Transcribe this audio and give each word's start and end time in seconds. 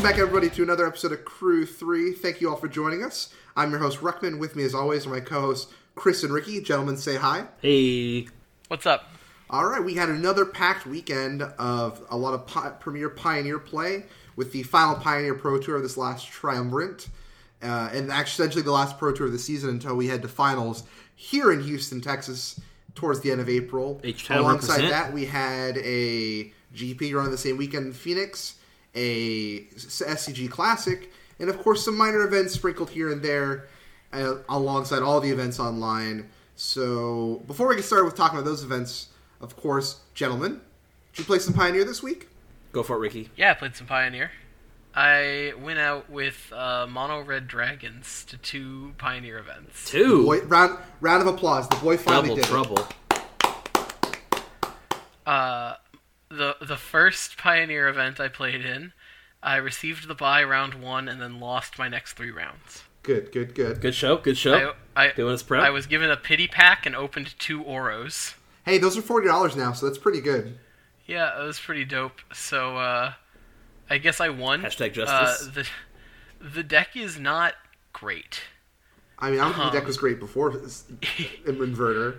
welcome 0.00 0.16
back, 0.16 0.18
everybody, 0.18 0.48
to 0.48 0.62
another 0.62 0.86
episode 0.86 1.12
of 1.12 1.22
Crew 1.26 1.66
3. 1.66 2.12
Thank 2.12 2.40
you 2.40 2.48
all 2.48 2.56
for 2.56 2.68
joining 2.68 3.04
us. 3.04 3.34
I'm 3.54 3.70
your 3.70 3.80
host, 3.80 3.98
Ruckman. 3.98 4.38
With 4.38 4.56
me, 4.56 4.64
as 4.64 4.74
always, 4.74 5.04
are 5.04 5.10
my 5.10 5.20
co 5.20 5.42
hosts, 5.42 5.70
Chris 5.94 6.22
and 6.22 6.32
Ricky. 6.32 6.62
Gentlemen, 6.62 6.96
say 6.96 7.16
hi. 7.16 7.44
Hey. 7.60 8.26
What's 8.68 8.86
up? 8.86 9.10
All 9.50 9.66
right, 9.66 9.84
we 9.84 9.92
had 9.92 10.08
another 10.08 10.46
packed 10.46 10.86
weekend 10.86 11.42
of 11.42 12.00
a 12.08 12.16
lot 12.16 12.32
of 12.32 12.46
pi- 12.46 12.70
Premier 12.80 13.10
Pioneer 13.10 13.58
play 13.58 14.04
with 14.36 14.52
the 14.52 14.62
final 14.62 14.94
Pioneer 14.94 15.34
Pro 15.34 15.58
Tour 15.58 15.76
of 15.76 15.82
this 15.82 15.98
last 15.98 16.26
triumvirate. 16.28 17.10
Uh, 17.62 17.90
and 17.92 18.10
actually, 18.10 18.44
essentially 18.44 18.62
the 18.64 18.72
last 18.72 18.98
Pro 18.98 19.12
Tour 19.12 19.26
of 19.26 19.34
the 19.34 19.38
season 19.38 19.68
until 19.68 19.96
we 19.96 20.06
head 20.06 20.22
to 20.22 20.28
finals 20.28 20.84
here 21.14 21.52
in 21.52 21.62
Houston, 21.62 22.00
Texas, 22.00 22.58
towards 22.94 23.20
the 23.20 23.30
end 23.30 23.42
of 23.42 23.50
April. 23.50 24.00
H-Town 24.02 24.38
Alongside 24.38 24.76
represent. 24.76 24.92
that, 24.92 25.12
we 25.12 25.26
had 25.26 25.76
a 25.76 26.54
GP 26.74 27.12
run 27.12 27.30
the 27.30 27.36
same 27.36 27.58
weekend 27.58 27.88
in 27.88 27.92
Phoenix, 27.92 28.54
a 28.94 29.60
SCG 29.66 30.50
Classic, 30.50 31.10
and 31.38 31.48
of 31.48 31.58
course 31.58 31.84
some 31.84 31.96
minor 31.96 32.22
events 32.22 32.54
sprinkled 32.54 32.90
here 32.90 33.10
and 33.12 33.22
there, 33.22 33.68
uh, 34.12 34.36
alongside 34.48 35.02
all 35.02 35.20
the 35.20 35.30
events 35.30 35.58
online. 35.60 36.28
So 36.56 37.42
before 37.46 37.68
we 37.68 37.76
get 37.76 37.84
started 37.84 38.04
with 38.04 38.16
talking 38.16 38.38
about 38.38 38.44
those 38.48 38.62
events, 38.64 39.08
of 39.40 39.56
course, 39.56 40.00
gentlemen, 40.14 40.60
did 41.12 41.20
you 41.20 41.24
play 41.24 41.38
some 41.38 41.54
Pioneer 41.54 41.84
this 41.84 42.02
week? 42.02 42.28
Go 42.72 42.82
for 42.82 42.96
it, 42.96 43.00
Ricky. 43.00 43.30
Yeah, 43.36 43.50
I 43.52 43.54
played 43.54 43.74
some 43.74 43.86
Pioneer. 43.86 44.30
I 44.94 45.52
went 45.62 45.78
out 45.78 46.10
with 46.10 46.52
uh, 46.52 46.86
Mono 46.88 47.20
Red 47.22 47.46
Dragons 47.46 48.24
to 48.28 48.36
two 48.36 48.92
Pioneer 48.98 49.38
events. 49.38 49.88
Two. 49.88 50.24
Boy, 50.24 50.40
round 50.42 50.78
round 51.00 51.22
of 51.26 51.32
applause. 51.32 51.68
The 51.68 51.76
boy 51.76 51.96
finally 51.96 52.30
Double 52.30 52.36
did 52.36 52.44
it. 52.44 52.48
trouble. 52.48 52.88
Uh, 55.26 55.74
the 56.30 56.56
the 56.60 56.76
first 56.76 57.36
Pioneer 57.36 57.88
event 57.88 58.20
I 58.20 58.28
played 58.28 58.64
in, 58.64 58.92
I 59.42 59.56
received 59.56 60.08
the 60.08 60.14
buy 60.14 60.42
round 60.44 60.74
one 60.74 61.08
and 61.08 61.20
then 61.20 61.40
lost 61.40 61.78
my 61.78 61.88
next 61.88 62.12
three 62.14 62.30
rounds. 62.30 62.84
Good, 63.02 63.32
good, 63.32 63.54
good. 63.54 63.80
Good 63.80 63.94
show. 63.94 64.18
Good 64.18 64.36
show. 64.36 64.74
I, 64.94 65.06
I, 65.08 65.12
Doing 65.12 65.32
us 65.34 65.42
prep. 65.42 65.62
I 65.62 65.70
was 65.70 65.86
given 65.86 66.10
a 66.10 66.16
pity 66.16 66.46
pack 66.46 66.84
and 66.84 66.94
opened 66.94 67.34
two 67.38 67.62
Oros. 67.62 68.34
Hey, 68.64 68.76
those 68.78 68.96
are 68.96 69.02
forty 69.02 69.26
dollars 69.26 69.56
now, 69.56 69.72
so 69.72 69.86
that's 69.86 69.98
pretty 69.98 70.20
good. 70.20 70.58
Yeah, 71.06 71.40
it 71.40 71.44
was 71.44 71.58
pretty 71.58 71.84
dope. 71.84 72.20
So 72.32 72.76
uh, 72.76 73.14
I 73.88 73.98
guess 73.98 74.20
I 74.20 74.28
won. 74.28 74.62
Hashtag 74.62 74.90
Uh, 74.90 74.94
justice. 74.94 75.46
the 75.48 75.66
the 76.46 76.62
deck 76.62 76.94
is 76.94 77.18
not 77.18 77.54
great. 77.92 78.42
I 79.18 79.30
mean, 79.30 79.40
I 79.40 79.44
don't 79.44 79.52
think 79.52 79.64
the 79.64 79.68
Um, 79.68 79.72
deck 79.74 79.86
was 79.86 79.96
great 79.98 80.18
before 80.20 80.50
this 80.52 80.84
inverter. 81.46 82.18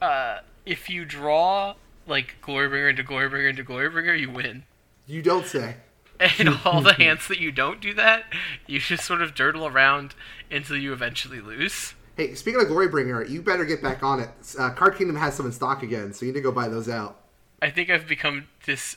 Uh, 0.00 0.38
if 0.64 0.88
you 0.88 1.04
draw 1.04 1.74
like 2.10 2.36
Glorybringer 2.42 2.90
into 2.90 3.02
Glorybringer 3.04 3.48
into 3.50 3.64
Glorybringer, 3.64 4.18
you 4.18 4.30
win. 4.30 4.64
You 5.06 5.22
don't 5.22 5.46
say. 5.46 5.76
And 6.18 6.50
all 6.66 6.82
the 6.82 6.92
hands 6.92 7.28
that 7.28 7.40
you 7.40 7.50
don't 7.50 7.80
do 7.80 7.94
that, 7.94 8.24
you 8.66 8.78
just 8.80 9.04
sort 9.04 9.22
of 9.22 9.34
dirtle 9.34 9.70
around 9.70 10.14
until 10.50 10.76
you 10.76 10.92
eventually 10.92 11.40
lose. 11.40 11.94
Hey, 12.16 12.34
speaking 12.34 12.60
of 12.60 12.66
Glorybringer, 12.66 13.30
you 13.30 13.40
better 13.40 13.64
get 13.64 13.82
back 13.82 14.02
on 14.02 14.20
it. 14.20 14.28
Uh, 14.58 14.70
Card 14.70 14.96
Kingdom 14.96 15.16
has 15.16 15.34
some 15.34 15.46
in 15.46 15.52
stock 15.52 15.82
again, 15.82 16.12
so 16.12 16.26
you 16.26 16.32
need 16.32 16.38
to 16.38 16.42
go 16.42 16.52
buy 16.52 16.68
those 16.68 16.88
out. 16.88 17.18
I 17.62 17.70
think 17.70 17.88
I've 17.88 18.06
become 18.06 18.48
dis 18.66 18.96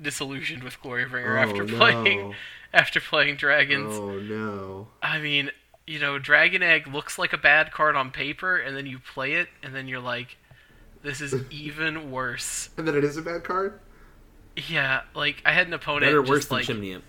disillusioned 0.00 0.62
with 0.62 0.80
Glorybringer 0.82 1.38
Oh, 1.38 1.42
after 1.50 1.64
no. 1.64 1.76
playing 1.76 2.34
after 2.72 3.00
playing 3.00 3.36
Dragons. 3.36 3.94
Oh 3.94 4.18
no! 4.18 4.88
I 5.02 5.18
mean, 5.20 5.50
you 5.86 5.98
know, 6.00 6.18
Dragon 6.18 6.62
Egg 6.62 6.88
looks 6.88 7.18
like 7.18 7.32
a 7.32 7.38
bad 7.38 7.70
card 7.72 7.94
on 7.96 8.10
paper, 8.10 8.56
and 8.56 8.76
then 8.76 8.86
you 8.86 8.98
play 8.98 9.34
it, 9.34 9.48
and 9.62 9.74
then 9.74 9.86
you're 9.88 10.00
like, 10.00 10.36
this 11.02 11.20
is 11.20 11.34
even 11.50 12.10
worse. 12.10 12.70
And 12.76 12.86
then 12.86 12.94
it 12.96 13.04
is 13.04 13.16
a 13.16 13.22
bad 13.22 13.44
card. 13.44 13.78
Yeah, 14.68 15.02
like 15.14 15.42
I 15.44 15.52
had 15.52 15.66
an 15.66 15.72
opponent 15.74 16.04
Better 16.06 16.20
just 16.22 16.30
worse 16.30 16.46
than 16.46 16.56
like 16.58 16.64
Chimney 16.66 16.92
Imp. 16.92 17.04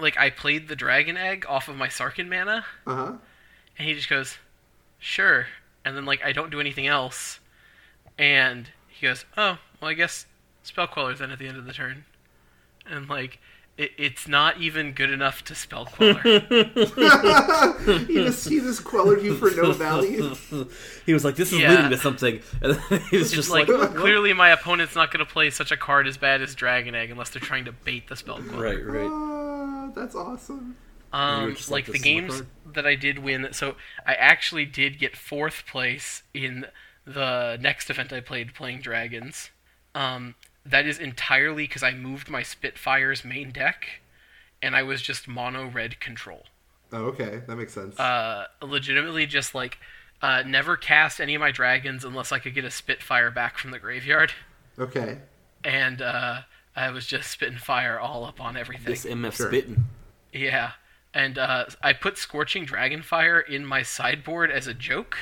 like 0.00 0.16
I 0.18 0.30
played 0.30 0.68
the 0.68 0.74
Dragon 0.76 1.16
Egg 1.16 1.44
off 1.48 1.68
of 1.68 1.76
my 1.76 1.88
Sarkhan 1.88 2.28
mana, 2.28 2.64
Uh 2.86 2.94
huh. 2.96 3.12
and 3.78 3.88
he 3.88 3.94
just 3.94 4.08
goes, 4.08 4.38
"Sure," 4.98 5.46
and 5.84 5.96
then 5.96 6.04
like 6.04 6.24
I 6.24 6.32
don't 6.32 6.50
do 6.50 6.58
anything 6.60 6.86
else, 6.88 7.38
and 8.18 8.68
he 8.88 9.06
goes, 9.06 9.24
"Oh, 9.36 9.58
well, 9.80 9.90
I 9.90 9.94
guess 9.94 10.26
Spell 10.64 10.88
Queller 10.88 11.14
then 11.14 11.30
at 11.30 11.38
the 11.38 11.46
end 11.46 11.56
of 11.58 11.64
the 11.64 11.72
turn," 11.72 12.04
and 12.90 13.08
like 13.08 13.38
it, 13.78 13.92
it's 13.96 14.28
not 14.28 14.60
even 14.60 14.92
good 14.92 15.10
enough 15.10 15.42
to 15.44 15.54
Spell 15.54 15.86
Queller. 15.86 16.20
he 18.06 18.14
just 18.14 18.48
he 18.48 18.60
just 18.60 18.84
quellered 18.84 19.22
you 19.22 19.34
for 19.36 19.50
no 19.50 19.72
value. 19.72 20.34
He 21.06 21.12
was 21.12 21.24
like, 21.24 21.34
"This 21.36 21.52
is 21.52 21.58
Yeah. 21.58 21.70
leading 21.74 21.90
to 21.90 21.96
something," 21.98 22.40
and 22.62 22.74
then 22.74 23.00
he 23.10 23.16
was 23.16 23.28
It's 23.28 23.32
just 23.32 23.50
like, 23.50 23.68
like, 23.68 23.94
clearly 23.94 24.32
my 24.32 24.50
opponent's 24.50 24.94
not 24.94 25.10
going 25.10 25.24
to 25.24 25.30
play 25.30 25.50
such 25.50 25.72
a 25.72 25.76
card 25.76 26.06
as 26.06 26.16
bad 26.16 26.40
as 26.42 26.54
Dragon 26.54 26.94
Egg 26.94 27.10
unless 27.10 27.30
they're 27.30 27.40
trying 27.40 27.64
to 27.64 27.72
bait 27.72 28.08
the 28.08 28.16
Spell 28.16 28.38
Queller. 28.40 28.62
"Right, 28.62 28.84
right." 28.86 29.10
Ah, 29.10 29.90
that's 29.94 30.14
awesome. 30.14 30.76
Um, 31.12 31.50
like, 31.54 31.70
like, 31.70 31.86
the 31.86 31.92
"This 31.92 32.00
is 32.00 32.06
my 32.06 32.10
games 32.12 32.34
card." 32.34 32.46
that 32.74 32.86
I 32.86 32.94
did 32.94 33.18
win, 33.18 33.48
so 33.52 33.74
I 34.06 34.14
actually 34.14 34.64
did 34.64 34.98
get 34.98 35.16
fourth 35.16 35.64
place 35.66 36.22
in 36.32 36.66
the 37.04 37.58
next 37.60 37.90
event 37.90 38.12
I 38.12 38.20
played, 38.20 38.54
playing 38.54 38.80
Dragons. 38.80 39.50
Um, 39.94 40.36
that 40.64 40.86
is 40.86 40.98
entirely 40.98 41.64
because 41.64 41.82
I 41.82 41.92
moved 41.92 42.28
my 42.30 42.42
Spitfire's 42.42 43.24
main 43.24 43.50
deck, 43.50 43.86
and 44.60 44.76
I 44.76 44.82
was 44.82 45.02
just 45.02 45.26
mono 45.28 45.68
red 45.68 46.00
control. 46.00 46.44
Oh, 46.92 47.06
okay, 47.06 47.42
that 47.46 47.56
makes 47.56 47.72
sense. 47.72 47.98
Uh, 47.98 48.46
legitimately, 48.62 49.26
just 49.26 49.54
like 49.54 49.78
uh, 50.20 50.42
never 50.46 50.76
cast 50.76 51.20
any 51.20 51.34
of 51.34 51.40
my 51.40 51.50
dragons 51.50 52.04
unless 52.04 52.32
I 52.32 52.38
could 52.38 52.54
get 52.54 52.64
a 52.64 52.70
Spitfire 52.70 53.30
back 53.30 53.58
from 53.58 53.70
the 53.70 53.78
graveyard, 53.78 54.32
okay. 54.78 55.18
and 55.64 56.00
uh, 56.02 56.40
I 56.76 56.90
was 56.90 57.06
just 57.06 57.30
spitting 57.30 57.58
fire 57.58 57.98
all 57.98 58.24
up 58.24 58.40
on 58.40 58.56
everything. 58.56 58.86
This 58.86 59.04
MF 59.04 59.32
Sure. 59.34 59.48
spitting. 59.48 59.84
Yeah, 60.32 60.72
and 61.12 61.38
uh, 61.38 61.64
I 61.82 61.92
put 61.92 62.16
Scorching 62.18 62.64
Dragonfire 62.66 63.46
in 63.48 63.66
my 63.66 63.82
sideboard 63.82 64.50
as 64.50 64.66
a 64.66 64.74
joke 64.74 65.16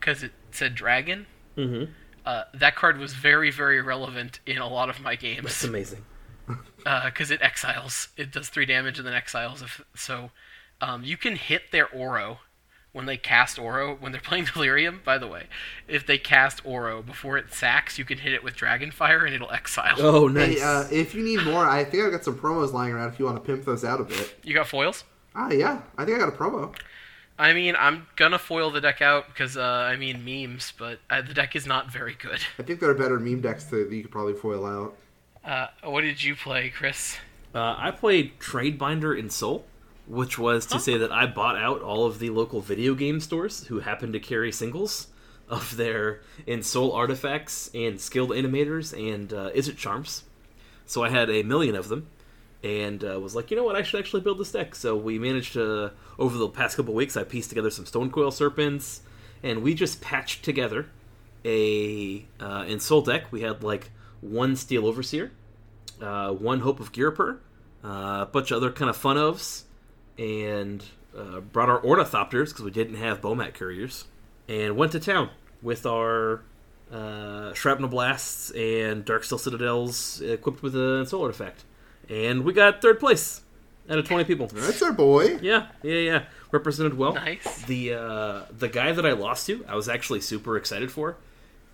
because 0.00 0.22
it 0.22 0.32
said 0.50 0.74
dragon. 0.74 1.26
Mm-hmm. 1.56 1.92
Uh, 2.26 2.42
that 2.52 2.74
card 2.74 2.98
was 2.98 3.14
very, 3.14 3.50
very 3.50 3.80
relevant 3.80 4.40
in 4.44 4.58
a 4.58 4.68
lot 4.68 4.90
of 4.90 5.00
my 5.00 5.14
games. 5.14 5.44
That's 5.44 5.64
amazing. 5.64 6.04
because 7.04 7.30
it 7.30 7.40
exiles. 7.40 8.08
It 8.16 8.32
does 8.32 8.48
three 8.48 8.66
damage 8.66 8.98
and 8.98 9.06
then 9.06 9.14
exiles. 9.14 9.62
If 9.62 9.80
so, 9.94 10.30
um, 10.80 11.04
you 11.04 11.16
can 11.16 11.36
hit 11.36 11.70
their 11.70 11.88
Oro 11.88 12.40
when 12.92 13.06
they 13.06 13.16
cast 13.16 13.58
Oro 13.58 13.94
when 13.94 14.10
they're 14.10 14.20
playing 14.24 14.46
Delirium. 14.52 15.02
By 15.04 15.18
the 15.18 15.28
way, 15.28 15.44
if 15.86 16.04
they 16.04 16.18
cast 16.18 16.64
Oro 16.66 17.00
before 17.00 17.38
it 17.38 17.54
sacks, 17.54 17.96
you 17.96 18.04
can 18.04 18.18
hit 18.18 18.32
it 18.32 18.42
with 18.42 18.56
Dragonfire 18.56 19.24
and 19.24 19.34
it'll 19.34 19.52
exile. 19.52 19.96
Oh, 19.98 20.26
nice. 20.26 20.58
Hey, 20.58 20.62
uh, 20.62 20.84
if 20.90 21.14
you 21.14 21.22
need 21.22 21.44
more, 21.44 21.64
I 21.64 21.84
think 21.84 22.04
I've 22.04 22.12
got 22.12 22.24
some 22.24 22.36
promos 22.36 22.72
lying 22.72 22.92
around. 22.92 23.12
If 23.12 23.18
you 23.20 23.24
want 23.24 23.36
to 23.36 23.42
pimp 23.46 23.64
those 23.64 23.84
out 23.84 24.00
a 24.00 24.04
bit. 24.04 24.34
You 24.42 24.52
got 24.54 24.66
foils? 24.66 25.04
Ah, 25.34 25.50
yeah, 25.50 25.82
I 25.98 26.04
think 26.04 26.16
I 26.16 26.20
got 26.20 26.30
a 26.30 26.36
promo. 26.36 26.74
I 27.38 27.52
mean, 27.52 27.74
I'm 27.78 28.06
gonna 28.16 28.38
foil 28.38 28.70
the 28.70 28.80
deck 28.80 29.02
out 29.02 29.28
because 29.28 29.56
uh, 29.56 29.62
I 29.62 29.96
mean 29.96 30.24
memes, 30.24 30.72
but 30.78 31.00
uh, 31.10 31.22
the 31.22 31.34
deck 31.34 31.54
is 31.54 31.66
not 31.66 31.90
very 31.90 32.14
good. 32.14 32.40
I 32.58 32.62
think 32.62 32.80
there 32.80 32.90
are 32.90 32.94
better 32.94 33.20
meme 33.20 33.40
decks 33.40 33.64
that 33.64 33.90
you 33.90 34.02
could 34.02 34.10
probably 34.10 34.34
foil 34.34 34.64
out. 34.64 34.96
Uh, 35.44 35.68
what 35.84 36.00
did 36.00 36.22
you 36.22 36.34
play, 36.34 36.70
Chris? 36.70 37.18
Uh, 37.54 37.74
I 37.78 37.90
played 37.90 38.40
Trade 38.40 38.78
Binder 38.78 39.14
Ensoul, 39.14 39.62
which 40.06 40.38
was 40.38 40.66
to 40.66 40.80
say 40.80 40.96
that 40.98 41.12
I 41.12 41.26
bought 41.26 41.56
out 41.56 41.82
all 41.82 42.04
of 42.04 42.18
the 42.18 42.30
local 42.30 42.60
video 42.60 42.94
game 42.94 43.20
stores 43.20 43.66
who 43.66 43.80
happened 43.80 44.12
to 44.14 44.20
carry 44.20 44.50
singles 44.50 45.08
of 45.48 45.76
their 45.76 46.20
Ensoul 46.46 46.94
artifacts 46.94 47.70
and 47.74 48.00
skilled 48.00 48.30
animators 48.30 48.92
and 48.92 49.32
uh, 49.32 49.50
Izzet 49.50 49.76
Charms. 49.76 50.24
So 50.86 51.04
I 51.04 51.10
had 51.10 51.30
a 51.30 51.42
million 51.42 51.74
of 51.76 51.88
them, 51.88 52.08
and 52.66 53.04
uh, 53.04 53.20
was 53.20 53.36
like, 53.36 53.50
you 53.50 53.56
know 53.56 53.62
what, 53.62 53.76
I 53.76 53.82
should 53.82 54.00
actually 54.00 54.22
build 54.22 54.38
this 54.38 54.50
deck. 54.50 54.74
So 54.74 54.96
we 54.96 55.18
managed 55.18 55.52
to, 55.52 55.92
over 56.18 56.36
the 56.36 56.48
past 56.48 56.76
couple 56.76 56.94
weeks, 56.94 57.16
I 57.16 57.22
pieced 57.22 57.48
together 57.48 57.70
some 57.70 57.86
Stonecoil 57.86 58.32
Serpents, 58.32 59.02
and 59.42 59.62
we 59.62 59.74
just 59.74 60.00
patched 60.00 60.44
together 60.44 60.86
a 61.44 62.26
uh, 62.40 62.64
Ensoul 62.64 63.04
deck. 63.04 63.30
We 63.30 63.42
had 63.42 63.62
like 63.62 63.90
one 64.20 64.56
Steel 64.56 64.84
Overseer, 64.86 65.30
uh, 66.02 66.32
one 66.32 66.60
Hope 66.60 66.80
of 66.80 66.90
Ghirapur, 66.92 67.38
uh, 67.84 67.88
a 68.22 68.28
bunch 68.32 68.50
of 68.50 68.56
other 68.56 68.72
kind 68.72 68.90
of 68.90 68.96
fun 68.96 69.16
ofs, 69.16 69.62
and 70.18 70.84
uh, 71.16 71.40
brought 71.40 71.68
our 71.68 71.80
Ornithopters 71.80 72.48
because 72.48 72.62
we 72.62 72.72
didn't 72.72 72.96
have 72.96 73.20
Bomat 73.20 73.54
couriers, 73.54 74.06
and 74.48 74.76
went 74.76 74.90
to 74.92 74.98
town 74.98 75.30
with 75.62 75.86
our 75.86 76.42
uh, 76.92 77.54
Shrapnel 77.54 77.88
Blasts 77.88 78.50
and 78.50 79.04
Darksteel 79.04 79.38
Citadels 79.38 80.20
equipped 80.20 80.62
with 80.62 80.74
a 80.74 81.06
Soul 81.06 81.22
Artifact. 81.22 81.64
And 82.08 82.44
we 82.44 82.52
got 82.52 82.80
third 82.80 83.00
place 83.00 83.42
out 83.88 83.98
of 83.98 84.06
20 84.06 84.24
people. 84.24 84.46
That's 84.46 84.82
our 84.82 84.92
boy. 84.92 85.38
Yeah, 85.42 85.68
yeah, 85.82 85.94
yeah. 85.94 86.24
Represented 86.50 86.96
well. 86.96 87.14
Nice. 87.14 87.62
The 87.62 87.94
uh, 87.94 88.42
the 88.56 88.68
guy 88.68 88.92
that 88.92 89.04
I 89.04 89.12
lost 89.12 89.46
to, 89.46 89.64
I 89.68 89.74
was 89.74 89.88
actually 89.88 90.20
super 90.20 90.56
excited 90.56 90.90
for, 90.90 91.16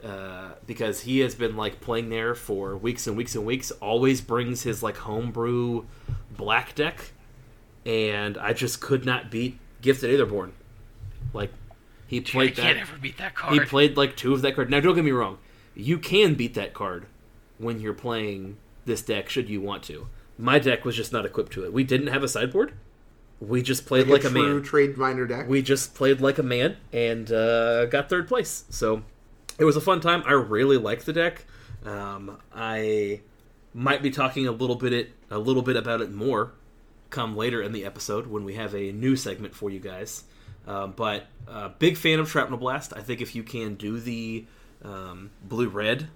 uh, 0.03 0.53
because 0.67 1.03
he 1.03 1.21
has 1.21 1.35
been 1.35 1.57
like 1.57 1.81
playing 1.81 2.09
there 2.09 2.35
for 2.35 2.77
weeks 2.77 3.07
and 3.07 3.17
weeks 3.17 3.35
and 3.35 3.45
weeks. 3.45 3.71
Always 3.73 4.21
brings 4.21 4.63
his 4.63 4.83
like 4.83 4.97
homebrew 4.97 5.85
black 6.37 6.75
deck, 6.75 7.13
and 7.85 8.39
I 8.39 8.53
just 8.53 8.81
could 8.81 9.05
not 9.05 9.31
beat 9.31 9.59
Gifted 9.83 10.19
Aetherborn. 10.19 10.53
Like 11.33 11.53
he 12.07 12.21
Dude, 12.21 12.29
I 12.29 12.33
played 12.33 12.57
can't 12.57 12.79
ever 12.79 12.97
beat 12.99 13.19
that 13.19 13.35
card. 13.35 13.55
He 13.55 13.61
played 13.61 13.97
like 13.97 14.17
two 14.17 14.33
of 14.33 14.43
that 14.43 14.55
card. 14.55 14.71
Now, 14.71 14.81
don't 14.81 14.95
get 14.95 15.05
me 15.05 15.13
wrong. 15.13 15.39
You 15.75 15.99
can 15.99 16.35
beat 16.35 16.55
that 16.55 16.75
card 16.75 17.07
when 17.59 17.81
you're 17.81 17.95
playing 17.95 18.59
this 18.85 19.03
deck, 19.03 19.29
should 19.29 19.49
you 19.49 19.61
want 19.61 19.83
to. 19.85 20.09
My 20.39 20.59
deck 20.59 20.85
was 20.85 20.97
just 20.97 21.13
not 21.13 21.25
equipped 21.27 21.53
to 21.53 21.65
it. 21.65 21.73
We 21.73 21.85
didn't 21.85 22.09
have 22.09 22.23
a 22.23 22.29
sideboard. 22.29 22.73
We 23.41 23.63
just 23.63 23.87
played 23.87 24.07
like, 24.07 24.25
a 24.25 24.29
a 24.29 24.31
true 24.31 24.55
man. 24.55 24.63
trade 24.63 24.97
binder 24.97 25.27
deck. 25.27 25.49
We 25.49 25.63
just 25.63 25.95
played 25.95 26.21
like 26.21 26.39
a 26.39 26.45
man 26.45 26.77
and 26.93 27.31
uh, 27.33 27.87
got 27.87 28.09
third 28.09 28.29
place. 28.29 28.65
So 28.71 29.03
it 29.59 29.65
was 29.65 29.77
a 29.77 29.81
fun 29.81 30.01
time. 30.01 30.23
I 30.27 30.33
really 30.33 30.77
liked 30.77 31.07
the 31.07 31.13
deck. 31.13 31.45
Um, 31.85 32.39
I 32.55 33.21
might 33.75 34.03
be 34.03 34.11
talking 34.11 34.47
a 34.47 34.53
little 34.53 34.77
bit 34.77 34.93
it, 34.93 35.13
a 35.31 35.39
little 35.39 35.63
bit 35.63 35.77
about 35.77 36.01
it 36.01 36.13
more 36.13 36.53
come 37.11 37.37
later 37.37 37.63
in 37.63 37.73
the 37.73 37.85
episode 37.85 38.27
when 38.27 38.45
we 38.45 38.55
have 38.55 38.75
a 38.75 38.91
new 38.93 39.17
segment 39.17 39.55
for 39.55 39.71
you 39.71 39.81
guys. 39.81 40.25
Um, 40.67 40.93
but 40.97 41.27
uh, 41.49 41.71
big 41.79 41.97
fan 41.97 42.19
of 42.19 42.31
Shrapnel 42.31 42.59
Blast. 42.59 42.93
I 42.97 43.01
think 43.01 43.21
if 43.21 43.35
you 43.35 43.43
can 43.43 43.75
do 43.75 44.01
the 44.01 44.47
um, 44.83 45.31
blue 45.43 45.69
red 45.69 46.09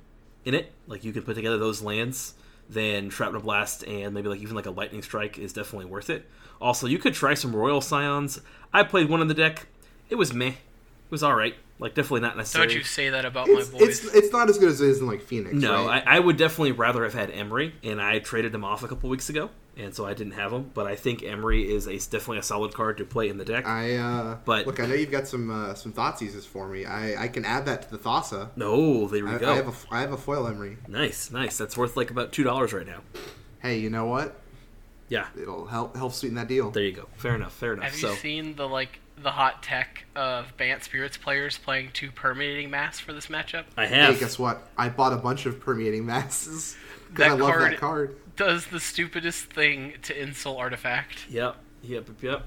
in 0.45 0.55
it, 0.55 0.73
like 0.87 1.05
you 1.05 1.13
can 1.13 1.23
put 1.23 1.35
together 1.35 1.59
those 1.59 1.83
lands, 1.83 2.35
then 2.69 3.11
Shrapnel 3.11 3.43
Blast 3.43 3.85
and 3.87 4.15
maybe 4.15 4.29
like 4.29 4.41
even 4.41 4.57
like 4.57 4.67
a 4.67 4.71
Lightning 4.71 5.03
Strike 5.03 5.39
is 5.39 5.53
definitely 5.53 5.87
worth 5.87 6.11
it. 6.11 6.29
Also, 6.61 6.87
you 6.87 6.99
could 6.99 7.15
try 7.15 7.35
some 7.35 7.55
Royal 7.55 7.81
Scions. 7.81 8.41
I 8.73 8.83
played 8.83 9.09
one 9.09 9.21
in 9.21 9.29
the 9.29 9.35
deck. 9.35 9.67
It 10.09 10.17
was 10.17 10.33
meh. 10.33 10.49
It 10.49 11.11
was 11.11 11.23
all 11.23 11.35
right. 11.35 11.55
Like 11.79 11.95
definitely 11.95 12.21
not 12.21 12.37
necessary. 12.37 12.69
Don't 12.69 12.77
you 12.77 12.83
say 12.83 13.11
that 13.11 13.25
about 13.25 13.49
my 13.49 13.61
it's, 13.61 13.69
boys. 13.69 13.83
it's 13.83 14.15
it's 14.15 14.33
not 14.33 14.49
as 14.49 14.59
good 14.59 14.71
as 14.71 14.81
it 14.81 14.89
is 14.89 15.01
in 15.01 15.07
like 15.07 15.21
Phoenix. 15.21 15.55
No, 15.55 15.87
right? 15.87 16.03
I, 16.07 16.17
I 16.17 16.19
would 16.21 16.37
definitely 16.37 16.73
rather 16.73 17.05
have 17.05 17.13
had 17.13 17.31
Emry, 17.31 17.73
and 17.85 18.01
I 18.01 18.19
traded 18.19 18.55
him 18.55 18.65
off 18.65 18.83
a 18.83 18.89
couple 18.89 19.11
weeks 19.11 19.29
ago, 19.29 19.51
and 19.77 19.95
so 19.95 20.07
I 20.07 20.15
didn't 20.15 20.33
have 20.35 20.53
him. 20.53 20.71
But 20.75 20.87
I 20.87 20.97
think 20.97 21.21
Emry 21.21 21.67
is 21.67 21.87
a 21.87 21.93
definitely 21.99 22.39
a 22.39 22.43
solid 22.43 22.73
card 22.75 22.97
to 22.99 23.05
play 23.05 23.29
in 23.29 23.39
the 23.39 23.45
deck. 23.45 23.67
I 23.67 23.97
uh, 23.97 24.39
But- 24.45 24.67
look, 24.67 24.81
I 24.81 24.87
know 24.87 24.95
you've 24.95 25.11
got 25.11 25.27
some 25.29 25.51
uh, 25.51 25.75
some 25.75 25.93
Thoughtseize 25.93 26.45
for 26.47 26.69
me. 26.69 26.85
I, 26.85 27.25
I 27.25 27.29
can 27.29 27.45
add 27.45 27.67
that 27.67 27.83
to 27.83 27.91
the 27.91 27.99
Thassa. 27.99 28.51
no, 28.57 29.07
there 29.09 29.25
we 29.25 29.31
I, 29.33 29.39
go. 29.39 29.53
I 29.53 29.57
have 29.57 29.69
a 29.69 29.95
I 29.95 30.01
have 30.01 30.13
a 30.13 30.17
foil 30.17 30.45
Emry. 30.45 30.77
nice, 30.89 31.31
nice. 31.31 31.59
That's 31.59 31.77
worth 31.77 31.97
like 31.97 32.11
about 32.11 32.33
two 32.33 32.43
dollars 32.45 32.73
right 32.73 32.87
now. 32.87 33.01
Hey, 33.61 33.79
you 33.79 33.91
know 33.91 34.07
what? 34.07 34.41
Yeah, 35.09 35.27
It'll 35.41 35.67
help 35.67 35.97
help 35.97 36.13
sweeten 36.13 36.35
that 36.37 36.49
deal. 36.49 36.71
there 36.71 36.83
you 36.83 36.93
go. 36.93 37.07
Fair 37.17 37.35
enough. 37.37 37.53
Fair 37.53 37.75
enough. 37.75 37.85
Have 37.85 37.95
so 37.95 38.11
you 38.11 38.17
seen 38.17 38.57
the 38.57 38.69
like 38.69 38.99
the 39.19 39.31
hot 39.33 39.63
tech 39.63 40.05
of 40.15 40.57
Bant 40.57 40.83
Spirits 40.85 41.17
players 41.17 41.59
playing 41.59 41.91
two 41.93 42.11
permeating 42.11 42.71
mass 42.71 42.99
for 43.01 43.13
this 43.13 43.27
matchup? 43.29 43.65
I 43.77 43.87
Hey, 43.87 43.97
have. 43.97 44.21
guess 44.21 44.39
what? 44.39 44.69
I 44.77 44.89
bought 44.89 45.13
a 45.13 45.17
bunch 45.17 45.47
of 45.47 45.59
permeating 45.61 46.05
masses 46.07 46.77
because 47.11 47.19
That 47.19 47.31
I 47.31 47.35
love 47.35 47.51
card- 47.51 47.73
that 47.73 47.79
card. 47.81 48.17
Does 48.37 48.67
the 48.67 48.81
stupidest 48.81 49.47
thing 49.53 49.95
to 50.03 50.15
Ensoul 50.15 50.59
artifact. 50.59 51.27
Yep, 51.31 51.57
yep, 51.83 52.09
yep. 52.09 52.23
yep. 52.23 52.43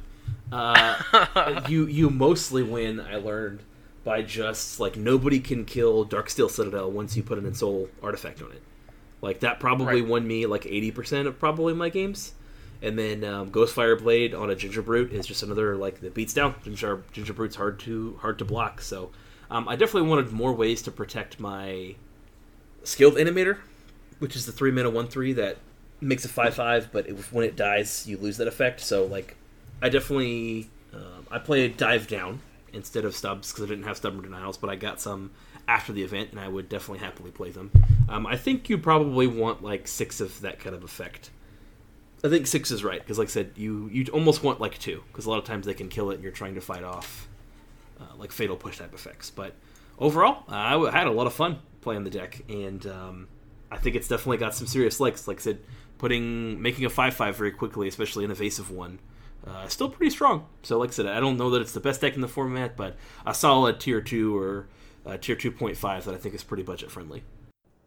Uh, 0.52 1.62
you 1.68 1.86
you 1.88 2.10
mostly 2.10 2.62
win. 2.64 3.00
I 3.00 3.16
learned 3.16 3.62
by 4.04 4.22
just 4.22 4.80
like 4.80 4.96
nobody 4.96 5.40
can 5.40 5.66
kill 5.66 6.06
Darksteel 6.06 6.50
Citadel 6.52 6.92
once 6.92 7.16
you 7.18 7.24
put 7.24 7.38
an 7.40 7.50
Ensoul 7.50 7.88
artifact 8.04 8.42
on 8.42 8.52
it. 8.52 8.62
Like 9.22 9.40
that 9.42 9.60
probably 9.60 10.02
Right. 10.02 10.08
won 10.08 10.28
me 10.28 10.46
like 10.46 10.66
eighty 10.68 10.92
percent 10.92 11.28
of 11.28 11.40
probably 11.40 11.74
my 11.74 11.90
games. 11.90 12.34
And 12.82 12.98
then 12.98 13.24
um, 13.26 13.52
Ghostfire 13.52 14.00
Blade 14.00 14.34
on 14.34 14.50
a 14.50 14.56
Ginger 14.56 14.82
Brute 14.82 15.12
is 15.12 15.26
just 15.26 15.44
another 15.44 15.76
like 15.76 16.00
that 16.00 16.14
beats 16.14 16.34
down 16.34 16.56
Ginger 16.64 17.04
Ginger 17.12 17.34
Brute's 17.34 17.58
hard 17.58 17.80
to 17.82 18.18
hard 18.22 18.40
to 18.40 18.46
block. 18.46 18.82
So 18.82 19.12
um, 19.52 19.68
I 19.68 19.76
definitely 19.76 20.10
wanted 20.10 20.32
more 20.32 20.54
ways 20.54 20.82
to 20.84 20.92
protect 20.92 21.40
my 21.40 21.96
skilled 22.84 23.16
animator, 23.16 23.58
which 24.20 24.36
is 24.36 24.46
the 24.46 24.54
three 24.54 24.72
mana 24.72 24.90
one 24.90 25.08
three 25.08 25.34
that 25.34 25.58
makes 26.00 26.24
a 26.24 26.30
five 26.30 26.54
five, 26.54 26.90
but 26.94 27.08
it, 27.08 27.18
when 27.34 27.44
it 27.44 27.58
dies, 27.58 28.08
you 28.08 28.18
lose 28.18 28.38
that 28.38 28.48
effect. 28.48 28.80
So 28.80 29.06
like, 29.06 29.36
I 29.82 29.90
definitely 29.90 30.70
um, 30.94 31.28
I 31.30 31.40
played 31.40 31.76
dive 31.76 32.08
down 32.08 32.40
instead 32.72 33.04
of 33.04 33.14
stubs 33.14 33.52
because 33.52 33.66
I 33.66 33.68
didn't 33.68 33.86
have 33.86 33.98
stubborn 33.98 34.22
denials, 34.24 34.58
but 34.58 34.70
I 34.70 34.76
got 34.76 35.02
some 35.02 35.32
after 35.68 35.92
the 35.92 36.04
event, 36.04 36.32
and 36.32 36.40
I 36.40 36.48
would 36.48 36.70
definitely 36.70 37.04
happily 37.06 37.32
play 37.32 37.52
them. 37.52 37.72
Um, 38.08 38.26
I 38.26 38.38
think 38.38 38.70
you 38.70 38.78
probably 38.78 39.28
want 39.28 39.62
like 39.62 39.88
six 39.88 40.22
of 40.22 40.40
that 40.42 40.60
kind 40.60 40.76
of 40.76 40.84
effect. 40.84 41.30
I 42.24 42.30
think 42.30 42.48
six 42.48 42.72
is 42.72 42.84
right 42.84 43.00
because, 43.00 43.18
like 43.18 43.28
I 43.28 43.32
said, 43.32 43.52
you 43.56 43.90
you 43.92 44.06
almost 44.12 44.44
want 44.44 44.60
like 44.60 44.78
two 44.78 45.04
because 45.08 45.26
a 45.26 45.30
lot 45.30 45.40
of 45.40 45.46
times 45.46 45.66
they 45.66 45.74
can 45.74 45.90
kill 45.90 46.12
it, 46.12 46.16
and 46.16 46.24
you're 46.24 46.34
trying 46.34 46.56
to 46.56 46.62
fight 46.62 46.84
off 46.84 47.28
uh, 48.00 48.16
like 48.18 48.32
fatal 48.32 48.58
push 48.58 48.78
type 48.78 48.94
effects. 48.94 49.30
But 49.30 49.54
overall, 49.98 50.44
I 50.48 50.78
had 50.92 51.08
a 51.08 51.12
lot 51.12 51.28
of 51.28 51.34
fun 51.34 51.60
playing 51.82 52.04
the 52.04 52.10
deck, 52.10 52.42
and 52.50 52.86
um, 52.88 53.28
I 53.72 53.78
think 53.78 53.96
it's 53.96 54.08
definitely 54.08 54.38
got 54.38 54.54
some 54.54 54.68
serious 54.68 55.00
legs. 55.00 55.28
Like 55.28 55.38
I 55.38 55.42
said, 55.42 55.60
putting 55.98 56.62
making 56.62 56.86
a 56.86 56.90
five 56.90 57.14
five 57.14 57.38
very 57.38 57.52
quickly, 57.52 57.88
especially 57.88 58.26
an 58.26 58.32
evasive 58.32 58.70
one, 58.70 59.00
uh, 59.48 59.68
still 59.68 59.90
pretty 59.90 60.10
strong. 60.10 60.46
So, 60.64 60.78
like 60.78 60.90
I 60.90 60.94
said, 60.94 61.06
I 61.06 61.20
don't 61.22 61.38
know 61.38 61.50
that 61.52 61.62
it's 61.62 61.74
the 61.74 61.80
best 61.80 62.02
deck 62.02 62.16
in 62.16 62.22
the 62.22 62.28
format, 62.28 62.76
but 62.76 62.98
a 63.26 63.34
solid 63.34 63.80
tier 63.80 64.02
two 64.02 64.38
or 64.38 64.68
uh, 65.06 65.18
tier 65.18 65.36
two 65.36 65.52
point 65.52 65.78
five 65.78 66.04
that 66.06 66.14
I 66.14 66.18
think 66.18 66.36
is 66.36 66.44
pretty 66.44 66.64
budget 66.64 66.92
friendly. 66.92 67.24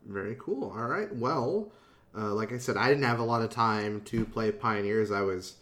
Very 0.07 0.37
cool. 0.39 0.71
All 0.71 0.87
right. 0.87 1.15
Well, 1.15 1.71
uh, 2.17 2.35
like 2.35 2.53
I 2.53 2.59
said, 2.59 2.77
I 2.77 2.89
didn't 2.89 3.05
have 3.05 3.19
a 3.19 3.25
lot 3.25 3.43
of 3.43 3.51
time 3.51 4.03
to 4.03 4.25
play 4.25 4.53
Pioneers. 4.53 5.11
I 5.11 5.23
was 5.23 5.55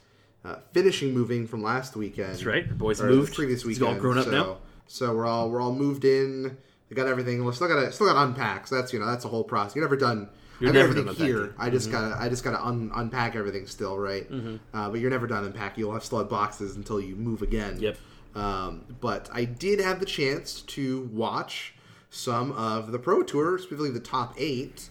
uh, 0.45 0.57
finishing 0.73 1.15
moving 1.15 1.47
from 1.47 1.63
last 1.63 1.97
weekend. 1.97 2.33
That's 2.33 2.45
right. 2.45 2.77
Boys 2.77 3.01
moved. 3.01 3.33
The 3.33 3.37
previous 3.37 3.65
weekend. 3.65 3.89
all 3.89 3.95
grown 3.95 4.19
up 4.19 4.25
so, 4.25 4.31
now. 4.31 4.59
So 4.87 5.15
we're 5.15 5.27
all 5.27 5.51
we're 5.51 5.61
all 5.61 5.75
moved 5.75 6.05
in. 6.05 6.57
We 6.89 6.97
got 6.97 7.07
everything. 7.07 7.45
We 7.45 7.53
still 7.53 7.69
got 7.69 7.81
to 7.81 7.93
still 7.93 8.07
got 8.09 8.15
to 8.15 8.23
unpack. 8.23 8.67
So 8.67 8.77
that's 8.77 8.93
you 8.93 8.99
know 8.99 9.07
that's 9.07 9.25
a 9.25 9.29
whole 9.29 9.45
process. 9.45 9.77
You're 9.77 9.85
never 9.85 9.97
done. 9.97 10.29
You're 10.59 10.71
I 10.71 10.73
got 10.73 10.81
never 10.81 10.95
done 10.95 11.15
here. 11.15 11.45
unpacking. 11.45 11.53
Mm-hmm. 11.53 11.63
I 11.63 11.71
just 11.71 11.91
gotta 11.91 12.17
I 12.19 12.29
just 12.29 12.45
gotta 12.45 12.63
un- 12.63 12.91
unpack 12.95 13.37
everything 13.37 13.67
still, 13.67 13.97
right? 13.99 14.27
Uh, 14.75 14.91
but 14.91 15.01
you're 15.01 15.11
never 15.11 15.27
done 15.27 15.45
unpacking. 15.45 15.81
You'll 15.85 15.93
have 15.93 16.05
still 16.05 16.19
have 16.19 16.29
boxes 16.29 16.77
until 16.77 17.01
you 17.01 17.15
move 17.17 17.43
again. 17.43 17.79
Yep. 17.81 17.97
Um, 18.35 18.85
but 19.01 19.29
I 19.33 19.45
did 19.45 19.81
have 19.81 20.01
the 20.01 20.07
chance 20.07 20.63
to 20.63 21.09
watch 21.13 21.75
some 22.11 22.53
of 22.53 22.93
the 22.93 22.99
Pro 22.99 23.23
Tour, 23.23 23.59
specifically 23.59 23.91
the 23.91 24.01
top 24.01 24.35
eight. 24.37 24.89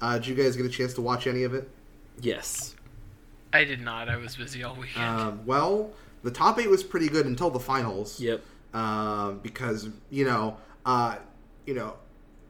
Uh, 0.00 0.18
did 0.18 0.26
you 0.26 0.34
guys 0.34 0.56
get 0.56 0.66
a 0.66 0.70
chance 0.70 0.94
to 0.94 1.00
watch 1.00 1.26
any 1.26 1.44
of 1.44 1.54
it? 1.54 1.68
Yes. 2.20 2.74
I 3.52 3.64
did 3.64 3.80
not. 3.80 4.08
I 4.08 4.16
was 4.16 4.36
busy 4.36 4.62
all 4.62 4.74
weekend. 4.74 5.04
Um, 5.04 5.46
well, 5.46 5.92
the 6.22 6.30
top 6.30 6.58
eight 6.58 6.68
was 6.68 6.84
pretty 6.84 7.08
good 7.08 7.26
until 7.26 7.50
the 7.50 7.60
finals. 7.60 8.20
Yep. 8.20 8.42
Um, 8.74 9.40
because 9.42 9.88
you 10.10 10.24
know, 10.24 10.58
uh, 10.84 11.16
you 11.66 11.74
know, 11.74 11.96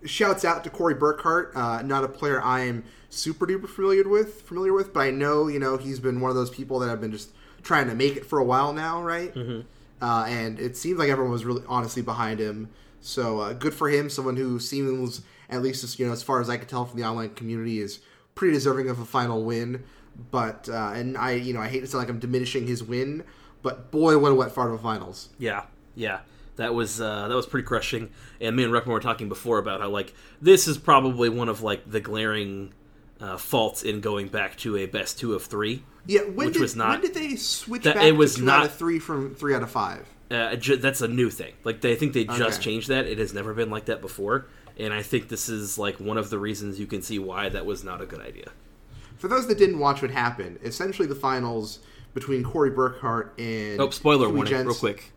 shouts 0.04 0.44
out 0.44 0.64
to 0.64 0.70
Corey 0.70 0.94
Burkhart. 0.94 1.54
Uh, 1.54 1.82
not 1.82 2.04
a 2.04 2.08
player 2.08 2.42
I 2.42 2.60
am 2.60 2.84
super 3.08 3.46
duper 3.46 3.68
familiar 3.68 4.08
with, 4.08 4.42
familiar 4.42 4.72
with, 4.72 4.92
but 4.92 5.00
I 5.00 5.10
know 5.10 5.46
you 5.46 5.60
know 5.60 5.76
he's 5.76 6.00
been 6.00 6.20
one 6.20 6.30
of 6.30 6.36
those 6.36 6.50
people 6.50 6.80
that 6.80 6.88
have 6.88 7.00
been 7.00 7.12
just 7.12 7.30
trying 7.62 7.88
to 7.88 7.94
make 7.94 8.16
it 8.16 8.26
for 8.26 8.38
a 8.38 8.44
while 8.44 8.72
now, 8.72 9.02
right? 9.02 9.32
Mm-hmm. 9.34 9.60
Uh, 10.00 10.24
and 10.28 10.58
it 10.60 10.76
seems 10.76 10.98
like 10.98 11.08
everyone 11.08 11.32
was 11.32 11.44
really 11.44 11.62
honestly 11.68 12.02
behind 12.02 12.40
him. 12.40 12.68
So 13.00 13.40
uh, 13.40 13.52
good 13.52 13.74
for 13.74 13.88
him. 13.88 14.10
Someone 14.10 14.36
who 14.36 14.58
seems, 14.58 15.22
at 15.50 15.62
least 15.62 15.84
as, 15.84 15.98
you 15.98 16.06
know, 16.06 16.12
as 16.12 16.22
far 16.22 16.40
as 16.40 16.48
I 16.50 16.56
could 16.56 16.68
tell 16.68 16.84
from 16.84 16.98
the 17.00 17.06
online 17.06 17.30
community, 17.34 17.80
is 17.80 18.00
pretty 18.34 18.54
deserving 18.54 18.88
of 18.88 18.98
a 19.00 19.04
final 19.04 19.42
win. 19.44 19.84
But 20.30 20.68
uh, 20.68 20.92
and 20.94 21.16
I, 21.16 21.32
you 21.32 21.54
know, 21.54 21.60
I 21.60 21.68
hate 21.68 21.80
to 21.80 21.86
sound 21.86 22.02
like 22.02 22.08
I'm 22.10 22.18
diminishing 22.18 22.66
his 22.66 22.82
win, 22.82 23.22
but 23.62 23.90
boy, 23.92 24.18
what 24.18 24.32
a 24.32 24.34
wet 24.34 24.50
fart 24.52 24.72
of 24.72 24.80
finals. 24.80 25.28
Yeah, 25.38 25.64
yeah. 25.94 26.20
That 26.56 26.74
was 26.74 27.00
uh, 27.00 27.28
that 27.28 27.34
was 27.36 27.46
pretty 27.46 27.66
crushing. 27.66 28.10
And 28.40 28.56
me 28.56 28.64
and 28.64 28.72
Reckman 28.72 28.86
were 28.88 28.98
talking 29.00 29.28
before 29.28 29.58
about 29.58 29.80
how 29.80 29.88
like 29.90 30.12
this 30.42 30.66
is 30.66 30.76
probably 30.76 31.28
one 31.28 31.48
of 31.48 31.62
like 31.62 31.88
the 31.88 32.00
glaring 32.00 32.74
uh, 33.20 33.36
faults 33.36 33.84
in 33.84 34.00
going 34.00 34.26
back 34.26 34.56
to 34.58 34.76
a 34.76 34.86
best 34.86 35.20
two 35.20 35.34
of 35.34 35.44
three. 35.44 35.84
Yeah, 36.04 36.22
when 36.22 36.46
Which 36.48 36.54
did 36.54 36.62
was 36.62 36.74
not- 36.74 36.90
when 36.90 37.00
did 37.02 37.14
they 37.14 37.36
switch 37.36 37.82
that- 37.84 37.94
back 37.94 38.04
it 38.04 38.12
was 38.16 38.40
not- 38.40 38.72
three 38.72 38.98
from 38.98 39.36
three 39.36 39.54
out 39.54 39.62
of 39.62 39.70
five? 39.70 40.04
Uh, 40.32 40.56
ju- 40.56 40.76
that's 40.76 41.00
a 41.00 41.06
new 41.08 41.30
thing. 41.30 41.52
Like 41.62 41.80
they 41.80 41.92
I 41.92 41.94
think 41.94 42.12
they 42.12 42.24
just 42.24 42.40
Okay. 42.58 42.62
changed 42.62 42.88
that. 42.88 43.06
It 43.06 43.18
has 43.18 43.32
never 43.32 43.54
been 43.54 43.70
like 43.70 43.84
that 43.84 44.00
before. 44.00 44.46
And 44.78 44.92
I 44.94 45.02
think 45.02 45.28
this 45.28 45.48
is 45.48 45.78
like 45.78 45.98
one 45.98 46.16
of 46.18 46.30
the 46.30 46.38
reasons 46.38 46.78
you 46.78 46.86
can 46.86 47.02
see 47.02 47.18
why 47.18 47.48
that 47.48 47.66
was 47.66 47.82
not 47.82 48.00
a 48.00 48.06
good 48.06 48.20
idea. 48.20 48.50
For 49.16 49.26
those 49.28 49.48
that 49.48 49.58
didn't 49.58 49.78
watch 49.80 50.00
what 50.02 50.10
happened, 50.12 50.58
essentially 50.62 51.08
the 51.08 51.14
finals 51.16 51.80
between 52.14 52.44
Corey 52.44 52.70
Burkhart 52.70 53.30
and 53.38 53.80
Oh, 53.80 53.90
spoiler 53.90 54.26
Huey 54.26 54.36
warning, 54.36 54.52
Jens- 54.52 54.66
real 54.66 54.74
quick. 54.76 55.12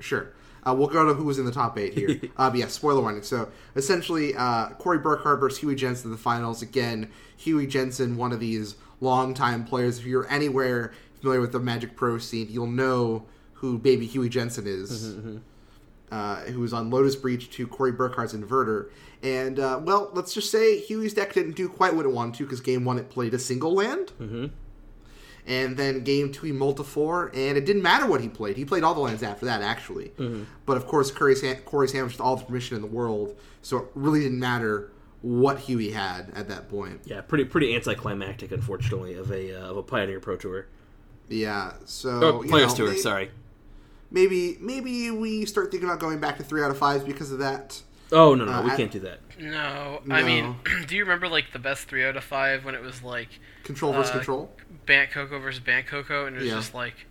Sure. 0.00 0.32
Uh, 0.66 0.74
we'll 0.76 0.88
go 0.88 1.06
to 1.06 1.14
who 1.14 1.24
was 1.24 1.38
in 1.38 1.46
the 1.46 1.52
top 1.52 1.78
eight 1.78 1.94
here. 1.94 2.20
uh, 2.36 2.50
yeah, 2.54 2.66
spoiler 2.66 3.00
warning. 3.00 3.22
So 3.22 3.48
essentially, 3.76 4.34
uh, 4.34 4.70
Corey 4.70 4.98
Burkhart 4.98 5.40
versus 5.40 5.58
Huey 5.60 5.74
Jensen 5.74 6.06
in 6.08 6.12
the 6.12 6.18
finals. 6.18 6.60
Again, 6.60 7.10
Huey 7.36 7.66
Jensen, 7.66 8.16
one 8.16 8.32
of 8.32 8.40
these 8.40 8.74
longtime 9.00 9.64
players. 9.64 9.98
If 10.00 10.04
you're 10.06 10.28
anywhere 10.30 10.92
familiar 11.20 11.40
with 11.40 11.52
the 11.52 11.60
Magic 11.60 11.96
Pro 11.96 12.18
scene, 12.18 12.48
you'll 12.50 12.66
know 12.66 13.24
who 13.54 13.78
Baby 13.78 14.06
Huey 14.06 14.28
Jensen 14.28 14.66
is. 14.66 15.14
Uh, 16.10 16.40
who 16.46 16.58
was 16.58 16.72
on 16.72 16.90
Lotus 16.90 17.14
Breach 17.14 17.48
to 17.50 17.68
Corey 17.68 17.92
Burkhart's 17.92 18.34
Inverter. 18.34 18.90
And, 19.22 19.60
uh, 19.60 19.80
well, 19.80 20.10
let's 20.12 20.34
just 20.34 20.50
say 20.50 20.80
Huey's 20.80 21.14
deck 21.14 21.32
didn't 21.34 21.54
do 21.54 21.68
quite 21.68 21.94
what 21.94 22.04
it 22.04 22.08
wanted 22.08 22.34
to 22.38 22.44
because 22.44 22.60
game 22.60 22.84
one 22.84 22.98
it 22.98 23.10
played 23.10 23.32
a 23.32 23.38
single 23.38 23.74
land. 23.74 24.10
Mm-hmm. 24.20 24.46
And 25.46 25.76
then 25.76 26.04
game 26.04 26.32
two 26.32 26.46
he 26.46 26.52
multi-four, 26.52 27.30
and 27.34 27.56
it 27.56 27.64
didn't 27.64 27.82
matter 27.82 28.06
what 28.06 28.20
he 28.20 28.28
played. 28.28 28.56
He 28.56 28.64
played 28.64 28.82
all 28.82 28.92
the 28.94 29.00
lands 29.00 29.22
after 29.22 29.46
that, 29.46 29.62
actually. 29.62 30.08
Mm-hmm. 30.18 30.44
But 30.66 30.76
of 30.76 30.86
course, 30.86 31.10
Corey's, 31.10 31.42
ha- 31.42 31.60
Corey's 31.64 31.92
hand 31.92 32.04
was 32.04 32.12
just 32.12 32.20
all 32.20 32.36
the 32.36 32.44
permission 32.44 32.76
in 32.76 32.82
the 32.82 32.88
world, 32.88 33.36
so 33.62 33.78
it 33.78 33.84
really 33.94 34.20
didn't 34.20 34.38
matter 34.40 34.90
what 35.22 35.60
Huey 35.60 35.90
had 35.92 36.30
at 36.34 36.48
that 36.48 36.68
point. 36.68 37.00
Yeah, 37.04 37.20
pretty 37.22 37.44
pretty 37.44 37.74
anticlimactic, 37.74 38.52
unfortunately, 38.52 39.14
of 39.14 39.30
a 39.30 39.54
uh, 39.60 39.70
of 39.70 39.76
a 39.76 39.82
Pioneer 39.82 40.20
Pro 40.20 40.36
Tour. 40.36 40.66
Yeah, 41.28 41.74
so 41.84 42.10
Oh, 42.10 42.42
you 42.42 42.48
Players 42.48 42.70
know, 42.78 42.86
Tour. 42.86 42.94
may- 42.94 42.98
Sorry. 42.98 43.30
Maybe 44.10 44.56
maybe 44.60 45.10
we 45.10 45.44
start 45.46 45.70
thinking 45.70 45.88
about 45.88 46.00
going 46.00 46.18
back 46.20 46.36
to 46.38 46.42
three 46.44 46.62
out 46.62 46.70
of 46.70 46.78
fives 46.78 47.04
because 47.04 47.30
of 47.32 47.38
that. 47.38 47.80
Oh 48.12 48.34
no, 48.34 48.44
no, 48.44 48.52
Uh, 48.52 48.62
we 48.62 48.70
can't 48.70 48.90
do 48.90 48.98
that. 49.00 49.20
No, 49.38 50.02
I 50.10 50.22
mean, 50.22 50.56
do 50.86 50.96
you 50.96 51.02
remember 51.04 51.28
like 51.28 51.52
the 51.52 51.58
best 51.58 51.88
three 51.88 52.04
out 52.04 52.16
of 52.16 52.24
five 52.24 52.64
when 52.64 52.74
it 52.74 52.82
was 52.82 53.02
like 53.02 53.28
Control 53.64 53.92
versus 53.92 54.10
Uh, 54.10 54.14
control. 54.14 54.56
Bant 54.86 55.10
Coco 55.10 55.38
versus 55.38 55.60
Bant 55.60 55.86
Coco, 55.86 56.26
and 56.26 56.34
it 56.36 56.40
was 56.40 56.48
Yeah. 56.48 56.54
just 56.56 56.74
like, 56.74 57.06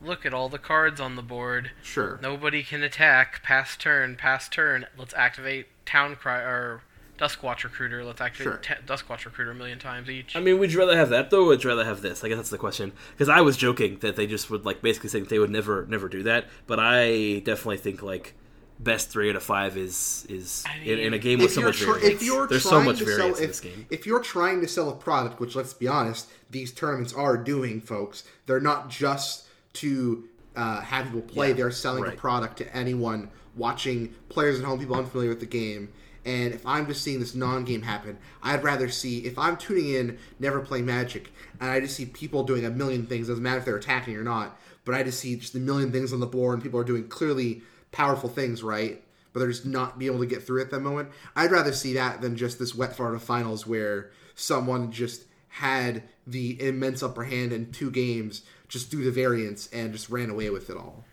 look 0.00 0.24
at 0.24 0.32
all 0.32 0.48
the 0.48 0.58
cards 0.58 1.00
on 1.00 1.16
the 1.16 1.22
board. 1.22 1.72
Sure. 1.82 2.18
Nobody 2.22 2.62
can 2.62 2.82
attack. 2.84 3.42
Pass 3.42 3.76
turn. 3.76 4.14
Pass 4.16 4.48
turn. 4.48 4.86
Let's 4.96 5.14
activate 5.14 5.66
Town 5.84 6.14
Cry 6.14 6.38
or 6.40 6.82
Duskwatch 7.18 7.64
Recruiter. 7.64 8.04
Let's 8.04 8.20
activate 8.20 8.44
Sure. 8.44 8.56
ta- 8.76 8.80
Duskwatch 8.86 9.24
Recruiter 9.24 9.50
a 9.50 9.54
million 9.54 9.78
times 9.78 10.08
each. 10.10 10.36
I 10.36 10.40
mean, 10.40 10.58
would 10.58 10.72
you 10.72 10.78
rather 10.78 10.96
have 10.96 11.08
that 11.10 11.30
though, 11.30 11.44
or 11.44 11.46
would 11.48 11.64
you 11.64 11.70
rather 11.70 11.84
have 11.84 12.02
this? 12.02 12.22
I 12.24 12.28
guess 12.28 12.36
that's 12.36 12.50
the 12.50 12.58
question. 12.58 12.92
Because 13.12 13.28
I 13.28 13.40
was 13.40 13.56
joking 13.56 13.98
that 14.00 14.16
they 14.16 14.26
just 14.26 14.50
would 14.50 14.64
like 14.64 14.82
basically 14.82 15.08
saying 15.10 15.24
they 15.26 15.38
would 15.38 15.50
never, 15.50 15.86
never 15.86 16.08
do 16.08 16.22
that. 16.24 16.46
But 16.66 16.78
I 16.80 17.40
definitely 17.44 17.78
think 17.78 18.02
like 18.02 18.34
best 18.78 19.08
three 19.08 19.30
out 19.30 19.36
of 19.36 19.42
five 19.42 19.76
is 19.78 20.26
is 20.28 20.62
I 20.68 20.76
in, 20.84 20.98
in 20.98 21.14
a 21.14 21.18
game 21.18 21.38
with 21.38 21.52
so 21.52 21.62
much 21.62 21.78
tr- 21.78 21.92
variance. 21.94 22.20
if 22.20 22.22
you're 22.22 22.46
There's 22.46 22.62
so 22.62 22.82
much 22.82 22.98
to 22.98 23.06
sell, 23.06 23.16
variance 23.16 23.38
in 23.38 23.44
if, 23.44 23.48
this 23.50 23.60
game. 23.60 23.86
if 23.90 24.06
you're 24.06 24.20
trying 24.20 24.60
to 24.60 24.68
sell 24.68 24.90
a 24.90 24.94
product, 24.94 25.40
which 25.40 25.56
let's 25.56 25.72
be 25.72 25.88
honest, 25.88 26.28
these 26.50 26.72
tournaments 26.72 27.14
are 27.14 27.38
doing, 27.38 27.80
folks. 27.80 28.24
They're 28.44 28.60
not 28.60 28.90
just 28.90 29.46
to 29.74 30.28
uh, 30.54 30.80
have 30.82 31.06
people 31.06 31.22
play. 31.22 31.48
Yeah, 31.48 31.54
they're 31.54 31.70
selling 31.70 32.06
a 32.06 32.10
product 32.10 32.58
to 32.58 32.76
anyone 32.76 33.30
watching, 33.56 34.14
players 34.28 34.58
at 34.58 34.66
home, 34.66 34.78
people 34.78 34.96
unfamiliar 34.96 35.30
with 35.30 35.40
the 35.40 35.46
game. 35.46 35.90
And 36.26 36.52
if 36.52 36.66
I'm 36.66 36.86
just 36.86 37.02
seeing 37.02 37.20
this 37.20 37.34
non-game 37.34 37.82
happen, 37.82 38.18
I'd 38.42 38.62
rather 38.62 38.90
see 38.90 39.20
if 39.20 39.38
I'm 39.38 39.56
tuning 39.56 39.88
in, 39.88 40.18
never 40.38 40.60
play 40.60 40.82
Magic, 40.82 41.32
and 41.60 41.70
I 41.70 41.80
just 41.80 41.96
see 41.96 42.04
people 42.04 42.42
doing 42.42 42.66
a 42.66 42.70
million 42.70 43.06
things. 43.06 43.28
Doesn't 43.28 43.42
matter 43.42 43.58
if 43.58 43.64
they're 43.64 43.76
attacking 43.76 44.16
or 44.16 44.24
not, 44.24 44.60
but 44.84 44.94
I 44.94 45.02
just 45.02 45.20
see 45.20 45.36
just 45.36 45.54
a 45.54 45.58
million 45.58 45.92
things 45.92 46.12
on 46.12 46.20
the 46.20 46.26
board, 46.26 46.54
and 46.54 46.62
people 46.62 46.78
are 46.78 46.84
doing 46.84 47.08
clearly 47.08 47.62
powerful 47.92 48.28
things, 48.28 48.62
right? 48.62 49.02
but 49.36 49.40
they're 49.40 49.50
just 49.50 49.66
not 49.66 49.98
be 49.98 50.06
able 50.06 50.20
to 50.20 50.24
get 50.24 50.42
through 50.42 50.62
at 50.62 50.70
that 50.70 50.80
moment. 50.80 51.10
I'd 51.36 51.50
rather 51.50 51.74
see 51.74 51.92
that 51.92 52.22
than 52.22 52.38
just 52.38 52.58
this 52.58 52.74
wet 52.74 52.96
fart 52.96 53.14
of 53.14 53.22
finals 53.22 53.66
where 53.66 54.10
someone 54.34 54.90
just 54.90 55.24
had 55.48 56.04
the 56.26 56.58
immense 56.58 57.02
upper 57.02 57.24
hand 57.24 57.52
in 57.52 57.70
two 57.70 57.90
games 57.90 58.40
just 58.66 58.90
through 58.90 59.04
the 59.04 59.10
variance 59.10 59.68
and 59.74 59.92
just 59.92 60.08
ran 60.08 60.30
away 60.30 60.48
with 60.48 60.70
it 60.70 60.78
all. 60.78 61.04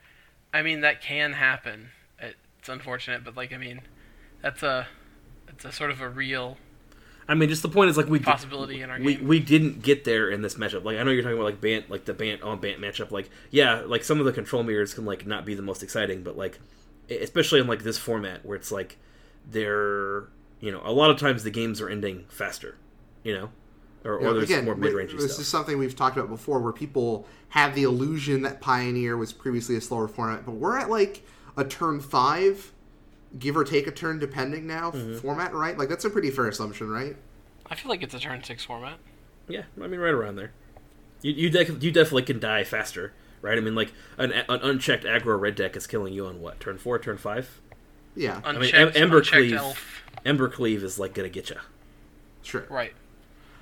I 0.53 0.61
mean, 0.61 0.79
that 0.81 1.01
can 1.01 1.33
happen. 1.33 1.89
It's 2.17 2.69
unfortunate, 2.69 3.25
but 3.25 3.35
like, 3.35 3.51
I 3.51 3.57
mean, 3.57 3.81
that's 4.41 4.63
a, 4.63 4.87
it's 5.53 5.65
a 5.65 5.71
sort 5.71 5.91
of 5.91 6.01
a 6.01 6.09
real 6.09 6.57
I 7.27 7.35
mean, 7.35 7.47
just 7.47 7.61
the 7.61 7.69
point 7.69 7.89
is 7.89 7.95
like 7.95 8.07
we 8.07 8.19
did- 8.19 8.25
possibility 8.25 8.81
in 8.81 8.89
our 8.89 8.99
we, 8.99 9.15
game. 9.15 9.27
we 9.27 9.39
didn't 9.39 9.81
get 9.81 10.03
there 10.03 10.29
in 10.29 10.41
this 10.41 10.55
matchup. 10.55 10.83
Like 10.83 10.97
I 10.97 11.03
know 11.03 11.11
you're 11.11 11.23
talking 11.23 11.37
about 11.37 11.45
like 11.45 11.61
Bant, 11.61 11.89
like 11.89 12.03
the 12.03 12.13
Bant 12.13 12.41
on 12.43 12.59
Bant 12.59 12.81
matchup. 12.81 13.11
Like 13.11 13.29
yeah, 13.49 13.81
like 13.85 14.03
some 14.03 14.19
of 14.19 14.25
the 14.25 14.33
control 14.33 14.61
mirrors 14.63 14.93
can 14.93 15.05
like 15.05 15.25
not 15.25 15.45
be 15.45 15.55
the 15.55 15.61
most 15.61 15.83
exciting, 15.83 16.21
but 16.23 16.35
like 16.37 16.59
especially 17.09 17.61
in 17.61 17.67
like 17.67 17.83
this 17.83 17.97
format 17.97 18.45
where 18.45 18.57
it's 18.57 18.71
like 18.73 18.97
they're 19.49 20.27
you 20.59 20.71
know 20.71 20.81
a 20.83 20.91
lot 20.91 21.09
of 21.11 21.17
times 21.17 21.43
the 21.43 21.49
games 21.51 21.79
are 21.81 21.89
ending 21.89 22.25
faster, 22.29 22.75
you 23.23 23.33
know, 23.33 23.49
or, 24.03 24.15
You 24.19 24.23
know, 24.25 24.29
or 24.31 24.33
there's 24.33 24.49
again, 24.49 24.65
more 24.65 24.73
we- 24.75 24.81
mid 24.81 24.93
range 24.93 25.11
this 25.13 25.23
stuff. 25.31 25.41
is 25.41 25.47
something 25.47 25.77
we've 25.77 25.95
talked 25.95 26.17
about 26.17 26.29
before 26.29 26.59
where 26.59 26.73
people 26.73 27.25
have 27.49 27.75
the 27.75 27.83
illusion 27.83 28.41
that 28.41 28.59
Pioneer 28.61 29.15
was 29.15 29.31
previously 29.31 29.75
a 29.75 29.81
slower 29.81 30.07
format, 30.07 30.45
but 30.45 30.53
we're 30.55 30.77
at 30.77 30.89
like 30.89 31.23
a 31.55 31.63
turn 31.63 31.99
five, 32.01 32.71
give 33.39 33.57
or 33.57 33.63
take 33.63 33.87
a 33.87 33.91
turn 33.91 34.19
depending 34.19 34.67
now 34.67 34.91
Mm-hmm. 34.91 35.17
format, 35.17 35.53
right? 35.53 35.77
Like 35.77 35.89
that's 35.89 36.05
a 36.05 36.09
pretty 36.09 36.29
fair 36.31 36.47
assumption, 36.47 36.89
right? 36.89 37.15
I 37.69 37.75
feel 37.75 37.89
like 37.89 38.03
it's 38.03 38.13
a 38.13 38.19
turn 38.19 38.43
six 38.43 38.63
format. 38.63 38.97
Yeah, 39.47 39.63
I 39.81 39.87
mean 39.87 39.99
right 39.99 40.13
around 40.13 40.35
there. 40.35 40.51
You 41.21 41.31
you, 41.33 41.49
dec- 41.49 41.81
you 41.81 41.91
definitely 41.91 42.23
can 42.23 42.39
die 42.39 42.63
faster, 42.63 43.13
right? 43.41 43.57
I 43.57 43.61
mean 43.61 43.75
like 43.75 43.93
an, 44.17 44.31
an 44.31 44.59
unchecked 44.61 45.03
aggro 45.05 45.39
red 45.39 45.55
deck 45.55 45.75
is 45.75 45.87
killing 45.87 46.13
you 46.13 46.25
on 46.27 46.41
what 46.41 46.59
turn 46.59 46.77
four, 46.77 46.99
turn 46.99 47.17
five. 47.17 47.59
Yeah, 48.15 48.41
I 48.45 48.51
mean, 48.53 48.61
Unchecked, 48.65 48.95
Em- 48.95 49.03
Ember 49.03 49.21
Cleave- 49.21 49.53
elf. 49.53 50.03
Ember 50.25 50.47
Cleave 50.47 50.83
is 50.83 50.99
like 50.99 51.13
gonna 51.13 51.29
get 51.29 51.49
you. 51.49 51.55
sure. 52.43 52.65
Right. 52.69 52.93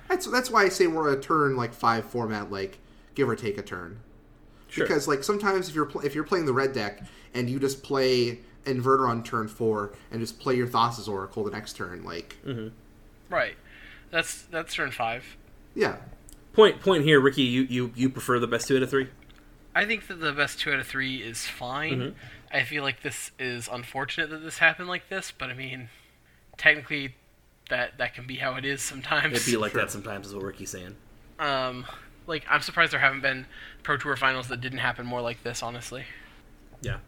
That's 0.08 0.26
that's 0.26 0.50
why 0.50 0.64
I 0.64 0.68
say 0.68 0.86
we're 0.86 1.12
a 1.12 1.20
turn 1.20 1.56
like 1.56 1.72
five 1.72 2.04
format, 2.04 2.50
like 2.52 2.78
give 3.14 3.28
or 3.28 3.34
take 3.36 3.56
a 3.56 3.62
turn. 3.62 4.00
Sure. 4.68 4.86
Because 4.86 5.08
like 5.08 5.24
sometimes 5.24 5.68
if 5.68 5.74
you're 5.74 5.86
pl- 5.86 6.02
if 6.02 6.14
you're 6.14 6.24
playing 6.24 6.44
the 6.46 6.52
red 6.52 6.72
deck 6.74 7.02
and 7.34 7.48
you 7.48 7.58
just 7.58 7.82
play 7.82 8.40
inverter 8.64 9.08
on 9.08 9.22
turn 9.22 9.48
four 9.48 9.92
and 10.10 10.20
just 10.20 10.38
play 10.38 10.54
your 10.54 10.66
Thassa's 10.68 11.08
Oracle 11.08 11.44
the 11.44 11.50
next 11.50 11.74
turn, 11.74 12.04
like 12.04 12.36
Right. 13.30 13.56
That's 14.10 14.42
that's 14.42 14.74
turn 14.74 14.90
five. 14.90 15.24
yeah, 15.74 15.96
Point 16.52 16.80
point 16.80 17.04
here, 17.04 17.18
Ricky. 17.20 17.42
You 17.42 17.62
you 17.62 17.92
you 17.96 18.08
prefer 18.10 18.38
the 18.38 18.46
best 18.46 18.68
two 18.68 18.76
out 18.76 18.82
of 18.82 18.90
three? 18.90 19.08
I 19.74 19.86
think 19.86 20.06
that 20.08 20.20
the 20.20 20.32
best 20.32 20.60
two 20.60 20.70
out 20.72 20.78
of 20.80 20.86
three 20.86 21.16
is 21.22 21.46
fine. 21.46 21.98
Mm-hmm. 21.98 22.16
I 22.54 22.62
feel 22.64 22.82
like 22.82 23.02
this 23.02 23.30
is 23.38 23.68
unfortunate 23.72 24.28
that 24.28 24.42
this 24.42 24.58
happened 24.58 24.88
like 24.88 25.08
this, 25.08 25.32
but 25.36 25.48
I 25.48 25.54
mean, 25.54 25.88
technically, 26.58 27.14
that 27.70 27.96
that 27.96 28.14
can 28.14 28.26
be 28.26 28.36
how 28.36 28.56
it 28.56 28.66
is 28.66 28.82
sometimes. 28.82 29.34
It'd 29.34 29.46
be 29.46 29.56
like 29.56 29.72
Sure. 29.72 29.80
that 29.80 29.90
sometimes, 29.90 30.26
is 30.26 30.34
what 30.34 30.44
Ricky's 30.44 30.68
saying. 30.70 30.94
um, 31.38 31.86
like 32.26 32.44
I'm 32.50 32.60
surprised 32.60 32.92
there 32.92 33.00
haven't 33.00 33.22
been 33.22 33.46
Pro 33.82 33.96
Tour 33.96 34.16
finals 34.16 34.48
that 34.48 34.60
didn't 34.60 34.78
happen 34.80 35.06
more 35.06 35.22
like 35.22 35.42
this. 35.42 35.62
Honestly, 35.62 36.04
Yeah. 36.82 36.98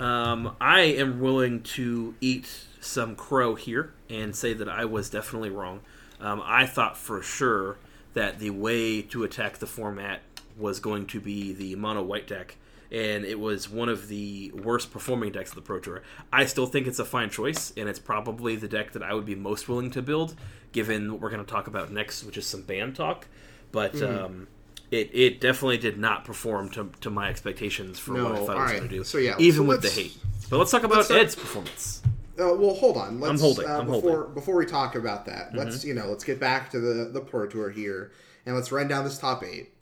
Um, 0.00 0.56
I 0.60 0.80
am 0.80 1.20
willing 1.20 1.62
to 1.62 2.14
eat 2.20 2.48
some 2.80 3.16
crow 3.16 3.54
here 3.54 3.92
and 4.10 4.34
say 4.34 4.52
that 4.52 4.68
I 4.68 4.84
was 4.84 5.08
definitely 5.08 5.50
wrong. 5.50 5.80
Um, 6.20 6.42
I 6.44 6.66
thought 6.66 6.96
for 6.96 7.22
sure 7.22 7.78
that 8.14 8.38
the 8.38 8.50
way 8.50 9.02
to 9.02 9.24
attack 9.24 9.58
the 9.58 9.66
format 9.66 10.20
was 10.56 10.80
going 10.80 11.06
to 11.06 11.20
be 11.20 11.52
the 11.52 11.74
mono 11.76 12.02
white 12.02 12.26
deck, 12.26 12.56
and 12.90 13.24
it 13.24 13.40
was 13.40 13.68
one 13.68 13.88
of 13.88 14.08
the 14.08 14.52
worst 14.52 14.92
performing 14.92 15.32
decks 15.32 15.50
of 15.50 15.56
the 15.56 15.62
Pro 15.62 15.80
Tour. 15.80 16.02
I 16.32 16.46
still 16.46 16.66
think 16.66 16.86
it's 16.86 16.98
a 16.98 17.04
fine 17.04 17.30
choice, 17.30 17.72
and 17.76 17.88
it's 17.88 17.98
probably 17.98 18.56
the 18.56 18.68
deck 18.68 18.92
that 18.92 19.02
I 19.02 19.14
would 19.14 19.24
be 19.24 19.34
most 19.34 19.68
willing 19.68 19.90
to 19.92 20.02
build, 20.02 20.36
given 20.72 21.12
what 21.12 21.20
we're 21.20 21.30
going 21.30 21.44
to 21.44 21.50
talk 21.50 21.66
about 21.66 21.90
next, 21.90 22.24
which 22.24 22.36
is 22.36 22.46
some 22.46 22.62
ban 22.62 22.92
talk. 22.92 23.26
But 23.72 24.00
um, 24.02 24.46
it, 24.94 25.10
it 25.12 25.40
definitely 25.40 25.78
did 25.78 25.98
not 25.98 26.24
perform 26.24 26.68
to, 26.70 26.90
to 27.00 27.10
my 27.10 27.28
expectations 27.28 27.98
for 27.98 28.12
what 28.12 28.20
I 28.20 28.24
thought 28.24 28.36
it 28.36 28.40
was 28.40 28.48
alright. 28.48 28.76
going 28.76 28.88
to 28.88 28.96
do. 28.96 29.04
So, 29.04 29.18
yeah, 29.18 29.34
even 29.38 29.62
so 29.62 29.68
with 29.68 29.82
the 29.82 29.90
hate. 29.90 30.16
But 30.48 30.58
let's 30.58 30.70
talk 30.70 30.84
about 30.84 30.98
let's 30.98 31.10
Ed's 31.10 31.34
performance. 31.34 32.02
Uh, 32.38 32.54
well, 32.54 32.74
hold 32.74 32.96
on. 32.96 33.20
Let's, 33.20 33.40
holding, 33.40 33.66
Uh, 33.66 33.78
I'm 33.78 33.86
before 33.86 34.00
holding. 34.00 34.18
Mm-hmm. 34.18 34.34
before 34.34 34.56
we 34.56 34.66
talk 34.66 34.94
about 34.94 35.26
that, 35.26 35.54
let's 35.54 35.84
you 35.84 35.94
know 35.94 36.06
let's 36.06 36.24
get 36.24 36.40
back 36.40 36.70
to 36.70 36.80
the 36.80 37.04
the 37.04 37.20
Pro 37.20 37.46
Tour 37.46 37.70
here 37.70 38.12
and 38.46 38.54
let's 38.54 38.72
run 38.72 38.88
down 38.88 39.04
this 39.04 39.18
top 39.18 39.44
eight. 39.44 39.72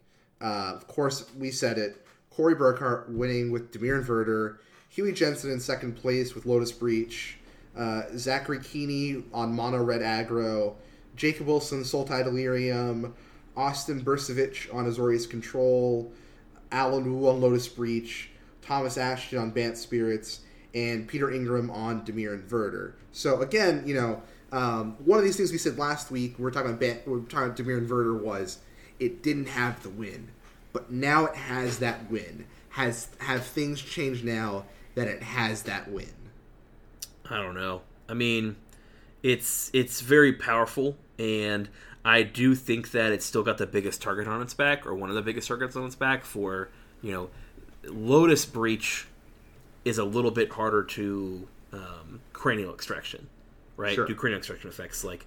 Uh, 0.40 0.72
of 0.74 0.86
course, 0.86 1.24
we 1.38 1.50
said 1.50 1.78
it. 1.78 2.06
Corey 2.30 2.54
Burkhart 2.54 3.10
winning 3.10 3.50
with 3.52 3.72
Dimir 3.72 4.02
Inverter, 4.02 4.56
Huey 4.88 5.12
Jensen 5.12 5.50
in 5.50 5.60
second 5.60 5.96
place 5.96 6.34
with 6.34 6.46
Lotus 6.46 6.72
Breach, 6.72 7.38
uh, 7.76 8.02
Zachary 8.16 8.58
Kiihne 8.58 9.24
on 9.32 9.54
Mono 9.54 9.82
Red 9.82 10.00
Aggro, 10.00 10.74
Jacob 11.14 11.46
Wilson 11.46 11.82
Sultai 11.82 12.24
Delirium, 12.24 13.14
Austin 13.56 14.02
Bursavich 14.02 14.72
on 14.74 14.86
Azorius 14.86 15.28
Control, 15.28 16.12
Alan 16.70 17.20
Wu 17.20 17.28
on 17.28 17.40
Lotus 17.40 17.68
Breach, 17.68 18.30
Thomas 18.62 18.96
Ashton 18.96 19.38
on 19.38 19.50
Bant 19.50 19.76
Spirits, 19.76 20.40
and 20.74 21.06
Peter 21.06 21.30
Ingram 21.30 21.70
on 21.70 22.04
Dimir 22.04 22.40
Inverter. 22.40 22.92
So 23.12 23.42
again, 23.42 23.82
you 23.86 23.94
know, 23.94 24.22
um, 24.52 24.96
one 25.04 25.18
of 25.18 25.24
these 25.24 25.36
things 25.36 25.52
we 25.52 25.58
said 25.58 25.78
last 25.78 26.10
week, 26.10 26.38
we 26.38 26.44
were 26.44 26.50
talking 26.50 26.70
about 26.70 26.80
Bant, 26.80 27.06
we 27.06 27.12
were 27.12 27.20
talking 27.20 27.46
about 27.46 27.56
Dimir 27.56 27.86
Inverter 27.86 28.18
was 28.18 28.58
it 28.98 29.22
didn't 29.22 29.48
have 29.48 29.82
the 29.82 29.90
win, 29.90 30.28
but 30.72 30.90
now 30.90 31.26
it 31.26 31.34
has 31.34 31.78
that 31.80 32.10
win. 32.10 32.46
Has 32.70 33.08
have 33.18 33.44
things 33.44 33.82
changed 33.82 34.24
now 34.24 34.64
that 34.94 35.08
it 35.08 35.22
has 35.22 35.64
that 35.64 35.90
win? 35.90 36.12
I 37.28 37.36
don't 37.36 37.54
know. 37.54 37.82
I 38.08 38.14
mean, 38.14 38.56
it's 39.22 39.70
it's 39.74 40.00
very 40.00 40.32
powerful, 40.32 40.96
and 41.18 41.68
I 42.04 42.22
do 42.22 42.54
think 42.54 42.90
that 42.92 43.12
it's 43.12 43.24
still 43.24 43.42
got 43.42 43.58
the 43.58 43.66
biggest 43.66 44.02
target 44.02 44.26
on 44.26 44.42
its 44.42 44.54
back, 44.54 44.86
or 44.86 44.94
one 44.94 45.08
of 45.08 45.14
the 45.14 45.22
biggest 45.22 45.48
targets 45.48 45.76
on 45.76 45.84
its 45.84 45.94
back. 45.94 46.24
For 46.24 46.68
you 47.00 47.12
know, 47.12 47.30
Lotus 47.84 48.44
Breach 48.44 49.06
is 49.84 49.98
a 49.98 50.04
little 50.04 50.30
bit 50.30 50.50
harder 50.52 50.82
to 50.82 51.48
um, 51.72 52.20
cranial 52.32 52.74
extraction, 52.74 53.28
right? 53.76 53.94
Sure. 53.94 54.06
Do 54.06 54.14
cranial 54.14 54.38
extraction 54.38 54.68
effects 54.68 55.04
like 55.04 55.26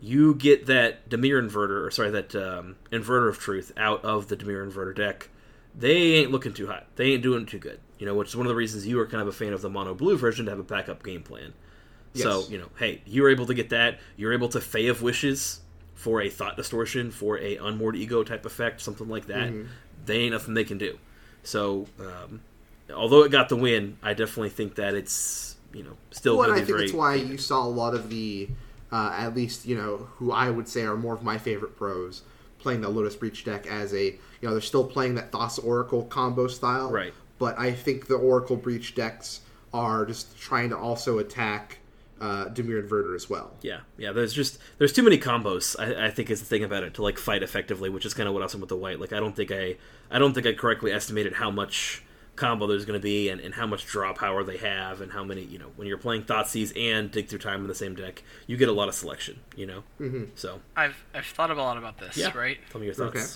you 0.00 0.34
get 0.34 0.66
that 0.66 1.08
Dimir 1.08 1.42
inverter, 1.42 1.86
or 1.86 1.90
sorry, 1.90 2.10
that 2.10 2.34
um, 2.34 2.76
inverter 2.90 3.28
of 3.28 3.38
truth 3.38 3.72
out 3.76 4.04
of 4.04 4.28
the 4.28 4.36
Dimir 4.36 4.68
inverter 4.68 4.94
deck. 4.94 5.28
They 5.74 6.14
ain't 6.14 6.32
looking 6.32 6.54
too 6.54 6.66
hot. 6.66 6.86
They 6.96 7.12
ain't 7.12 7.22
doing 7.22 7.46
too 7.46 7.58
good. 7.58 7.78
You 7.98 8.06
know, 8.06 8.14
which 8.14 8.28
is 8.28 8.36
one 8.36 8.46
of 8.46 8.48
the 8.48 8.56
reasons 8.56 8.86
you 8.86 8.98
are 8.98 9.06
kind 9.06 9.20
of 9.20 9.28
a 9.28 9.32
fan 9.32 9.52
of 9.52 9.62
the 9.62 9.70
mono 9.70 9.94
blue 9.94 10.16
version 10.16 10.46
to 10.46 10.50
have 10.50 10.58
a 10.58 10.64
backup 10.64 11.04
game 11.04 11.22
plan. 11.22 11.52
So 12.14 12.44
you 12.48 12.58
know, 12.58 12.68
hey, 12.78 13.02
you 13.06 13.22
were 13.22 13.30
able 13.30 13.46
to 13.46 13.54
get 13.54 13.70
that. 13.70 14.00
You're 14.16 14.32
able 14.32 14.48
to 14.48 14.60
Fae 14.60 14.88
of 14.88 15.02
Wishes 15.02 15.60
for 15.98 16.22
a 16.22 16.30
thought 16.30 16.56
distortion, 16.56 17.10
for 17.10 17.38
a 17.40 17.56
unmoored 17.56 17.96
ego 17.96 18.22
type 18.22 18.46
effect, 18.46 18.80
something 18.80 19.08
like 19.08 19.26
that. 19.26 19.48
Mm-hmm. 19.48 19.66
They 20.06 20.18
ain't 20.18 20.32
nothing 20.32 20.54
they 20.54 20.62
can 20.62 20.78
do. 20.78 20.96
So, 21.42 21.88
um, 21.98 22.40
although 22.94 23.24
it 23.24 23.32
got 23.32 23.48
the 23.48 23.56
win, 23.56 23.98
I 24.00 24.14
definitely 24.14 24.50
think 24.50 24.76
that 24.76 24.94
it's 24.94 25.56
you 25.72 25.82
know 25.82 25.96
still 26.12 26.38
Well, 26.38 26.52
and 26.52 26.60
I 26.60 26.64
think 26.64 26.78
that's 26.78 26.92
why 26.92 27.16
you 27.16 27.36
saw 27.36 27.64
a 27.64 27.68
lot 27.68 27.94
of 27.94 28.10
the, 28.10 28.48
uh, 28.92 29.12
at 29.18 29.34
least 29.34 29.66
you 29.66 29.76
know, 29.76 30.08
who 30.18 30.30
I 30.30 30.50
would 30.50 30.68
say 30.68 30.82
are 30.82 30.96
more 30.96 31.14
of 31.14 31.24
my 31.24 31.36
favorite 31.36 31.76
pros 31.76 32.22
playing 32.60 32.80
the 32.80 32.88
Lotus 32.88 33.16
Breach 33.16 33.44
deck 33.44 33.66
as 33.66 33.92
a, 33.92 34.04
you 34.04 34.18
know, 34.42 34.52
they're 34.52 34.60
still 34.60 34.84
playing 34.84 35.16
that 35.16 35.32
Thassa 35.32 35.64
Oracle 35.64 36.04
combo 36.04 36.46
style, 36.46 36.90
Right. 36.90 37.12
But 37.40 37.58
I 37.58 37.72
think 37.72 38.06
the 38.06 38.16
Oracle 38.16 38.56
Breach 38.56 38.94
decks 38.94 39.40
are 39.72 40.04
just 40.06 40.38
trying 40.38 40.70
to 40.70 40.78
also 40.78 41.18
attack 41.18 41.78
uh, 42.20 42.46
Dimir 42.46 42.82
Inverter 42.82 43.14
as 43.14 43.30
well. 43.30 43.52
Yeah, 43.62 43.80
yeah. 43.96 44.12
There's 44.12 44.32
just 44.32 44.58
there's 44.78 44.92
too 44.92 45.02
many 45.02 45.18
combos. 45.18 45.76
I, 45.78 46.06
I 46.06 46.10
think 46.10 46.30
is 46.30 46.40
the 46.40 46.46
thing 46.46 46.64
about 46.64 46.82
it 46.82 46.94
to 46.94 47.02
like 47.02 47.18
fight 47.18 47.42
effectively, 47.42 47.88
which 47.88 48.04
is 48.04 48.14
kind 48.14 48.28
of 48.28 48.34
what 48.34 48.42
I 48.42 48.46
was 48.46 48.52
saying 48.52 48.60
with 48.60 48.68
the 48.68 48.76
white. 48.76 49.00
Like 49.00 49.12
I 49.12 49.20
don't 49.20 49.36
think 49.36 49.50
I 49.52 49.76
I 50.10 50.18
don't 50.18 50.34
think 50.34 50.46
I 50.46 50.52
correctly 50.52 50.92
estimated 50.92 51.34
how 51.34 51.50
much 51.50 52.02
combo 52.38 52.68
there's 52.68 52.84
going 52.84 52.98
to 52.98 53.02
be 53.02 53.28
and, 53.28 53.40
and 53.40 53.52
how 53.52 53.66
much 53.66 53.84
draw 53.84 54.12
power 54.12 54.44
they 54.44 54.56
have 54.58 55.00
and 55.00 55.10
how 55.10 55.24
many 55.24 55.42
you 55.42 55.58
know 55.58 55.72
when 55.76 55.88
you're 55.88 55.98
playing 55.98 56.22
Thoughtseize 56.22 56.72
and 56.76 57.10
Dig 57.10 57.28
Through 57.28 57.40
Time 57.40 57.62
in 57.62 57.66
the 57.66 57.74
same 57.74 57.94
deck, 57.94 58.22
you 58.46 58.56
get 58.56 58.68
a 58.68 58.72
lot 58.72 58.88
of 58.88 58.94
selection. 58.94 59.40
You 59.56 59.66
know, 59.66 59.84
mm-hmm. 60.00 60.24
so 60.34 60.60
I've 60.76 61.04
I've 61.14 61.26
thought 61.26 61.50
a 61.50 61.54
lot 61.54 61.76
about 61.76 61.98
this. 61.98 62.16
yeah. 62.16 62.36
Right. 62.36 62.58
Tell 62.70 62.80
me 62.80 62.86
your 62.86 62.94
thoughts. 62.94 63.16
Okay. 63.16 63.26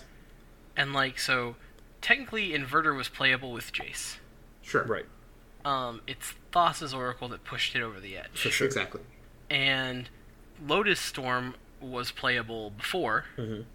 And 0.76 0.92
like 0.92 1.18
so, 1.18 1.56
technically, 2.00 2.50
Inverter 2.50 2.96
was 2.96 3.08
playable 3.08 3.52
with 3.52 3.72
Jace. 3.72 4.16
Sure. 4.62 4.84
Right. 4.84 5.06
Um, 5.64 6.00
it's 6.06 6.34
Thassa's 6.52 6.92
Oracle 6.92 7.28
that 7.28 7.44
pushed 7.44 7.76
it 7.76 7.82
over 7.82 8.00
the 8.00 8.16
edge. 8.16 8.30
For 8.34 8.50
sure. 8.50 8.66
Exactly. 8.66 9.00
And 9.50 10.08
Lotus 10.66 11.00
Storm 11.00 11.54
was 11.80 12.10
playable 12.10 12.70
before, 12.70 13.24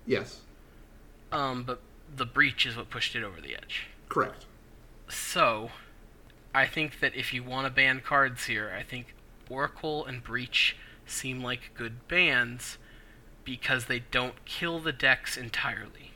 Yes. 0.05 0.39
um, 1.31 1.63
but 1.63 1.81
the 2.15 2.25
Breach 2.25 2.65
is 2.65 2.75
what 2.77 2.89
pushed 2.89 3.15
it 3.15 3.23
over 3.23 3.39
the 3.41 3.53
edge. 3.55 3.87
Correct. 4.09 4.45
So, 5.09 5.71
I 6.55 6.65
think 6.65 6.99
that 7.01 7.15
if 7.15 7.33
you 7.33 7.43
want 7.43 7.67
to 7.67 7.71
ban 7.71 8.01
cards 8.03 8.45
here, 8.45 8.73
I 8.77 8.83
think 8.83 9.13
Oracle 9.49 10.05
and 10.05 10.23
Breach 10.23 10.75
seem 11.05 11.41
like 11.43 11.71
good 11.75 12.07
bans 12.07 12.77
because 13.43 13.85
they 13.85 13.99
don't 13.99 14.43
kill 14.45 14.79
the 14.79 14.91
decks 14.93 15.37
entirely. 15.37 16.11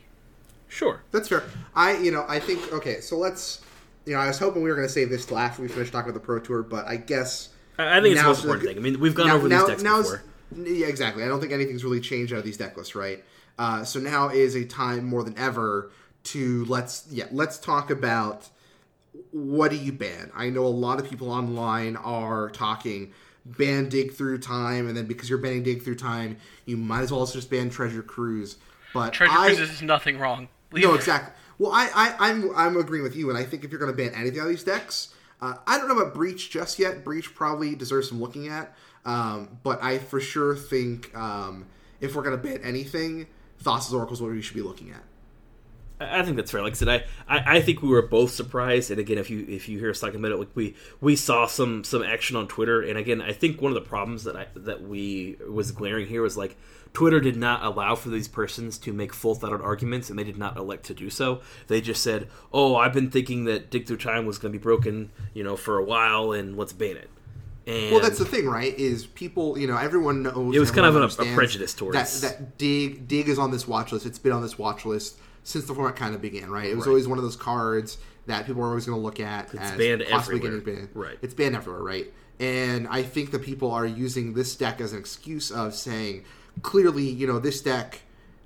Sure. 0.68 1.02
That's 1.12 1.28
fair. 1.28 1.44
I, 1.74 1.98
you 1.98 2.10
know, 2.10 2.24
I 2.28 2.40
think 2.40 2.72
okay. 2.72 3.00
So 3.00 3.16
let's, 3.18 3.60
you 4.06 4.14
know, 4.14 4.18
I 4.20 4.26
was 4.28 4.38
hoping 4.38 4.62
we 4.62 4.68
were 4.68 4.74
going 4.76 4.86
to 4.88 4.92
save 4.92 5.10
this 5.10 5.24
till 5.26 5.38
after 5.38 5.62
we 5.62 5.68
finished 5.68 5.92
talking 5.92 6.10
about 6.10 6.20
the 6.20 6.24
Pro 6.26 6.38
Tour, 6.40 6.62
but 6.62 6.86
I 6.86 6.96
guess 6.96 7.50
I, 7.78 7.98
I 7.98 8.00
think 8.00 8.12
it's 8.14 8.22
the 8.22 8.28
most 8.28 8.42
the 8.42 8.48
important 8.48 8.62
good- 8.62 8.68
thing. 8.74 8.78
I 8.78 8.90
mean, 8.90 9.00
we've 9.00 9.14
gone 9.14 9.28
now- 9.28 9.36
over 9.36 9.48
now- 9.48 9.60
these 9.60 9.68
decks 9.68 9.82
now's- 9.82 10.10
before. 10.10 10.22
Yeah, 10.66 10.86
exactly. 10.86 11.24
I 11.24 11.28
don't 11.28 11.40
think 11.40 11.52
anything's 11.52 11.82
really 11.84 12.00
changed 12.00 12.32
out 12.32 12.40
of 12.40 12.44
these 12.44 12.58
deck 12.58 12.76
lists, 12.76 12.94
right? 12.94 13.24
Uh, 13.58 13.84
so 13.84 14.00
now 14.00 14.28
is 14.28 14.54
a 14.54 14.64
time 14.64 15.04
more 15.04 15.24
than 15.24 15.36
ever 15.38 15.90
to 16.24 16.64
let's 16.66 17.04
yeah 17.10 17.24
let's 17.32 17.58
talk 17.58 17.90
about 17.90 18.48
what 19.30 19.70
do 19.70 19.76
you 19.76 19.92
ban. 19.92 20.30
I 20.34 20.50
know 20.50 20.64
a 20.64 20.68
lot 20.68 20.98
of 21.00 21.08
people 21.08 21.30
online 21.30 21.96
are 21.96 22.50
talking 22.50 23.12
ban 23.44 23.88
dig 23.88 24.12
through 24.12 24.38
time, 24.38 24.86
and 24.88 24.96
then 24.96 25.06
because 25.06 25.28
you're 25.28 25.38
banning 25.38 25.62
dig 25.62 25.82
through 25.82 25.96
time, 25.96 26.36
you 26.66 26.76
might 26.76 27.00
as 27.02 27.10
well 27.10 27.20
also 27.20 27.34
just 27.38 27.50
ban 27.50 27.70
treasure 27.70 28.02
cruise. 28.02 28.56
But 28.94 29.12
Treasure 29.14 29.32
I, 29.34 29.46
Cruises 29.48 29.70
is 29.70 29.82
nothing 29.82 30.18
wrong. 30.18 30.48
Leave 30.70 30.84
no, 30.84 30.94
exactly. 30.94 31.32
Well, 31.58 31.72
I, 31.72 31.88
I, 31.94 32.30
I'm, 32.30 32.50
I'm 32.56 32.76
agreeing 32.76 33.02
with 33.02 33.16
you, 33.16 33.28
and 33.28 33.38
I 33.38 33.44
think 33.44 33.64
if 33.64 33.70
you're 33.70 33.80
going 33.80 33.90
to 33.90 33.96
ban 33.96 34.12
anything 34.14 34.40
of 34.40 34.48
these 34.48 34.64
decks, 34.64 35.14
uh, 35.40 35.54
I 35.66 35.78
don't 35.78 35.88
know 35.88 35.98
about 35.98 36.14
Breach 36.14 36.50
just 36.50 36.78
yet. 36.78 37.04
Breach 37.04 37.34
probably 37.34 37.74
deserves 37.74 38.08
some 38.08 38.20
looking 38.20 38.48
at, 38.48 38.74
um, 39.04 39.58
but 39.62 39.82
I 39.82 39.98
for 39.98 40.20
sure 40.20 40.54
think 40.54 41.14
um, 41.16 41.66
if 42.00 42.14
we're 42.14 42.22
going 42.22 42.36
to 42.36 42.42
ban 42.42 42.60
anything, 42.62 43.26
Thassa's 43.62 43.94
Oracle 43.94 44.14
is 44.14 44.22
what 44.22 44.30
we 44.30 44.42
should 44.42 44.54
be 44.54 44.62
looking 44.62 44.90
at. 44.90 45.02
I 46.10 46.22
think 46.22 46.36
that's 46.36 46.50
fair. 46.50 46.62
Like 46.62 46.72
I 46.72 46.76
said, 46.76 46.88
I, 46.88 47.04
I, 47.28 47.56
I 47.56 47.60
think 47.60 47.82
we 47.82 47.88
were 47.88 48.02
both 48.02 48.30
surprised. 48.32 48.90
And 48.90 48.98
again, 49.00 49.18
if 49.18 49.30
you 49.30 49.44
if 49.48 49.68
you 49.68 49.78
hear 49.78 49.90
us 49.90 50.00
talking 50.00 50.18
about 50.20 50.32
it, 50.32 50.38
like 50.38 50.50
we 50.54 50.74
we 51.00 51.16
saw 51.16 51.46
some 51.46 51.84
some 51.84 52.02
action 52.02 52.36
on 52.36 52.48
Twitter. 52.48 52.82
And 52.82 52.98
again, 52.98 53.20
I 53.20 53.32
think 53.32 53.60
one 53.60 53.70
of 53.70 53.74
the 53.74 53.88
problems 53.88 54.24
that 54.24 54.36
I 54.36 54.46
that 54.54 54.82
we 54.82 55.36
was 55.48 55.70
glaring 55.72 56.06
here 56.06 56.22
was 56.22 56.36
like 56.36 56.56
Twitter 56.92 57.20
did 57.20 57.36
not 57.36 57.62
allow 57.64 57.94
for 57.94 58.10
these 58.10 58.28
persons 58.28 58.76
to 58.78 58.92
make 58.92 59.14
full 59.14 59.34
thought 59.34 59.52
out 59.52 59.62
arguments, 59.62 60.10
and 60.10 60.18
they 60.18 60.24
did 60.24 60.36
not 60.36 60.56
elect 60.56 60.84
to 60.86 60.94
do 60.94 61.08
so. 61.08 61.40
They 61.68 61.80
just 61.80 62.02
said, 62.02 62.28
"Oh, 62.52 62.76
I've 62.76 62.92
been 62.92 63.10
thinking 63.10 63.44
that 63.44 63.70
Dig 63.70 63.86
Through 63.86 63.96
Time 63.98 64.26
was 64.26 64.38
going 64.38 64.52
to 64.52 64.58
be 64.58 64.62
broken, 64.62 65.10
you 65.32 65.42
know, 65.42 65.56
for 65.56 65.78
a 65.78 65.84
while, 65.84 66.32
and 66.32 66.56
let's 66.56 66.72
ban 66.72 66.96
it." 66.96 67.08
And 67.66 67.92
Well, 67.92 68.00
that's 68.00 68.18
the 68.18 68.24
thing, 68.24 68.46
right? 68.46 68.76
Is 68.76 69.06
people, 69.06 69.56
you 69.56 69.68
know, 69.68 69.76
everyone 69.76 70.24
knows. 70.24 70.54
It 70.54 70.58
was 70.58 70.70
kind 70.72 70.84
of 70.84 70.96
a- 70.96 71.22
a 71.22 71.34
prejudice 71.34 71.72
towards- 71.72 72.20
that. 72.20 72.28
That 72.38 72.58
dig 72.58 73.06
dig 73.06 73.28
is 73.28 73.38
on 73.38 73.52
this 73.52 73.68
watch 73.68 73.92
list. 73.92 74.04
It's 74.04 74.18
been 74.18 74.32
on 74.32 74.42
this 74.42 74.58
watch 74.58 74.84
list 74.84 75.16
since 75.44 75.64
the 75.66 75.74
format 75.74 75.96
kind 75.96 76.14
of 76.14 76.20
began, 76.22 76.50
right? 76.50 76.66
It 76.70 76.76
was 76.76 76.86
Right. 76.86 76.90
always 76.90 77.08
one 77.08 77.18
of 77.18 77.24
those 77.24 77.36
cards 77.36 77.98
that 78.26 78.46
people 78.46 78.62
were 78.62 78.68
always 78.68 78.86
going 78.86 78.98
to 78.98 79.02
look 79.04 79.18
at 79.20 79.52
as 79.54 79.76
banned 79.76 80.04
possibly 80.08 80.36
everywhere. 80.38 80.60
getting 80.60 80.74
banned. 80.76 80.88
Right. 80.94 81.18
It's 81.22 81.34
banned 81.34 81.56
everywhere, 81.56 81.82
right? 81.82 82.12
And 82.38 82.86
I 82.88 83.02
think 83.02 83.30
that 83.32 83.42
people 83.42 83.70
are 83.70 83.84
using 83.86 84.34
this 84.34 84.54
deck 84.56 84.80
as 84.80 84.92
an 84.92 84.98
excuse 84.98 85.50
of 85.50 85.74
saying, 85.74 86.24
clearly, 86.62 87.08
you 87.08 87.26
know, 87.26 87.38
this 87.38 87.60
deck 87.60 88.00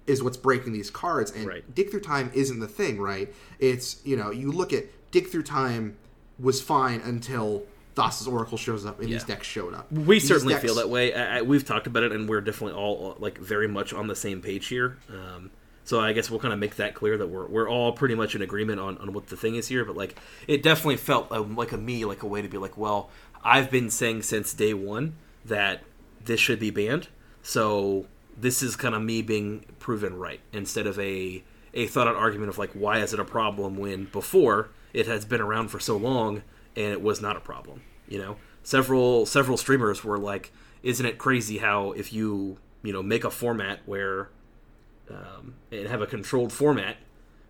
is 0.07 0.23
what's 0.23 0.37
breaking 0.37 0.73
these 0.73 0.89
cards, 0.91 1.31
and 1.33 1.47
Right. 1.47 1.75
dig 1.75 1.91
through 1.91 2.01
time 2.01 2.31
isn't 2.33 2.61
the 2.61 2.69
thing, 2.69 3.01
right? 3.01 3.33
It's 3.59 3.97
you 4.05 4.17
know, 4.17 4.31
you 4.31 4.53
look 4.53 4.73
at 4.73 4.85
dig 5.11 5.29
through 5.29 5.43
time 5.43 5.97
was 6.39 6.61
fine 6.61 7.01
until 7.05 7.65
Thassa's 7.97 8.29
Oracle 8.29 8.59
shows 8.59 8.85
up 8.87 9.01
and 9.01 9.09
these 9.11 9.25
decks 9.25 9.47
showed 9.47 9.73
up. 9.75 9.91
We 9.91 10.17
These 10.17 10.29
certainly 10.29 10.53
decks- 10.55 10.65
feel 10.67 10.75
that 10.77 10.91
way. 10.91 11.15
I, 11.15 11.39
I, 11.39 11.43
we've 11.43 11.65
talked 11.65 11.87
about 11.87 12.03
it, 12.03 12.13
and 12.13 12.29
we're 12.29 12.41
definitely 12.43 12.79
all 12.79 13.17
like 13.19 13.39
very 13.39 13.67
much 13.69 13.93
on 13.95 14.07
the 14.07 14.15
same 14.17 14.41
page 14.43 14.67
here. 14.67 14.99
Um, 15.11 15.51
so 15.87 16.01
I 16.01 16.13
guess 16.13 16.29
we'll 16.29 16.41
kind 16.41 16.53
of 16.53 16.59
make 16.59 16.77
that 16.77 16.95
clear 16.95 17.17
that 17.17 17.29
we're 17.29 17.47
we're 17.47 17.71
all 17.71 17.93
pretty 17.93 18.17
much 18.17 18.35
in 18.35 18.43
agreement 18.43 18.81
on, 18.81 18.99
on 18.99 19.13
what 19.13 19.29
the 19.29 19.37
thing 19.37 19.55
is 19.55 19.69
here. 19.69 19.85
But 19.85 19.97
like, 19.97 20.19
it 20.49 20.63
definitely 20.63 20.97
felt 20.97 21.31
um, 21.31 21.55
like 21.55 21.71
a 21.71 21.79
me 21.79 22.05
like 22.05 22.23
a 22.25 22.27
way 22.27 22.43
to 22.43 22.49
be 22.49 22.59
like, 22.59 22.77
well, 22.77 23.09
I've 23.45 23.71
been 23.71 23.89
saying 23.89 24.23
since 24.23 24.53
day 24.53 24.75
one 24.75 25.15
that 25.45 25.85
this 26.23 26.41
should 26.41 26.59
be 26.59 26.71
banned. 26.71 27.07
So 27.41 28.07
this 28.37 28.65
is 28.65 28.75
kind 28.75 28.97
of 28.97 29.03
me 29.03 29.23
being 29.23 29.65
proven 29.79 30.19
right 30.19 30.41
instead 30.53 30.89
of 30.89 30.99
a 30.99 31.45
a 31.73 31.87
thought 31.87 32.09
out 32.09 32.17
argument 32.17 32.49
of 32.49 32.59
like, 32.59 32.73
why 32.73 32.99
is 32.99 33.15
it 33.15 33.21
a 33.21 33.25
problem 33.25 33.77
when 33.77 34.07
before 34.07 34.71
it 34.93 35.07
has 35.07 35.25
been 35.25 35.41
around 35.41 35.69
for 35.69 35.79
so 35.79 35.97
long 35.97 36.43
and 36.75 36.93
it 36.93 37.01
was 37.01 37.21
not 37.21 37.37
a 37.37 37.41
problem. 37.41 37.83
You 38.09 38.19
know, 38.19 38.37
several 38.65 39.25
several 39.25 39.57
streamers 39.57 40.03
were 40.03 40.19
like, 40.19 40.53
"Isn't 40.83 41.07
it 41.07 41.19
crazy 41.19 41.59
how 41.59 41.93
if 41.93 42.13
you 42.13 42.59
you 42.83 42.93
know 42.93 43.05
make 43.05 43.23
a 43.23 43.31
format 43.31 43.81
where 43.87 44.31
um, 45.11 45.55
and 45.73 45.89
have 45.89 46.03
a 46.03 46.07
controlled 46.07 46.53
format, 46.53 46.97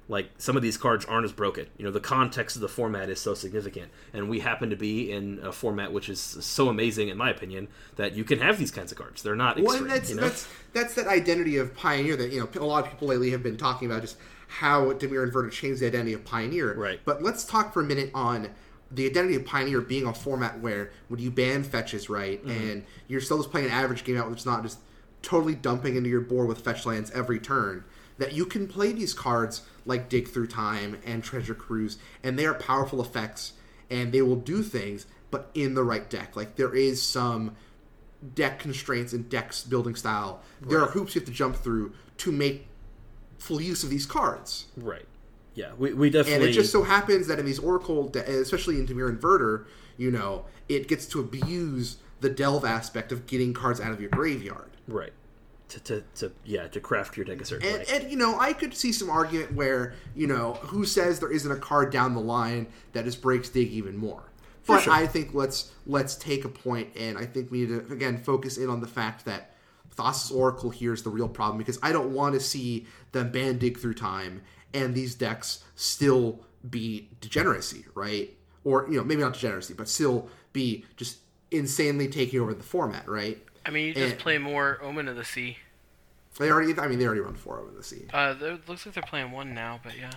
like 0.08 0.30
some 0.38 0.56
of 0.56 0.62
these 0.62 0.76
cards 0.76 1.04
aren't 1.04 1.24
as 1.24 1.32
broken. 1.32 1.66
You 1.78 1.84
know, 1.84 1.90
the 1.90 2.00
context 2.00 2.54
of 2.56 2.62
the 2.62 2.68
format 2.68 3.08
is 3.10 3.20
so 3.20 3.34
significant, 3.34 3.90
and 4.12 4.28
we 4.28 4.40
happen 4.40 4.70
to 4.70 4.76
be 4.76 5.10
in 5.10 5.40
a 5.42 5.50
format 5.52 5.92
which 5.92 6.08
is 6.08 6.20
so 6.20 6.68
amazing, 6.68 7.08
in 7.08 7.16
my 7.16 7.30
opinion, 7.30 7.68
that 7.96 8.14
you 8.14 8.22
can 8.24 8.38
have 8.38 8.58
these 8.58 8.70
kinds 8.70 8.92
of 8.92 8.98
cards. 8.98 9.22
They're 9.22 9.34
not 9.34 9.56
Well, 9.56 9.66
extreme. 9.74 9.88
that's 9.88 10.10
you 10.10 10.16
know? 10.16 10.22
that's 10.22 10.48
that's 10.72 10.94
that 10.94 11.06
identity 11.08 11.56
of 11.56 11.74
Pioneer 11.74 12.16
that 12.16 12.30
you 12.32 12.40
know 12.40 12.48
a 12.60 12.64
lot 12.64 12.84
of 12.84 12.90
people 12.90 13.08
lately 13.08 13.30
have 13.30 13.42
been 13.42 13.56
talking 13.56 13.90
about 13.90 14.02
just 14.02 14.16
how 14.48 14.92
Dimir 14.92 15.28
Inverter 15.28 15.50
changed 15.50 15.80
the 15.80 15.86
identity 15.88 16.12
of 16.12 16.24
Pioneer. 16.24 16.74
Right. 16.74 17.00
But 17.04 17.20
let's 17.22 17.44
talk 17.44 17.72
for 17.72 17.80
a 17.80 17.84
minute 17.84 18.12
on 18.14 18.50
the 18.92 19.06
identity 19.06 19.34
of 19.34 19.44
Pioneer 19.44 19.80
being 19.80 20.06
a 20.06 20.14
format 20.14 20.60
where 20.60 20.92
when 21.08 21.18
you 21.18 21.32
ban 21.32 21.64
fetches, 21.64 22.08
right, 22.08 22.40
Mm-hmm. 22.46 22.50
and 22.70 22.84
you're 23.08 23.20
still 23.20 23.38
just 23.38 23.50
playing 23.50 23.66
an 23.66 23.72
average 23.72 24.04
game 24.04 24.16
out, 24.16 24.30
which 24.30 24.38
is 24.40 24.46
not 24.46 24.62
just 24.62 24.78
totally 25.26 25.56
dumping 25.56 25.96
into 25.96 26.08
your 26.08 26.20
board 26.20 26.46
with 26.46 26.60
fetch 26.60 26.86
lands 26.86 27.10
every 27.10 27.40
turn. 27.40 27.84
That 28.18 28.32
you 28.32 28.46
can 28.46 28.68
play 28.68 28.92
these 28.92 29.12
cards 29.12 29.62
like 29.84 30.08
Dig 30.08 30.28
Through 30.28 30.46
Time 30.46 30.98
and 31.04 31.22
Treasure 31.22 31.54
Cruise, 31.54 31.98
and 32.22 32.38
they 32.38 32.46
are 32.46 32.54
powerful 32.54 33.02
effects, 33.02 33.52
and 33.90 34.12
they 34.12 34.22
will 34.22 34.36
do 34.36 34.62
things, 34.62 35.06
but 35.30 35.50
in 35.52 35.74
the 35.74 35.84
right 35.84 36.08
deck. 36.08 36.36
Like 36.36 36.56
there 36.56 36.74
is 36.74 37.02
some 37.02 37.56
deck 38.34 38.58
constraints 38.58 39.12
and 39.12 39.28
decks 39.28 39.64
building 39.64 39.96
style. 39.96 40.40
There 40.62 40.80
are 40.80 40.86
hoops 40.86 41.14
you 41.14 41.20
have 41.20 41.28
to 41.28 41.34
jump 41.34 41.56
through 41.56 41.92
to 42.18 42.32
make 42.32 42.68
full 43.38 43.60
use 43.60 43.82
of 43.82 43.90
these 43.90 44.06
cards. 44.06 44.66
right. 44.76 45.06
Yeah, 45.54 45.72
we, 45.78 45.94
we 45.94 46.08
And 46.08 46.42
it 46.42 46.52
just 46.52 46.70
so 46.70 46.82
happens 46.82 47.28
that 47.28 47.38
in 47.38 47.46
these 47.46 47.58
Oracle, 47.58 48.08
de- 48.08 48.40
especially 48.40 48.78
in 48.78 48.86
Dimir 48.86 49.10
Inverter, 49.10 49.64
you 49.96 50.10
know, 50.10 50.44
it 50.68 50.86
gets 50.86 51.06
to 51.06 51.20
abuse 51.20 51.96
the 52.20 52.28
delve 52.28 52.66
aspect 52.66 53.10
of 53.10 53.26
getting 53.26 53.54
cards 53.54 53.80
out 53.80 53.90
of 53.90 53.98
your 53.98 54.10
graveyard. 54.10 54.75
Right 54.86 55.12
to, 55.68 55.80
to, 55.80 56.04
to 56.16 56.32
yeah 56.44 56.68
to 56.68 56.80
craft 56.80 57.16
your 57.16 57.26
deck 57.26 57.40
a 57.40 57.44
certain 57.44 57.68
And, 57.68 57.78
way. 57.78 57.84
and 57.92 58.10
you 58.10 58.16
know, 58.16 58.38
I 58.38 58.52
could 58.52 58.74
see 58.74 58.92
some 58.92 59.10
argument 59.10 59.54
where 59.54 59.94
you 60.14 60.26
know, 60.26 60.54
who 60.54 60.84
says 60.84 61.20
there 61.20 61.32
isn't 61.32 61.50
a 61.50 61.56
card 61.56 61.92
down 61.92 62.14
the 62.14 62.20
line 62.20 62.68
that 62.92 63.04
just 63.04 63.20
breaks 63.20 63.48
dig 63.48 63.70
even 63.70 63.96
more. 63.96 64.22
But 64.66 64.82
sure. 64.82 64.92
I 64.92 65.06
think 65.06 65.34
let's 65.34 65.72
let's 65.86 66.16
take 66.16 66.44
a 66.44 66.48
point, 66.48 66.88
and 66.96 67.16
I 67.16 67.24
think 67.24 67.50
we 67.50 67.60
need 67.60 67.68
to 67.68 67.92
again 67.92 68.18
focus 68.18 68.58
in 68.58 68.68
on 68.68 68.80
the 68.80 68.86
fact 68.86 69.24
that 69.24 69.54
Thassa's 69.96 70.30
Oracle 70.30 70.70
here 70.70 70.92
is 70.92 71.02
the 71.02 71.10
real 71.10 71.28
problem 71.28 71.58
because 71.58 71.78
I 71.82 71.92
don't 71.92 72.12
want 72.12 72.34
to 72.34 72.40
see 72.40 72.86
them 73.12 73.30
ban 73.30 73.58
dig 73.58 73.78
through 73.78 73.94
time 73.94 74.42
and 74.74 74.94
these 74.94 75.14
decks 75.14 75.64
still 75.74 76.40
be 76.68 77.08
degeneracy, 77.20 77.86
right? 77.94 78.36
Or 78.64 78.86
you 78.90 78.98
know, 78.98 79.04
maybe 79.04 79.20
not 79.22 79.34
degeneracy, 79.34 79.74
but 79.74 79.88
still 79.88 80.28
be 80.52 80.84
just 80.96 81.18
insanely 81.50 82.08
taking 82.08 82.40
over 82.40 82.52
the 82.52 82.62
format, 82.62 83.08
right? 83.08 83.42
I 83.66 83.70
mean, 83.70 83.88
you 83.88 83.94
just 83.94 84.12
And- 84.12 84.18
play 84.20 84.38
more 84.38 84.78
Omen 84.82 85.08
of 85.08 85.16
the 85.16 85.24
Sea. 85.24 85.58
They 86.38 86.50
already, 86.50 86.78
I 86.78 86.86
mean, 86.86 86.98
they 86.98 87.06
already 87.06 87.22
run 87.22 87.34
four 87.34 87.58
Omen 87.58 87.70
of 87.70 87.76
the 87.76 87.82
sea. 87.82 88.04
Uh, 88.12 88.34
there- 88.34 88.58
looks 88.66 88.84
like 88.86 88.94
they're 88.94 89.02
playing 89.02 89.32
one 89.32 89.54
now, 89.54 89.80
but 89.82 89.96
yeah. 89.96 90.10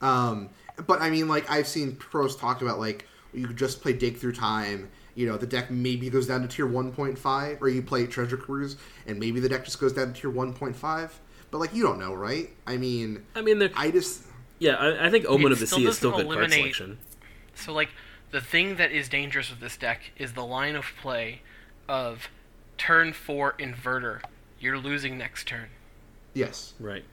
Um, 0.00 0.50
but 0.86 1.00
I 1.00 1.10
mean, 1.10 1.28
like 1.28 1.50
I've 1.50 1.68
seen 1.68 1.96
pros 1.96 2.36
talk 2.36 2.62
about 2.62 2.78
like 2.78 3.06
you 3.32 3.46
could 3.46 3.56
just 3.56 3.80
play 3.82 3.92
dig 3.92 4.16
through 4.18 4.32
time. 4.32 4.90
You 5.14 5.26
know, 5.26 5.36
the 5.38 5.46
deck 5.46 5.70
maybe 5.70 6.10
goes 6.10 6.26
down 6.26 6.42
to 6.42 6.48
tier 6.48 6.66
1.5, 6.66 7.62
or 7.62 7.68
you 7.68 7.82
play 7.82 8.06
Treasure 8.06 8.36
Cruise, 8.36 8.76
and 9.06 9.18
maybe 9.18 9.40
the 9.40 9.48
deck 9.48 9.64
just 9.64 9.80
goes 9.80 9.94
down 9.94 10.12
to 10.12 10.20
tier 10.20 10.30
1.5. 10.30 11.10
But 11.50 11.58
like 11.58 11.74
you 11.74 11.82
don't 11.82 11.98
know, 11.98 12.12
right? 12.12 12.50
I 12.66 12.76
mean, 12.76 13.24
I 13.34 13.40
mean, 13.40 13.70
I 13.74 13.90
just 13.90 14.24
yeah, 14.58 14.74
I, 14.74 15.06
I 15.06 15.10
think 15.10 15.26
Omen 15.26 15.52
of 15.52 15.60
the 15.60 15.66
Sea 15.66 15.86
is 15.86 15.96
still 15.96 16.10
doesn't 16.12 16.28
good 16.28 16.38
card 16.38 16.52
selection. 16.52 16.98
So 17.54 17.72
like 17.72 17.90
the 18.30 18.40
thing 18.40 18.76
that 18.76 18.92
is 18.92 19.08
dangerous 19.08 19.50
with 19.50 19.60
this 19.60 19.76
deck 19.76 20.12
is 20.18 20.32
the 20.32 20.44
line 20.44 20.76
of 20.76 20.86
play 21.00 21.40
of 21.88 22.28
turn 22.78 23.12
four 23.12 23.54
inverter, 23.58 24.20
you're 24.58 24.78
losing 24.78 25.18
next 25.18 25.46
turn. 25.48 25.68
Yes. 26.34 26.74
Right. 26.78 27.04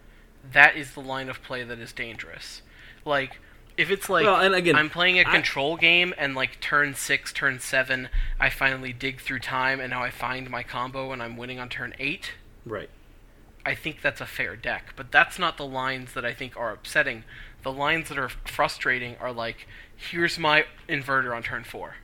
That 0.52 0.76
is 0.76 0.93
the 0.93 0.99
line 0.99 1.30
of 1.30 1.41
play 1.41 1.63
that 1.63 1.80
is 1.80 1.93
dangerous. 1.93 2.62
Like 3.06 3.39
if 3.78 3.89
it's 3.89 4.10
like 4.10 4.26
Well, 4.26 4.39
and 4.41 4.54
again, 4.54 4.76
I'm 4.76 4.89
playing 4.89 5.19
a 5.19 5.26
control 5.26 5.78
game 5.78 6.13
and 6.17 6.36
like 6.36 6.60
turn 6.60 6.93
six, 6.95 7.32
turn 7.34 7.60
seven, 7.60 8.10
I 8.39 8.49
finally 8.49 8.93
dig 8.93 9.19
through 9.21 9.39
time 9.39 9.80
and 9.80 9.89
now 9.89 10.04
I 10.04 10.10
find 10.12 10.49
my 10.49 10.63
combo 10.63 11.12
and 11.12 11.23
I'm 11.23 11.38
winning 11.38 11.60
on 11.60 11.69
turn 11.69 11.93
eight. 11.99 12.34
Right. 12.65 12.89
I 13.65 13.76
think 13.76 14.02
that's 14.02 14.19
a 14.19 14.26
fair 14.26 14.56
deck, 14.58 14.93
but 14.97 15.12
that's 15.12 15.39
not 15.39 15.56
the 15.58 15.65
lines 15.65 16.13
that 16.13 16.26
I 16.26 16.34
think 16.34 16.58
are 16.58 16.71
upsetting. 16.71 17.23
The 17.63 17.71
lines 17.71 18.10
that 18.10 18.17
are 18.19 18.28
frustrating 18.28 19.15
are 19.21 19.32
like, 19.32 19.67
here's 19.95 20.38
my 20.38 20.65
inverter 20.89 21.34
on 21.34 21.43
turn 21.43 21.63
four. 21.63 21.95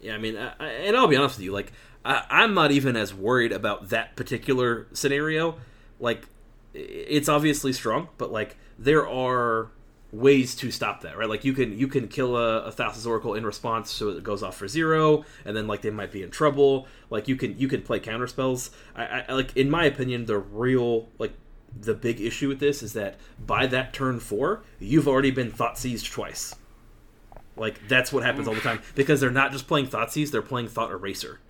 Yeah, 0.00 0.14
I 0.14 0.18
mean, 0.18 0.36
I, 0.36 0.52
I- 0.60 0.66
and 0.68 0.96
I'll 0.96 1.08
be 1.08 1.16
honest 1.16 1.36
with 1.38 1.44
you, 1.44 1.52
like, 1.52 1.72
I, 2.04 2.24
I'm 2.30 2.54
not 2.54 2.70
even 2.70 2.96
as 2.96 3.14
worried 3.14 3.52
about 3.52 3.90
that 3.90 4.16
particular 4.16 4.86
scenario. 4.92 5.58
Like, 5.98 6.26
it's 6.72 7.28
obviously 7.28 7.72
strong, 7.72 8.08
but 8.18 8.32
like, 8.32 8.56
there 8.78 9.06
are 9.06 9.70
ways 10.12 10.54
to 10.56 10.70
stop 10.70 11.02
that, 11.02 11.16
right? 11.16 11.28
Like, 11.28 11.44
you 11.44 11.52
can 11.52 11.78
you 11.78 11.88
can 11.88 12.08
kill 12.08 12.36
a, 12.36 12.64
a 12.66 12.72
Thassa's 12.72 13.06
Oracle 13.06 13.34
in 13.34 13.44
response, 13.44 13.90
so 13.90 14.08
it 14.10 14.22
goes 14.22 14.42
off 14.42 14.56
for 14.56 14.68
zero, 14.68 15.24
and 15.44 15.56
then 15.56 15.66
like 15.66 15.82
they 15.82 15.90
might 15.90 16.12
be 16.12 16.22
in 16.22 16.30
trouble. 16.30 16.86
Like, 17.10 17.28
you 17.28 17.36
can 17.36 17.58
you 17.58 17.68
can 17.68 17.82
play 17.82 18.00
counter 18.00 18.26
spells. 18.26 18.70
I, 18.96 19.24
I 19.28 19.32
like, 19.32 19.56
in 19.56 19.70
my 19.70 19.84
opinion, 19.84 20.26
the 20.26 20.38
real 20.38 21.08
like 21.18 21.32
the 21.78 21.94
big 21.94 22.20
issue 22.20 22.48
with 22.48 22.60
this 22.60 22.82
is 22.82 22.94
that 22.94 23.18
by 23.44 23.66
that 23.66 23.92
turn 23.92 24.20
four, 24.20 24.62
you've 24.78 25.06
already 25.06 25.30
been 25.30 25.50
thought 25.50 25.78
seized 25.78 26.10
twice. 26.10 26.54
Like 27.56 27.88
that's 27.88 28.12
what 28.12 28.24
happens 28.24 28.48
all 28.48 28.54
the 28.54 28.60
time 28.60 28.80
because 28.94 29.20
they're 29.20 29.30
not 29.30 29.52
just 29.52 29.68
playing 29.68 29.86
thought 29.86 30.08
Thoughtseize, 30.08 30.30
they're 30.30 30.42
playing 30.42 30.68
Thought 30.68 30.90
Erasure. 30.90 31.40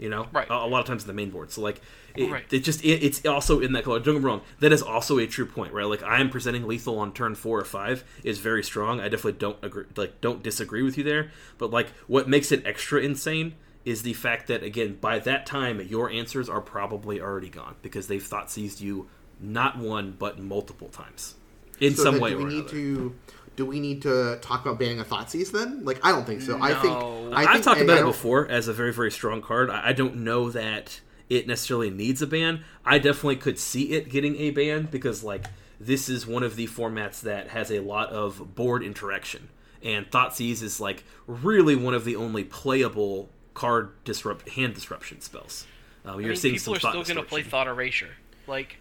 You 0.00 0.08
know, 0.08 0.26
Right. 0.32 0.48
A, 0.50 0.54
a 0.54 0.66
lot 0.66 0.80
of 0.80 0.86
times 0.86 1.02
in 1.04 1.06
the 1.08 1.12
main 1.14 1.30
board. 1.30 1.52
So 1.52 1.60
like, 1.60 1.80
it, 2.16 2.30
Right. 2.30 2.44
it 2.52 2.60
just 2.60 2.82
it, 2.82 3.04
it's 3.04 3.24
also 3.26 3.60
in 3.60 3.72
that 3.74 3.84
color. 3.84 4.00
Don't 4.00 4.14
get 4.14 4.22
me 4.22 4.26
wrong. 4.26 4.40
That 4.58 4.72
is 4.72 4.82
also 4.82 5.18
a 5.18 5.26
true 5.28 5.46
point, 5.46 5.72
right? 5.72 5.86
Like 5.86 6.02
I 6.02 6.20
am 6.20 6.30
presenting 6.30 6.66
lethal 6.66 6.98
on 6.98 7.12
turn 7.12 7.34
four 7.36 7.60
or 7.60 7.64
five 7.64 8.02
is 8.24 8.38
very 8.38 8.64
strong. 8.64 8.98
I 8.98 9.04
definitely 9.04 9.34
don't 9.38 9.58
agree, 9.62 9.84
like 9.96 10.20
don't 10.20 10.42
disagree 10.42 10.82
with 10.82 10.98
you 10.98 11.04
there. 11.04 11.30
But 11.58 11.70
like, 11.70 11.88
what 12.08 12.28
makes 12.28 12.50
it 12.50 12.66
extra 12.66 13.00
insane 13.00 13.54
is 13.84 14.02
the 14.02 14.14
fact 14.14 14.46
that 14.48 14.62
again, 14.62 14.96
by 15.00 15.18
that 15.20 15.46
time, 15.46 15.80
your 15.82 16.10
answers 16.10 16.48
are 16.48 16.60
probably 16.60 17.20
already 17.20 17.48
gone 17.50 17.76
because 17.82 18.08
they've 18.08 18.22
thought 18.26 18.50
seized 18.50 18.80
you 18.80 19.08
not 19.40 19.78
one 19.78 20.16
but 20.18 20.38
multiple 20.38 20.88
times 20.88 21.34
in 21.80 21.94
So 21.94 22.04
some 22.04 22.20
way 22.20 22.30
do 22.30 22.38
we 22.38 22.44
or 22.44 22.48
need 22.48 22.54
another. 22.56 22.70
to 22.70 23.14
do 23.60 23.66
we 23.66 23.78
need 23.78 24.00
to 24.00 24.38
talk 24.40 24.62
about 24.62 24.78
banning 24.78 25.00
a 25.00 25.04
Thoughtseize 25.04 25.52
then? 25.52 25.84
Like 25.84 26.02
I 26.02 26.12
don't 26.12 26.24
think 26.24 26.40
so. 26.40 26.58
I 26.62 26.72
think 26.72 26.94
I 26.94 27.42
I've 27.42 27.50
think, 27.50 27.64
talked 27.64 27.82
about 27.82 27.98
I 27.98 28.00
it 28.00 28.04
before 28.04 28.48
as 28.48 28.68
a 28.68 28.72
very 28.72 28.90
very 28.90 29.10
strong 29.10 29.42
card. 29.42 29.68
I, 29.68 29.88
I 29.88 29.92
don't 29.92 30.16
know 30.16 30.48
that 30.48 30.98
it 31.28 31.46
necessarily 31.46 31.90
needs 31.90 32.22
a 32.22 32.26
ban. 32.26 32.64
I 32.86 32.96
definitely 32.96 33.36
could 33.36 33.58
see 33.58 33.92
it 33.92 34.08
getting 34.08 34.36
a 34.36 34.50
ban 34.50 34.88
because 34.90 35.22
like 35.22 35.44
this 35.78 36.08
is 36.08 36.26
one 36.26 36.42
of 36.42 36.56
the 36.56 36.68
formats 36.68 37.20
that 37.20 37.48
has 37.48 37.70
a 37.70 37.80
lot 37.80 38.08
of 38.08 38.54
board 38.54 38.82
interaction, 38.82 39.50
and 39.82 40.10
Thoughtseize 40.10 40.62
is 40.62 40.80
like 40.80 41.04
really 41.26 41.76
one 41.76 41.92
of 41.92 42.06
the 42.06 42.16
only 42.16 42.44
playable 42.44 43.28
card 43.52 43.92
disrupt 44.04 44.48
hand 44.48 44.72
disruption 44.72 45.20
spells. 45.20 45.66
Uh, 46.06 46.12
you're 46.12 46.22
I 46.22 46.26
mean, 46.28 46.36
seeing 46.36 46.54
people 46.54 46.64
some 46.64 46.76
are 46.76 46.78
thought 46.78 47.04
still 47.04 47.14
going 47.14 47.26
to 47.26 47.28
play. 47.28 47.42
Thought 47.42 47.66
Erasure. 47.66 48.08
Like, 48.46 48.78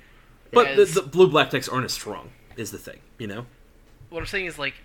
but 0.54 0.78
the, 0.78 0.86
the 0.86 1.02
blue 1.02 1.28
black 1.28 1.50
decks 1.50 1.68
aren't 1.68 1.84
as 1.84 1.92
strong. 1.92 2.30
Is 2.56 2.72
the 2.72 2.78
thing, 2.78 3.00
you 3.18 3.28
know? 3.28 3.46
What 4.10 4.20
I'm 4.20 4.26
saying 4.26 4.46
is 4.46 4.58
like, 4.60 4.76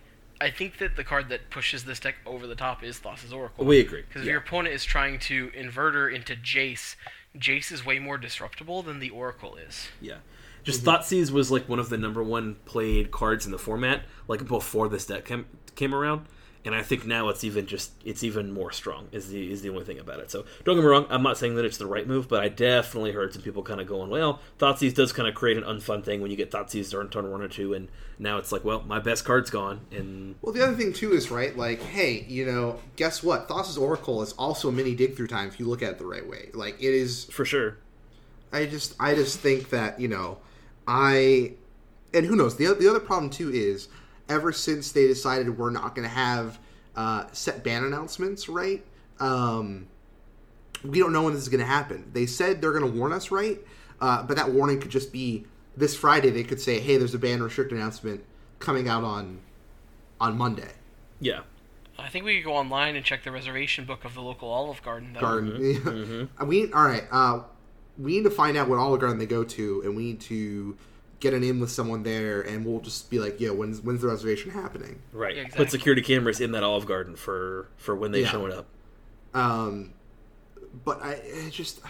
I 0.41 0.51
think 0.51 0.79
that 0.79 0.97
the 0.97 1.05
card 1.05 1.29
that 1.29 1.49
pushes 1.51 1.85
this 1.85 2.01
deck 2.01 2.17
over 2.27 2.47
the 2.47 2.57
top 2.57 2.83
is 2.83 2.99
Thassa's 2.99 3.33
Oracle. 3.33 3.65
We 3.65 3.81
agree. 3.81 4.03
Because 4.03 4.23
if 4.23 4.27
Yeah. 4.27 4.33
your 4.33 4.41
opponent 4.41 4.75
is 4.75 4.85
trying 4.85 5.19
to 5.21 5.51
inverter 5.51 6.13
into 6.13 6.35
Jace, 6.35 6.97
Jace 7.39 7.71
is 7.73 7.85
way 7.87 7.99
more 7.99 8.19
disruptible 8.19 8.83
than 8.83 8.99
the 8.99 9.11
Oracle 9.11 9.57
is. 9.57 9.89
Yeah. 10.01 10.17
Just 10.65 10.83
Mm-hmm. 10.83 10.91
Thoughtseize 10.91 11.31
was 11.31 11.51
like 11.51 11.69
one 11.69 11.79
of 11.79 11.89
the 11.89 11.99
number 11.99 12.23
one 12.23 12.57
played 12.65 13.11
cards 13.11 13.47
in 13.47 13.53
the 13.53 13.59
format, 13.59 14.03
like 14.29 14.47
before 14.47 14.89
this 14.89 15.07
deck 15.07 15.25
came, 15.25 15.47
came 15.77 15.95
around. 15.95 16.27
And 16.67 16.75
I 16.75 16.83
think 16.83 17.05
now 17.05 17.29
it's 17.29 17.45
even 17.45 17.67
just 17.67 17.93
it's 18.07 18.25
even 18.25 18.51
more 18.51 18.73
strong 18.73 19.09
is 19.13 19.29
the 19.29 19.53
is 19.53 19.61
the 19.61 19.69
only 19.69 19.85
thing 19.85 19.99
about 19.99 20.21
it. 20.21 20.31
So 20.31 20.47
don't 20.65 20.77
get 20.77 20.83
me 20.83 20.89
wrong, 20.89 21.07
I'm 21.11 21.23
not 21.23 21.37
saying 21.37 21.57
that 21.57 21.65
it's 21.67 21.77
the 21.77 21.87
right 21.87 22.07
move, 22.07 22.27
but 22.27 22.43
I 22.43 22.49
definitely 22.49 23.13
heard 23.13 23.35
some 23.35 23.43
people 23.43 23.63
kind 23.63 23.83
of 23.83 23.87
going, 23.87 24.09
well, 24.09 24.41
Thoughtseize 24.59 24.95
does 24.95 25.13
kind 25.13 25.29
of 25.29 25.35
create 25.35 25.59
an 25.59 25.65
unfun 25.65 26.03
thing 26.03 26.23
when 26.23 26.31
you 26.31 26.39
get 26.39 26.51
Thoughtseized 26.51 26.91
during 26.91 27.11
turn 27.11 27.31
one 27.31 27.43
or 27.43 27.49
two, 27.49 27.75
and 27.75 27.89
now 28.19 28.39
it's 28.39 28.51
like, 28.51 28.65
well, 28.65 28.83
my 28.87 28.99
best 28.99 29.27
card's 29.27 29.51
gone, 29.51 29.81
and 29.91 30.37
Well, 30.41 30.55
the 30.55 30.63
other 30.63 30.75
thing 30.75 30.95
too 30.95 31.13
is 31.13 31.31
right. 31.31 31.55
Like, 31.55 31.83
hey, 31.83 32.25
you 32.29 32.47
know, 32.47 32.81
guess 32.97 33.23
what? 33.23 33.47
Thassa's 33.47 33.77
Oracle 33.77 34.23
is 34.23 34.33
also 34.33 34.71
a 34.71 34.73
mini 34.73 34.95
dig 34.95 35.17
through 35.17 35.27
time 35.27 35.49
if 35.49 35.61
you 35.61 35.67
look 35.67 35.83
at 35.83 35.91
it 35.91 35.99
the 35.99 36.07
right 36.07 36.27
way. 36.27 36.49
Like, 36.55 36.77
it 36.79 36.95
is. 36.95 37.25
for 37.27 37.45
sure, 37.45 37.77
I 38.55 38.65
just, 38.65 38.95
I 38.99 39.15
just 39.15 39.39
think 39.39 39.69
that 39.69 40.01
you 40.01 40.09
know, 40.09 40.39
I, 40.89 41.53
and 42.15 42.25
who 42.25 42.37
knows? 42.37 42.57
The 42.57 42.73
the 42.73 42.89
other 42.89 43.01
problem 43.01 43.29
too 43.29 43.51
is 43.51 43.89
ever 44.29 44.53
since 44.53 44.93
they 44.93 45.07
decided 45.07 45.59
we're 45.59 45.71
not 45.71 45.95
going 45.95 46.09
to 46.09 46.15
have 46.15 46.59
uh, 46.97 47.25
set 47.33 47.63
ban 47.65 47.85
announcements, 47.85 48.49
right? 48.49 48.85
Um, 49.21 49.87
we 50.83 50.99
don't 50.99 51.13
know 51.13 51.23
when 51.23 51.35
this 51.35 51.43
is 51.43 51.49
going 51.49 51.61
to 51.61 51.67
happen. 51.67 52.11
They 52.13 52.27
said 52.27 52.61
they're 52.61 52.73
going 52.73 52.91
to 52.91 52.99
warn 52.99 53.13
us, 53.13 53.31
right? 53.31 53.59
Uh, 54.01 54.23
but 54.23 54.37
that 54.37 54.51
warning 54.51 54.81
could 54.81 54.91
just 54.91 55.13
be 55.13 55.45
this 55.77 55.97
Friday. 55.97 56.31
They 56.31 56.45
could 56.45 56.61
say, 56.61 56.81
"Hey, 56.81 56.97
there's 56.97 57.15
a 57.15 57.19
ban 57.19 57.43
restrict 57.43 57.73
announcement 57.73 58.25
coming 58.59 58.89
out 58.89 59.05
on 59.05 59.41
on 60.21 60.37
Monday." 60.37 60.73
yeah, 61.21 61.41
I 61.99 62.09
think 62.09 62.25
we 62.25 62.37
could 62.37 62.45
go 62.45 62.55
online 62.55 62.97
and 62.97 63.05
check 63.05 63.25
the 63.25 63.31
reservation 63.31 63.85
book 63.85 64.05
of 64.05 64.15
the 64.15 64.21
local 64.21 64.51
Olive 64.51 64.83
Garden. 64.83 65.13
Though. 65.15 65.21
Garden. 65.21 66.31
we 66.47 66.73
all 66.73 66.85
right. 66.85 67.05
Uh, 67.11 67.41
we 67.97 68.17
need 68.17 68.25
to 68.25 68.31
find 68.31 68.57
out 68.57 68.69
what 68.69 68.79
Olive 68.79 69.01
Garden 69.01 69.19
they 69.19 69.27
go 69.27 69.45
to, 69.45 69.83
and 69.85 69.97
we 69.97 70.03
need 70.05 70.21
to 70.23 70.77
get 71.21 71.35
an 71.35 71.43
in 71.45 71.61
with 71.61 71.71
someone 71.71 72.03
there, 72.03 72.41
and 72.43 72.65
we'll 72.67 72.81
just 72.81 73.11
be 73.11 73.19
like, 73.19 73.41
"Yeah, 73.41 73.51
when's 73.51 73.81
when's 73.81 74.03
the 74.03 74.09
reservation 74.09 74.51
happening?" 74.51 75.01
right. 75.13 75.37
Yeah, 75.37 75.49
Put 75.49 75.71
security 75.71 76.03
cameras 76.03 76.41
in 76.41 76.53
that 76.53 76.63
Olive 76.63 76.87
Garden 76.87 77.17
for 77.17 77.69
for 77.77 77.95
when 77.95 78.13
they 78.13 78.23
Yeah. 78.23 78.31
showing 78.31 78.53
up. 78.53 78.67
Um, 79.33 79.93
but 80.85 81.03
I 81.03 81.13
it 81.15 81.51
just 81.53 81.81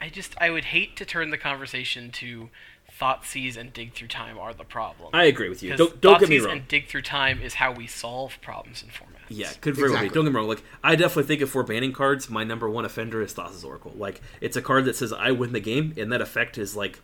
I 0.00 0.08
just 0.08 0.34
I 0.40 0.50
would 0.50 0.64
hate 0.66 0.96
to 0.96 1.04
turn 1.04 1.30
the 1.30 1.38
conversation 1.38 2.10
to 2.12 2.50
thought 2.90 3.22
Thoughtseize 3.22 3.56
and 3.56 3.72
Dig 3.72 3.94
Through 3.94 4.08
Time 4.08 4.38
are 4.38 4.52
the 4.52 4.64
problem. 4.64 5.10
I 5.14 5.24
agree 5.24 5.48
with 5.48 5.62
you. 5.62 5.74
Don't 5.76 6.00
don't 6.00 6.20
get 6.20 6.28
me 6.28 6.38
Thoughtseize 6.38 6.44
wrong. 6.44 6.56
and 6.58 6.68
Dig 6.68 6.86
Through 6.88 7.02
Time 7.02 7.40
is 7.42 7.54
how 7.54 7.72
we 7.72 7.86
solve 7.86 8.38
problems 8.42 8.82
in 8.82 8.90
formats. 8.90 9.08
Yeah, 9.28 9.50
could 9.60 9.74
very 9.76 9.88
well 9.90 10.00
be. 10.00 10.06
Exactly. 10.06 10.14
Don't 10.14 10.24
get 10.26 10.32
me 10.32 10.36
wrong. 10.38 10.48
Like, 10.48 10.62
I 10.84 10.94
definitely 10.94 11.22
think 11.24 11.40
if 11.40 11.54
we're 11.54 11.62
banning 11.62 11.92
cards, 11.92 12.28
my 12.28 12.44
number 12.44 12.68
one 12.68 12.84
offender 12.84 13.22
is 13.22 13.32
Thassa's 13.32 13.64
Oracle. 13.64 13.92
Like, 13.96 14.20
it's 14.42 14.56
a 14.58 14.62
card 14.62 14.84
that 14.84 14.94
says 14.96 15.10
I 15.12 15.30
win 15.30 15.52
the 15.52 15.60
game, 15.60 15.94
and 15.96 16.12
that 16.12 16.20
effect 16.20 16.58
is 16.58 16.76
like, 16.76 17.00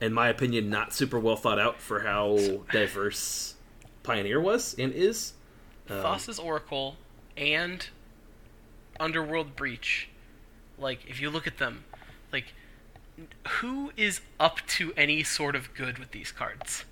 in 0.00 0.12
my 0.12 0.28
opinion, 0.28 0.70
not 0.70 0.92
super 0.94 1.18
well 1.18 1.36
thought 1.36 1.58
out 1.58 1.80
for 1.80 2.00
how 2.00 2.38
diverse 2.72 3.54
Pioneer 4.02 4.40
was 4.40 4.74
and 4.78 4.92
is. 4.92 5.34
Um, 5.88 6.02
Thassa's 6.02 6.38
Oracle 6.38 6.96
and 7.36 7.88
Underworld 8.98 9.56
Breach, 9.56 10.08
like 10.78 11.00
if 11.08 11.20
you 11.20 11.30
look 11.30 11.46
at 11.46 11.58
them, 11.58 11.84
like 12.32 12.54
who 13.60 13.92
is 13.96 14.20
up 14.38 14.60
to 14.66 14.92
any 14.96 15.22
sort 15.22 15.54
of 15.54 15.74
good 15.74 15.98
with 15.98 16.12
these 16.12 16.32
cards? 16.32 16.84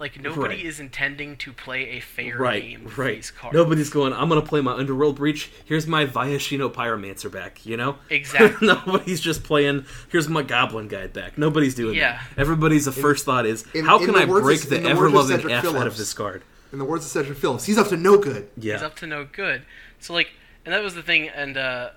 Like 0.00 0.18
nobody 0.18 0.56
Right. 0.56 0.64
is 0.64 0.80
intending 0.80 1.36
to 1.36 1.52
play 1.52 1.90
a 1.90 2.00
fair 2.00 2.36
right, 2.38 2.62
game 2.62 2.84
with 2.84 2.96
right. 2.96 3.16
these 3.16 3.30
cards. 3.30 3.54
Nobody's 3.54 3.90
going. 3.90 4.14
I'm 4.14 4.30
gonna 4.30 4.40
play 4.40 4.62
my 4.62 4.72
Underworld 4.72 5.16
Breach. 5.16 5.50
Here's 5.66 5.86
my 5.86 6.06
Viashino 6.06 6.72
Pyromancer 6.72 7.30
back. 7.30 7.66
You 7.66 7.76
know, 7.76 7.96
Exactly. 8.10 8.66
Nobody's 8.66 9.20
just 9.20 9.44
playing. 9.44 9.84
Here's 10.10 10.26
my 10.26 10.42
Goblin 10.42 10.88
Guide 10.88 11.12
back. 11.12 11.36
Nobody's 11.36 11.74
doing 11.74 11.96
Yeah. 11.96 12.12
that. 12.34 12.40
Everybody's 12.40 12.86
the 12.86 12.92
first 12.92 13.26
thought 13.26 13.44
is, 13.44 13.64
in- 13.74 13.84
how 13.84 13.98
in 14.00 14.06
can 14.06 14.16
I 14.16 14.24
words 14.24 14.42
break 14.42 14.62
of- 14.64 14.70
the 14.70 14.76
in 14.78 14.82
the 14.84 14.88
ever 14.88 15.10
loving 15.10 15.36
Cedric 15.36 15.52
F 15.52 15.66
out 15.66 15.86
of 15.86 15.96
this 15.98 16.14
card? 16.14 16.42
in 16.72 16.78
the 16.78 16.84
words 16.86 17.04
of 17.04 17.10
Cedric 17.10 17.36
Phillips, 17.36 17.66
he's 17.66 17.76
up 17.76 17.88
to 17.88 17.96
no 17.96 18.16
good. 18.16 18.48
Yeah, 18.56 18.74
He's 18.74 18.82
up 18.82 18.96
to 18.96 19.06
no 19.06 19.24
good. 19.30 19.62
So 19.98 20.14
like, 20.14 20.30
and 20.64 20.72
that 20.72 20.82
was 20.82 20.94
the 20.94 21.02
thing. 21.02 21.28
And 21.28 21.58
uh, 21.58 21.90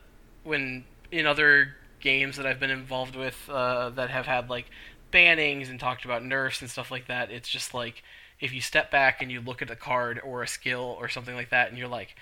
when 0.43 0.83
in 1.11 1.25
other 1.25 1.75
games 2.01 2.35
that 2.35 2.45
I've 2.45 2.59
been 2.59 2.71
involved 2.71 3.15
with 3.15 3.37
uh, 3.49 3.91
that 3.91 4.09
have 4.09 4.25
had 4.25 4.49
like 4.49 4.65
bannings 5.13 5.69
and 5.69 5.79
talked 5.79 6.03
about 6.03 6.25
nerfs 6.25 6.61
and 6.61 6.69
stuff 6.69 6.91
like 6.91 7.07
that, 7.07 7.31
it's 7.31 7.47
just 7.47 7.73
like 7.73 8.03
if 8.39 8.53
you 8.53 8.59
step 8.59 8.91
back 8.91 9.21
and 9.21 9.31
you 9.31 9.39
look 9.39 9.61
at 9.61 9.69
a 9.71 9.75
card 9.75 10.19
or 10.23 10.43
a 10.43 10.47
skill 10.47 10.97
or 10.99 11.07
something 11.07 11.35
like 11.35 11.49
that, 11.51 11.69
and 11.69 11.77
you're 11.77 11.87
like, 11.87 12.15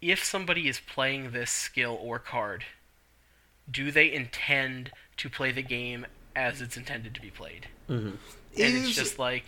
if 0.00 0.22
somebody 0.22 0.68
is 0.68 0.80
playing 0.80 1.30
this 1.30 1.50
skill 1.50 1.98
or 2.02 2.18
card, 2.18 2.64
do 3.70 3.90
they 3.90 4.12
intend 4.12 4.90
to 5.16 5.30
play 5.30 5.52
the 5.52 5.62
game 5.62 6.04
as 6.34 6.60
it's 6.60 6.76
intended 6.76 7.14
to 7.14 7.20
be 7.22 7.30
played? 7.30 7.68
And 7.88 8.18
Is 8.54 8.88
it's 8.88 8.96
just 8.96 9.18
like, 9.18 9.44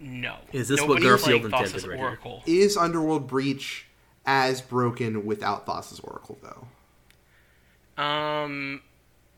no. 0.00 0.36
Is 0.52 0.68
this 0.68 0.80
what 0.80 1.00
Nobody's 1.00 1.08
Garfield 1.08 1.24
playing 1.24 1.44
intended 1.44 1.72
Thassa's 1.72 1.86
right? 1.86 1.98
Oracle. 1.98 2.42
is 2.46 2.76
Underworld 2.76 3.28
Breach 3.28 3.86
as 4.26 4.60
broken 4.60 5.24
without 5.24 5.66
Thassa's 5.66 6.00
Oracle 6.00 6.38
though? 6.42 8.02
Um, 8.02 8.82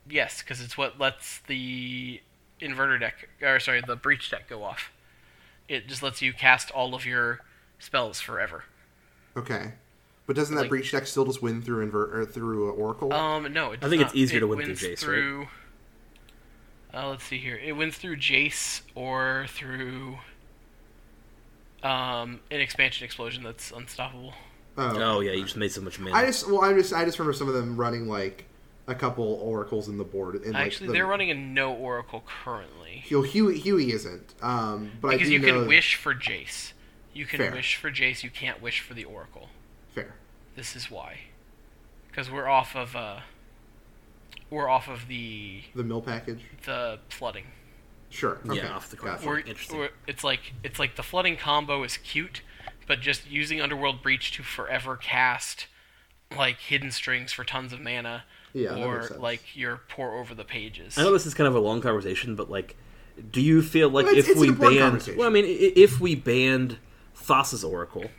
yes, 0.09 0.43
because 0.43 0.61
it's 0.61 0.79
what 0.79 0.99
lets 0.99 1.41
the 1.47 2.21
inverter 2.61 2.99
deck, 2.99 3.29
or 3.43 3.59
sorry, 3.61 3.83
the 3.87 3.97
breach 3.97 4.31
deck 4.31 4.49
go 4.49 4.63
off. 4.65 4.91
It 5.69 5.89
just 5.89 6.03
lets 6.03 6.23
you 6.23 6.33
cast 6.33 6.71
all 6.71 6.95
of 6.95 7.05
your 7.05 7.41
spells 7.79 8.21
forever. 8.21 8.65
Okay. 9.37 9.73
But 10.27 10.35
doesn't 10.37 10.55
that 10.55 10.63
Like- 10.63 10.71
breach 10.71 10.91
deck 10.93 11.07
still 11.07 11.25
just 11.25 11.43
win 11.43 11.63
through 11.63 11.83
invert 11.83 12.15
or 12.17 12.25
through 12.25 12.69
uh, 12.71 12.73
Oracle? 12.73 13.13
Um, 13.13 13.53
no, 13.53 13.73
it 13.73 13.75
I 13.75 13.77
does 13.83 13.91
think 13.91 14.03
it's 14.03 14.15
easier 14.15 14.39
It 14.39 14.41
to 14.41 14.47
win 14.49 14.59
through 14.59 14.67
wins 14.69 14.81
Jace, 14.81 14.89
right? 14.91 14.99
through, 14.99 15.49
Uh, 16.95 17.09
let's 17.11 17.25
see 17.25 17.39
here. 17.39 17.57
It 17.57 17.73
wins 17.73 17.97
through 17.97 18.17
Jace 18.17 18.81
or 18.95 19.47
through 19.51 20.19
um, 21.83 22.41
an 22.51 22.61
expansion 22.61 23.05
explosion 23.05 23.43
that's 23.45 23.71
unstoppable. 23.71 24.33
Oh 24.79 25.21
yeah, 25.21 25.33
you 25.33 25.45
just 25.45 25.57
made 25.57 25.73
so 25.73 25.81
much 25.81 25.99
mana. 25.99 26.15
I 26.17 26.27
just 26.27 26.47
well, 26.51 26.63
I 26.63 26.73
just 26.75 26.93
I 26.93 27.05
just 27.05 27.19
remember 27.19 27.33
some 27.37 27.49
of 27.49 27.55
them 27.55 27.77
running 27.77 28.09
like 28.09 28.45
a 28.89 28.95
couple 28.95 29.25
oracles 29.43 29.89
in 29.89 29.99
the 29.99 30.05
board. 30.05 30.37
And, 30.37 30.53
like, 30.55 30.67
Actually, 30.67 30.89
the, 30.89 30.93
they're 30.95 31.07
running 31.07 31.31
a 31.31 31.35
no 31.35 31.73
Oracle 31.73 32.23
currently. 32.45 33.03
Huey, 33.07 33.29
Huey, 33.29 33.59
Huey 33.59 33.93
isn't. 33.93 34.35
Um, 34.43 34.93
but 35.01 35.13
Because 35.13 35.29
I 35.29 35.33
you 35.33 35.39
know 35.41 35.61
can 35.61 35.69
wish 35.69 35.95
for 35.97 36.15
Jace. 36.15 36.73
You 37.13 37.27
can 37.27 37.39
Fair. 37.39 37.53
wish 37.53 37.77
for 37.77 37.91
Jace, 37.91 38.23
you 38.23 38.31
can't 38.31 38.61
wish 38.63 38.81
for 38.81 38.95
the 38.95 39.05
Oracle. 39.05 39.49
fair. 39.95 40.15
This 40.55 40.77
is 40.77 40.91
why. 40.91 41.19
Because 42.09 42.31
we're 42.31 42.49
off 42.49 42.75
of 42.77 42.95
uh 42.97 43.21
we're 44.51 44.69
off 44.69 44.89
of 44.89 45.09
the 45.09 45.63
The 45.75 45.83
mill 45.83 46.01
package. 46.03 46.41
the 46.65 46.99
flooding. 47.09 47.45
Sure. 48.11 48.39
Yeah, 48.51 48.69
off 48.75 48.89
the 48.91 48.97
Gotcha. 48.97 49.27
We're, 49.27 49.39
Interesting. 49.41 49.79
we're- 49.79 49.91
it's 50.07 50.23
like 50.23 50.53
it's 50.63 50.79
like 50.79 50.97
the 50.97 51.03
flooding 51.03 51.37
combo 51.37 51.83
is 51.83 51.97
cute, 51.97 52.43
but 52.87 53.01
just 53.01 53.29
using 53.31 53.61
Underworld 53.61 54.03
Breach 54.03 54.31
to 54.33 54.43
forever 54.43 54.97
cast 54.97 55.67
like 56.37 56.59
hidden 56.59 56.91
strings 56.91 57.33
for 57.33 57.45
tons 57.45 57.73
of 57.73 57.81
mana, 57.81 58.25
Yeah, 58.57 58.75
or 58.85 58.95
makes 58.97 59.09
sense. 59.09 59.21
like 59.21 59.57
your 59.57 59.81
pour 59.89 60.17
over 60.19 60.35
the 60.35 60.45
pages. 60.45 60.97
I 60.97 61.03
know 61.03 61.13
this 61.13 61.27
is 61.27 61.35
kind 61.35 61.47
of 61.49 61.55
a 61.55 61.61
long 61.61 61.81
conversation, 61.81 62.35
but 62.37 62.51
like, 62.51 62.77
do 63.31 63.41
you 63.41 63.61
feel 63.63 63.89
like 63.91 64.07
Well, 64.07 64.13
it's- 64.15 64.25
if 64.27 64.31
it's 64.33 64.41
we 64.41 64.49
important 64.49 64.79
banned, 64.81 64.91
conversation. 64.93 65.19
well, 65.19 65.29
I 65.29 65.33
mean, 65.33 65.45
if 65.47 66.01
we 66.01 66.15
banned 66.15 66.79
Thassa's 67.15 67.63
Oracle, 67.65 68.11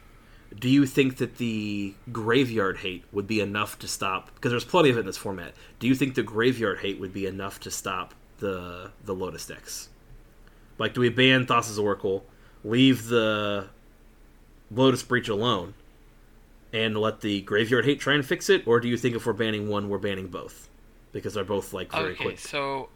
do 0.58 0.70
you 0.70 0.86
think 0.86 1.18
that 1.18 1.38
the 1.38 1.94
graveyard 2.12 2.78
hate 2.78 3.04
would 3.12 3.28
be 3.28 3.40
enough 3.42 3.78
to 3.80 3.88
stop? 3.88 4.34
Because 4.36 4.52
there's 4.52 4.64
plenty 4.66 4.90
of 4.90 4.98
it 4.98 5.02
in 5.02 5.06
this 5.06 5.18
format. 5.18 5.54
Do 5.80 5.88
you 5.88 5.96
think 5.96 6.16
the 6.16 6.24
graveyard 6.24 6.80
hate 6.80 7.00
would 7.00 7.14
be 7.14 7.26
enough 7.26 7.60
to 7.62 7.72
stop 7.72 8.14
the 8.40 8.92
the 9.04 9.14
Lotus 9.16 9.46
decks? 9.48 9.90
Like, 10.78 10.94
do 10.94 11.02
we 11.02 11.10
ban 11.10 11.46
Thassa's 11.48 11.80
Oracle, 11.80 12.26
leave 12.64 13.08
the 13.08 13.68
Lotus 14.70 15.02
Breach 15.04 15.28
alone, 15.30 15.74
and 16.78 16.96
let 16.96 17.22
the 17.22 17.42
graveyard 17.42 17.86
hate 17.86 18.00
try 18.00 18.14
and 18.14 18.26
fix 18.26 18.50
it, 18.50 18.68
or 18.68 18.80
do 18.80 18.88
you 18.88 18.98
think 18.98 19.16
if 19.16 19.26
we're 19.26 19.34
banning 19.34 19.68
one, 19.68 19.90
we're 19.90 19.98
banning 19.98 20.28
both? 20.28 20.70
Because 21.12 21.34
they're 21.34 21.44
both 21.44 21.74
like 21.74 21.92
very 21.92 22.12
okay, 22.12 22.16
quick. 22.16 22.28
Okay, 22.28 22.36
so 22.38 22.90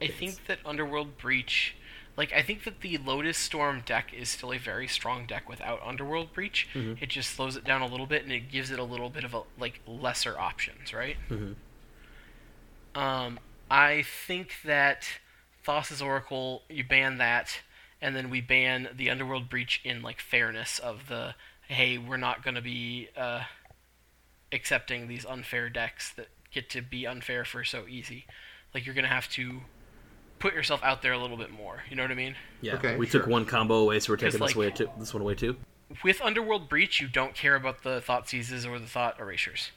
I 0.00 0.06
think 0.06 0.46
that 0.46 0.58
Underworld 0.64 1.18
Breach, 1.18 1.74
like 2.16 2.32
I 2.32 2.42
think 2.42 2.62
that 2.64 2.80
the 2.80 2.96
Lotus 2.98 3.36
Storm 3.36 3.82
deck 3.84 4.12
is 4.14 4.28
still 4.28 4.52
a 4.52 4.58
very 4.58 4.86
strong 4.86 5.26
deck 5.26 5.48
without 5.48 5.80
Underworld 5.84 6.32
Breach. 6.32 6.68
Mm-hmm. 6.74 7.02
It 7.02 7.08
just 7.08 7.30
slows 7.30 7.56
it 7.56 7.64
down 7.64 7.82
a 7.82 7.86
little 7.86 8.06
bit 8.06 8.22
and 8.22 8.32
it 8.32 8.50
gives 8.50 8.70
it 8.70 8.78
a 8.78 8.84
little 8.84 9.10
bit 9.10 9.24
of 9.24 9.34
a 9.34 9.42
like 9.58 9.80
lesser 9.86 10.38
options, 10.38 10.94
right? 10.94 11.16
Mhm. 11.28 11.56
Um, 12.94 13.40
I 13.70 14.04
think 14.26 14.52
that 14.64 15.04
Thassa's 15.64 16.00
Oracle, 16.00 16.62
you 16.68 16.84
ban 16.84 17.18
that, 17.18 17.60
and 18.00 18.14
then 18.14 18.30
we 18.30 18.40
ban 18.40 18.88
the 18.94 19.10
Underworld 19.10 19.48
Breach 19.48 19.80
in 19.82 20.02
like 20.02 20.20
fairness 20.20 20.78
of 20.78 21.08
the 21.08 21.34
hey, 21.68 21.98
we're 21.98 22.16
not 22.16 22.42
going 22.42 22.54
to 22.56 22.60
be 22.62 23.08
uh, 23.16 23.42
accepting 24.52 25.06
these 25.08 25.24
unfair 25.24 25.68
decks 25.68 26.12
that 26.14 26.28
get 26.52 26.70
to 26.70 26.82
be 26.82 27.06
unfair 27.06 27.44
for 27.44 27.62
so 27.64 27.84
easy. 27.88 28.26
Like 28.74 28.84
you're 28.86 28.94
going 28.94 29.04
to 29.04 29.10
have 29.10 29.28
to 29.30 29.60
put 30.38 30.54
yourself 30.54 30.82
out 30.82 31.02
there 31.02 31.12
a 31.12 31.18
little 31.18 31.36
bit 31.36 31.50
more. 31.50 31.82
You 31.90 31.96
know 31.96 32.02
what 32.02 32.10
I 32.10 32.14
mean? 32.14 32.34
Yeah, 32.60 32.74
Okay, 32.74 32.96
we 32.96 33.06
took 33.06 33.26
one 33.26 33.44
combo 33.44 33.76
away, 33.76 34.00
so 34.00 34.12
we're 34.12 34.16
taking 34.16 34.32
this 34.32 34.40
like- 34.40 34.56
away 34.56 34.70
too. 34.70 34.90
This 34.98 35.12
one 35.14 35.22
away 35.22 35.34
too. 35.34 35.56
With 36.04 36.20
Underworld 36.20 36.68
Breach, 36.68 37.00
you 37.00 37.08
don't 37.08 37.34
care 37.34 37.54
about 37.54 37.82
the 37.82 38.02
thought 38.02 38.28
seizes 38.28 38.66
or 38.66 38.78
the 38.78 38.86
thought 38.86 39.18
erasures. 39.18 39.70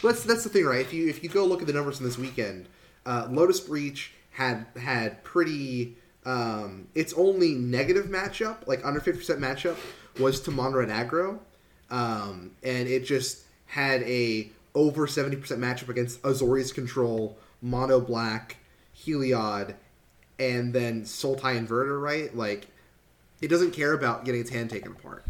Well, 0.00 0.12
that's 0.12 0.24
that's 0.24 0.44
the 0.44 0.48
thing, 0.48 0.64
right? 0.64 0.80
If 0.80 0.92
you 0.92 1.08
if 1.08 1.24
you 1.24 1.28
go 1.28 1.44
look 1.44 1.60
at 1.60 1.66
the 1.66 1.72
numbers 1.72 1.96
from 1.96 2.06
this 2.06 2.16
weekend, 2.16 2.68
uh, 3.04 3.26
Lotus 3.30 3.58
Breach 3.60 4.12
had 4.30 4.66
had 4.80 5.24
pretty. 5.24 5.96
Um, 6.24 6.88
its 6.96 7.12
only 7.14 7.54
negative 7.54 8.06
matchup, 8.06 8.66
like 8.66 8.84
under 8.84 9.00
fifty 9.00 9.18
percent 9.18 9.40
matchup, 9.40 9.76
was 10.18 10.40
to 10.40 10.50
Mono 10.50 10.80
and 10.80 10.90
Aggro, 10.90 11.38
um, 11.90 12.52
and 12.62 12.88
it 12.88 13.04
just 13.04 13.42
had 13.66 14.02
a 14.02 14.50
over 14.74 15.06
seventy 15.06 15.36
percent 15.36 15.60
matchup 15.60 15.88
against 15.88 16.22
Azorius 16.22 16.74
Control, 16.74 17.36
Mono 17.62 18.00
Black, 18.00 18.56
Heliod, 18.96 19.74
and 20.38 20.72
then 20.72 21.02
Sultai 21.02 21.58
Inverter. 21.58 22.00
Right, 22.00 22.34
like 22.36 22.68
it 23.40 23.48
doesn't 23.48 23.72
care 23.72 23.92
about 23.92 24.24
getting 24.24 24.40
its 24.40 24.50
hand 24.50 24.70
taken 24.70 24.92
apart. 24.92 25.24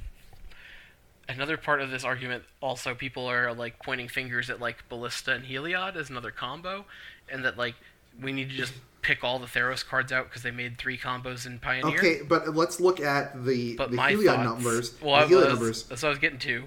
Another 1.29 1.57
part 1.57 1.81
of 1.81 1.91
this 1.91 2.05
argument, 2.05 2.45
also, 2.63 2.95
people 2.95 3.27
are 3.27 3.53
like 3.53 3.81
pointing 3.83 4.07
fingers 4.07 4.49
at 4.49 4.61
like 4.61 4.89
Ballista 4.89 5.33
and 5.33 5.45
Heliod 5.45 5.97
as 5.97 6.09
another 6.09 6.31
combo, 6.31 6.85
and 7.29 7.45
that 7.45 7.59
like 7.59 7.75
we 8.21 8.33
need 8.33 8.51
to 8.51 8.57
just 8.57 8.73
pick 9.07 9.23
all 9.23 9.39
the 9.39 9.47
Theros 9.47 9.87
cards 9.87 10.11
out 10.11 10.29
because 10.29 10.43
they 10.43 10.51
made 10.51 10.79
three 10.79 10.99
combos 10.99 11.47
in 11.47 11.61
Pioneer. 11.61 11.97
Okay, 11.97 12.21
but 12.29 12.57
let's 12.57 12.81
look 12.81 12.99
at 13.01 13.45
the 13.45 13.77
But 13.77 13.91
the 13.91 13.97
my 13.97 14.13
Heliod 14.13 14.27
thoughts, 14.35 14.45
numbers. 14.45 14.95
Well, 15.01 15.29
the 15.29 15.35
Heliod 15.35 15.41
was, 15.43 15.49
numbers. 15.49 15.83
that's 15.85 16.03
what 16.03 16.09
I 16.09 16.11
was 16.11 16.19
getting 16.19 16.41
to. 16.41 16.65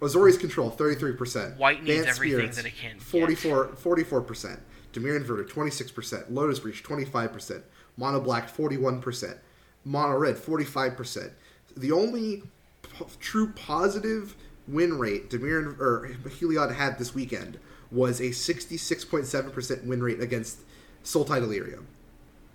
Azorius 0.00 0.38
Control, 0.38 0.70
33%. 0.70 1.56
White 1.56 1.82
needs 1.82 2.04
Dance 2.04 2.16
everything 2.16 2.38
Spirits, 2.38 2.56
that 2.56 2.66
it 2.66 2.76
can 2.76 2.94
get. 2.94 3.02
44, 3.02 3.68
44%. 3.68 4.60
Dimir 4.92 5.20
Inverter, 5.20 5.48
26%. 5.48 6.24
Lotus 6.30 6.60
Breach, 6.60 6.82
25%. 6.84 7.62
Mono 7.96 8.20
Black, 8.20 8.52
41%. 8.54 9.38
Mono 9.84 10.16
Red, 10.16 10.36
45%. 10.36 11.30
The 11.76 11.92
only 11.92 12.42
p- 12.82 13.04
true 13.20 13.52
positive 13.52 14.36
win 14.68 14.98
rate 14.98 15.28
Demir 15.30 15.78
or 15.80 16.10
Heliod 16.26 16.74
had 16.74 16.98
this 16.98 17.14
weekend 17.14 17.58
was 17.90 18.20
a 18.20 18.30
66.7% 18.30 19.84
win 19.84 20.02
rate 20.02 20.20
against 20.20 20.58
Sultai 21.04 21.40
Delirium. 21.40 21.86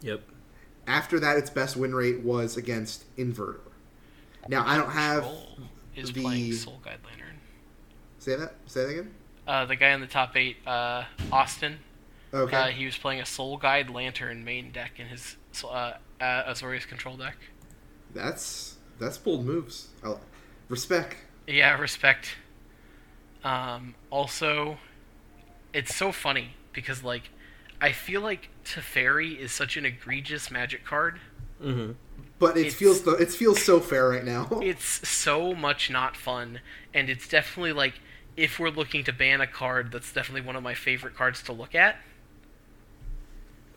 Yep. 0.02 0.22
After 0.86 1.20
that, 1.20 1.38
its 1.38 1.50
best 1.50 1.76
win 1.76 1.94
rate 1.94 2.22
was 2.22 2.56
against 2.58 3.04
Inverter. 3.18 3.60
Now, 4.48 4.66
I 4.66 4.78
don't 4.78 4.92
have. 4.92 5.24
Troll 5.24 5.58
is 5.96 6.12
the- 6.14 6.22
playing 6.22 6.54
Soul 6.54 6.80
Guide 6.84 7.00
Lantern. 7.06 7.40
Say 8.20 8.36
that? 8.36 8.56
Say 8.66 8.84
that 8.84 8.90
again? 8.90 9.14
Uh, 9.46 9.66
the 9.66 9.76
guy 9.76 9.90
in 9.90 10.02
the 10.02 10.08
top 10.08 10.36
eight, 10.36 10.58
uh, 10.68 11.06
Austin. 11.32 11.80
Okay. 12.34 12.56
Uh, 12.56 12.68
he 12.68 12.86
was 12.86 12.98
playing 12.98 13.22
a 13.22 13.26
Soul 13.26 13.58
Guide 13.58 13.90
Lantern 13.90 14.44
main 14.44 14.72
deck 14.72 15.00
in 15.00 15.08
his 15.08 15.38
uh, 15.64 15.68
uh, 15.68 15.94
Azorius 16.22 16.88
control 16.88 17.16
deck. 17.16 17.38
That's 18.14 18.76
that's 19.00 19.18
bold 19.18 19.46
moves. 19.46 19.88
i 20.04 20.16
respect. 20.70 21.18
Yeah, 21.48 21.80
respect. 21.80 22.36
Um, 23.44 23.96
also, 24.10 24.78
it's 25.74 25.96
so 25.96 26.12
funny 26.12 26.56
because 26.74 27.04
like 27.04 27.30
I 27.82 27.92
feel 27.92 28.22
like 28.22 28.50
Teferi 28.66 29.38
is 29.38 29.52
such 29.52 29.78
an 29.78 29.86
egregious 29.86 30.50
Magic 30.50 30.84
card. 30.86 31.20
Mm-hmm. 31.64 31.92
But 32.40 32.56
it 32.58 32.62
It's- 32.62 32.76
feels 32.76 33.02
the, 33.02 33.12
it 33.14 33.30
feels 33.32 33.64
so 33.64 33.80
fair 33.80 34.10
right 34.10 34.24
now. 34.24 34.48
It's 34.62 35.08
so 35.08 35.54
much 35.54 35.90
not 35.90 36.16
fun, 36.16 36.60
and 36.94 37.10
it's 37.10 37.28
definitely 37.28 37.74
like 37.74 37.96
if 38.36 38.60
we're 38.60 38.70
looking 38.70 39.04
to 39.06 39.14
ban 39.14 39.42
a 39.42 39.48
card, 39.48 39.92
that's 39.92 40.12
definitely 40.14 40.42
one 40.42 40.56
of 40.56 40.62
my 40.64 40.76
favorite 40.76 41.16
cards 41.16 41.42
to 41.44 41.54
look 41.54 41.74
at. 41.74 41.98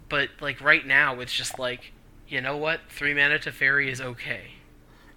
But 0.08 0.28
like 0.40 0.60
right 0.60 0.86
now, 0.86 1.20
it's 1.20 1.32
just 1.32 1.58
like 1.58 1.92
you 2.28 2.40
know 2.40 2.56
what, 2.56 2.80
three 2.88 3.14
mana 3.14 3.38
Teferi 3.38 3.88
is 3.90 4.00
okay. 4.00 4.52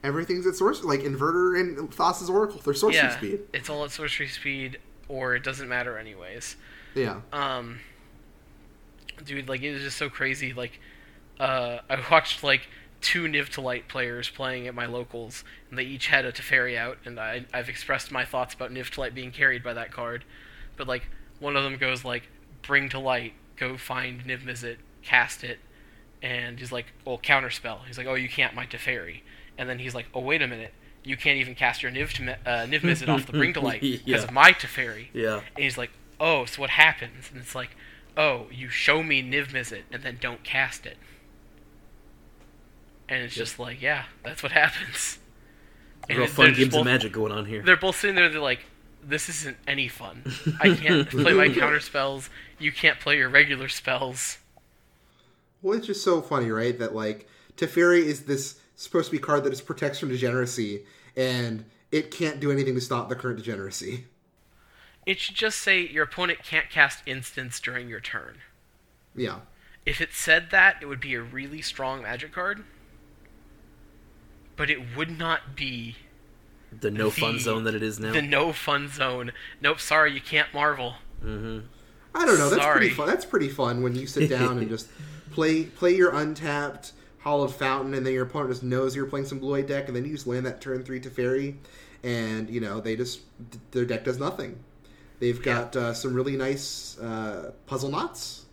Everything's 0.04 0.46
at 0.48 0.56
source 0.56 0.84
like 0.84 1.02
inverter 1.02 1.60
and 1.60 1.90
Thassa's 1.92 2.30
Oracle. 2.30 2.60
They're 2.64 2.74
sorcery 2.74 2.98
yeah, 3.02 3.18
speed. 3.18 3.40
it's 3.54 3.70
all 3.70 3.84
at 3.86 3.92
sorcery 3.92 4.28
speed, 4.28 4.80
or 5.08 5.36
it 5.36 5.44
doesn't 5.44 5.68
matter 5.70 5.98
anyways. 5.98 6.56
Yeah. 6.96 7.22
um 7.32 7.80
dude 9.26 9.48
like 9.50 9.62
it 9.62 9.74
was 9.74 9.82
just 9.84 9.98
so 9.98 10.10
crazy 10.10 10.54
like 10.54 10.80
uh 11.40 11.80
i 11.90 11.98
watched 12.12 12.44
like 12.44 12.68
two 13.02 13.24
niv 13.24 13.50
to 13.50 13.62
light 13.62 13.88
players 13.88 14.30
playing 14.30 14.68
at 14.68 14.74
my 14.74 14.86
locals 14.86 15.44
and 15.70 15.78
they 15.78 15.84
each 15.84 16.08
had 16.08 16.26
a 16.26 16.32
teferi 16.32 16.78
out 16.78 16.98
and 17.06 17.20
I, 17.20 17.46
i've 17.54 17.70
expressed 17.70 18.12
my 18.12 18.24
thoughts 18.26 18.54
about 18.54 18.72
niv 18.72 18.90
to 18.92 19.00
light 19.02 19.14
being 19.14 19.32
carried 19.32 19.64
by 19.64 19.74
that 19.74 19.92
card 19.92 20.24
but 20.78 20.88
like 20.88 21.04
one 21.40 21.56
of 21.56 21.64
them 21.64 21.78
goes 21.78 22.06
like 22.06 22.24
bring 22.62 22.88
to 22.90 23.00
light 23.00 23.34
go 23.58 23.78
find 23.78 24.22
niv 24.26 24.44
mizzet 24.46 24.78
cast 25.04 25.44
it 25.44 25.60
and 26.22 26.60
he's 26.60 26.72
like 26.72 26.86
well 27.06 27.18
counterspell 27.18 27.80
he's 27.88 27.98
like 27.98 28.08
oh 28.08 28.14
you 28.16 28.30
can't 28.30 28.54
my 28.56 28.66
teferi 28.66 29.22
and 29.58 29.68
then 29.70 29.80
he's 29.80 29.94
like 29.94 30.06
oh 30.14 30.20
wait 30.22 30.42
a 30.42 30.48
minute 30.48 30.74
you 31.06 31.18
can't 31.18 31.38
even 31.38 31.54
cast 31.54 31.84
your 31.84 31.92
niv, 31.92 32.14
to, 32.14 32.32
uh, 32.50 32.66
niv 32.66 32.80
mizzet 32.80 33.10
off 33.10 33.26
the 33.26 33.34
bring 33.34 33.52
to 33.54 33.60
light 33.70 33.82
because 33.82 34.02
Yeah. 34.06 34.24
of 34.24 34.32
my 34.32 34.54
teferi 34.54 35.08
Yeah. 35.14 35.42
and 35.54 35.64
he's 35.66 35.78
like, 35.78 35.90
"Oh, 36.18 36.46
so 36.46 36.62
what 36.62 36.70
happens?" 36.70 37.30
And 37.30 37.42
it's 37.42 37.54
like, 37.54 37.72
"Oh, 38.18 38.48
you 38.52 38.70
show 38.70 39.04
me 39.04 39.22
Niv 39.24 39.52
Mizzet 39.52 39.84
and 39.92 40.04
then 40.04 40.18
don't 40.22 40.44
cast 40.44 40.86
it." 40.86 40.98
And 43.10 43.24
it's 43.24 43.36
Yep. 43.36 43.46
just 43.46 43.60
like, 43.60 43.82
yeah, 43.82 44.06
that's 44.24 44.42
what 44.44 44.52
happens. 44.64 45.20
And 46.10 46.18
Real 46.18 46.28
fun 46.28 46.48
just 46.50 46.60
games 46.60 46.72
both, 46.72 46.80
of 46.82 46.86
magic 46.86 47.12
going 47.14 47.32
on 47.32 47.46
here. 47.46 47.62
They're 47.64 47.78
both 47.78 47.98
sitting 47.98 48.16
there. 48.16 48.28
They're 48.30 48.42
like, 48.42 48.66
"This 49.02 49.30
isn't 49.30 49.58
any 49.68 49.88
fun. 49.88 50.24
I 50.60 50.74
can't 50.76 51.10
play 51.10 51.34
my 51.34 51.48
counter 51.50 51.80
spells. 51.80 52.30
You 52.60 52.72
can't 52.72 53.00
play 53.00 53.18
your 53.18 53.30
regular 53.30 53.70
spells." 53.70 54.38
Well, 55.62 55.78
it's 55.78 55.88
just 55.88 56.04
so 56.04 56.22
funny, 56.22 56.52
right? 56.52 56.78
That 56.78 56.94
like 56.94 57.28
Teferi 57.56 58.00
is 58.04 58.26
this 58.26 58.60
supposed 58.76 59.06
to 59.08 59.12
be 59.14 59.20
card 59.20 59.46
that 59.46 59.54
is 59.54 59.62
protects 59.62 59.98
from 60.00 60.10
degeneracy, 60.10 60.84
and 61.16 61.64
it 61.92 62.12
can't 62.12 62.42
do 62.42 62.52
anything 62.52 62.76
to 62.76 62.82
stop 62.82 63.08
the 63.08 63.16
current 63.16 63.38
degeneracy. 63.38 64.06
It 65.06 65.20
should 65.20 65.36
just 65.36 65.60
say 65.60 65.86
your 65.86 66.04
opponent 66.04 66.40
can't 66.44 66.70
cast 66.70 67.04
instants 67.06 67.60
during 67.60 67.90
your 67.90 68.00
turn. 68.00 68.38
Yeah. 69.16 69.40
If 69.86 70.00
it 70.00 70.14
said 70.14 70.50
that, 70.52 70.78
it 70.82 70.86
would 70.86 71.02
be 71.02 71.14
a 71.14 71.22
really 71.22 71.62
strong 71.62 72.04
magic 72.04 72.32
card. 72.32 72.64
But 74.56 74.70
it 74.70 74.96
would 74.96 75.18
not 75.18 75.56
be 75.56 75.96
The 76.80 76.92
no 76.92 77.10
fun 77.10 77.40
zone 77.40 77.64
that 77.66 77.76
it 77.76 77.84
is 77.84 78.00
now. 78.00 78.14
the 78.14 78.22
no 78.22 78.54
fun 78.54 78.88
zone. 78.88 79.32
Nope, 79.62 79.80
sorry, 79.80 80.14
you 80.14 80.22
can't 80.22 80.54
marvel. 80.54 80.96
Mm-hmm. 81.24 81.66
I 82.16 82.26
don't 82.26 82.38
know. 82.38 82.50
That's 82.50 82.62
Sorry. 82.62 82.78
pretty 82.80 82.94
fun. 82.94 83.08
That's 83.08 83.26
pretty 83.26 83.50
fun 83.50 83.82
when 83.82 83.96
you 83.96 84.06
sit 84.06 84.30
down 84.30 84.60
and 84.60 84.70
just 84.70 84.88
play 85.32 85.64
play 85.64 85.96
your 85.96 86.14
untapped 86.14 86.92
Hallowed 87.20 87.56
Fountain, 87.56 87.94
and 87.96 88.06
then 88.06 88.14
your 88.14 88.24
opponent 88.24 88.52
just 88.52 88.62
knows 88.64 88.96
you're 88.96 89.08
playing 89.08 89.26
some 89.26 89.40
blue 89.40 89.52
white 89.54 89.68
deck, 89.68 89.88
and 89.88 89.96
then 89.96 90.06
you 90.06 90.12
just 90.12 90.28
land 90.28 90.46
that 90.46 90.62
turn 90.62 90.84
three 90.84 91.00
Teferi, 91.00 91.56
and 92.04 92.50
you 92.50 92.60
know 92.62 92.80
they 92.80 92.96
just 92.96 93.22
their 93.72 93.86
deck 93.86 94.04
does 94.04 94.20
nothing. 94.20 94.60
They've 95.24 95.42
got 95.42 95.74
uh, 95.78 95.94
some 95.94 96.14
really 96.14 96.36
nice 96.36 97.00
uh, 97.00 97.54
puzzle 97.66 97.90
knots, 97.90 98.44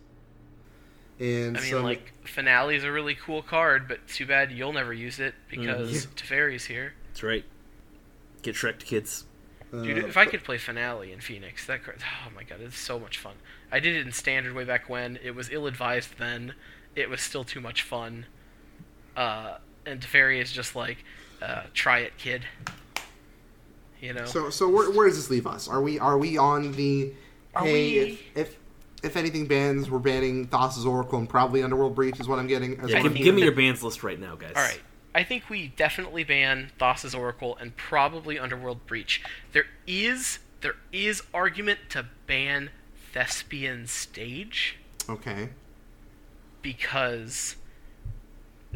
and 1.19 1.57
I 1.57 1.59
mean, 1.59 1.69
some, 1.69 1.83
like, 1.83 2.13
Finale 2.23 2.77
is 2.77 2.85
a 2.85 2.91
really 2.93 3.13
cool 3.13 3.41
card, 3.41 3.89
but 3.89 4.07
too 4.07 4.25
bad 4.25 4.53
you'll 4.53 4.71
never 4.71 4.93
use 4.93 5.19
it 5.19 5.35
because 5.49 6.05
Teferi's 6.15 6.63
here. 6.63 6.93
That's 7.09 7.23
right. 7.23 7.43
Get 8.41 8.55
Shrek, 8.55 8.79
kids. 8.79 9.25
uh, 9.73 9.81
Dude, 9.81 9.97
if 9.97 10.15
I 10.15 10.25
could 10.25 10.45
play 10.45 10.57
Finale 10.57 11.11
in 11.11 11.19
Phoenix, 11.19 11.67
that 11.67 11.83
card, 11.83 11.97
oh 12.25 12.31
my 12.33 12.43
god, 12.43 12.61
it's 12.61 12.79
so 12.79 12.97
much 12.97 13.17
fun. 13.17 13.33
I 13.69 13.81
did 13.81 13.97
it 13.97 14.05
in 14.05 14.13
Standard 14.13 14.53
way 14.53 14.63
back 14.63 14.87
when. 14.87 15.19
It 15.21 15.35
was 15.35 15.49
ill 15.51 15.67
advised 15.67 16.19
then. 16.19 16.53
It 16.95 17.09
was 17.09 17.19
still 17.19 17.43
too 17.43 17.59
much 17.59 17.81
fun. 17.81 18.27
Uh, 19.17 19.57
and 19.85 19.99
Teferi 19.99 20.41
is 20.41 20.53
just 20.53 20.73
like, 20.73 21.03
uh, 21.41 21.63
try 21.73 21.99
it, 21.99 22.17
kid. 22.17 22.43
You 24.01 24.13
know? 24.13 24.25
So 24.25 24.49
so 24.49 24.67
where, 24.67 24.91
where 24.91 25.07
does 25.07 25.15
this 25.17 25.29
leave 25.29 25.47
us? 25.47 25.67
Are 25.67 25.81
we 25.81 25.99
are 25.99 26.17
we 26.17 26.37
on 26.37 26.71
the 26.73 27.13
Are 27.55 27.63
hey 27.63 27.71
we- 27.93 27.99
if, 28.35 28.37
if 28.37 28.57
if 29.03 29.17
anything 29.17 29.47
bans, 29.47 29.89
we're 29.89 29.99
banning 29.99 30.47
Thassa's 30.47 30.85
Oracle 30.85 31.17
and 31.19 31.27
probably 31.27 31.63
Underworld 31.63 31.95
Breach 31.95 32.19
is 32.19 32.27
what 32.27 32.37
I'm 32.37 32.45
getting. 32.47 32.73
Is 32.73 32.91
Yeah, 32.91 33.01
what 33.01 33.13
give, 33.15 33.33
me 33.33 33.41
your 33.41 33.51
bans 33.51 33.81
list 33.81 34.03
right 34.03 34.19
now, 34.19 34.35
guys. 34.35 34.53
All 34.55 34.61
right. 34.61 34.79
I 35.15 35.23
think 35.23 35.49
we 35.49 35.69
definitely 35.69 36.23
ban 36.23 36.71
Thassa's 36.79 37.15
Oracle 37.15 37.57
and 37.57 37.75
probably 37.75 38.37
Underworld 38.37 38.85
Breach. 38.85 39.23
There 39.53 39.65
is 39.87 40.39
there 40.61 40.75
is 40.91 41.23
argument 41.33 41.79
to 41.89 42.05
ban 42.27 42.69
Thespian 43.11 43.87
Stage 43.87 44.77
Okay. 45.09 45.49
because 46.61 47.55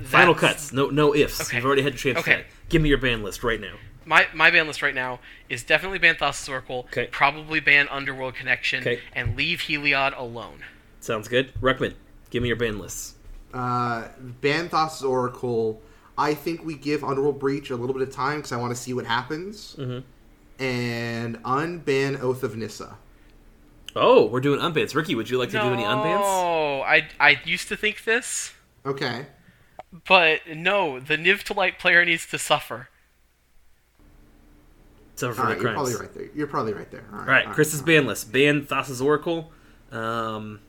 Final 0.04 0.36
cuts. 0.36 0.74
No, 0.74 0.90
no 0.90 1.16
ifs. 1.16 1.40
Okay. 1.40 1.58
You've 1.58 1.66
already 1.66 1.82
had 1.84 1.94
your 1.94 2.14
chance. 2.14 2.18
Okay. 2.28 2.42
to. 2.42 2.48
Give 2.68 2.82
me 2.82 2.90
your 2.90 2.98
ban 2.98 3.24
list 3.24 3.44
right 3.44 3.62
now. 3.62 3.76
My 4.06 4.28
my 4.34 4.52
ban 4.52 4.68
list 4.68 4.82
right 4.82 4.94
now 4.96 5.20
is 5.50 5.64
definitely 5.64 6.00
ban 6.00 6.16
Thassa's 6.16 6.48
Oracle, 6.50 6.86
Okay. 6.92 7.08
probably 7.08 7.60
ban 7.60 7.88
Underworld 7.90 8.36
Connection, 8.36 8.82
Okay. 8.82 9.02
and 9.14 9.36
leave 9.36 9.62
Heliod 9.62 10.18
alone. 10.18 10.64
Sounds 11.00 11.28
good. 11.28 11.54
Ruckman, 11.62 11.94
give 12.30 12.42
me 12.44 12.48
your 12.50 12.58
ban 12.58 12.78
list. 12.80 13.16
Uh, 13.54 14.10
ban 14.20 14.70
Thassa's 14.70 15.04
Oracle. 15.04 15.82
I 16.18 16.34
think 16.34 16.64
we 16.64 16.76
give 16.76 17.04
Underworld 17.04 17.40
Breach 17.40 17.70
a 17.72 17.76
little 17.76 17.94
bit 17.94 18.08
of 18.08 18.14
time 18.14 18.38
because 18.38 18.52
I 18.52 18.58
want 18.58 18.76
to 18.76 18.82
see 18.82 18.94
what 18.94 19.06
happens. 19.06 19.76
Mm-hmm. 19.78 20.64
And 20.64 21.44
unban 21.44 22.22
Oath 22.22 22.44
of 22.44 22.56
Nissa. 22.56 22.98
Oh, 23.96 24.26
we're 24.26 24.40
doing 24.42 24.60
unbans. 24.60 24.94
Ricky, 24.96 25.16
would 25.16 25.30
you 25.30 25.38
like 25.38 25.50
to 25.50 25.60
do 25.60 25.68
any 25.74 25.84
unbans? 25.84 26.20
No, 26.22 26.82
I 26.82 27.08
I 27.20 27.42
used 27.46 27.68
to 27.70 27.78
think 27.78 28.04
this, 28.04 28.54
Okay. 28.86 29.26
but 30.08 30.42
no, 30.54 31.00
the 31.00 31.18
Niv 31.18 31.44
to 31.44 31.54
Light 31.54 31.80
player 31.80 32.04
needs 32.06 32.26
to 32.28 32.38
suffer. 32.38 32.90
Suffer 35.16 35.34
for 35.34 35.42
All 35.42 35.48
my 35.48 35.54
right, 35.54 35.62
you're 35.62 35.74
probably 35.74 35.96
right 35.96 36.14
there. 36.14 36.30
You're 36.36 36.48
probably 36.48 36.74
right 36.74 36.92
there. 36.92 37.06
All 37.12 37.20
right. 37.20 37.28
All 37.28 37.34
right, 37.48 37.56
Chris's 37.56 37.80
all 37.82 37.86
ban 37.86 38.06
list. 38.06 38.32
Ban 38.32 38.66
Thassa's 38.66 39.02
Oracle. 39.02 39.52
Um, 39.92 40.60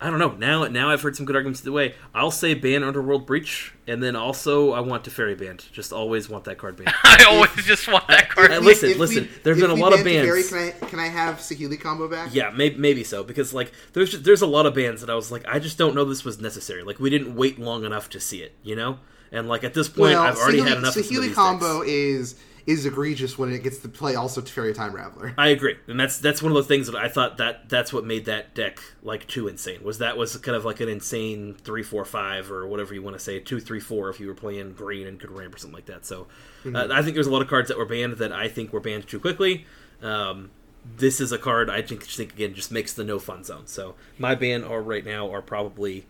I 0.00 0.10
don't 0.10 0.18
know. 0.18 0.32
Now, 0.32 0.64
now 0.66 0.90
I've 0.90 1.00
heard 1.00 1.14
some 1.14 1.26
good 1.26 1.36
arguments 1.36 1.60
the 1.60 1.70
way. 1.70 1.94
I'll 2.12 2.32
say 2.32 2.54
ban 2.54 2.82
Underworld 2.82 3.24
Breach, 3.24 3.72
and 3.86 4.02
then 4.02 4.16
also 4.16 4.72
I 4.72 4.80
want 4.80 5.04
Teferi 5.04 5.38
banned. 5.38 5.64
Just 5.72 5.92
always 5.92 6.28
want 6.28 6.44
that 6.44 6.58
card 6.58 6.76
banned. 6.76 6.92
I 7.04 7.24
always 7.28 7.54
just 7.64 7.86
want 7.86 8.08
that 8.08 8.28
card. 8.30 8.50
I- 8.50 8.56
If 8.56 8.64
listen, 8.64 8.90
if 8.90 8.96
we- 8.96 9.00
listen, 9.00 9.28
there's 9.44 9.58
if 9.58 9.62
been 9.62 9.70
a 9.70 9.80
lot 9.80 9.92
of 9.92 10.04
ban 10.04 10.26
bans. 10.26 10.50
Teferi, 10.50 10.78
can 10.78 10.86
I 10.86 10.90
can 10.90 10.98
I 10.98 11.06
have 11.06 11.36
Saheeli 11.36 11.80
combo 11.80 12.08
back? 12.08 12.34
Yeah, 12.34 12.50
maybe, 12.50 12.76
maybe 12.78 13.04
so 13.04 13.22
because 13.22 13.54
like 13.54 13.70
there's 13.92 14.10
just, 14.10 14.24
there's 14.24 14.42
a 14.42 14.46
lot 14.46 14.66
of 14.66 14.74
bands 14.74 15.02
that 15.02 15.10
I 15.10 15.14
was 15.14 15.30
like 15.30 15.44
I 15.46 15.60
just 15.60 15.78
don't 15.78 15.94
know 15.94 16.04
this 16.04 16.24
was 16.24 16.40
necessary. 16.40 16.82
Like 16.82 16.98
we 16.98 17.08
didn't 17.08 17.36
wait 17.36 17.60
long 17.60 17.84
enough 17.84 18.10
to 18.10 18.20
see 18.20 18.42
it, 18.42 18.54
you 18.64 18.74
know. 18.74 18.98
And 19.30 19.48
like 19.48 19.62
at 19.62 19.72
this 19.72 19.88
point, 19.88 20.12
Well, 20.14 20.22
I've 20.22 20.36
already 20.36 20.58
Saheeli, 20.58 20.68
had 20.68 20.78
enough. 20.78 20.96
of 20.96 21.04
some 21.04 21.16
of 21.16 21.22
Saheeli 21.22 21.26
these 21.28 21.34
combo 21.36 21.78
decks. 21.80 21.90
is 21.92 22.34
is 22.66 22.86
egregious 22.86 23.36
when 23.36 23.52
it 23.52 23.62
gets 23.62 23.78
to 23.78 23.88
play 23.88 24.14
also 24.14 24.40
Teferi 24.40 24.74
Time 24.74 24.92
Raveler. 24.92 25.34
I 25.36 25.48
agree, 25.48 25.76
and 25.88 25.98
that's 25.98 26.18
that's 26.18 26.42
one 26.42 26.52
of 26.52 26.56
the 26.56 26.64
things 26.64 26.86
that 26.86 26.96
I 26.96 27.08
thought 27.08 27.38
that 27.38 27.68
that's 27.68 27.92
what 27.92 28.04
made 28.04 28.26
that 28.26 28.54
deck 28.54 28.80
like 29.02 29.26
too 29.26 29.48
insane. 29.48 29.82
Was 29.82 29.98
that 29.98 30.16
was 30.16 30.36
kind 30.36 30.56
of 30.56 30.64
like 30.64 30.80
an 30.80 30.88
insane 30.88 31.54
three 31.54 31.82
four 31.82 32.04
five 32.04 32.50
or 32.50 32.66
whatever 32.66 32.94
you 32.94 33.02
want 33.02 33.16
to 33.16 33.20
say 33.20 33.40
two 33.40 33.60
three 33.60 33.80
four 33.80 34.08
if 34.08 34.20
you 34.20 34.28
were 34.28 34.34
playing 34.34 34.72
green 34.72 35.06
and 35.06 35.18
could 35.18 35.30
ramp 35.30 35.54
or 35.54 35.58
something 35.58 35.74
like 35.74 35.86
that. 35.86 36.04
So 36.06 36.26
uh, 36.74 36.88
I 36.90 37.02
think 37.02 37.14
there's 37.14 37.26
a 37.26 37.32
lot 37.32 37.42
of 37.42 37.48
cards 37.48 37.68
that 37.68 37.78
were 37.78 37.86
banned 37.86 38.14
that 38.14 38.32
I 38.32 38.48
think 38.48 38.72
were 38.72 38.80
banned 38.80 39.08
too 39.08 39.20
quickly. 39.20 39.66
Um, 40.00 40.50
this 40.96 41.20
is 41.20 41.30
a 41.32 41.38
card 41.38 41.70
I 41.70 41.82
think 41.82 42.04
think 42.04 42.32
again 42.32 42.54
just 42.54 42.72
makes 42.72 42.92
the 42.92 43.04
no 43.04 43.18
fun 43.18 43.44
zone. 43.44 43.66
So 43.66 43.94
my 44.18 44.34
ban 44.34 44.64
are 44.64 44.82
right 44.82 45.04
now 45.04 45.32
are 45.32 45.42
probably 45.42 46.06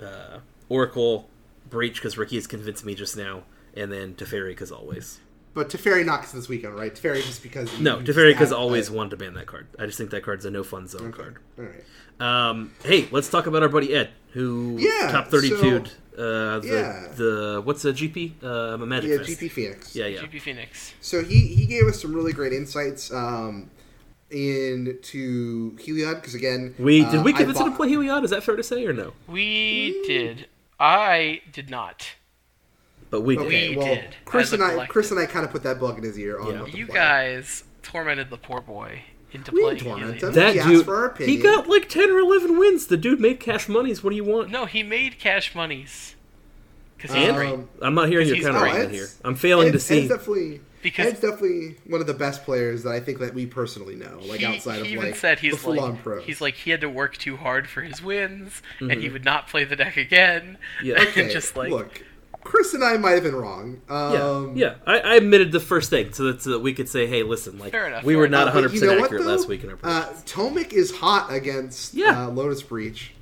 uh, 0.00 0.38
Oracle, 0.68 1.28
Breach 1.68 1.96
because 1.96 2.16
Ricky 2.18 2.36
has 2.36 2.46
convinced 2.46 2.84
me 2.84 2.94
just 2.94 3.16
now, 3.16 3.42
and 3.74 3.92
then 3.92 4.14
Teferi 4.14 4.48
because 4.48 4.72
always. 4.72 5.20
But 5.56 5.70
Teferi 5.70 6.04
knocks 6.04 6.32
this 6.32 6.50
weekend, 6.50 6.74
right? 6.74 6.94
Teferi 6.94 7.24
just 7.24 7.42
because 7.42 7.80
No, 7.80 7.96
you 7.96 8.04
just 8.04 8.18
Teferi 8.18 8.34
because 8.34 8.52
always 8.52 8.90
uh, 8.90 8.92
wanted 8.92 9.10
to 9.12 9.16
ban 9.16 9.32
that 9.34 9.46
card. 9.46 9.66
I 9.78 9.86
just 9.86 9.96
think 9.96 10.10
that 10.10 10.22
card's 10.22 10.44
a 10.44 10.50
no 10.50 10.62
fun 10.62 10.86
zone 10.86 11.06
okay. 11.08 11.16
card. 11.16 11.38
All 11.58 11.64
right. 11.64 11.82
Um, 12.20 12.74
hey, 12.84 13.08
let's 13.10 13.30
talk 13.30 13.46
about 13.46 13.62
our 13.62 13.70
buddy 13.70 13.94
Ed, 13.94 14.10
who 14.32 14.76
Yeah, 14.78 15.10
top 15.10 15.28
thirty 15.28 15.48
two. 15.48 15.82
so- 15.86 16.22
uh, 16.22 16.60
the, 16.60 16.68
yeah. 16.68 17.08
the 17.14 17.62
what's 17.64 17.86
a 17.86 17.92
GP? 17.94 18.42
Uh, 18.42 18.48
a 18.82 18.86
Magic 18.86 19.10
Yeah, 19.10 19.16
Fest. 19.18 19.30
GP 19.30 19.50
Phoenix. 19.50 19.96
Yeah, 19.96 20.06
yeah. 20.06 20.20
GP 20.20 20.42
Phoenix. 20.42 20.92
So 21.00 21.24
he 21.24 21.46
he 21.46 21.64
gave 21.64 21.84
us 21.84 22.02
some 22.02 22.12
really 22.14 22.34
great 22.34 22.52
insights 22.52 23.10
um, 23.10 23.70
into 24.30 25.74
Heliod 25.76 26.16
because 26.16 26.34
again 26.34 26.74
We 26.78 27.02
uh, 27.02 27.10
did 27.10 27.24
we 27.24 27.32
I 27.32 27.36
convince 27.38 27.58
him 27.60 27.70
to 27.70 27.76
play 27.76 27.88
Heliod? 27.88 28.24
Is 28.24 28.30
that 28.30 28.42
fair 28.44 28.56
to 28.56 28.62
say 28.62 28.84
or 28.84 28.92
no? 28.92 29.14
We 29.26 30.02
did. 30.06 30.48
I 30.78 31.40
did 31.50 31.70
not. 31.70 32.10
But 33.18 33.22
we 33.22 33.36
did. 33.36 33.46
Okay, 33.46 33.68
We 33.70 33.76
well, 33.76 33.94
did, 33.94 34.04
Chris 34.24 34.52
and 34.52 34.62
I. 34.62 34.86
Chris 34.86 35.10
and 35.10 35.18
I 35.20 35.26
kind 35.26 35.44
of 35.44 35.50
put 35.50 35.62
that 35.62 35.80
bug 35.80 35.98
in 35.98 36.04
his 36.04 36.18
ear 36.18 36.38
on 36.38 36.52
Yeah. 36.52 36.66
You 36.66 36.86
play. 36.86 36.94
guys 36.94 37.64
tormented 37.82 38.30
the 38.30 38.36
poor 38.36 38.60
boy 38.60 39.02
into 39.32 39.52
We 39.52 39.60
playing. 39.62 39.76
didn't 39.78 39.88
torment 39.90 40.22
him. 40.22 40.32
That 40.32 40.52
He 40.54 40.60
asked 40.60 40.68
dude, 40.68 40.84
for 40.84 40.96
our 40.96 41.14
he 41.24 41.36
got 41.36 41.68
like 41.68 41.88
ten 41.88 42.10
or 42.10 42.18
eleven 42.18 42.58
wins. 42.58 42.86
The 42.86 42.96
dude 42.96 43.20
made 43.20 43.40
cash 43.40 43.68
monies. 43.68 44.02
What 44.04 44.10
do 44.10 44.16
you 44.16 44.24
want? 44.24 44.50
No, 44.50 44.66
he 44.66 44.82
made 44.82 45.18
cash 45.18 45.54
monies. 45.54 46.14
Because 46.96 47.14
he's 47.14 47.28
Um, 47.28 47.68
I'm 47.82 47.94
not 47.94 48.08
hearing 48.08 48.26
your 48.26 48.36
He's 48.36 48.44
counter 48.46 48.60
great. 48.60 48.70
argument 48.72 48.94
here. 48.94 49.08
I'm 49.24 49.34
failing 49.34 49.68
Ed- 49.68 49.72
to 49.72 49.78
see. 49.80 49.98
Ed's 50.00 50.08
definitely 50.08 50.60
Because- 50.82 51.06
Ed's 51.08 51.20
definitely 51.20 51.76
one 51.86 52.00
of 52.00 52.06
the 52.06 52.14
best 52.14 52.44
players 52.44 52.84
that 52.84 52.90
I 52.92 53.00
think 53.00 53.18
that 53.18 53.34
we 53.34 53.44
personally 53.44 53.96
know. 53.96 54.18
Like 54.22 54.40
he, 54.40 54.46
outside 54.46 54.76
he 54.76 54.80
of 54.80 54.86
even 54.86 55.04
like 55.06 55.16
said 55.16 55.40
he's 55.40 55.52
the 55.52 55.58
full 55.58 55.78
on 55.80 55.90
like 55.94 56.02
pros. 56.02 56.24
he's 56.24 56.40
like 56.40 56.54
he 56.54 56.70
had 56.70 56.80
to 56.80 56.88
work 56.88 57.16
too 57.18 57.36
hard 57.36 57.68
for 57.68 57.82
his 57.82 58.00
wins, 58.02 58.62
and 58.78 58.90
Mm-hmm. 58.90 59.00
he 59.00 59.08
would 59.10 59.24
not 59.26 59.46
play 59.48 59.64
the 59.64 59.76
deck 59.76 59.96
again. 59.98 60.56
Yeah. 60.82 60.94
and 60.98 61.08
okay, 61.08 61.30
just 61.30 61.54
like 61.56 61.70
look, 61.70 62.02
Chris 62.46 62.72
and 62.74 62.84
I 62.84 62.96
might 62.96 63.12
have 63.12 63.22
been 63.24 63.34
wrong. 63.34 63.80
yeah, 63.90 63.94
Um, 64.22 64.56
yeah. 64.56 64.74
I, 64.86 65.00
I 65.00 65.14
admitted 65.16 65.50
the 65.52 65.60
first 65.60 65.90
thing 65.90 66.12
so 66.12 66.24
that, 66.24 66.42
so 66.42 66.50
that 66.50 66.60
we 66.60 66.72
could 66.72 66.88
say, 66.88 67.06
hey, 67.06 67.22
listen, 67.24 67.58
like 67.58 67.72
Fair 67.72 67.88
enough, 67.88 68.04
we 68.04 68.14
fair 68.14 68.20
were 68.20 68.28
not 68.28 68.42
enough. 68.42 68.54
100 68.54 68.68
But 68.68 68.74
you 68.74 68.80
percent 68.80 68.92
know 68.96 69.00
what, 69.00 69.04
accurate 69.12 69.26
last 69.26 69.48
week 69.48 69.64
in 69.64 69.70
our 69.70 69.74
Uh, 69.82 70.02
predictions. 70.06 70.32
Tomik 70.32 70.72
is 70.72 70.96
hot 70.96 71.32
against 71.32 71.94
Yeah. 71.94 72.26
uh, 72.26 72.30
Lotus 72.30 72.62
Breach. 72.62 73.12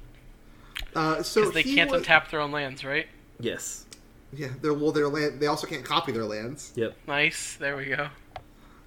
Uh, 0.94 1.22
so 1.22 1.40
because 1.40 1.54
they 1.54 1.62
can't 1.64 1.90
was- 1.90 2.02
untap 2.02 2.30
their 2.30 2.40
own 2.40 2.52
lands, 2.52 2.84
right? 2.84 3.06
yes. 3.40 3.80
Yeah, 4.36 4.48
they're 4.60 4.74
well, 4.74 4.90
their 4.90 5.06
land. 5.08 5.38
They 5.40 5.46
also 5.46 5.66
can't 5.68 5.84
copy 5.84 6.10
their 6.10 6.24
lands. 6.24 6.72
Yep. 6.74 6.96
Nice. 7.06 7.54
There 7.54 7.76
we 7.76 7.84
go. 7.84 8.08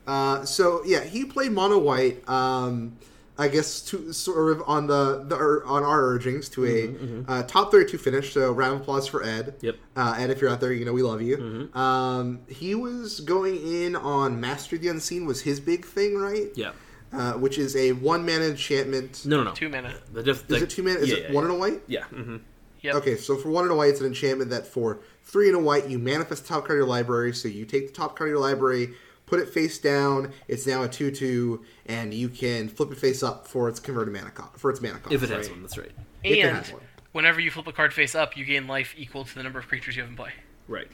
Uh, 0.05 0.43
so 0.43 0.81
yeah, 0.85 1.03
he 1.05 1.23
played 1.23 1.53
mono 1.53 1.77
white. 1.77 2.27
Um, 2.29 2.97
I 3.39 3.47
guess 3.47 3.81
to 3.81 4.11
sort 4.13 4.51
of 4.57 4.63
on 4.67 4.87
the, 4.87 5.23
the 5.27 5.35
on 5.65 5.83
our 5.83 6.03
urgings 6.05 6.49
to 6.49 6.65
a 6.65 7.31
Uh, 7.31 7.43
top 7.43 7.71
thirty-two 7.71 7.97
finish. 7.97 8.33
So 8.33 8.51
round 8.51 8.75
of 8.75 8.81
applause 8.81 9.07
for 9.07 9.23
Ed. 9.23 9.55
Yep. 9.61 9.75
Uh, 9.95 10.15
Ed, 10.17 10.29
if 10.31 10.41
you're 10.41 10.49
out 10.49 10.59
there, 10.59 10.73
you 10.73 10.85
know 10.85 10.93
we 10.93 11.03
love 11.03 11.21
you. 11.21 11.69
Um, 11.73 12.39
he 12.47 12.73
was 12.75 13.19
going 13.19 13.55
in 13.57 13.95
on 13.95 14.39
Master 14.41 14.77
the 14.77 14.87
Unseen 14.87 15.25
was 15.25 15.41
his 15.41 15.59
big 15.59 15.85
thing, 15.85 16.17
right? 16.17 16.47
Yeah. 16.55 16.71
Uh, 17.13 17.33
which 17.33 17.57
is 17.57 17.75
a 17.75 17.91
one 17.93 18.25
mana 18.25 18.45
enchantment. 18.45 19.25
No, 19.25 19.37
no, 19.37 19.43
no. 19.45 19.51
Two 19.53 19.69
mana. 19.69 19.93
The 20.11 20.23
diff- 20.23 20.41
Is 20.41 20.47
the- 20.47 20.63
it 20.63 20.69
two 20.69 20.83
mana? 20.83 20.99
Is 20.99 21.09
yeah, 21.09 21.15
it 21.17 21.23
yeah, 21.29 21.33
one 21.33 21.43
yeah. 21.45 21.49
and 21.51 21.57
a 21.57 21.59
white? 21.59 21.81
Yeah. 21.87 22.03
hmm 22.05 22.37
Yep. 22.81 22.95
Okay, 22.95 23.15
so 23.17 23.35
for 23.37 23.49
one 23.49 23.63
and 23.63 23.71
a 23.73 23.75
white, 23.75 23.89
it's 23.89 24.01
an 24.01 24.05
enchantment 24.07 24.51
that 24.51 24.67
for 24.67 24.99
three 25.23 25.47
and 25.47 25.55
a 25.57 25.59
white, 25.59 25.89
you 25.89 25.97
manifest 25.97 26.43
the 26.43 26.49
top 26.49 26.67
card 26.67 26.77
of 26.79 26.85
your 26.85 26.87
library. 26.87 27.33
So 27.33 27.47
you 27.47 27.65
take 27.65 27.87
the 27.87 27.93
top 27.93 28.15
card 28.17 28.29
of 28.29 28.33
your 28.33 28.39
library, 28.39 28.93
put 29.27 29.39
it 29.39 29.47
face 29.49 29.77
down. 29.77 30.33
It's 30.47 30.65
now 30.65 30.81
a 30.83 30.87
two-two, 30.89 31.63
and 31.85 32.11
you 32.13 32.27
can 32.29 32.67
flip 32.69 32.91
it 32.91 32.97
face 32.97 33.21
up 33.21 33.45
for 33.47 33.69
its 33.69 33.79
converted 33.79 34.13
mana 34.13 34.31
cost. 34.31 34.57
For 34.57 34.71
its 34.71 34.81
mana 34.81 34.97
cost, 34.99 35.13
If 35.13 35.21
it 35.23 35.29
has 35.29 35.49
one, 35.49 35.61
that's 35.61 35.77
right. 35.77 35.91
If 36.23 36.31
it 36.37 36.39
And 36.39 36.57
has 36.57 36.71
one. 36.73 36.81
whenever 37.11 37.39
you 37.39 37.51
flip 37.51 37.67
a 37.67 37.71
card 37.73 37.93
face 37.93 38.15
up, 38.15 38.35
you 38.35 38.43
gain 38.45 38.65
life 38.67 38.95
equal 38.97 39.23
to 39.25 39.35
the 39.35 39.43
number 39.43 39.59
of 39.59 39.67
creatures 39.67 39.95
you 39.95 40.01
have 40.01 40.09
in 40.09 40.17
play. 40.17 40.31
Right. 40.67 40.87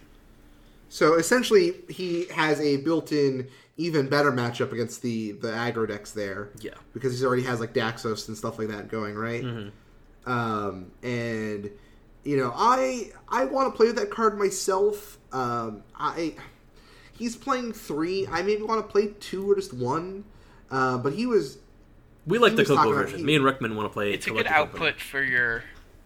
So 0.89 1.15
essentially, 1.15 1.73
he 1.89 2.25
has 2.27 2.59
a 2.59 2.77
built-in, 2.77 3.47
even 3.77 4.07
better 4.09 4.31
matchup 4.31 4.71
against 4.71 5.01
the 5.01 5.31
the 5.31 5.47
aggro 5.47 5.88
decks 5.88 6.11
there. 6.11 6.49
Yeah. 6.59 6.73
because 6.93 7.19
he 7.19 7.25
already 7.25 7.41
has 7.43 7.59
like 7.59 7.73
Daxos 7.73 8.27
and 8.27 8.38
stuff 8.38 8.59
like 8.59 8.67
that 8.67 8.89
going, 8.89 9.15
right? 9.15 9.43
Um, 10.25 10.91
and 11.01 11.69
you 12.23 12.38
know, 12.38 12.53
I 12.55 13.11
I 13.27 13.45
want 13.45 13.73
to 13.73 13.75
play 13.77 13.88
with 13.88 13.95
that 13.97 14.09
card 14.11 14.38
myself. 14.38 15.17
Um, 15.31 15.84
I 15.95 16.36
he's 17.18 17.36
playing 17.36 17.74
three. 17.74 18.28
I 18.28 18.41
maybe 18.41 18.61
want 18.64 18.86
to 18.86 18.91
play 18.91 19.07
two 19.20 19.49
or 19.49 19.55
just 19.55 19.74
one. 19.74 20.24
Uh, 20.72 20.97
but 20.97 21.14
he 21.14 21.26
was 21.26 21.57
We 22.26 22.38
like 22.39 22.53
the 22.55 22.64
was 22.64 22.68
Coco 22.70 22.91
version. 22.93 23.20
he- 23.20 23.26
Me 23.26 23.36
and 23.36 23.45
Rickman 23.45 23.76
want 23.76 23.89
to 23.89 23.93
play. 23.93 24.14
It's 24.14 24.28
a 24.28 24.32
good 24.32 24.47
output 24.47 24.82
Open. 24.82 24.99
for 24.99 25.22
your 25.24 25.64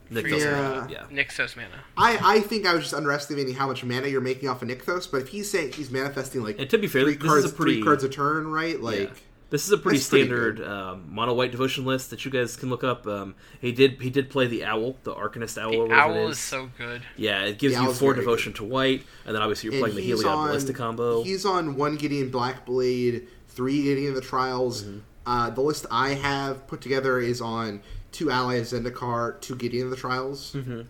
Nick 0.10 0.24
for 0.26 0.30
does 0.32 0.44
your, 0.44 0.54
it. 0.54 0.58
Yeah. 0.58 0.88
yeah. 0.90 1.24
Nykthos 1.24 1.56
mana. 1.56 1.70
I, 1.98 2.38
I 2.38 2.40
think 2.42 2.66
I 2.66 2.74
was 2.74 2.84
just 2.84 2.94
underestimating 2.94 3.56
how 3.56 3.68
much 3.68 3.84
mana 3.84 4.08
you're 4.08 4.22
making 4.22 4.48
off 4.50 4.62
of 4.62 4.68
Nykthos, 4.70 5.10
but 5.12 5.22
if 5.22 5.28
he's 5.30 5.50
saying 5.52 5.74
he's 5.74 5.92
manifesting 5.92 6.44
like 6.44 6.60
And 6.60 6.70
to 6.70 6.78
be 6.78 6.88
fair, 6.88 7.04
three 7.04 7.16
this 7.16 7.24
is 7.24 7.30
cards, 7.30 7.46
a 7.46 7.50
pretty- 7.50 7.74
three 7.76 7.84
cards 7.84 8.04
a 8.04 8.10
turn, 8.10 8.48
right? 8.48 8.80
Like, 8.82 9.00
Yeah. 9.00 9.10
This 9.50 9.66
is 9.66 9.72
a 9.72 9.78
pretty 9.78 9.98
That's 9.98 10.10
pretty 10.10 10.26
standard 10.26 10.62
um, 10.62 11.06
mono 11.10 11.34
white 11.34 11.52
devotion 11.52 11.86
list 11.86 12.10
that 12.10 12.26
you 12.26 12.32
guys 12.32 12.58
can 12.58 12.70
look 12.70 12.84
up. 12.84 13.08
Um, 13.08 13.36
he 13.62 13.72
did 13.72 14.02
he 14.02 14.10
did 14.10 14.30
play 14.30 14.46
the 14.48 14.66
owl, 14.66 14.98
the 15.04 15.14
Arcanist 15.16 15.58
owl. 15.58 15.72
The 15.72 15.78
or 15.78 15.84
whatever 15.88 16.02
owl 16.02 16.28
it 16.28 16.32
is 16.32 16.40
so 16.40 16.70
good. 16.78 17.02
yeah, 17.16 17.44
it 17.46 17.58
gives 17.58 17.76
The 17.76 17.84
you 17.84 17.94
four 17.94 18.14
very 18.14 18.26
devotion 18.26 18.52
to 18.54 18.66
white, 18.66 19.04
and 19.26 19.34
then 19.34 19.42
obviously 19.42 19.68
you're 19.70 19.76
and 19.76 19.82
playing 19.82 19.96
the 19.96 20.02
he's 20.02 20.22
Heliod 20.24 20.36
on- 20.36 20.48
Ballista 20.50 20.74
combo. 20.74 21.24
He's 21.24 21.46
on 21.46 21.78
one 21.78 21.96
Gideon 21.96 22.30
Blackblade, 22.30 23.26
three 23.48 23.84
Gideon 23.84 24.10
of 24.10 24.16
the 24.16 24.22
Trials. 24.22 24.84
Mm-hmm. 24.84 25.00
Uh, 25.26 25.50
the 25.50 25.62
list 25.62 25.86
I 25.92 26.10
have 26.10 26.68
put 26.68 26.82
together 26.82 27.20
is 27.20 27.40
on 27.42 27.82
two 28.12 28.30
allies 28.30 28.74
Zendikar, 28.74 29.40
two 29.40 29.56
Gideon 29.56 29.86
of 29.86 29.92
the 29.92 29.98
Trials. 29.98 30.54
Mm-hmm. 30.54 30.82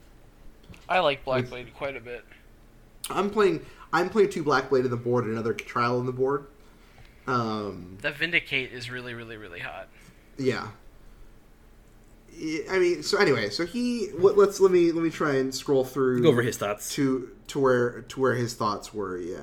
I 0.89 0.99
like 0.99 1.23
Blackblade 1.25 1.73
quite 1.73 1.95
a 1.95 1.99
bit. 1.99 2.23
I'm 3.09 3.29
playing 3.29 3.65
I'm 3.93 4.09
playing 4.09 4.29
two 4.31 4.43
Blackblade 4.43 4.83
in 4.85 4.89
the 4.89 4.97
board 4.97 5.25
and 5.25 5.33
another 5.33 5.53
trial 5.53 5.99
in 5.99 6.05
the 6.07 6.11
board. 6.11 6.47
Um, 7.27 7.97
The 8.01 8.11
Vindicate 8.11 8.71
is 8.71 8.89
really, 8.89 9.13
really, 9.13 9.37
really 9.37 9.59
hot. 9.59 9.87
yeah. 10.37 10.67
Yeah, 12.39 12.61
I 12.71 12.77
mean, 12.77 13.01
so 13.01 13.17
anyway, 13.17 13.49
so 13.49 13.65
he 13.65 14.09
let, 14.13 14.37
let's 14.37 14.59
let 14.59 14.71
me 14.71 14.91
let 14.91 15.03
me 15.03 15.09
try 15.09 15.35
and 15.37 15.53
scroll 15.55 15.83
through 15.83 16.21
Go 16.21 16.29
over 16.29 16.43
his 16.43 16.55
thoughts. 16.57 16.93
to 16.93 17.29
to 17.47 17.57
where 17.59 18.01
to 18.01 18.19
where 18.19 18.35
his 18.35 18.53
thoughts 18.53 18.93
were. 18.93 19.17
Yeah. 19.17 19.39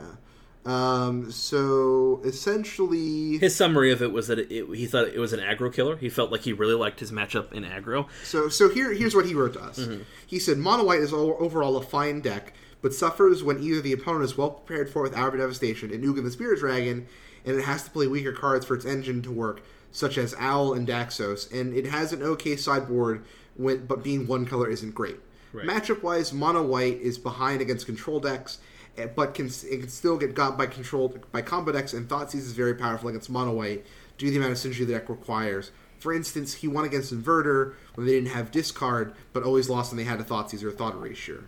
Um. 0.65 1.33
So 1.33 2.21
essentially, 2.25 3.39
His 3.39 3.57
summary 3.57 3.91
of 3.91 4.01
it 4.01 4.13
was 4.13 4.29
that 4.29 4.39
it, 4.39 4.53
it- 4.53 4.77
he 4.77 4.87
thought 4.87 5.09
it 5.09 5.19
was 5.19 5.33
an 5.33 5.41
aggro 5.41 5.73
killer. 5.75 5.97
He 5.97 6.09
felt 6.09 6.31
like 6.31 6.43
he 6.43 6.53
really 6.53 6.75
liked 6.75 7.01
his 7.01 7.11
matchup 7.11 7.53
in 7.53 7.65
aggro. 7.65 8.07
So 8.23 8.49
so 8.49 8.69
here 8.69 8.93
here's 8.93 9.15
what 9.17 9.27
he 9.27 9.35
wrote 9.35 9.55
to 9.55 9.63
us. 9.63 9.81
Mm-hmm. 9.81 10.03
He 10.27 10.39
said 10.39 10.59
mono 10.59 10.85
white 10.85 11.01
is 11.01 11.13
o- 11.13 11.37
overall 11.39 11.77
a 11.77 11.83
fine 11.83 12.21
deck, 12.21 12.53
but 12.81 12.95
suffers 12.95 13.43
when 13.43 13.61
either 13.61 13.81
the 13.81 13.93
opponent 13.93 14.25
is 14.25 14.39
well 14.39 14.51
prepared 14.51 14.89
for 14.89 15.03
with 15.03 15.17
Hour 15.17 15.29
of 15.31 15.39
Devastation 15.39 15.91
and 15.93 16.05
Ugin 16.05 16.23
the 16.23 16.31
Spirit 16.31 16.61
Dragon, 16.61 17.09
and 17.45 17.57
it 17.59 17.63
has 17.65 17.83
to 17.85 17.91
play 17.91 18.07
weaker 18.07 18.33
cards 18.33 18.65
for 18.67 18.75
its 18.75 18.85
engine 18.85 19.23
to 19.23 19.31
work, 19.31 19.63
such 19.93 20.19
as 20.19 20.35
Owl 20.39 20.73
and 20.75 20.87
Daxos, 20.89 21.51
and 21.53 21.75
it 21.75 21.87
has 21.87 22.13
an 22.13 22.23
okay 22.23 22.57
sideboard 22.57 23.25
when 23.57 23.87
but 23.87 24.03
being 24.03 24.27
one 24.27 24.47
color 24.47 24.69
isn't 24.69 24.95
great. 24.95 25.17
Right. 25.53 25.67
Matchup 25.67 26.03
wise, 26.03 26.33
mono 26.33 26.63
white 26.63 27.01
is 27.01 27.17
behind 27.19 27.61
against 27.61 27.87
control 27.87 28.19
decks. 28.19 28.59
eh, 28.99 29.07
But 29.07 29.35
can 29.35 29.47
it 29.47 29.81
can 29.81 29.89
still 29.89 30.17
get 30.17 30.35
got 30.35 30.59
by 30.59 30.67
control 30.67 31.17
by 31.31 31.43
combo 31.43 31.71
decks, 31.73 31.93
and 31.93 32.09
Thoughtseize 32.09 32.35
is 32.37 32.53
very 32.53 32.75
powerful 32.75 33.09
against 33.09 33.31
mono 33.31 33.53
white 33.53 33.85
due 34.19 34.27
to 34.27 34.31
the 34.33 34.39
amount 34.39 34.53
of 34.53 34.59
synergy 34.59 34.87
the 34.87 34.93
deck 34.95 35.09
requires. 35.09 35.71
For 36.01 36.13
instance, 36.13 36.55
he 36.55 36.69
won 36.69 36.85
against 36.85 37.15
Inverter 37.15 37.75
when 37.95 38.07
they 38.07 38.13
didn't 38.15 38.31
have 38.31 38.51
discard, 38.51 39.15
but 39.33 39.43
always 39.43 39.71
lost 39.71 39.91
when 39.93 39.97
they 39.97 40.05
had 40.05 40.21
a 40.21 40.25
Thoughtseize 40.25 40.63
or 40.63 40.69
a 40.69 40.73
Thought 40.73 40.95
Erasure. 40.95 41.45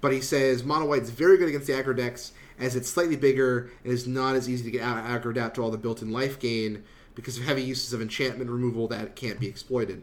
But 0.00 0.12
he 0.12 0.20
says 0.20 0.64
Mono 0.64 0.86
White's 0.86 1.10
very 1.10 1.36
good 1.38 1.48
against 1.48 1.66
the 1.68 1.74
aggro 1.74 1.96
decks, 1.96 2.32
as 2.58 2.76
it's 2.76 2.88
slightly 2.88 3.16
bigger 3.16 3.70
and 3.84 3.92
is 3.92 4.06
not 4.06 4.34
as 4.36 4.48
easy 4.48 4.64
to 4.64 4.70
get 4.70 4.82
out 4.82 5.02
aggroed 5.04 5.36
out 5.38 5.54
to 5.56 5.62
all 5.62 5.70
the 5.70 5.78
built-in 5.78 6.12
life 6.12 6.38
gain 6.38 6.82
because 7.14 7.36
of 7.38 7.44
heavy 7.44 7.62
uses 7.62 7.92
of 7.92 8.00
enchantment 8.00 8.50
removal 8.50 8.88
that 8.88 9.14
can't 9.16 9.38
be 9.40 9.46
exploited. 9.46 10.02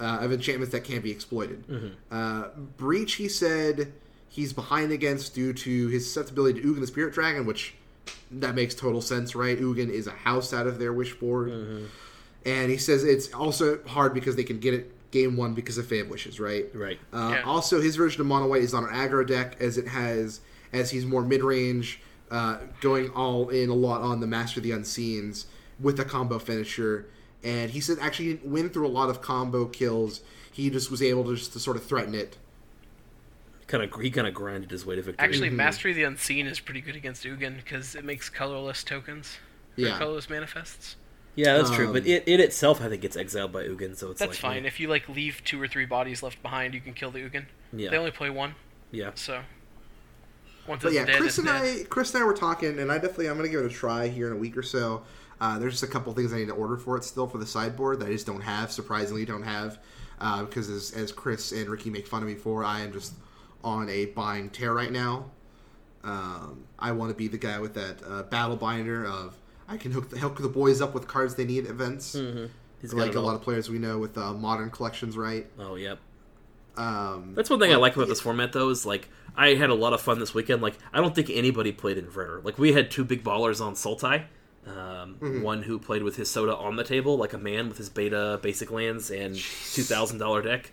Uh, 0.00 0.18
of 0.22 0.32
enchantments 0.32 0.72
that 0.72 0.82
can't 0.82 1.04
be 1.04 1.10
exploited. 1.12 1.96
Uh, 2.10 2.48
Breach, 2.76 3.14
he 3.14 3.28
said, 3.28 3.92
he's 4.28 4.52
behind 4.52 4.90
against 4.90 5.34
due 5.36 5.52
to 5.52 5.88
his 5.88 6.04
susceptibility 6.06 6.60
to 6.60 6.66
Ugin 6.74 6.80
the 6.80 6.86
Spirit 6.88 7.14
Dragon, 7.14 7.46
which 7.46 7.74
that 8.32 8.56
makes 8.56 8.74
total 8.74 9.00
sense, 9.00 9.36
right? 9.36 9.56
Ugin 9.58 9.88
is 9.90 10.08
a 10.08 10.10
house 10.12 10.52
out 10.52 10.66
of 10.66 10.80
their 10.80 10.92
wish 10.92 11.14
board. 11.14 11.48
And 12.44 12.70
he 12.70 12.76
says 12.76 13.04
it's 13.04 13.32
also 13.32 13.78
hard 13.86 14.12
because 14.14 14.34
they 14.36 14.42
can 14.44 14.58
get 14.58 14.74
it 14.74 14.90
game 15.12 15.36
one 15.36 15.54
because 15.54 15.78
of 15.78 15.86
Fae 15.86 15.96
of 15.96 16.08
Wishes, 16.08 16.40
right? 16.40 16.66
Right. 16.74 16.98
Uh, 17.12 17.30
Yeah. 17.36 17.42
Also, 17.44 17.80
his 17.80 17.94
version 17.94 18.20
of 18.20 18.26
Mono 18.26 18.48
White 18.48 18.62
is 18.62 18.74
on 18.74 18.82
an 18.82 18.90
aggro 18.90 19.24
deck 19.24 19.56
as 19.60 19.78
it 19.78 19.86
has 19.86 20.40
as 20.74 20.90
he's 20.90 21.06
more 21.06 21.22
mid 21.22 21.42
range, 21.42 22.00
uh, 22.30 22.58
going 22.80 23.08
all 23.10 23.48
in 23.48 23.70
a 23.70 23.74
lot 23.74 24.02
on 24.02 24.20
the 24.20 24.26
Mastery 24.26 24.60
of 24.60 24.64
the 24.64 24.70
Unseens 24.82 25.46
with 25.80 25.96
the 25.96 26.04
combo 26.04 26.38
finisher. 26.38 27.06
And 27.42 27.70
he 27.70 27.80
said 27.80 27.98
actually 28.00 28.26
he 28.26 28.32
didn't 28.34 28.50
win 28.50 28.68
through 28.70 28.86
a 28.86 28.88
lot 28.88 29.08
of 29.10 29.20
combo 29.22 29.66
kills. 29.66 30.20
He 30.52 30.70
just 30.70 30.90
was 30.90 31.02
able 31.02 31.24
to 31.24 31.36
just 31.36 31.52
to 31.54 31.60
sort 31.60 31.76
of 31.76 31.84
threaten 31.84 32.14
it. 32.14 32.36
Kind 33.66 33.82
of 33.82 34.00
he 34.00 34.10
kind 34.10 34.26
of 34.26 34.34
grinded 34.34 34.70
his 34.70 34.84
way 34.84 34.96
to 34.96 35.02
victory. 35.02 35.24
Actually, 35.26 35.50
Mhm. 35.50 35.54
Mastery 35.54 35.90
of 35.92 35.96
the 35.96 36.02
Unseen 36.04 36.46
is 36.46 36.60
pretty 36.60 36.80
good 36.82 36.96
against 36.96 37.24
Ugin 37.24 37.56
because 37.56 37.94
it 37.94 38.04
makes 38.04 38.28
colorless 38.28 38.84
tokens. 38.84 39.38
Yeah. 39.76 39.98
colorless 39.98 40.30
manifests. 40.30 40.94
yeah, 41.34 41.56
that's 41.56 41.70
true. 41.70 41.92
But 41.92 42.02
Um, 42.04 42.08
it, 42.08 42.22
it 42.28 42.38
itself, 42.38 42.80
I 42.80 42.88
think, 42.88 43.02
gets 43.02 43.16
exiled 43.16 43.50
by 43.52 43.64
Ugin, 43.64 43.96
so 43.96 44.10
it's 44.12 44.20
That's 44.20 44.32
like, 44.32 44.38
fine. 44.38 44.64
If 44.66 44.78
you 44.78 44.86
like 44.88 45.08
leave 45.08 45.42
two 45.44 45.60
or 45.60 45.66
three 45.66 45.84
bodies 45.86 46.22
left 46.22 46.40
behind, 46.42 46.74
you 46.74 46.80
can 46.80 46.92
kill 46.94 47.10
the 47.10 47.18
Ugin. 47.20 47.46
Yeah, 47.72 47.90
They 47.90 47.96
only 47.98 48.12
play 48.12 48.30
one, 48.30 48.54
yeah. 48.92 49.10
so 49.16 49.42
once 50.66 50.82
But 50.82 50.92
yeah, 50.92 51.04
dead, 51.04 51.18
Chris 51.18 51.38
and 51.38 51.46
dead. 51.46 51.80
I, 51.80 51.84
Chris 51.84 52.14
and 52.14 52.22
I 52.22 52.26
were 52.26 52.34
talking, 52.34 52.78
and 52.78 52.90
I 52.90 52.96
definitely 52.96 53.28
I'm 53.28 53.36
gonna 53.36 53.48
give 53.48 53.60
it 53.60 53.66
a 53.66 53.74
try 53.74 54.08
here 54.08 54.26
in 54.28 54.32
a 54.32 54.38
week 54.38 54.56
or 54.56 54.62
so. 54.62 55.02
Uh, 55.40 55.58
there's 55.58 55.72
just 55.72 55.82
a 55.82 55.88
couple 55.88 56.12
things 56.12 56.32
I 56.32 56.38
need 56.38 56.48
to 56.48 56.54
order 56.54 56.76
for 56.76 56.96
it 56.96 57.04
still 57.04 57.26
for 57.26 57.38
the 57.38 57.46
sideboard 57.46 58.00
that 58.00 58.08
I 58.08 58.12
just 58.12 58.26
don't 58.26 58.40
have. 58.40 58.70
Surprisingly, 58.72 59.24
don't 59.24 59.42
have 59.42 59.78
uh, 60.20 60.44
because 60.44 60.68
as, 60.70 60.92
as 60.92 61.12
Chris 61.12 61.52
and 61.52 61.68
Ricky 61.68 61.90
make 61.90 62.06
fun 62.06 62.22
of 62.22 62.28
me 62.28 62.34
for, 62.34 62.64
I 62.64 62.80
am 62.80 62.92
just 62.92 63.14
on 63.62 63.88
a 63.88 64.06
buying 64.06 64.50
tear 64.50 64.72
right 64.72 64.92
now. 64.92 65.30
Um, 66.02 66.64
I 66.78 66.92
want 66.92 67.10
to 67.10 67.16
be 67.16 67.28
the 67.28 67.38
guy 67.38 67.58
with 67.58 67.74
that 67.74 68.02
uh, 68.06 68.22
battle 68.24 68.56
binder 68.56 69.06
of 69.06 69.36
I 69.68 69.76
can 69.76 69.90
hook 69.92 70.10
the, 70.10 70.18
hook 70.18 70.38
the 70.40 70.48
boys 70.48 70.80
up 70.80 70.94
with 70.94 71.08
cards 71.08 71.34
they 71.34 71.44
need 71.44 71.64
at 71.64 71.70
events, 71.70 72.14
Mm-hmm. 72.14 72.98
Like 72.98 73.14
a 73.14 73.20
lot 73.20 73.34
of 73.34 73.40
players 73.40 73.70
we 73.70 73.78
know 73.78 73.96
with 73.96 74.18
uh, 74.18 74.34
modern 74.34 74.68
collections, 74.68 75.16
right? 75.16 75.46
Oh, 75.58 75.76
yep. 75.76 75.98
Um, 76.76 77.32
That's 77.34 77.48
one 77.48 77.58
thing 77.58 77.72
I 77.72 77.76
like 77.76 77.96
about 77.96 78.08
this 78.08 78.20
format, 78.20 78.52
though, 78.52 78.68
is 78.68 78.84
like 78.84 79.08
I 79.36 79.54
had 79.54 79.70
a 79.70 79.74
lot 79.74 79.92
of 79.92 80.00
fun 80.00 80.18
this 80.20 80.34
weekend. 80.34 80.62
Like 80.62 80.74
I 80.92 81.00
don't 81.00 81.14
think 81.14 81.30
anybody 81.30 81.72
played 81.72 81.96
Inverter. 81.96 82.44
Like 82.44 82.58
we 82.58 82.72
had 82.72 82.90
two 82.90 83.04
big 83.04 83.24
ballers 83.24 83.60
on 83.64 83.74
Sultai. 83.74 84.24
Um, 84.66 85.16
Mm-hmm. 85.20 85.42
One 85.42 85.62
who 85.64 85.78
played 85.78 86.02
with 86.02 86.16
his 86.16 86.30
soda 86.30 86.56
on 86.56 86.76
the 86.76 86.84
table, 86.84 87.16
like 87.18 87.34
a 87.34 87.38
man 87.38 87.68
with 87.68 87.76
his 87.78 87.90
beta 87.90 88.38
basic 88.42 88.70
lands 88.70 89.10
and 89.10 89.34
two 89.34 89.82
thousand 89.82 90.18
dollar 90.18 90.40
deck. 90.42 90.72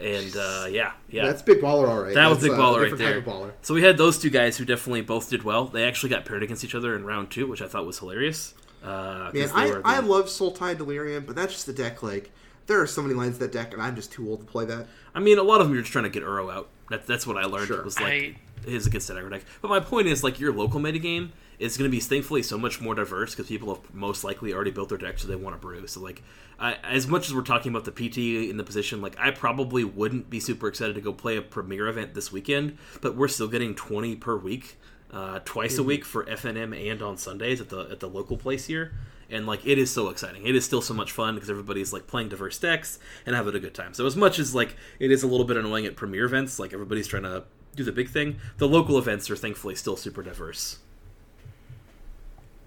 And 0.00 0.34
uh, 0.36 0.66
yeah, 0.70 0.92
yeah, 1.10 1.26
That's 1.26 1.42
big 1.42 1.60
baller, 1.60 1.88
all 1.88 2.02
right. 2.02 2.14
that 2.14 2.28
was 2.28 2.38
big 2.40 2.52
baller 2.52 2.88
right 2.88 2.96
there. 2.98 3.20
Baller. 3.20 3.52
So 3.62 3.74
we 3.74 3.82
had 3.82 3.98
those 3.98 4.18
two 4.18 4.30
guys 4.30 4.56
who 4.56 4.64
definitely 4.64 5.02
both 5.02 5.28
did 5.28 5.42
well. 5.42 5.66
They 5.66 5.84
actually 5.84 6.08
got 6.10 6.24
paired 6.24 6.42
against 6.42 6.64
each 6.64 6.74
other 6.74 6.96
in 6.96 7.04
round 7.04 7.30
two, 7.30 7.46
which 7.46 7.60
I 7.60 7.68
thought 7.68 7.84
was 7.86 7.98
hilarious. 7.98 8.54
Uh, 8.82 9.30
Man, 9.34 9.50
I, 9.54 9.66
the- 9.68 9.82
I 9.84 9.98
love 10.00 10.26
Sultai 10.26 10.76
Delirium, 10.76 11.24
but 11.26 11.36
that's 11.36 11.52
just 11.52 11.66
the 11.66 11.72
deck. 11.72 12.02
Like, 12.02 12.30
there 12.66 12.80
are 12.80 12.86
so 12.86 13.02
many 13.02 13.14
lines 13.14 13.34
in 13.34 13.40
that 13.40 13.52
deck, 13.52 13.72
and 13.74 13.82
I'm 13.82 13.94
just 13.94 14.10
too 14.10 14.28
old 14.28 14.40
to 14.40 14.46
play 14.46 14.64
that. 14.64 14.86
I 15.14 15.20
mean, 15.20 15.38
a 15.38 15.42
lot 15.42 15.60
of 15.60 15.66
them 15.66 15.74
you're 15.74 15.82
just 15.82 15.92
trying 15.92 16.04
to 16.04 16.10
get 16.10 16.22
Uro 16.24 16.52
out. 16.52 16.68
That, 16.92 17.06
that's 17.06 17.26
what 17.26 17.36
I 17.36 17.44
learned. 17.44 17.68
Sure. 17.68 17.78
It 17.80 17.84
was 17.84 17.98
like 17.98 18.12
I- 18.12 18.36
his 18.70 18.86
against 18.86 19.08
that 19.08 19.16
aggro 19.16 19.30
deck. 19.30 19.42
But 19.60 19.68
my 19.68 19.80
point 19.80 20.06
is, 20.06 20.22
like, 20.22 20.38
your 20.38 20.52
local 20.52 20.78
metagame 20.78 21.30
is 21.58 21.76
going 21.76 21.90
to 21.90 21.94
be 21.94 22.00
thankfully 22.00 22.42
so 22.42 22.56
much 22.56 22.80
more 22.80 22.94
diverse 22.94 23.34
because 23.34 23.48
people 23.48 23.74
have 23.74 23.92
most 23.94 24.22
likely 24.24 24.52
already 24.52 24.70
built 24.70 24.88
their 24.88 24.98
deck 24.98 25.18
so 25.18 25.26
they 25.26 25.34
want 25.36 25.56
to 25.56 25.60
brew. 25.60 25.84
So, 25.86 26.00
like, 26.00 26.22
I, 26.60 26.74
as 26.84 27.08
much 27.08 27.26
as 27.26 27.34
we're 27.34 27.42
talking 27.42 27.74
about 27.74 27.84
the 27.84 27.90
PT 27.92 28.48
in 28.50 28.56
the 28.56 28.64
position, 28.64 29.00
like, 29.00 29.18
I 29.18 29.30
probably 29.32 29.82
wouldn't 29.84 30.30
be 30.30 30.38
super 30.38 30.68
excited 30.68 30.94
to 30.94 31.00
go 31.00 31.12
play 31.12 31.36
a 31.36 31.42
premier 31.42 31.88
event 31.88 32.14
this 32.14 32.30
weekend, 32.30 32.78
but 33.00 33.16
we're 33.16 33.28
still 33.28 33.48
getting 33.48 33.74
20 33.74 34.16
per 34.16 34.36
week. 34.36 34.78
Uh, 35.10 35.40
twice 35.44 35.76
a 35.76 35.82
week 35.82 36.06
for 36.06 36.24
FNM 36.24 36.90
and 36.90 37.02
on 37.02 37.18
Sundays 37.18 37.60
at 37.60 37.68
the 37.68 37.80
at 37.90 38.00
the 38.00 38.08
local 38.08 38.38
place 38.38 38.64
here, 38.64 38.92
and 39.32 39.46
like 39.46 39.66
it 39.66 39.78
is 39.78 39.90
so 39.90 40.08
exciting. 40.08 40.46
It 40.46 40.54
is 40.54 40.64
still 40.64 40.82
so 40.82 40.94
much 40.94 41.12
fun 41.12 41.34
because 41.34 41.50
everybody's 41.50 41.92
like 41.92 42.06
playing 42.06 42.28
diverse 42.28 42.58
decks 42.58 42.98
and 43.26 43.34
having 43.34 43.54
a 43.54 43.60
good 43.60 43.74
time. 43.74 43.94
So 43.94 44.06
as 44.06 44.16
much 44.16 44.38
as 44.38 44.54
like 44.54 44.76
it 44.98 45.10
is 45.10 45.22
a 45.22 45.26
little 45.26 45.46
bit 45.46 45.56
annoying 45.56 45.86
at 45.86 45.96
premier 45.96 46.24
events, 46.24 46.58
like 46.58 46.72
everybody's 46.72 47.06
trying 47.06 47.24
to 47.24 47.44
do 47.74 47.84
the 47.84 47.92
big 47.92 48.08
thing, 48.08 48.36
the 48.58 48.68
local 48.68 48.98
events 48.98 49.30
are 49.30 49.36
thankfully 49.36 49.74
still 49.74 49.96
super 49.96 50.22
diverse. 50.22 50.78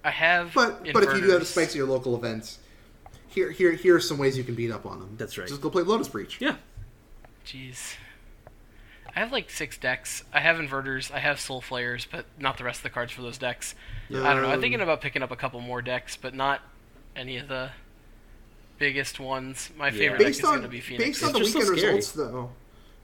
I 0.04 0.10
have. 0.10 0.52
But 0.54 0.92
but 0.92 1.02
if 1.02 1.14
you 1.14 1.20
do 1.22 1.30
have 1.30 1.40
the 1.40 1.46
inverters. 1.46 1.46
spikes 1.46 1.70
at 1.70 1.76
your 1.76 1.86
local 1.86 2.14
events, 2.16 2.58
here 3.28 3.50
here 3.50 3.72
here 3.72 3.96
are 3.96 4.00
some 4.00 4.18
ways 4.18 4.36
you 4.36 4.44
can 4.44 4.54
beat 4.54 4.70
up 4.70 4.86
on 4.86 5.00
them. 5.00 5.14
That's 5.16 5.38
right. 5.38 5.48
Just 5.48 5.60
go 5.60 5.70
play 5.70 5.82
Lotus 5.82 6.08
Breach. 6.08 6.40
Yeah, 6.40 6.56
Jeez. 7.46 7.94
I 9.16 9.20
have 9.20 9.32
like 9.32 9.48
six 9.50 9.78
decks. 9.78 10.22
I 10.30 10.40
have 10.40 10.56
inverters. 10.58 11.10
I 11.10 11.20
have 11.20 11.40
soul 11.40 11.62
flayers, 11.62 12.06
but 12.10 12.26
not 12.38 12.58
the 12.58 12.64
rest 12.64 12.80
of 12.80 12.82
the 12.82 12.90
cards 12.90 13.12
for 13.12 13.22
those 13.22 13.38
decks. 13.38 13.74
I 14.10 14.12
don't 14.12 14.22
know. 14.42 14.48
I'm 14.48 14.54
Um, 14.56 14.60
thinking 14.60 14.82
about 14.82 15.00
picking 15.00 15.22
up 15.22 15.30
a 15.30 15.36
couple 15.36 15.58
more 15.60 15.80
decks, 15.80 16.16
but 16.16 16.34
not 16.34 16.60
any 17.16 17.38
of 17.38 17.48
the 17.48 17.70
biggest 18.78 19.18
ones. 19.18 19.70
My 19.76 19.90
favorite 19.90 20.18
deck 20.18 20.28
is 20.28 20.40
going 20.42 20.60
to 20.60 20.68
be 20.68 20.80
Phoenix. 20.80 21.20
based 21.20 21.22
on 21.24 21.30
It's 21.30 21.38
the 21.38 21.44
just 21.44 21.52
so 21.54 21.58
weekend 21.72 21.76
results, 21.96 22.12
though. 22.12 22.50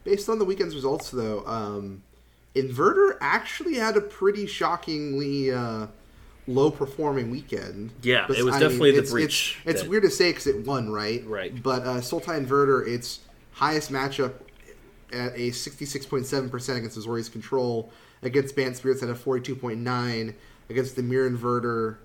Based 0.04 0.28
on 0.28 0.38
the 0.38 0.44
weekend's 0.44 0.74
results, 0.74 1.10
though, 1.10 1.46
um, 1.46 2.02
Inverter 2.54 3.16
actually 3.22 3.76
had 3.76 3.96
a 3.96 4.02
pretty 4.02 4.46
shockingly 4.46 5.50
uh, 5.50 5.86
low 6.46 6.70
performing 6.70 7.30
weekend. 7.30 7.92
Yeah, 8.02 8.26
But, 8.28 8.36
it 8.36 8.44
was 8.44 8.56
I 8.56 8.60
definitely 8.60 8.90
the 8.92 8.98
it's, 8.98 9.10
breach 9.10 9.60
It's, 9.64 9.80
it's 9.80 9.88
weird 9.88 10.02
to 10.02 10.10
say 10.10 10.30
because 10.32 10.46
it 10.46 10.66
won, 10.66 10.92
right? 10.92 11.24
Right. 11.26 11.62
But 11.62 11.82
uh, 11.84 11.94
Sultai 12.02 12.44
Inverter, 12.44 12.86
its 12.86 13.20
highest 13.52 13.90
matchup 13.90 14.34
at 15.12 15.34
a 15.34 15.50
66.7% 15.50 16.76
against 16.76 16.98
Azorius 16.98 17.30
Control, 17.30 17.90
against 18.22 18.56
Bant 18.56 18.76
Spirits 18.76 19.02
at 19.02 19.08
a 19.08 19.14
42.9, 19.14 20.34
against 20.70 20.96
the 20.96 21.02
Mirror 21.02 21.30
Inverter, 21.30 21.96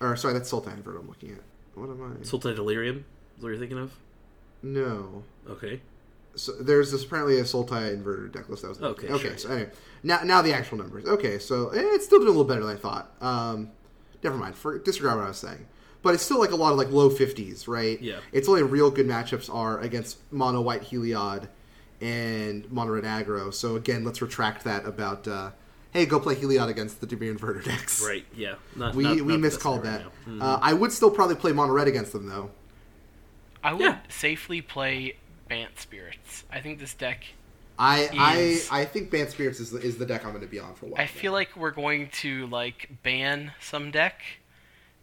or 0.00 0.16
sorry, 0.16 0.34
that's 0.34 0.50
Sultai 0.50 0.80
Inverter 0.80 1.00
I'm 1.00 1.08
looking 1.08 1.32
at. 1.32 1.40
What 1.74 1.90
am 1.90 2.02
I? 2.02 2.22
Sultai 2.24 2.54
Delirium 2.54 3.04
is 3.36 3.42
what 3.42 3.50
you're 3.50 3.58
thinking 3.58 3.78
of? 3.78 3.92
no. 4.62 5.22
Okay. 5.48 5.80
So 6.34 6.52
there's 6.52 6.92
this 6.92 7.02
apparently 7.04 7.40
a 7.40 7.42
Sultai 7.42 7.96
inverter 7.96 8.30
deck 8.30 8.48
list 8.48 8.62
that 8.62 8.68
was 8.68 8.80
Okay, 8.80 9.08
Okay, 9.08 9.28
sure. 9.30 9.38
so 9.38 9.48
anyway, 9.50 9.70
now 10.04 10.20
now 10.22 10.40
the 10.40 10.52
actual 10.52 10.78
numbers. 10.78 11.04
Okay, 11.04 11.38
so 11.40 11.70
eh, 11.70 11.80
it's 11.80 12.04
still 12.04 12.18
doing 12.18 12.28
a 12.28 12.30
little 12.30 12.44
better 12.44 12.60
than 12.64 12.76
I 12.76 12.78
thought. 12.78 13.10
Um, 13.20 13.70
never 14.22 14.36
mind. 14.36 14.54
For 14.54 14.78
disregard 14.78 15.18
what 15.18 15.24
I 15.24 15.28
was 15.28 15.38
saying, 15.38 15.66
but 16.02 16.14
it's 16.14 16.22
still 16.22 16.38
like 16.38 16.52
a 16.52 16.56
lot 16.56 16.70
of 16.70 16.78
like 16.78 16.92
low 16.92 17.10
fifties, 17.10 17.66
right? 17.66 18.00
Yeah. 18.00 18.18
It's 18.30 18.48
only 18.48 18.62
real 18.62 18.88
good 18.88 19.08
matchups 19.08 19.52
are 19.52 19.80
against 19.80 20.18
mono 20.30 20.60
white 20.60 20.82
Heliod 20.82 21.48
and 22.00 22.70
mono 22.70 22.92
red 22.92 23.04
aggro. 23.04 23.52
So 23.52 23.76
again, 23.76 24.04
let's 24.04 24.20
retract 24.22 24.64
that 24.64 24.84
about. 24.86 25.26
Uh, 25.28 25.50
Hey, 25.90 26.04
go 26.04 26.20
play 26.20 26.34
Heliod 26.34 26.68
against 26.68 27.00
the 27.00 27.06
Dimir 27.06 27.34
Inverter 27.34 27.64
decks. 27.64 28.04
Right. 28.06 28.26
Yeah. 28.36 28.56
Not, 28.76 28.94
We 28.94 29.04
not- 29.04 29.12
we 29.16 29.18
not 29.22 29.26
the 29.26 29.38
best 29.38 29.54
miscalled 29.56 29.84
right 29.84 30.02
that. 30.02 30.04
now. 30.26 30.32
Mhm. 30.34 30.42
Uh, 30.42 30.58
I 30.60 30.74
would 30.74 30.92
still 30.92 31.10
probably 31.10 31.34
play 31.36 31.50
mono 31.52 31.72
red 31.72 31.88
against 31.88 32.12
them 32.12 32.26
though. 32.28 32.50
I 33.64 33.72
would 33.72 33.80
Yeah. 33.80 33.98
safely 34.10 34.60
play 34.60 35.16
Bant 35.48 35.80
Spirits. 35.80 36.44
I 36.52 36.60
think 36.60 36.78
this 36.78 36.92
deck. 36.92 37.24
I 37.78 38.00
Is- 38.38 38.68
I 38.70 38.80
I 38.80 38.84
think 38.84 39.10
Bant 39.10 39.30
Spirits 39.30 39.60
is 39.60 39.70
the, 39.70 39.78
is 39.78 39.96
the 39.96 40.04
deck 40.04 40.24
I'm 40.26 40.32
going 40.32 40.42
to 40.44 40.46
be 40.50 40.58
on 40.58 40.74
for 40.74 40.86
a 40.86 40.88
while. 40.90 41.00
I 41.00 41.06
feel 41.06 41.32
like 41.32 41.56
we're 41.56 41.70
going 41.70 42.10
to 42.20 42.46
like 42.48 42.90
ban 43.02 43.52
some 43.58 43.90
deck, 43.90 44.20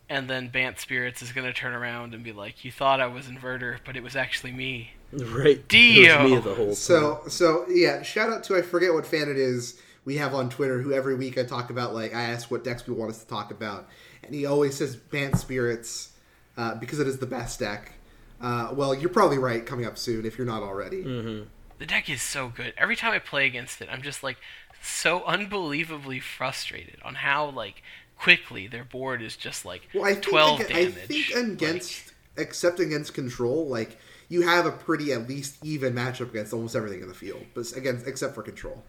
and 0.09 0.29
then 0.29 0.49
Bant 0.49 0.79
Spirits 0.79 1.21
is 1.21 1.31
going 1.31 1.47
to 1.47 1.53
turn 1.53 1.73
around 1.73 2.13
and 2.13 2.23
be 2.23 2.31
like, 2.31 2.63
"You 2.63 2.71
thought 2.71 3.01
I 3.01 3.07
was 3.07 3.25
inverter, 3.25 3.79
but 3.85 3.95
it 3.95 4.03
was 4.03 4.15
actually 4.15 4.51
me." 4.51 4.91
Right. 5.11 5.65
Dio. 5.67 6.19
It 6.19 6.23
was 6.23 6.31
me 6.31 6.37
the 6.39 6.55
whole 6.55 6.65
time. 6.67 6.75
So 6.75 7.21
so 7.27 7.65
yeah, 7.69 8.01
shout 8.01 8.29
out 8.29 8.43
to 8.45 8.55
I 8.55 8.61
forget 8.61 8.93
what 8.93 9.05
fan 9.05 9.29
it 9.29 9.37
is 9.37 9.79
we 10.03 10.17
have 10.17 10.33
on 10.33 10.49
Twitter 10.49 10.81
who 10.81 10.93
every 10.93 11.15
week 11.15 11.37
I 11.37 11.43
talk 11.43 11.69
about 11.69 11.93
like 11.93 12.13
I 12.13 12.23
ask 12.23 12.51
what 12.51 12.63
decks 12.63 12.87
we 12.87 12.93
want 12.93 13.11
us 13.11 13.21
to 13.21 13.27
talk 13.27 13.51
about, 13.51 13.87
and 14.23 14.33
he 14.33 14.45
always 14.45 14.75
says 14.75 14.95
Bant 14.95 15.37
Spirits 15.37 16.11
uh, 16.57 16.75
because 16.75 16.99
it 16.99 17.07
is 17.07 17.17
the 17.17 17.25
best 17.25 17.59
deck. 17.59 17.93
Uh, 18.41 18.69
well, 18.73 18.93
you're 18.93 19.09
probably 19.09 19.37
right. 19.37 19.65
Coming 19.65 19.85
up 19.85 19.97
soon, 19.97 20.25
if 20.25 20.37
you're 20.37 20.47
not 20.47 20.61
already. 20.61 21.03
Mm. 21.03 21.45
The 21.77 21.85
deck 21.85 22.09
is 22.09 22.21
so 22.21 22.49
good. 22.49 22.73
Every 22.77 22.95
time 22.95 23.11
I 23.11 23.19
play 23.19 23.45
against 23.45 23.81
it, 23.81 23.89
I'm 23.91 24.01
just 24.01 24.23
like 24.23 24.37
so 24.81 25.23
unbelievably 25.23 26.19
frustrated 26.19 26.97
on 27.03 27.15
how 27.15 27.49
like 27.49 27.81
quickly 28.17 28.67
their 28.67 28.83
board 28.83 29.21
is 29.21 29.35
just 29.35 29.65
like 29.65 29.87
Well, 29.93 30.05
I 30.05 30.13
think 30.13 30.23
12 30.25 30.61
aga- 30.61 30.75
I 30.75 30.83
damage. 30.85 31.07
think 31.07 31.35
Like, 31.35 31.45
against 31.45 32.13
except 32.37 32.79
against 32.79 33.13
control, 33.13 33.67
like 33.67 33.97
you 34.29 34.41
have 34.41 34.65
a 34.65 34.71
pretty 34.71 35.11
at 35.13 35.27
least 35.27 35.57
even 35.63 35.93
matchup 35.93 36.29
against 36.29 36.51
almost 36.53 36.75
everything 36.75 37.01
in 37.01 37.07
the 37.07 37.13
field, 37.13 37.45
but 37.53 37.71
again, 37.73 38.01
except 38.05 38.33
for 38.35 38.41
control. 38.41 38.83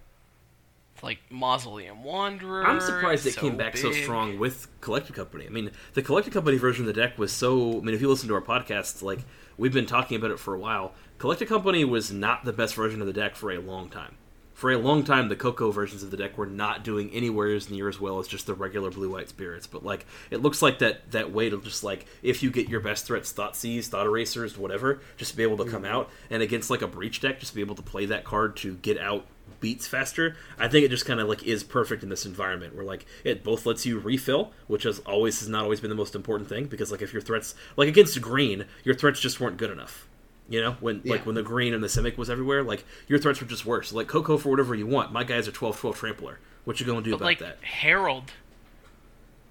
like 1.03 1.19
Mausoleum 1.31 2.03
Wanderer. 2.03 2.65
I'm 2.67 2.81
surprised 2.81 3.27
it 3.27 3.35
so 3.35 3.41
came 3.43 3.57
back 3.59 3.77
so 3.77 3.93
strong 3.93 4.39
with 4.39 4.67
Collected 4.81 5.15
Company. 5.15 5.45
I 5.47 5.51
mean, 5.51 5.71
the 5.93 6.01
Collected 6.03 6.33
Company 6.33 6.57
version 6.57 6.85
of 6.89 6.95
the 6.95 6.99
deck 7.01 7.19
was 7.19 7.33
so. 7.33 7.79
I 7.79 7.81
mean, 7.83 7.95
if 7.95 8.01
you 8.01 8.09
listen 8.09 8.29
to 8.29 8.35
our 8.35 8.41
podcasts, 8.41 9.03
like 9.03 9.21
we've 9.59 9.75
been 9.75 9.85
talking 9.87 10.17
about 10.17 10.31
it 10.31 10.39
for 10.39 10.55
a 10.55 10.59
while. 10.59 10.93
Collected 11.19 11.49
Company 11.49 11.85
was 11.85 12.11
not 12.11 12.45
the 12.47 12.53
best 12.53 12.75
version 12.75 13.01
of 13.03 13.07
the 13.07 13.13
deck 13.13 13.37
for 13.37 13.51
a 13.53 13.59
long 13.59 13.91
time. 13.91 14.17
For 14.57 14.73
a 14.73 14.79
long 14.79 15.05
time, 15.05 15.29
the 15.29 15.37
cocoa 15.37 15.71
versions 15.71 16.03
of 16.03 16.11
the 16.11 16.17
deck 16.17 16.39
were 16.39 16.47
not 16.47 16.83
doing 16.83 17.11
anywhere 17.11 17.55
as 17.55 17.69
near 17.69 17.91
as 17.91 18.01
well 18.01 18.19
as 18.19 18.27
just 18.27 18.47
the 18.47 18.55
regular 18.55 18.91
blue 18.91 19.11
white 19.11 19.29
spirits. 19.29 19.67
But 19.67 19.85
like, 19.85 20.07
it 20.31 20.39
looks 20.39 20.63
like 20.63 20.79
that 20.79 21.11
that 21.11 21.31
way 21.31 21.51
to 21.51 21.61
just 21.61 21.85
like 21.85 22.07
if 22.23 22.43
you 22.43 22.51
get 22.51 22.67
your 22.67 22.81
best 22.81 23.05
threats, 23.05 23.31
thought 23.33 23.55
seize, 23.55 23.89
Thought 23.89 24.07
Erasures, 24.07 24.57
whatever, 24.57 25.01
just 25.19 25.37
be 25.37 25.43
able 25.43 25.59
to 25.59 25.71
come 25.71 25.85
out 25.85 26.09
and 26.31 26.43
against 26.43 26.71
like 26.71 26.81
a 26.81 26.87
breach 26.87 27.21
deck, 27.21 27.39
just 27.39 27.55
be 27.55 27.61
able 27.61 27.75
to 27.75 27.83
play 27.83 28.07
that 28.07 28.25
card 28.25 28.57
to 28.57 28.77
get 28.77 28.97
out 28.97 29.27
beats 29.61 29.87
faster. 29.87 30.37
I 30.59 30.69
think 30.69 30.87
it 30.87 30.91
just 30.91 31.05
kind 31.05 31.21
of 31.21 31.29
like 31.29 31.43
is 31.43 31.63
perfect 31.63 32.03
in 32.03 32.09
this 32.09 32.25
environment 32.25 32.75
where 32.75 32.87
like 32.87 33.05
it 33.25 33.45
both 33.45 33.67
lets 33.67 33.85
you 33.85 33.99
refill, 33.99 34.53
which 34.69 34.85
has 34.85 35.01
always 35.01 35.39
has 35.41 35.51
not 35.51 35.65
always 35.65 35.81
been 35.81 35.91
the 35.91 35.97
most 35.97 36.15
important 36.15 36.49
thing 36.49 36.65
because 36.65 36.91
like 36.91 37.03
if 37.03 37.13
your 37.13 37.21
threats 37.21 37.55
like 37.77 37.89
against 37.89 38.19
green, 38.23 38.65
your 38.85 38.95
threats 38.95 39.21
just 39.21 39.39
weren't 39.39 39.59
good 39.59 39.71
enough. 39.71 40.09
You 40.49 40.61
know, 40.61 40.77
when 40.81 41.01
Yeah. 41.05 41.13
like 41.15 41.27
when 41.27 41.35
the 41.35 41.43
green 41.43 41.75
and 41.75 41.83
the 41.83 41.89
Simic 41.89 42.17
was 42.17 42.31
everywhere, 42.31 42.63
like 42.63 42.85
your 43.09 43.19
threats 43.19 43.41
were 43.41 43.47
just 43.49 43.67
worse. 43.67 43.93
Like 43.93 44.07
Coco 44.07 44.39
for 44.39 44.49
whatever 44.51 44.75
you 44.75 44.87
want. 44.87 45.13
My 45.13 45.25
guys 45.25 45.49
are 45.49 45.53
12-12 45.53 45.97
trampler. 45.97 46.39
What 46.65 46.79
you 46.81 46.87
gonna 46.87 47.03
do 47.03 47.11
But 47.11 47.17
about 47.17 47.25
like 47.27 47.39
that? 47.41 47.59
Herald. 47.63 48.31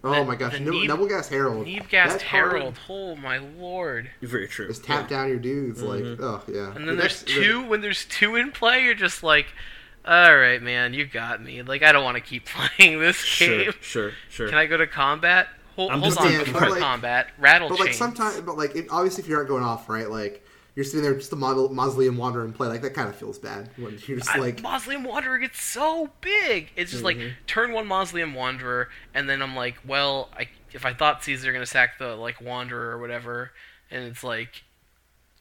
Oh 0.03 0.13
The- 0.13 0.23
my 0.25 0.35
gosh, 0.35 0.53
the 0.53 0.59
Nib- 0.59 0.73
Neve- 0.73 0.89
Nebelgast 0.89 1.29
Herald. 1.29 1.65
Neebgast 1.65 1.89
That 1.89 2.09
card 2.09 2.21
Herald. 2.21 2.79
Oh 2.89 3.15
my 3.15 3.39
lord! 3.39 4.11
Very 4.21 4.47
true. 4.47 4.67
Just 4.67 4.83
tap 4.83 5.09
down 5.09 5.29
your 5.29 5.39
dudes, 5.39 5.81
like 5.81 6.03
Mm-hmm. 6.03 6.23
oh 6.23 6.41
yeah. 6.47 6.67
And 6.75 6.83
The 6.83 6.91
then 6.91 6.97
there's 6.97 7.21
deck's- 7.21 7.33
the- 7.35 7.41
two. 7.43 7.63
When 7.63 7.81
there's 7.81 8.05
two 8.05 8.35
in 8.35 8.51
play, 8.51 8.83
you're 8.83 8.93
just 8.93 9.23
like, 9.23 9.47
all 10.05 10.37
right, 10.37 10.61
man, 10.61 10.93
you 10.93 11.05
got 11.05 11.41
me. 11.41 11.61
Like 11.63 11.81
I 11.81 11.91
don't 11.91 12.03
want 12.03 12.15
to 12.17 12.21
keep 12.21 12.45
playing 12.77 12.99
this 12.99 13.15
Sure, 13.17 13.47
game. 13.65 13.73
sure, 13.81 14.11
sure. 14.29 14.47
Can 14.49 14.57
I 14.57 14.65
go 14.67 14.77
to 14.77 14.85
combat? 14.87 15.47
Hold, 15.75 15.91
I'm 15.91 15.99
hold 15.99 16.17
on 16.19 16.27
saying, 16.27 16.45
before 16.45 16.69
like- 16.69 16.79
combat. 16.79 17.31
Rattle 17.39 17.67
But 17.69 17.79
like 17.79 17.93
sometimes, 17.93 18.39
but 18.41 18.57
like 18.57 18.75
if, 18.75 18.85
obviously 18.93 19.23
if 19.23 19.29
you 19.29 19.35
aren't 19.35 19.49
going 19.49 19.63
off 19.63 19.89
right, 19.89 20.09
like 20.09 20.44
you're 20.75 20.83
sitting 20.83 21.01
there 21.03 21.13
just 21.15 21.29
the 21.29 21.35
model, 21.37 21.69
mausoleum 21.73 22.17
wander 22.17 22.43
and 22.43 22.53
play, 22.53 22.67
like 22.67 22.81
that 22.81 22.93
kind 22.93 23.07
of 23.09 23.15
feels 23.15 23.39
bad 23.39 23.69
when 23.77 23.97
you're 24.07 24.17
just 24.17 24.29
I- 24.35 24.39
like 24.39 24.61
Mausoleum 24.61 25.03
Wanderer 25.03 25.37
gets 25.37 25.61
so 25.63 26.09
big. 26.21 26.69
It's 26.75 26.91
just 26.91 27.03
like 27.03 27.17
turn 27.47 27.71
one 27.71 27.87
Mausoleum 27.87 28.33
Wanderer, 28.33 28.89
and 29.13 29.29
then 29.29 29.41
I'm 29.41 29.55
like, 29.55 29.75
well, 29.87 30.29
I, 30.37 30.47
if 30.73 30.85
I 30.85 30.93
thought 30.93 31.23
Caesar 31.23 31.53
gonna 31.53 31.65
sack 31.65 31.97
the 31.97 32.15
like 32.15 32.41
Wanderer 32.41 32.91
or 32.91 32.97
whatever, 32.99 33.51
and 33.89 34.03
it's 34.05 34.23
like, 34.23 34.63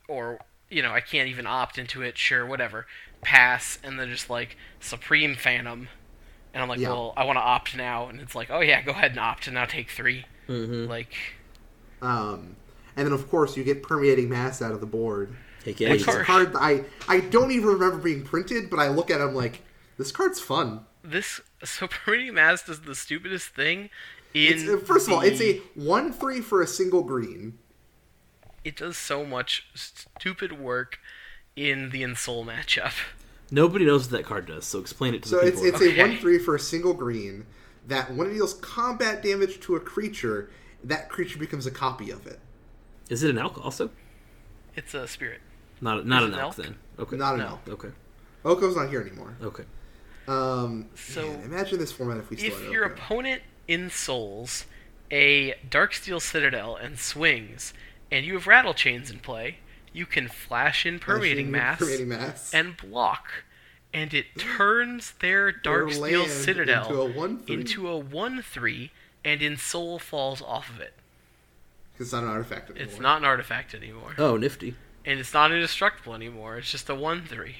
or 0.08 0.38
you 0.70 0.82
know, 0.82 0.92
I 0.92 1.00
can't 1.00 1.28
even 1.28 1.46
opt 1.46 1.78
into 1.78 2.02
it. 2.02 2.16
Sure, 2.16 2.46
whatever, 2.46 2.86
pass, 3.20 3.78
and 3.82 3.98
then 3.98 4.08
just 4.10 4.30
like 4.30 4.56
Supreme 4.80 5.34
Phantom, 5.34 5.88
and 6.52 6.62
I'm 6.62 6.68
like, 6.68 6.78
Yeah. 6.78 6.90
well, 6.90 7.12
I 7.16 7.24
want 7.24 7.36
to 7.38 7.42
opt 7.42 7.76
now, 7.76 8.06
and 8.08 8.20
it's 8.20 8.34
like, 8.36 8.50
oh 8.50 8.60
yeah, 8.60 8.82
go 8.82 8.92
ahead 8.92 9.10
and 9.12 9.20
opt, 9.20 9.46
and 9.48 9.54
now 9.54 9.64
take 9.64 9.90
3 9.90 10.24
Mhm. 10.48 10.88
Like, 10.88 11.12
um, 12.02 12.56
and 12.96 13.06
then 13.06 13.12
of 13.12 13.28
course 13.30 13.56
you 13.56 13.64
get 13.64 13.82
permeating 13.82 14.28
mass 14.28 14.60
out 14.62 14.72
of 14.72 14.80
the 14.80 14.86
board. 14.86 15.34
Take 15.64 15.78
Which 15.80 16.02
is 16.02 16.08
easy. 16.08 16.18
a 16.18 16.24
card 16.24 16.52
that 16.52 16.60
I 16.62 16.84
I 17.08 17.20
don't 17.20 17.50
even 17.50 17.68
remember 17.68 17.98
being 17.98 18.22
printed, 18.22 18.68
but 18.70 18.78
I 18.78 18.88
look 18.88 19.10
at 19.10 19.20
it, 19.20 19.24
I'm 19.24 19.34
like, 19.34 19.62
this 19.98 20.12
card's 20.12 20.40
fun. 20.40 20.84
this 21.02 21.40
Supreme 21.62 22.34
Mass 22.40 22.62
does 22.64 22.80
the 22.82 22.94
stupidest 22.94 23.48
thing. 23.54 23.90
In 24.34 24.52
It's, 24.52 24.68
uh, 24.68 24.76
first 24.84 25.06
of 25.08 25.14
all, 25.14 25.20
it's 25.20 25.40
a 25.40 25.58
one 25.74 26.12
three 26.12 26.40
for 26.40 26.60
a 26.60 26.66
single 26.66 27.02
green. 27.02 27.58
it 28.64 28.76
does 28.76 28.96
so 28.96 29.24
much 29.24 29.66
stupid 29.74 30.58
work 30.58 30.98
in 31.56 31.90
the 31.90 32.02
Ensoul 32.02 32.44
matchup. 32.44 32.94
Nobody 33.50 33.84
knows 33.84 34.04
what 34.04 34.10
that 34.18 34.24
card 34.24 34.46
does, 34.46 34.64
so 34.64 34.80
explain 34.80 35.14
it 35.14 35.22
to 35.22 35.28
So 35.28 35.36
the 35.40 35.46
it's 35.46 35.60
people. 35.62 35.80
it's 35.82 35.82
Okay. 35.90 36.00
a 36.00 36.06
one 36.08 36.16
three 36.18 36.38
for 36.38 36.54
a 36.56 36.58
single 36.60 36.94
green 36.94 37.46
that 37.86 38.12
when 38.14 38.28
it 38.28 38.34
deals 38.34 38.54
combat 38.54 39.22
damage 39.22 39.60
to 39.60 39.76
a 39.76 39.80
creature, 39.80 40.50
that 40.82 41.08
creature 41.08 41.38
becomes 41.38 41.64
a 41.66 41.70
copy 41.70 42.10
of 42.10 42.26
it. 42.26 42.40
Is 43.08 43.22
it 43.22 43.30
an 43.30 43.38
elk 43.38 43.62
also? 43.64 43.90
It's 44.76 44.94
a 44.94 45.06
spirit. 45.06 45.40
Not 45.80 46.06
not 46.06 46.22
Is 46.22 46.28
an 46.28 46.34
it 46.34 46.38
elk, 46.40 46.42
elk? 46.42 46.56
then. 46.66 46.74
Okay. 46.98 47.16
Not 47.16 47.34
an 47.34 47.40
No. 47.40 47.46
elk. 47.46 47.68
Okay. 47.68 47.88
Oko's 48.44 48.76
not 48.76 48.88
here 48.90 49.00
anymore. 49.00 49.36
Okay. 49.42 49.64
Um, 50.26 50.86
So, 50.94 51.26
man, 51.28 51.42
imagine 51.44 51.78
this 51.78 51.92
format 51.92 52.18
if 52.18 52.30
we 52.30 52.36
still 52.36 52.52
If 52.52 52.62
had 52.62 52.72
your 52.72 52.84
Oko. 52.86 52.94
opponent 52.94 53.42
Ensouls 53.68 54.64
a 55.10 55.54
Darksteel 55.70 56.20
Citadel 56.20 56.76
and 56.76 56.98
swings, 56.98 57.72
and 58.10 58.24
you 58.24 58.34
have 58.34 58.46
Rattle 58.46 58.74
Chains 58.74 59.10
in 59.10 59.18
play, 59.20 59.58
you 59.92 60.06
can 60.06 60.28
flash 60.28 60.84
in 60.86 60.98
Permeating 60.98 61.50
Mass 61.50 61.78
permeating 61.78 62.08
mass, 62.08 62.52
and 62.54 62.76
block, 62.76 63.44
and 63.92 64.12
it 64.14 64.26
turns 64.38 65.12
their 65.20 65.52
Darksteel 65.52 65.98
land 66.20 66.30
Citadel 66.30 66.88
into 66.88 67.00
a 67.00 67.08
1/3. 67.08 67.48
and 67.48 67.70
in 67.70 68.10
1-3, 68.10 68.90
and 69.24 69.40
Ensoul 69.40 70.00
falls 70.00 70.42
off 70.42 70.68
of 70.70 70.80
it. 70.80 70.94
It's 71.98 72.12
not 72.12 72.22
an 72.24 72.28
artifact 72.30 72.70
anymore. 72.70 72.88
It's 72.88 73.00
not 73.00 73.18
an 73.18 73.24
artifact 73.24 73.74
anymore. 73.74 74.14
Oh, 74.18 74.36
nifty. 74.36 74.74
And 75.04 75.20
it's 75.20 75.32
not 75.34 75.52
indestructible 75.52 76.14
anymore. 76.14 76.56
It's 76.58 76.70
just 76.70 76.88
a 76.88 76.94
1-3. 76.94 77.54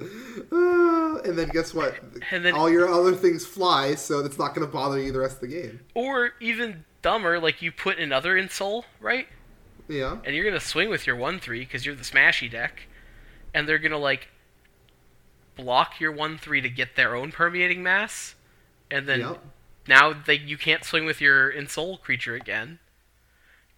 Uh, 0.00 1.18
and 1.24 1.36
then 1.38 1.48
guess 1.48 1.74
what? 1.74 1.94
And 2.30 2.44
then- 2.44 2.54
all 2.54 2.70
your 2.70 2.88
other 2.88 3.14
things 3.14 3.44
fly, 3.46 3.94
so 3.96 4.20
it's 4.20 4.38
not 4.38 4.54
going 4.54 4.66
to 4.66 4.72
bother 4.72 4.98
you 5.00 5.12
the 5.12 5.18
rest 5.20 5.36
of 5.36 5.40
the 5.42 5.48
game. 5.48 5.80
Or 5.94 6.32
even 6.40 6.84
dumber, 7.02 7.38
like 7.40 7.60
you 7.62 7.72
put 7.72 7.98
another 7.98 8.34
Ensoul, 8.34 8.84
right? 9.00 9.26
Yeah. 9.90 10.18
and 10.24 10.34
you're 10.36 10.44
gonna 10.44 10.60
swing 10.60 10.90
with 10.90 11.06
your 11.06 11.16
one 11.16 11.40
three 11.40 11.60
because 11.60 11.86
you're 11.86 11.94
the 11.94 12.02
smashy 12.04 12.50
deck, 12.50 12.82
and 13.54 13.66
they're 13.66 13.78
gonna 13.78 13.96
like 13.96 14.28
block 15.56 15.98
your 15.98 16.12
one 16.12 16.36
three 16.36 16.60
to 16.60 16.68
get 16.68 16.94
their 16.94 17.16
own 17.16 17.32
permeating 17.32 17.82
mass, 17.82 18.34
and 18.90 19.08
then 19.08 19.20
Yep. 19.20 19.44
now 19.88 20.12
they 20.12 20.34
you 20.34 20.58
can't 20.58 20.84
swing 20.84 21.06
with 21.06 21.22
your 21.22 21.50
Ensoul 21.50 21.98
creature 22.02 22.34
again 22.34 22.80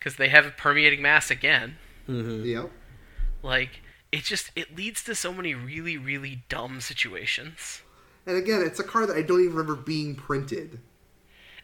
because 0.00 0.16
they 0.16 0.30
have 0.30 0.46
a 0.46 0.50
permeating 0.50 1.02
mass 1.02 1.30
again. 1.30 1.76
Mm-hmm. 2.08 2.44
Yep. 2.44 2.70
Like 3.42 3.82
it 4.10 4.24
just 4.24 4.50
it 4.56 4.76
leads 4.76 5.04
to 5.04 5.14
so 5.14 5.32
many 5.32 5.54
really 5.54 5.96
really 5.96 6.42
dumb 6.48 6.80
situations. 6.80 7.82
And 8.26 8.36
again, 8.36 8.62
it's 8.64 8.80
a 8.80 8.84
card 8.84 9.08
that 9.08 9.16
I 9.16 9.22
don't 9.22 9.40
even 9.40 9.54
remember 9.54 9.76
being 9.76 10.14
printed. 10.14 10.80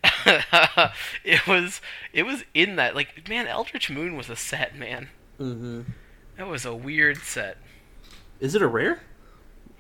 it 1.25 1.47
was 1.47 1.81
it 2.13 2.25
was 2.25 2.45
in 2.55 2.77
that 2.77 2.95
like 2.95 3.29
man, 3.29 3.47
Eldritch 3.49 3.91
Moon 3.91 4.17
was 4.17 4.31
a 4.31 4.37
set, 4.37 4.77
man. 4.77 5.09
Mm-hmm. 5.41 5.83
That 6.37 6.47
was 6.47 6.65
a 6.65 6.75
weird 6.75 7.19
set. 7.19 7.57
Is 8.39 8.55
it 8.55 8.63
a 8.63 8.67
rare? 8.67 9.01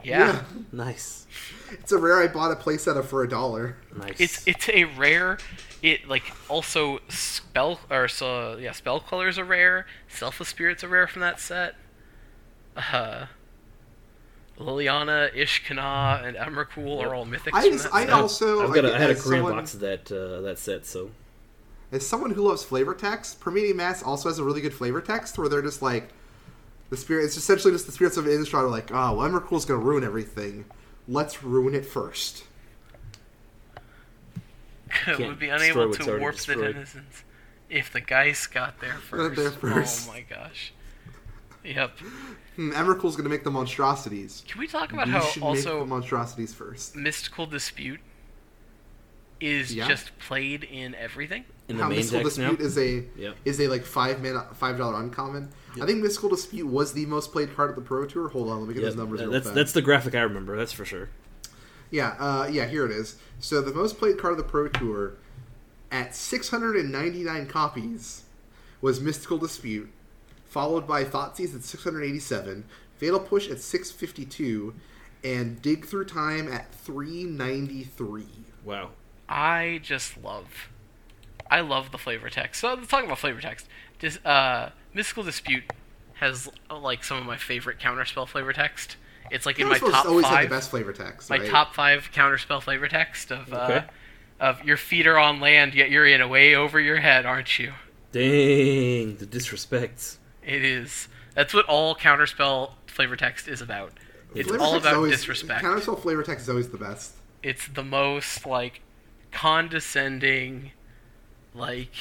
Yeah. 0.02 0.42
Nice. 0.72 1.26
It's 1.72 1.92
a 1.92 1.98
rare 1.98 2.22
I 2.22 2.28
bought 2.28 2.52
a 2.52 2.54
playset 2.54 2.96
of 2.96 3.08
for 3.08 3.22
a 3.22 3.28
dollar. 3.28 3.76
Nice. 3.96 4.20
It's 4.20 4.46
it's 4.46 4.68
a 4.68 4.84
rare. 4.84 5.38
It 5.82 6.08
like 6.08 6.32
also 6.48 7.00
spell 7.08 7.80
or 7.90 8.08
so 8.08 8.56
yeah 8.56 8.72
Spell 8.72 9.00
Quellers 9.00 9.38
are 9.38 9.44
rare. 9.44 9.86
Selfless 10.08 10.48
spirits 10.48 10.82
are 10.82 10.88
rare 10.88 11.06
from 11.06 11.20
that 11.20 11.38
set. 11.40 11.74
Uh, 12.76 13.26
Liliana, 14.58 15.32
Ishkanah, 15.34 16.24
and 16.24 16.36
Emrakul 16.36 17.02
are 17.02 17.14
all 17.14 17.26
mythics. 17.26 17.50
I, 17.52 17.68
from 17.68 17.76
that 17.78 17.90
I 17.94 18.04
set. 18.04 18.10
also 18.12 18.66
I've 18.66 18.74
got 18.74 18.84
a, 18.86 18.94
I 18.94 18.98
had 18.98 19.10
a 19.10 19.12
as 19.12 19.22
Korean 19.22 19.42
someone- 19.44 19.58
box 19.60 19.74
of 19.74 19.80
that 19.80 20.10
uh, 20.12 20.40
that 20.42 20.58
set, 20.58 20.86
so 20.86 21.10
As 21.92 22.06
someone 22.06 22.30
who 22.30 22.48
loves 22.48 22.64
flavor 22.64 22.94
text, 22.94 23.38
Permeating 23.40 23.76
Mass 23.76 24.02
also 24.02 24.28
has 24.28 24.38
a 24.38 24.44
really 24.44 24.60
good 24.62 24.74
flavor 24.74 25.00
text 25.02 25.36
where 25.38 25.48
they're 25.48 25.62
just 25.62 25.82
like 25.82 26.08
the 26.88 26.96
spirit. 26.96 27.24
It's 27.26 27.36
essentially 27.36 27.72
just 27.72 27.86
the 27.86 27.92
spirits 27.92 28.16
of 28.16 28.24
Innistrad 28.24 28.62
are 28.62 28.68
like, 28.68 28.90
oh, 28.92 29.14
well, 29.16 29.28
Emrakul's 29.28 29.64
going 29.66 29.80
to 29.80 29.86
ruin 29.86 30.04
everything. 30.04 30.64
Let's 31.06 31.42
ruin 31.42 31.74
it 31.74 31.84
first. 31.84 32.44
would 35.18 35.38
be 35.38 35.48
unable 35.48 35.92
to 35.92 36.02
already 36.02 36.20
warp 36.20 36.34
the 36.36 36.54
destroyed. 36.54 36.74
denizens 36.74 37.24
if 37.68 37.92
the 37.92 38.00
Geist 38.00 38.52
got 38.52 38.80
there 38.80 38.94
first. 38.94 39.36
there 39.36 39.50
first. 39.50 40.08
Oh 40.08 40.12
my 40.12 40.20
gosh. 40.20 40.72
Yep. 41.64 41.98
Hmm, 42.54 42.70
Emrakul's 42.72 43.16
going 43.16 43.24
to 43.24 43.28
make 43.30 43.42
the 43.42 43.50
monstrosities. 43.50 44.44
Can 44.46 44.60
we 44.60 44.68
talk 44.68 44.92
about 44.92 45.06
We 45.06 45.12
how 45.12 45.20
should 45.20 45.42
make 45.42 45.62
the 45.64 45.70
also 45.70 45.84
monstrosities 45.84 46.54
first. 46.54 46.94
Mystical 46.94 47.46
Dispute 47.46 47.98
is 49.40 49.74
Yeah. 49.74 49.88
just 49.88 50.16
played 50.18 50.64
in 50.64 50.94
everything? 50.94 51.44
in 51.68 51.76
the 51.78 51.82
How 51.82 51.88
main 51.88 51.98
Mystical 51.98 52.22
decks 52.22 52.38
now. 52.38 52.50
Dispute 52.50 52.64
is 52.66 52.78
a 52.78 53.04
Yep. 53.20 53.36
is 53.44 53.60
a 53.60 53.66
like 53.66 53.84
five 53.84 54.22
man 54.22 54.40
five 54.54 54.78
dollar 54.78 55.00
uncommon. 55.00 55.48
I 55.82 55.84
think 55.84 56.00
Mystical 56.00 56.28
Dispute 56.28 56.66
was 56.68 56.92
the 56.92 57.04
most 57.06 57.32
played 57.32 57.54
card 57.56 57.70
of 57.70 57.76
the 57.76 57.82
Pro 57.82 58.06
Tour. 58.06 58.28
Hold 58.28 58.48
on, 58.48 58.60
let 58.60 58.68
me 58.68 58.74
get 58.74 58.84
Yeah, 58.84 58.90
those 58.90 58.96
numbers. 58.96 59.20
real 59.20 59.30
that's 59.32 59.46
fast. 59.46 59.54
that's 59.56 59.72
the 59.72 59.82
graphic 59.82 60.14
I 60.14 60.20
remember. 60.20 60.56
That's 60.56 60.70
for 60.72 60.84
sure. 60.84 61.08
Yeah, 61.90 62.14
uh, 62.18 62.48
yeah, 62.50 62.66
here 62.66 62.84
it 62.84 62.92
is. 62.92 63.16
So 63.38 63.60
the 63.60 63.72
most 63.72 63.98
played 63.98 64.18
card 64.18 64.32
of 64.32 64.38
the 64.38 64.44
Pro 64.44 64.68
Tour 64.68 65.14
at 65.90 66.14
699 66.14 67.46
copies 67.46 68.24
was 68.80 69.00
Mystical 69.00 69.38
Dispute, 69.38 69.90
followed 70.44 70.86
by 70.86 71.04
Thoughtseize 71.04 71.54
at 71.54 71.64
687, 71.64 72.64
Fatal 72.96 73.20
Push 73.20 73.50
at 73.50 73.60
652, 73.60 74.74
and 75.24 75.60
Dig 75.62 75.86
Through 75.86 76.06
Time 76.06 76.52
at 76.52 76.72
393. 76.74 78.24
Wow. 78.64 78.90
I 79.28 79.80
just 79.82 80.22
love. 80.22 80.68
I 81.50 81.60
love 81.60 81.92
the 81.92 81.98
flavor 81.98 82.30
text. 82.30 82.60
So 82.60 82.68
I'm 82.68 82.86
talking 82.86 83.06
about 83.06 83.18
flavor 83.18 83.40
text, 83.40 83.66
dis, 83.98 84.18
uh, 84.24 84.70
Mystical 84.94 85.22
Dispute 85.22 85.64
has 86.14 86.48
like 86.70 87.04
some 87.04 87.18
of 87.18 87.26
my 87.26 87.36
favorite 87.36 87.78
counterspell 87.78 88.26
flavor 88.26 88.52
text. 88.52 88.96
It's 89.30 89.46
like 89.46 89.58
in 89.58 89.68
my 89.68 89.78
Counterspell's 89.78 89.90
top 89.92 90.06
always 90.06 90.24
had 90.26 90.34
five. 90.34 90.48
the 90.48 90.54
best 90.56 90.70
flavor 90.70 90.92
text. 90.92 91.30
my 91.30 91.38
right? 91.38 91.48
top 91.50 91.74
five 91.74 92.10
counterspell 92.12 92.62
flavor 92.62 92.88
text 92.88 93.30
of 93.32 93.52
uh, 93.52 93.82
of 94.40 94.62
your 94.64 94.76
feet 94.76 95.06
are 95.06 95.18
on 95.18 95.40
land, 95.40 95.74
yet 95.74 95.90
you're 95.90 96.06
in 96.06 96.20
a 96.20 96.28
way 96.28 96.54
over 96.54 96.78
your 96.80 96.98
head, 96.98 97.24
aren't 97.26 97.58
you? 97.58 97.72
Dang, 98.12 99.16
the 99.16 99.26
disrespect. 99.26 100.18
It 100.44 100.64
is. 100.64 101.08
That's 101.34 101.52
what 101.52 101.66
all 101.66 101.94
counterspell 101.94 102.72
flavor 102.86 103.16
text 103.16 103.46
is 103.48 103.60
about. 103.60 103.92
It's 104.34 104.48
Flavor 104.48 104.62
all 104.64 104.76
about 104.76 104.94
always- 104.94 105.12
disrespect. 105.12 105.64
Counterspell 105.64 106.00
flavor 106.00 106.22
text 106.22 106.44
is 106.44 106.48
always 106.50 106.68
the 106.70 106.78
best. 106.78 107.12
It's 107.42 107.68
the 107.68 107.84
most 107.84 108.46
like 108.46 108.80
condescending. 109.32 110.72
Like, 111.54 111.92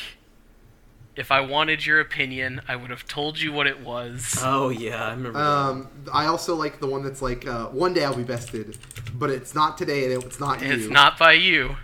if 1.16 1.32
I 1.32 1.42
wanted 1.42 1.86
your 1.86 2.00
opinion, 2.00 2.62
I 2.68 2.76
would 2.76 2.90
have 2.90 3.08
told 3.08 3.40
you 3.40 3.52
what 3.52 3.68
it 3.68 3.80
was. 3.82 4.38
Oh 4.42 4.70
yeah, 4.70 5.06
I 5.06 5.10
remember. 5.12 5.34
that. 5.40 5.46
Um, 5.46 5.88
I 6.14 6.26
also 6.28 6.56
like 6.56 6.80
the 6.80 6.88
one 6.88 7.04
that's 7.04 7.22
like, 7.22 7.48
uh, 7.48 7.68
one 7.68 7.94
day 7.94 8.04
I'll 8.04 8.16
be 8.16 8.24
bested, 8.24 8.78
but 9.14 9.30
it's 9.30 9.56
not 9.56 9.78
today 9.78 10.12
and 10.14 10.24
it's 10.24 10.40
not 10.40 10.62
you. 10.62 10.72
it's 10.74 10.88
not 10.88 11.18
by 11.18 11.34
you. 11.34 11.78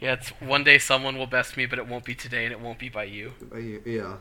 Yeah, 0.00 0.14
it's 0.14 0.30
one 0.40 0.64
day 0.64 0.78
someone 0.78 1.16
will 1.16 1.26
best 1.28 1.56
me, 1.56 1.64
but 1.66 1.78
it 1.78 1.86
won't 1.86 2.04
be 2.04 2.14
today, 2.14 2.44
and 2.44 2.52
it 2.52 2.60
won't 2.60 2.78
be 2.78 2.88
by 2.88 3.04
you. 3.04 3.32
Uh, 3.54 3.58
Yeah. 3.58 4.14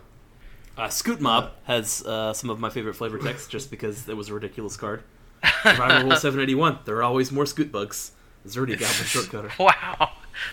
Uh, 0.77 0.87
Scoot 0.87 1.19
Mob 1.19 1.51
has 1.63 2.01
uh, 2.05 2.31
some 2.33 2.49
of 2.49 2.59
my 2.59 2.69
favorite 2.69 2.93
flavor 2.93 3.17
text 3.17 3.49
just 3.49 3.69
because 3.69 4.07
it 4.07 4.15
was 4.15 4.29
a 4.29 4.33
ridiculous 4.33 4.77
card. 4.77 5.03
Survival 5.63 6.03
Rule 6.09 6.15
781. 6.15 6.79
There 6.85 6.95
are 6.97 7.03
always 7.03 7.31
more 7.31 7.45
Scoot 7.45 7.71
bugs. 7.71 8.11
Zerdy 8.47 8.71
Goblin 8.79 8.87
Shortcutter. 8.89 9.51
Wow, 9.59 10.11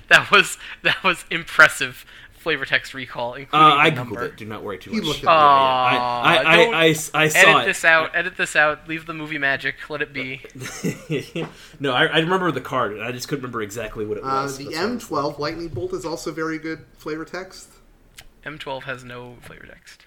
that 0.09 0.31
was 0.31 0.59
that 0.83 1.03
was 1.05 1.24
impressive 1.31 2.05
flavor 2.39 2.64
text 2.64 2.95
recall, 2.95 3.32
Uh, 3.32 3.36
including 3.36 3.66
I 3.78 3.91
the 3.91 3.97
googled 3.97 3.97
number. 4.05 4.24
it. 4.24 4.36
Do 4.36 4.45
not 4.47 4.62
worry 4.62 4.78
too 4.78 4.91
He 4.91 4.97
much. 4.99 5.07
looked 5.07 5.18
at 5.20 5.24
Yeah, 5.24 5.91
it. 5.91 5.93
yeah, 5.95 6.01
Aw, 6.01 6.22
I, 6.22 6.39
I, 6.53 6.57
don't 6.57 6.74
I, 6.74 6.78
I, 6.78 6.89
I 6.89 6.93
saw 6.95 7.18
Edit 7.39 7.62
it. 7.62 7.66
this 7.66 7.84
out. 7.84 8.11
Edit 8.14 8.36
this 8.36 8.57
out. 8.57 8.89
Leave 8.89 9.07
the 9.07 9.14
movie 9.14 9.39
magic. 9.39 9.74
Let 9.91 10.03
it 10.03 10.12
be. 10.12 10.43
no, 11.80 11.93
I, 11.93 12.07
I 12.07 12.18
remember 12.18 12.51
the 12.53 12.61
card. 12.61 12.99
I 13.01 13.12
just 13.12 13.28
couldn't 13.28 13.43
remember 13.43 13.62
exactly 13.62 14.05
what 14.07 14.18
it 14.18 14.24
Uh, 14.24 14.43
was. 14.43 14.59
the 14.59 14.64
That's 14.64 15.11
why 15.11 15.22
was 15.22 15.34
M12 15.34 15.39
Lightning 15.39 15.68
Bolt 15.68 15.93
is 15.93 16.05
also 16.05 16.32
very 16.32 16.59
good 16.59 16.84
flavor 16.97 17.24
text. 17.24 17.68
M12 18.45 18.82
has 18.84 19.05
no 19.05 19.36
flavor 19.43 19.66
text. 19.66 20.07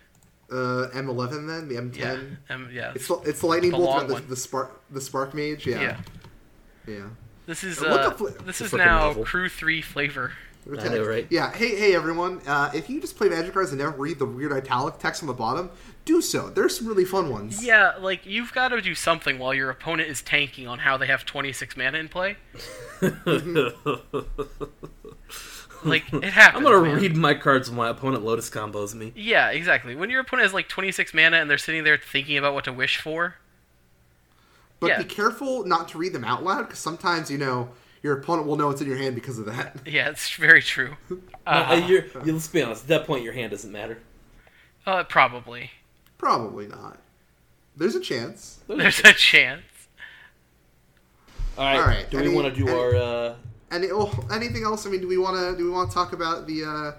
Uh, 0.51 0.87
M11 0.93 1.47
then 1.47 1.67
the 1.69 1.75
M10. 1.75 1.97
Yeah, 2.49 2.55
um, 2.55 2.69
yeah. 2.73 2.91
It's 2.95 3.07
the, 3.07 3.15
it's 3.25 3.39
the 3.39 3.47
Lightning 3.47 3.71
The 3.71 3.77
Bolt 3.77 3.89
long 3.89 4.07
the, 4.07 4.13
one. 4.15 4.27
the 4.27 4.35
spark 4.35 4.81
the 4.89 4.99
Spark 5.01 5.33
Mage. 5.33 5.65
Yeah. 5.65 5.81
yeah. 5.81 5.97
Yeah. 6.87 7.03
This 7.45 7.63
is 7.63 7.81
Uh, 7.81 7.85
what 7.89 7.99
uh, 8.01 8.09
the 8.09 8.15
fl- 8.15 8.43
this 8.45 8.59
is 8.61 8.73
now 8.73 8.99
novel. 9.07 9.23
Crew 9.23 9.47
Three 9.49 9.81
flavor. 9.81 10.33
I 10.67 10.87
know, 10.89 11.03
right? 11.03 11.27
Yeah. 11.29 11.51
Hey, 11.51 11.75
hey, 11.75 11.95
everyone. 11.95 12.39
Uh, 12.45 12.69
if 12.73 12.89
you 12.89 13.01
just 13.01 13.15
play 13.17 13.29
Magic 13.29 13.53
cards 13.53 13.71
and 13.71 13.79
never 13.79 13.97
read 13.97 14.19
the 14.19 14.25
weird 14.25 14.53
italic 14.53 14.99
text 14.99 15.23
on 15.23 15.27
the 15.27 15.33
bottom, 15.33 15.71
do 16.05 16.21
so. 16.21 16.49
There's 16.49 16.77
some 16.77 16.87
really 16.87 17.05
fun 17.05 17.29
ones. 17.29 17.63
Yeah, 17.65 17.93
like 17.99 18.25
you've 18.25 18.53
got 18.53 18.67
to 18.69 18.79
do 18.81 18.93
something 18.93 19.39
while 19.39 19.53
your 19.53 19.69
opponent 19.71 20.09
is 20.09 20.21
tanking 20.21 20.67
on 20.67 20.79
how 20.79 20.97
they 20.97 21.07
have 21.07 21.25
26 21.25 21.75
mana 21.75 21.97
in 21.97 22.09
play. 22.09 22.37
Like 25.83 26.13
it 26.13 26.23
happens. 26.25 26.57
I'm 26.57 26.71
gonna 26.71 26.81
man. 26.87 26.95
read 27.01 27.17
my 27.17 27.33
cards 27.33 27.67
when 27.67 27.77
my 27.77 27.89
opponent 27.89 28.23
Lotus 28.23 28.51
combos 28.51 28.93
me. 28.93 29.13
Yeah, 29.15 29.49
exactly. 29.49 29.95
When 29.95 30.11
your 30.11 30.21
opponent 30.21 30.45
has 30.45 30.53
like 30.53 30.67
26 30.69 31.11
mana 31.15 31.37
and 31.37 31.49
they're 31.49 31.57
sitting 31.57 31.83
there 31.83 31.97
thinking 31.97 32.37
about 32.37 32.53
what 32.53 32.65
to 32.65 32.71
wish 32.73 32.97
for. 33.01 33.35
But 34.79 34.87
Yeah. 34.87 34.97
be 34.99 35.05
careful 35.05 35.65
not 35.65 35.89
to 35.89 35.97
read 35.97 36.13
them 36.13 36.23
out 36.23 36.43
loud 36.43 36.67
because 36.67 36.77
sometimes 36.77 37.31
you 37.31 37.39
know 37.39 37.69
your 38.03 38.17
opponent 38.19 38.47
will 38.47 38.55
know 38.55 38.69
it's 38.69 38.81
in 38.81 38.87
your 38.87 38.97
hand 38.97 39.15
because 39.15 39.37
of 39.39 39.45
that. 39.45 39.77
Yeah, 39.85 40.09
it's 40.09 40.29
very 40.35 40.61
true. 40.61 40.95
Uh, 41.45 41.81
you're, 41.87 42.05
you 42.25 42.33
let's 42.33 42.47
be 42.47 42.61
honest. 42.61 42.83
At 42.83 42.87
that 42.89 43.07
point, 43.07 43.23
your 43.23 43.33
hand 43.33 43.51
doesn't 43.51 43.71
matter. 43.71 43.99
Uh, 44.85 45.03
probably. 45.03 45.71
Probably 46.17 46.67
not. 46.67 46.97
There's 47.77 47.95
a 47.95 47.99
chance. 47.99 48.59
There's 48.67 48.99
a 48.99 49.13
chance. 49.13 49.61
All 51.57 51.65
right. 51.65 51.77
All 51.79 51.85
right, 51.85 52.09
Do 52.09 52.19
we 52.21 52.33
want 52.33 52.53
to 52.53 52.59
do 52.59 52.67
any- 52.67 52.77
our? 52.77 52.95
Uh, 52.95 53.35
And 53.71 53.85
oh, 53.91 54.27
anything 54.31 54.63
else? 54.63 54.85
I 54.85 54.89
mean, 54.89 55.01
do 55.01 55.07
we 55.07 55.17
want 55.17 55.37
to 55.37 55.57
do 55.57 55.63
we 55.65 55.71
want 55.71 55.89
to 55.89 55.93
talk 55.93 56.13
about 56.13 56.45
the 56.47 56.63
uh, 56.65 56.91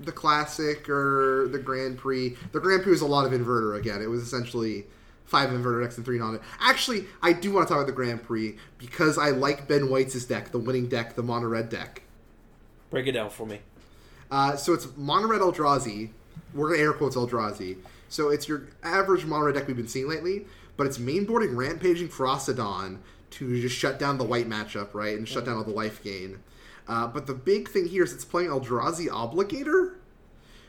the 0.00 0.12
classic 0.12 0.88
or 0.88 1.48
the 1.52 1.58
Grand 1.58 1.98
Prix? 1.98 2.36
The 2.52 2.60
Grand 2.60 2.82
Prix 2.82 2.92
was 2.92 3.02
a 3.02 3.06
lot 3.06 3.24
of 3.24 3.32
inverter 3.32 3.78
again. 3.78 4.02
It 4.02 4.06
was 4.08 4.22
essentially 4.22 4.86
five 5.32 5.50
inverter 5.50 5.82
decks 5.82 5.96
and 5.96 6.04
three 6.06 6.18
non. 6.18 6.38
Actually, 6.60 7.06
I 7.22 7.32
do 7.32 7.50
want 7.52 7.66
to 7.66 7.72
talk 7.74 7.78
about 7.82 7.86
the 7.86 7.92
Grand 8.00 8.22
Prix 8.22 8.56
because 8.78 9.18
I 9.18 9.30
like 9.30 9.66
Ben 9.66 9.88
White's 9.90 10.24
deck, 10.26 10.52
the 10.52 10.58
winning 10.58 10.86
deck, 10.88 11.14
the 11.16 11.22
mono 11.24 11.48
red 11.48 11.68
deck. 11.70 12.02
break 12.90 13.06
it 13.06 13.12
down 13.12 13.30
for 13.30 13.46
me. 13.46 13.60
Uh, 14.30 14.56
so 14.56 14.72
it's 14.74 14.86
mono 14.96 15.26
red 15.26 15.40
Eldrazi. 15.40 16.10
We're 16.54 16.68
gonna 16.70 16.82
air 16.82 16.92
quotes 16.92 17.16
Eldrazi. 17.16 17.78
So 18.08 18.28
it's 18.28 18.46
your 18.46 18.68
average 18.82 19.24
mono 19.24 19.46
red 19.46 19.54
deck 19.54 19.66
we've 19.66 19.76
been 19.76 19.88
seeing 19.88 20.08
lately, 20.08 20.46
but 20.76 20.86
it's 20.86 20.98
mainboarding 20.98 21.56
rampaging 21.56 22.08
Ferocidon 22.08 22.98
to 23.30 23.60
just 23.62 23.74
shut 23.74 23.98
down 23.98 24.18
the 24.18 24.24
white 24.24 24.46
matchup, 24.48 24.92
right, 24.92 25.16
and 25.16 25.26
shut 25.26 25.46
down 25.46 25.56
all 25.56 25.64
the 25.64 25.70
life 25.70 26.02
gain. 26.04 26.40
Uh, 26.86 27.06
but 27.06 27.26
the 27.26 27.32
big 27.34 27.68
thing 27.70 27.86
here 27.88 28.04
is 28.04 28.12
it's 28.12 28.24
playing 28.26 28.50
Eldrazi 28.50 29.08
Obligator, 29.08 29.94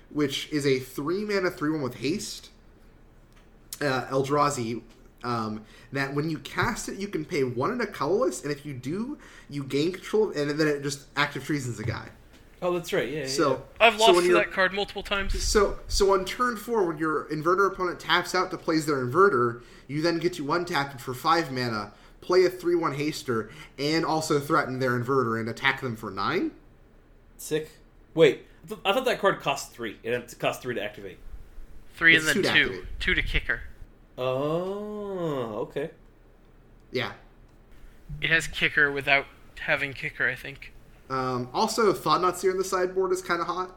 which 0.10 0.48
is 0.54 0.66
a 0.66 0.80
three 0.80 1.26
mana 1.26 1.50
three 1.52 1.70
one 1.72 1.82
with 1.82 1.96
haste. 1.96 2.50
Uh, 3.82 4.06
Eldrazi. 4.08 4.82
Um, 5.24 5.64
that 5.94 6.14
when 6.14 6.30
you 6.30 6.38
cast 6.40 6.90
it, 6.90 6.98
you 7.00 7.08
can 7.08 7.24
pay 7.24 7.46
one 7.46 7.72
and 7.72 7.82
a 7.82 7.88
colorless, 7.88 8.44
and 8.44 8.52
if 8.52 8.66
you 8.66 8.74
do, 8.74 9.18
you 9.50 9.64
gain 9.64 9.94
control, 9.94 10.32
and 10.32 10.50
then 10.50 10.68
it 10.68 10.84
just 10.84 11.06
active 11.16 11.46
treasons 11.46 11.80
a 11.80 11.84
guy. 11.84 12.10
Oh, 12.62 12.74
that's 12.74 12.92
right. 12.92 13.10
Yeah. 13.10 13.26
So 13.28 13.64
I've 13.80 13.96
lost 13.98 14.16
when 14.16 14.24
to 14.24 14.30
you're- 14.30 14.40
that 14.42 14.52
card 14.52 14.74
multiple 14.74 15.02
times. 15.04 15.42
so, 15.42 15.80
so 15.88 16.14
on 16.14 16.26
turn 16.26 16.58
four, 16.58 16.84
when 16.86 16.98
your 16.98 17.26
inverter 17.30 17.72
opponent 17.72 18.02
taps 18.02 18.36
out 18.36 18.52
to 18.52 18.58
place 18.58 18.86
their 18.86 18.98
inverter, 19.06 19.62
you 19.88 20.02
then 20.02 20.18
get 20.18 20.34
to 20.34 20.44
untap 20.44 20.94
it 20.96 21.00
for 21.00 21.14
five 21.14 21.52
mana, 21.54 21.94
play 22.20 22.44
a 22.44 22.50
three-one 22.50 22.94
haster, 22.98 23.50
and 23.80 24.06
also 24.06 24.40
threaten 24.42 24.80
their 24.80 24.92
inverter 25.00 25.40
and 25.40 25.48
attack 25.48 25.80
them 25.80 25.96
for 25.96 26.12
nine. 26.12 26.52
Sick. 27.38 27.70
Wait, 28.14 28.46
I 28.66 28.68
th- 28.68 28.80
I 28.84 28.92
thought 28.94 29.06
that 29.06 29.20
card 29.20 29.40
cost 29.40 29.72
three. 29.72 29.98
It 30.04 30.36
cost 30.40 30.62
three 30.62 30.76
to 30.76 30.84
activate. 30.84 31.18
Three 31.94 32.16
It's 32.16 32.28
and 32.28 32.44
then 32.44 32.54
two 32.54 32.60
to 32.60 32.66
two. 32.66 32.72
activate. 32.74 33.00
Two 33.00 33.14
to 33.16 33.22
kicker. 33.22 33.62
Oh, 34.18 35.56
okay. 35.70 35.92
Yeah, 36.92 37.14
It 38.22 38.30
has 38.30 38.46
kicker 38.46 38.92
without 38.92 39.26
having 39.60 39.94
kicker, 39.94 40.30
I 40.30 40.36
think. 40.36 40.72
Um, 41.10 41.50
also, 41.54 41.92
Thought-Knot 41.92 42.38
Seer 42.38 42.52
in 42.52 42.58
the 42.60 42.64
sideboard 42.64 43.12
is 43.12 43.22
kind 43.24 43.42
of 43.42 43.48
hot. 43.48 43.76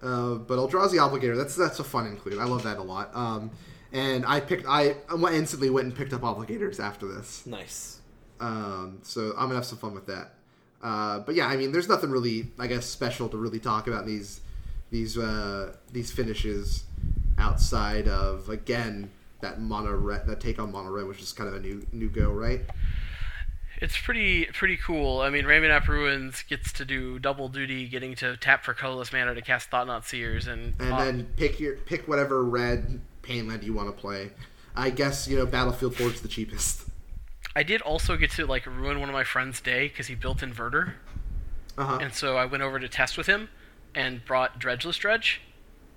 Uh, 0.00 0.34
but 0.34 0.58
Eldrazi 0.58 0.94
Obligator, 0.98 1.36
that's 1.36 1.56
that's 1.56 1.80
a 1.80 1.84
fun 1.84 2.06
include. 2.06 2.38
I 2.38 2.44
love 2.44 2.62
that 2.62 2.78
a 2.78 2.82
lot. 2.82 3.10
Um, 3.16 3.50
and 3.92 4.24
I 4.26 4.38
picked, 4.40 4.64
I 4.68 4.94
instantly 5.32 5.70
went 5.70 5.86
and 5.88 5.96
picked 5.96 6.12
up 6.12 6.22
Obligators 6.22 6.78
after 6.78 7.06
this. 7.08 7.44
Nice. 7.46 8.00
Um, 8.38 8.98
so 9.02 9.30
I'm 9.30 9.44
gonna 9.46 9.54
have 9.56 9.64
some 9.66 9.78
fun 9.78 9.94
with 9.94 10.06
that. 10.06 10.34
Uh, 10.82 11.20
but 11.20 11.34
yeah, 11.34 11.46
I 11.46 11.56
mean, 11.56 11.72
there's 11.72 11.88
nothing 11.88 12.10
really, 12.10 12.52
I 12.58 12.66
guess, 12.68 12.86
special 12.86 13.28
to 13.30 13.36
really 13.36 13.58
talk 13.58 13.88
about 13.88 14.02
in 14.02 14.08
these 14.08 14.40
these 14.90 15.18
uh, 15.18 15.74
these 15.92 16.10
finishes 16.10 16.84
outside 17.38 18.08
of 18.08 18.48
again 18.48 19.10
that 19.40 19.60
mono 19.60 19.94
red, 19.94 20.26
that 20.26 20.40
take 20.40 20.58
on 20.58 20.72
mono 20.72 20.90
red, 20.90 21.06
which 21.06 21.20
is 21.20 21.32
kind 21.32 21.48
of 21.48 21.54
a 21.56 21.60
new 21.60 21.86
new 21.92 22.08
go, 22.08 22.30
right? 22.30 22.62
It's 23.78 23.98
pretty 23.98 24.46
pretty 24.46 24.78
cool. 24.78 25.20
I 25.20 25.30
mean, 25.30 25.44
Ramunap 25.44 25.86
Ruins 25.86 26.42
gets 26.48 26.72
to 26.72 26.84
do 26.84 27.18
double 27.18 27.48
duty, 27.48 27.88
getting 27.88 28.14
to 28.16 28.36
tap 28.38 28.64
for 28.64 28.72
colorless 28.72 29.12
mana 29.12 29.34
to 29.34 29.42
cast 29.42 29.70
Thought-Knot 29.70 30.06
Seers, 30.06 30.46
and 30.46 30.74
and 30.80 30.98
then 30.98 31.26
pick 31.36 31.60
your 31.60 31.76
pick 31.76 32.08
whatever 32.08 32.42
red 32.42 33.00
pain 33.22 33.48
land 33.48 33.64
you 33.64 33.74
want 33.74 33.88
to 33.88 34.00
play. 34.00 34.30
I 34.74 34.90
guess 34.90 35.28
you 35.28 35.36
know 35.36 35.46
Battlefield 35.46 35.96
Forge 35.96 36.20
the 36.20 36.28
cheapest. 36.28 36.88
I 37.54 37.62
did 37.62 37.80
also 37.82 38.16
get 38.16 38.30
to 38.32 38.46
like 38.46 38.66
ruin 38.66 39.00
one 39.00 39.08
of 39.08 39.14
my 39.14 39.24
friend's 39.24 39.60
day 39.60 39.88
because 39.88 40.06
he 40.06 40.14
built 40.14 40.38
inverter, 40.38 40.94
uh-huh. 41.76 41.98
and 42.00 42.14
so 42.14 42.36
I 42.36 42.46
went 42.46 42.62
over 42.62 42.78
to 42.78 42.88
test 42.88 43.18
with 43.18 43.26
him 43.26 43.50
and 43.96 44.24
brought 44.24 44.60
Dredgeless 44.60 44.98
Dredge. 44.98 45.40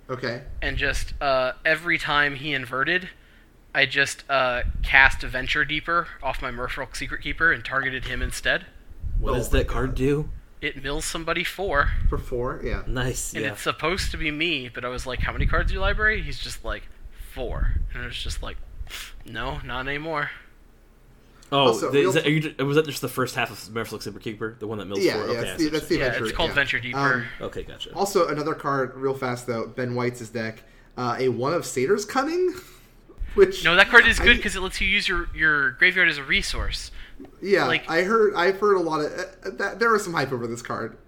Okay. 0.08 0.42
And 0.60 0.76
just 0.76 1.14
uh, 1.20 1.52
every 1.64 1.98
time 1.98 2.34
he 2.34 2.52
inverted, 2.52 3.10
I 3.72 3.86
just 3.86 4.24
uh, 4.28 4.62
cast 4.82 5.22
Venture 5.22 5.64
Deeper 5.64 6.08
off 6.20 6.42
my 6.42 6.50
Merfolk 6.50 6.96
Secret 6.96 7.22
Keeper 7.22 7.52
and 7.52 7.64
targeted 7.64 8.06
him 8.06 8.20
instead. 8.20 8.66
What 9.20 9.32
oh 9.32 9.34
does 9.36 9.50
that 9.50 9.68
card 9.68 9.94
do? 9.94 10.30
It 10.60 10.82
mills 10.82 11.04
somebody 11.04 11.44
four. 11.44 11.92
For 12.08 12.18
four, 12.18 12.60
yeah. 12.64 12.82
Nice. 12.86 13.32
And 13.32 13.44
yeah. 13.44 13.52
it's 13.52 13.62
supposed 13.62 14.10
to 14.10 14.16
be 14.16 14.30
me, 14.30 14.68
but 14.68 14.84
I 14.84 14.88
was 14.88 15.06
like, 15.06 15.20
"How 15.20 15.32
many 15.32 15.46
cards 15.46 15.68
do 15.68 15.74
you 15.74 15.80
library?" 15.80 16.22
He's 16.22 16.38
just 16.38 16.64
like, 16.64 16.82
four, 17.30 17.74
and 17.94 18.02
I 18.02 18.06
was 18.06 18.16
just 18.16 18.42
like, 18.42 18.56
"No, 19.24 19.60
not 19.64 19.86
anymore." 19.86 20.30
Oh, 21.52 21.66
also, 21.66 21.90
the, 21.90 22.10
that, 22.12 22.26
you, 22.26 22.64
was 22.64 22.76
that 22.76 22.86
just 22.86 23.00
the 23.00 23.08
first 23.08 23.34
half 23.34 23.50
of 23.50 23.58
Merfolk 23.74 24.02
Super 24.02 24.20
Keeper, 24.20 24.56
the 24.60 24.68
one 24.68 24.78
that 24.78 24.84
mills 24.84 25.00
yeah, 25.00 25.14
for? 25.14 25.18
Yeah, 25.18 25.24
okay, 25.24 25.40
that's 25.40 25.62
the, 25.62 25.68
that's 25.68 25.86
the 25.86 25.98
yeah, 25.98 26.12
it's 26.16 26.32
called 26.32 26.50
yeah. 26.50 26.54
Venture 26.54 26.78
Deeper. 26.78 26.98
Um, 26.98 27.26
okay, 27.40 27.64
gotcha. 27.64 27.92
Also, 27.94 28.28
another 28.28 28.54
card, 28.54 28.94
real 28.94 29.14
fast 29.14 29.46
though, 29.48 29.66
Ben 29.66 29.94
White's 29.96 30.28
deck, 30.28 30.62
uh, 30.96 31.16
a 31.18 31.28
one 31.28 31.52
of 31.52 31.66
Satyr's 31.66 32.04
Cunning, 32.04 32.54
which 33.34 33.64
no, 33.64 33.74
that 33.74 33.88
card 33.88 34.06
is 34.06 34.20
good 34.20 34.36
because 34.36 34.54
it 34.54 34.60
lets 34.60 34.80
you 34.80 34.86
use 34.86 35.08
your 35.08 35.28
your 35.34 35.72
graveyard 35.72 36.08
as 36.08 36.18
a 36.18 36.24
resource. 36.24 36.92
Yeah, 37.42 37.66
like, 37.66 37.88
I 37.90 38.02
heard, 38.02 38.34
I've 38.34 38.58
heard 38.58 38.76
a 38.76 38.80
lot 38.80 39.04
of 39.04 39.12
uh, 39.12 39.50
that. 39.58 39.78
There 39.80 39.90
was 39.90 40.04
some 40.04 40.14
hype 40.14 40.32
over 40.32 40.46
this 40.46 40.62
card 40.62 40.98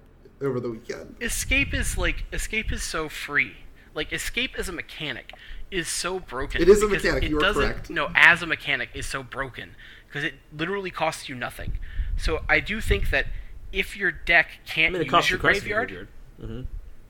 over 0.40 0.58
the 0.58 0.70
weekend. 0.70 1.16
Escape 1.20 1.72
is 1.72 1.96
like 1.96 2.24
escape 2.32 2.72
is 2.72 2.82
so 2.82 3.08
free. 3.08 3.52
Like 3.94 4.12
escape 4.12 4.58
as 4.58 4.68
a 4.68 4.72
mechanic 4.72 5.32
is 5.70 5.88
so 5.88 6.18
broken. 6.18 6.60
It 6.60 6.68
is 6.68 6.82
a 6.82 6.88
mechanic. 6.88 7.24
You 7.24 7.40
are 7.40 7.52
correct. 7.52 7.90
No, 7.90 8.10
as 8.14 8.42
a 8.42 8.46
mechanic 8.46 8.90
is 8.94 9.06
so 9.06 9.22
broken 9.22 9.74
because 10.12 10.24
it 10.24 10.34
literally 10.54 10.90
costs 10.90 11.28
you 11.28 11.34
nothing. 11.34 11.78
So 12.18 12.40
I 12.48 12.60
do 12.60 12.80
think 12.80 13.08
that 13.10 13.26
if 13.72 13.96
your 13.96 14.12
deck 14.12 14.48
can't 14.66 14.94
I 14.94 14.98
mean, 14.98 15.10
use 15.10 15.30
your 15.30 15.38
graveyard, 15.38 15.88
graveyard. 15.88 16.08
Mm-hmm. 16.40 16.60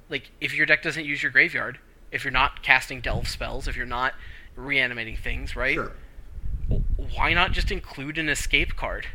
like 0.09 0.30
if 0.40 0.55
your 0.55 0.66
deck 0.66 0.82
doesn't 0.82 1.05
use 1.05 1.22
your 1.22 1.32
graveyard, 1.32 1.78
if 2.12 2.22
you're 2.24 2.30
not 2.32 2.62
casting 2.62 3.00
delve 3.00 3.26
spells, 3.26 3.66
if 3.66 3.76
you're 3.76 3.86
not 3.86 4.14
reanimating 4.55 5.16
things, 5.16 5.57
right? 5.57 5.74
Sure. 5.74 5.92
Why 7.16 7.34
not 7.34 7.53
just 7.53 7.72
include 7.72 8.18
an 8.18 8.28
escape 8.28 8.76
card? 8.76 9.07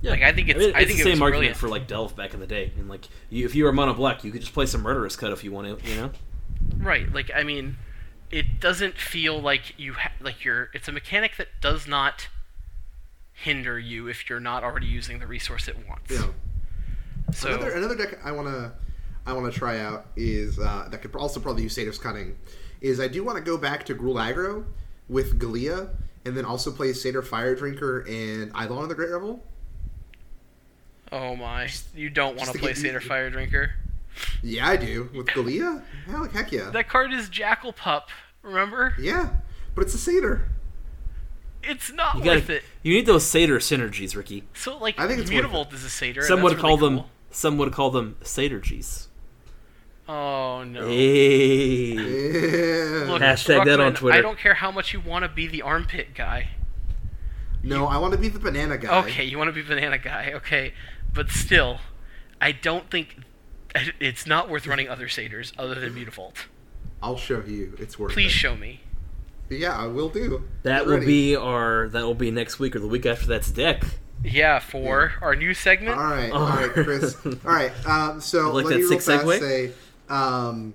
Yeah. 0.00 0.12
Like 0.12 0.22
I 0.22 0.32
think 0.32 0.48
it's, 0.48 0.56
I, 0.56 0.60
mean, 0.60 0.68
it's 0.68 0.76
I 0.76 0.84
think 0.84 0.98
the 0.98 1.04
same 1.04 1.22
argument 1.22 1.30
brilliant. 1.32 1.56
for 1.56 1.68
like 1.68 1.88
delve 1.88 2.14
back 2.14 2.34
in 2.34 2.40
the 2.40 2.46
day, 2.46 2.72
and 2.78 2.88
like 2.88 3.08
you, 3.30 3.44
if 3.44 3.56
you 3.56 3.64
were 3.64 3.72
mono 3.72 3.94
black, 3.94 4.22
you 4.22 4.30
could 4.30 4.42
just 4.42 4.54
play 4.54 4.66
some 4.66 4.82
murderous 4.82 5.16
cut 5.16 5.32
if 5.32 5.42
you 5.42 5.50
want 5.50 5.80
to, 5.80 5.90
you 5.90 5.96
know. 5.96 6.10
Right. 6.76 7.12
Like 7.12 7.32
I 7.34 7.42
mean, 7.42 7.78
it 8.30 8.60
doesn't 8.60 8.96
feel 8.96 9.40
like 9.40 9.76
you 9.76 9.94
ha- 9.94 10.12
like 10.20 10.44
you're. 10.44 10.70
It's 10.72 10.86
a 10.86 10.92
mechanic 10.92 11.36
that 11.38 11.48
does 11.60 11.88
not 11.88 12.28
hinder 13.42 13.78
you 13.78 14.08
if 14.08 14.28
you're 14.28 14.40
not 14.40 14.64
already 14.64 14.86
using 14.86 15.18
the 15.18 15.26
resource 15.26 15.68
it 15.68 15.76
wants. 15.88 16.10
Yeah. 16.10 16.26
So 17.32 17.48
another 17.48 17.70
another 17.72 17.96
deck 17.96 18.18
I 18.24 18.32
wanna 18.32 18.72
I 19.26 19.32
wanna 19.32 19.52
try 19.52 19.80
out 19.80 20.06
is 20.16 20.58
uh, 20.58 20.88
that 20.90 21.02
could 21.02 21.14
also 21.14 21.40
probably 21.40 21.62
use 21.62 21.74
Satyr's 21.74 21.98
Cunning. 21.98 22.36
Is 22.80 23.00
I 23.00 23.08
do 23.08 23.24
want 23.24 23.36
to 23.38 23.44
go 23.44 23.56
back 23.58 23.84
to 23.86 23.94
Gruul 23.94 24.14
Aggro 24.14 24.64
with 25.08 25.38
Gallia, 25.38 25.88
and 26.24 26.36
then 26.36 26.44
also 26.44 26.70
play 26.70 26.92
Satyr 26.92 27.22
Fire 27.22 27.54
Drinker 27.54 28.00
and 28.08 28.52
Eidolon 28.52 28.84
of 28.84 28.88
the 28.88 28.94
Great 28.94 29.10
Revel. 29.10 29.42
Oh 31.10 31.34
my! 31.34 31.68
You 31.94 32.10
don't 32.10 32.36
want 32.36 32.52
to 32.52 32.58
play 32.58 32.74
Satyr 32.74 33.00
Fire 33.00 33.30
Drinker. 33.30 33.72
Yeah, 34.42 34.68
I 34.68 34.76
do 34.76 35.10
with 35.14 35.26
Gallia. 35.26 35.82
Hell, 36.06 36.24
heck 36.24 36.52
yeah. 36.52 36.70
That 36.70 36.88
card 36.88 37.12
is 37.12 37.28
Jackal 37.28 37.72
Pup. 37.72 38.10
Remember? 38.42 38.94
Yeah, 38.98 39.30
but 39.74 39.82
it's 39.82 39.94
a 39.94 39.98
Satyr. 39.98 40.48
It's 41.62 41.92
not 41.92 42.16
you 42.16 42.24
worth 42.24 42.42
gotta, 42.42 42.56
it. 42.56 42.64
You 42.82 42.94
need 42.94 43.06
those 43.06 43.26
satyr 43.26 43.58
synergies, 43.58 44.16
Ricky. 44.16 44.44
So 44.54 44.78
like, 44.78 44.98
I 44.98 45.06
think 45.06 45.20
it's 45.20 45.30
Mutavault 45.30 45.72
is 45.72 45.84
a 45.84 45.90
satyr. 45.90 46.22
Some 46.22 46.42
would 46.42 46.52
really 46.52 46.62
call 46.62 46.78
cool. 46.78 46.90
them. 46.90 47.04
Some 47.30 47.58
would 47.58 47.72
call 47.72 47.90
them 47.90 48.16
satyrgies. 48.22 49.08
Oh 50.08 50.64
no. 50.64 50.86
Hey. 50.86 51.92
Yeah. 51.92 53.12
Look, 53.12 53.20
Hashtag 53.22 53.66
that 53.66 53.80
on 53.80 53.94
Twitter. 53.94 54.16
I 54.16 54.22
don't 54.22 54.38
care 54.38 54.54
how 54.54 54.70
much 54.70 54.92
you 54.94 55.00
want 55.00 55.24
to 55.24 55.28
be 55.28 55.46
the 55.46 55.62
armpit 55.62 56.14
guy. 56.14 56.50
No, 57.62 57.86
I 57.86 57.98
want 57.98 58.12
to 58.12 58.18
be 58.18 58.28
the 58.28 58.38
banana 58.38 58.78
guy. 58.78 59.00
Okay, 59.00 59.24
you 59.24 59.36
want 59.36 59.48
to 59.48 59.52
be 59.52 59.62
banana 59.62 59.98
guy. 59.98 60.32
Okay, 60.34 60.72
but 61.12 61.30
still, 61.30 61.80
I 62.40 62.52
don't 62.52 62.90
think 62.90 63.16
it's 64.00 64.26
not 64.26 64.48
worth 64.48 64.66
running 64.66 64.88
other 64.88 65.08
satyrs 65.08 65.52
other 65.58 65.74
than 65.74 65.94
Mutavault. 65.94 66.46
I'll 67.02 67.16
show 67.18 67.42
you. 67.46 67.74
It's 67.78 67.98
worth 67.98 68.12
Please 68.12 68.32
it. 68.32 68.36
show 68.36 68.56
me. 68.56 68.80
Yeah, 69.50 69.76
I 69.76 69.86
will 69.86 70.08
do. 70.08 70.44
That 70.62 70.78
Get 70.80 70.86
will 70.86 70.94
ready. 70.94 71.06
be 71.06 71.36
our. 71.36 71.88
That 71.88 72.04
will 72.04 72.14
be 72.14 72.30
next 72.30 72.58
week 72.58 72.76
or 72.76 72.80
the 72.80 72.86
week 72.88 73.06
after. 73.06 73.26
That's 73.26 73.50
deck. 73.50 73.82
Yeah, 74.24 74.58
for 74.58 75.12
our 75.22 75.36
new 75.36 75.54
segment. 75.54 75.96
All 75.96 76.04
right, 76.04 76.30
all 76.32 76.48
right, 76.48 76.70
Chris. 76.72 77.16
All 77.24 77.32
right. 77.44 77.70
Um, 77.86 78.20
so 78.20 78.50
like 78.52 78.64
let 78.66 78.76
me 78.76 78.82
real 78.82 78.88
sick 78.88 79.02
fast 79.02 79.24
segue? 79.24 79.38
say, 79.38 79.72
um, 80.08 80.74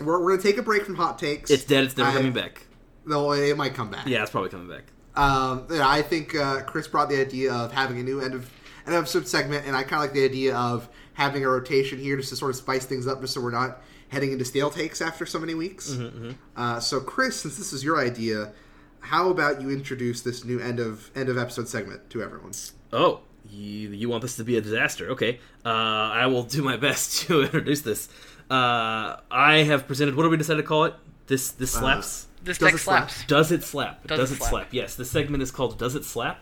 we're, 0.00 0.22
we're 0.22 0.30
gonna 0.36 0.42
take 0.42 0.56
a 0.58 0.62
break 0.62 0.84
from 0.84 0.94
hot 0.94 1.18
takes. 1.18 1.50
It's 1.50 1.64
dead. 1.64 1.84
It's 1.84 1.96
never 1.96 2.10
I- 2.10 2.14
coming 2.14 2.32
back. 2.32 2.66
No, 3.06 3.32
it 3.32 3.56
might 3.56 3.74
come 3.74 3.90
back. 3.90 4.06
Yeah, 4.06 4.22
it's 4.22 4.30
probably 4.30 4.50
coming 4.50 4.68
back. 4.68 4.84
Um, 5.16 5.66
yeah, 5.70 5.88
I 5.88 6.02
think 6.02 6.36
uh, 6.36 6.62
Chris 6.62 6.86
brought 6.86 7.08
the 7.08 7.20
idea 7.20 7.52
of 7.52 7.72
having 7.72 7.98
a 7.98 8.02
new 8.02 8.20
end 8.20 8.34
of 8.34 8.48
an 8.86 8.92
episode 8.94 9.26
segment, 9.26 9.66
and 9.66 9.74
I 9.74 9.82
kind 9.82 9.94
of 9.94 10.00
like 10.00 10.12
the 10.12 10.24
idea 10.24 10.54
of 10.56 10.88
having 11.14 11.44
a 11.44 11.48
rotation 11.48 11.98
here 11.98 12.16
just 12.16 12.28
to 12.28 12.36
sort 12.36 12.50
of 12.50 12.56
spice 12.56 12.84
things 12.84 13.06
up, 13.06 13.20
just 13.20 13.34
so 13.34 13.40
we're 13.40 13.50
not 13.50 13.82
heading 14.10 14.32
into 14.32 14.44
stale 14.44 14.70
takes 14.70 15.00
after 15.00 15.24
so 15.26 15.38
many 15.38 15.54
weeks. 15.54 15.90
Mm-hmm, 15.92 16.30
Uh, 16.56 16.78
so, 16.80 17.00
Chris, 17.00 17.40
since 17.40 17.56
this 17.56 17.72
is 17.72 17.82
your 17.82 17.98
idea, 17.98 18.52
how 19.00 19.30
about 19.30 19.60
you 19.62 19.70
introduce 19.70 20.20
this 20.22 20.44
new 20.44 20.60
end 20.60 20.78
of 20.78 21.10
end 21.16 21.28
of 21.28 21.38
episode 21.38 21.68
segment 21.68 22.10
to 22.10 22.22
everyone? 22.22 22.52
Oh, 22.92 23.20
you, 23.48 23.88
you 23.90 24.08
want 24.08 24.22
this 24.22 24.36
to 24.36 24.44
be 24.44 24.56
a 24.56 24.60
disaster? 24.60 25.10
Okay, 25.10 25.40
uh, 25.64 25.68
I 25.68 26.26
will 26.26 26.42
do 26.42 26.62
my 26.62 26.76
best 26.86 27.22
to 27.26 27.42
introduce 27.46 27.80
this. 27.82 28.08
Uh, 28.50 29.16
I 29.30 29.64
have 29.66 29.86
presented. 29.86 30.14
What 30.16 30.24
do 30.24 30.28
we 30.30 30.36
decide 30.36 30.56
to 30.56 30.62
call 30.62 30.84
it? 30.84 30.94
This 31.26 31.50
this 31.52 31.70
slaps. 31.72 32.26
This 32.42 32.58
Does 32.58 32.66
deck 32.68 32.74
it 32.74 32.78
slap? 32.78 33.10
slaps. 33.10 33.26
Does 33.26 33.52
it 33.52 33.62
slap? 33.62 34.06
Does 34.06 34.30
it 34.30 34.34
it 34.34 34.38
slap? 34.38 34.50
slap? 34.50 34.68
Yes. 34.74 34.94
The 34.96 35.04
segment 35.04 35.42
is 35.42 35.50
called 35.50 35.78
"Does 35.78 35.94
It 35.94 36.04
Slap." 36.04 36.40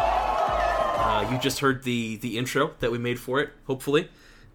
Uh, 0.00 1.28
you 1.30 1.38
just 1.38 1.60
heard 1.60 1.82
the 1.82 2.16
the 2.16 2.38
intro 2.38 2.72
that 2.80 2.90
we 2.92 2.98
made 2.98 3.18
for 3.18 3.40
it, 3.40 3.50
hopefully, 3.66 4.08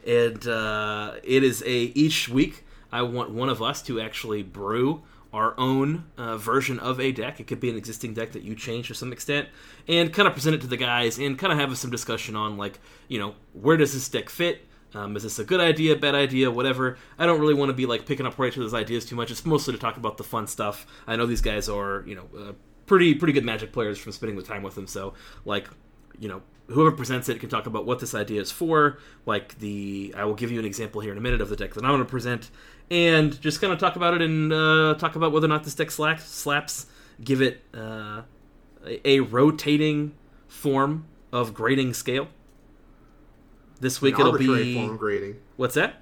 and 0.05 0.47
uh, 0.47 1.13
it 1.23 1.43
is 1.43 1.61
a 1.63 1.73
each 1.95 2.29
week. 2.29 2.65
I 2.91 3.01
want 3.01 3.31
one 3.31 3.49
of 3.49 3.61
us 3.61 3.81
to 3.83 3.99
actually 3.99 4.43
brew 4.43 5.03
our 5.33 5.55
own 5.57 6.05
uh, 6.15 6.37
version 6.37 6.77
of 6.77 6.99
a 6.99 7.11
deck. 7.11 7.39
It 7.39 7.47
could 7.47 7.59
be 7.59 7.69
an 7.69 7.75
existing 7.75 8.13
deck 8.13 8.33
that 8.33 8.43
you 8.43 8.53
change 8.53 8.89
to 8.89 8.93
some 8.93 9.11
extent, 9.11 9.49
and 9.87 10.13
kind 10.13 10.27
of 10.27 10.33
present 10.33 10.55
it 10.55 10.61
to 10.61 10.67
the 10.67 10.77
guys, 10.77 11.17
and 11.17 11.37
kind 11.37 11.51
of 11.51 11.59
have 11.59 11.75
some 11.77 11.89
discussion 11.89 12.35
on 12.35 12.57
like, 12.57 12.79
you 13.07 13.19
know, 13.19 13.35
where 13.53 13.77
does 13.77 13.93
this 13.93 14.07
deck 14.09 14.29
fit? 14.29 14.67
Um, 14.93 15.15
is 15.17 15.23
this 15.23 15.39
a 15.39 15.43
good 15.43 15.59
idea, 15.59 15.95
bad 15.95 16.13
idea, 16.13 16.51
whatever? 16.51 16.97
I 17.17 17.25
don't 17.25 17.39
really 17.39 17.55
want 17.55 17.69
to 17.69 17.73
be 17.73 17.87
like 17.87 18.05
picking 18.05 18.27
up 18.27 18.37
right 18.37 18.53
to 18.53 18.59
those 18.59 18.75
ideas 18.75 19.05
too 19.05 19.15
much. 19.15 19.31
It's 19.31 19.43
mostly 19.43 19.73
to 19.73 19.79
talk 19.79 19.97
about 19.97 20.17
the 20.17 20.23
fun 20.23 20.45
stuff. 20.45 20.85
I 21.07 21.15
know 21.15 21.25
these 21.25 21.41
guys 21.41 21.67
are, 21.67 22.03
you 22.05 22.13
know, 22.15 22.29
uh, 22.37 22.51
pretty 22.85 23.15
pretty 23.15 23.33
good 23.33 23.43
Magic 23.43 23.71
players 23.71 23.97
from 23.97 24.11
spending 24.11 24.37
the 24.37 24.43
time 24.43 24.61
with 24.61 24.75
them. 24.75 24.85
So 24.85 25.15
like, 25.45 25.67
you 26.19 26.27
know, 26.29 26.43
whoever 26.68 26.91
presents 26.95 27.30
it 27.30 27.39
can 27.39 27.49
talk 27.49 27.66
about 27.66 27.86
what 27.86 27.99
this 27.99 28.16
idea 28.16 28.41
is 28.41 28.51
for. 28.51 28.97
Like 29.26 29.59
the, 29.59 30.14
I 30.18 30.26
will 30.26 30.34
give 30.36 30.51
you 30.51 30.59
an 30.59 30.66
example 30.66 31.01
here 31.01 31.11
in 31.11 31.18
a 31.18 31.22
minute 31.22 31.41
of 31.41 31.49
the 31.49 31.55
deck 31.55 31.74
that 31.74 31.84
I'm 31.84 31.91
going 31.91 31.99
to 32.03 32.09
present, 32.09 32.49
and 32.91 33.39
just 33.41 33.59
kind 33.61 33.72
of 33.74 33.80
talk 33.80 33.95
about 33.95 34.14
it 34.14 34.22
and 34.22 34.51
uh, 34.53 34.95
talk 34.97 35.16
about 35.16 35.32
whether 35.32 35.45
or 35.45 35.49
not 35.49 35.64
this 35.64 35.76
deck 35.76 35.91
slack, 35.91 36.20
slaps. 36.22 36.86
Give 37.24 37.41
it 37.41 37.61
uh, 37.74 38.24
a, 39.05 39.20
rotating 39.20 40.14
form 40.47 41.05
of 41.32 41.53
grading 41.53 41.93
scale. 41.93 42.28
This 43.80 44.01
week 44.01 44.16
An 44.16 44.22
it'll 44.22 44.32
arbitrary 44.34 44.64
be 44.64 44.74
form 44.76 44.97
grading. 44.97 45.36
what's 45.57 45.76
that? 45.76 46.01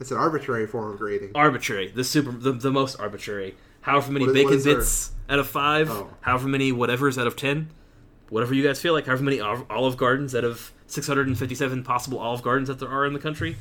It's 0.00 0.10
an 0.10 0.16
arbitrary 0.18 0.66
form 0.66 0.92
of 0.92 0.98
grading. 0.98 1.30
Arbitrary, 1.34 1.88
the 1.88 2.02
super, 2.04 2.32
the, 2.32 2.52
the 2.52 2.70
most 2.72 2.96
arbitrary. 2.98 3.54
however 3.82 4.10
many 4.12 4.24
is- 4.26 4.32
bacon 4.32 4.52
is 4.54 4.64
there? 4.64 4.76
bits 4.76 5.12
out 5.28 5.38
of 5.38 5.46
five, 5.48 5.90
Oh. 5.90 6.10
however 6.22 6.48
many 6.48 6.72
whatever's 6.72 7.16
out 7.18 7.26
of 7.26 7.36
ten, 7.36 7.70
whatever 8.32 8.54
you 8.54 8.62
guys 8.64 8.80
feel 8.80 8.94
like, 8.94 9.04
however 9.06 9.22
many 9.22 9.40
Olive 9.40 9.96
Gardens 9.98 10.34
out 10.34 10.42
of 10.44 10.72
657 10.86 11.84
possible 11.84 12.18
Olive 12.18 12.42
Gardens 12.42 12.68
that 12.68 12.78
there 12.78 12.88
are 12.88 13.04
in 13.06 13.12
the 13.12 13.18
country, 13.18 13.56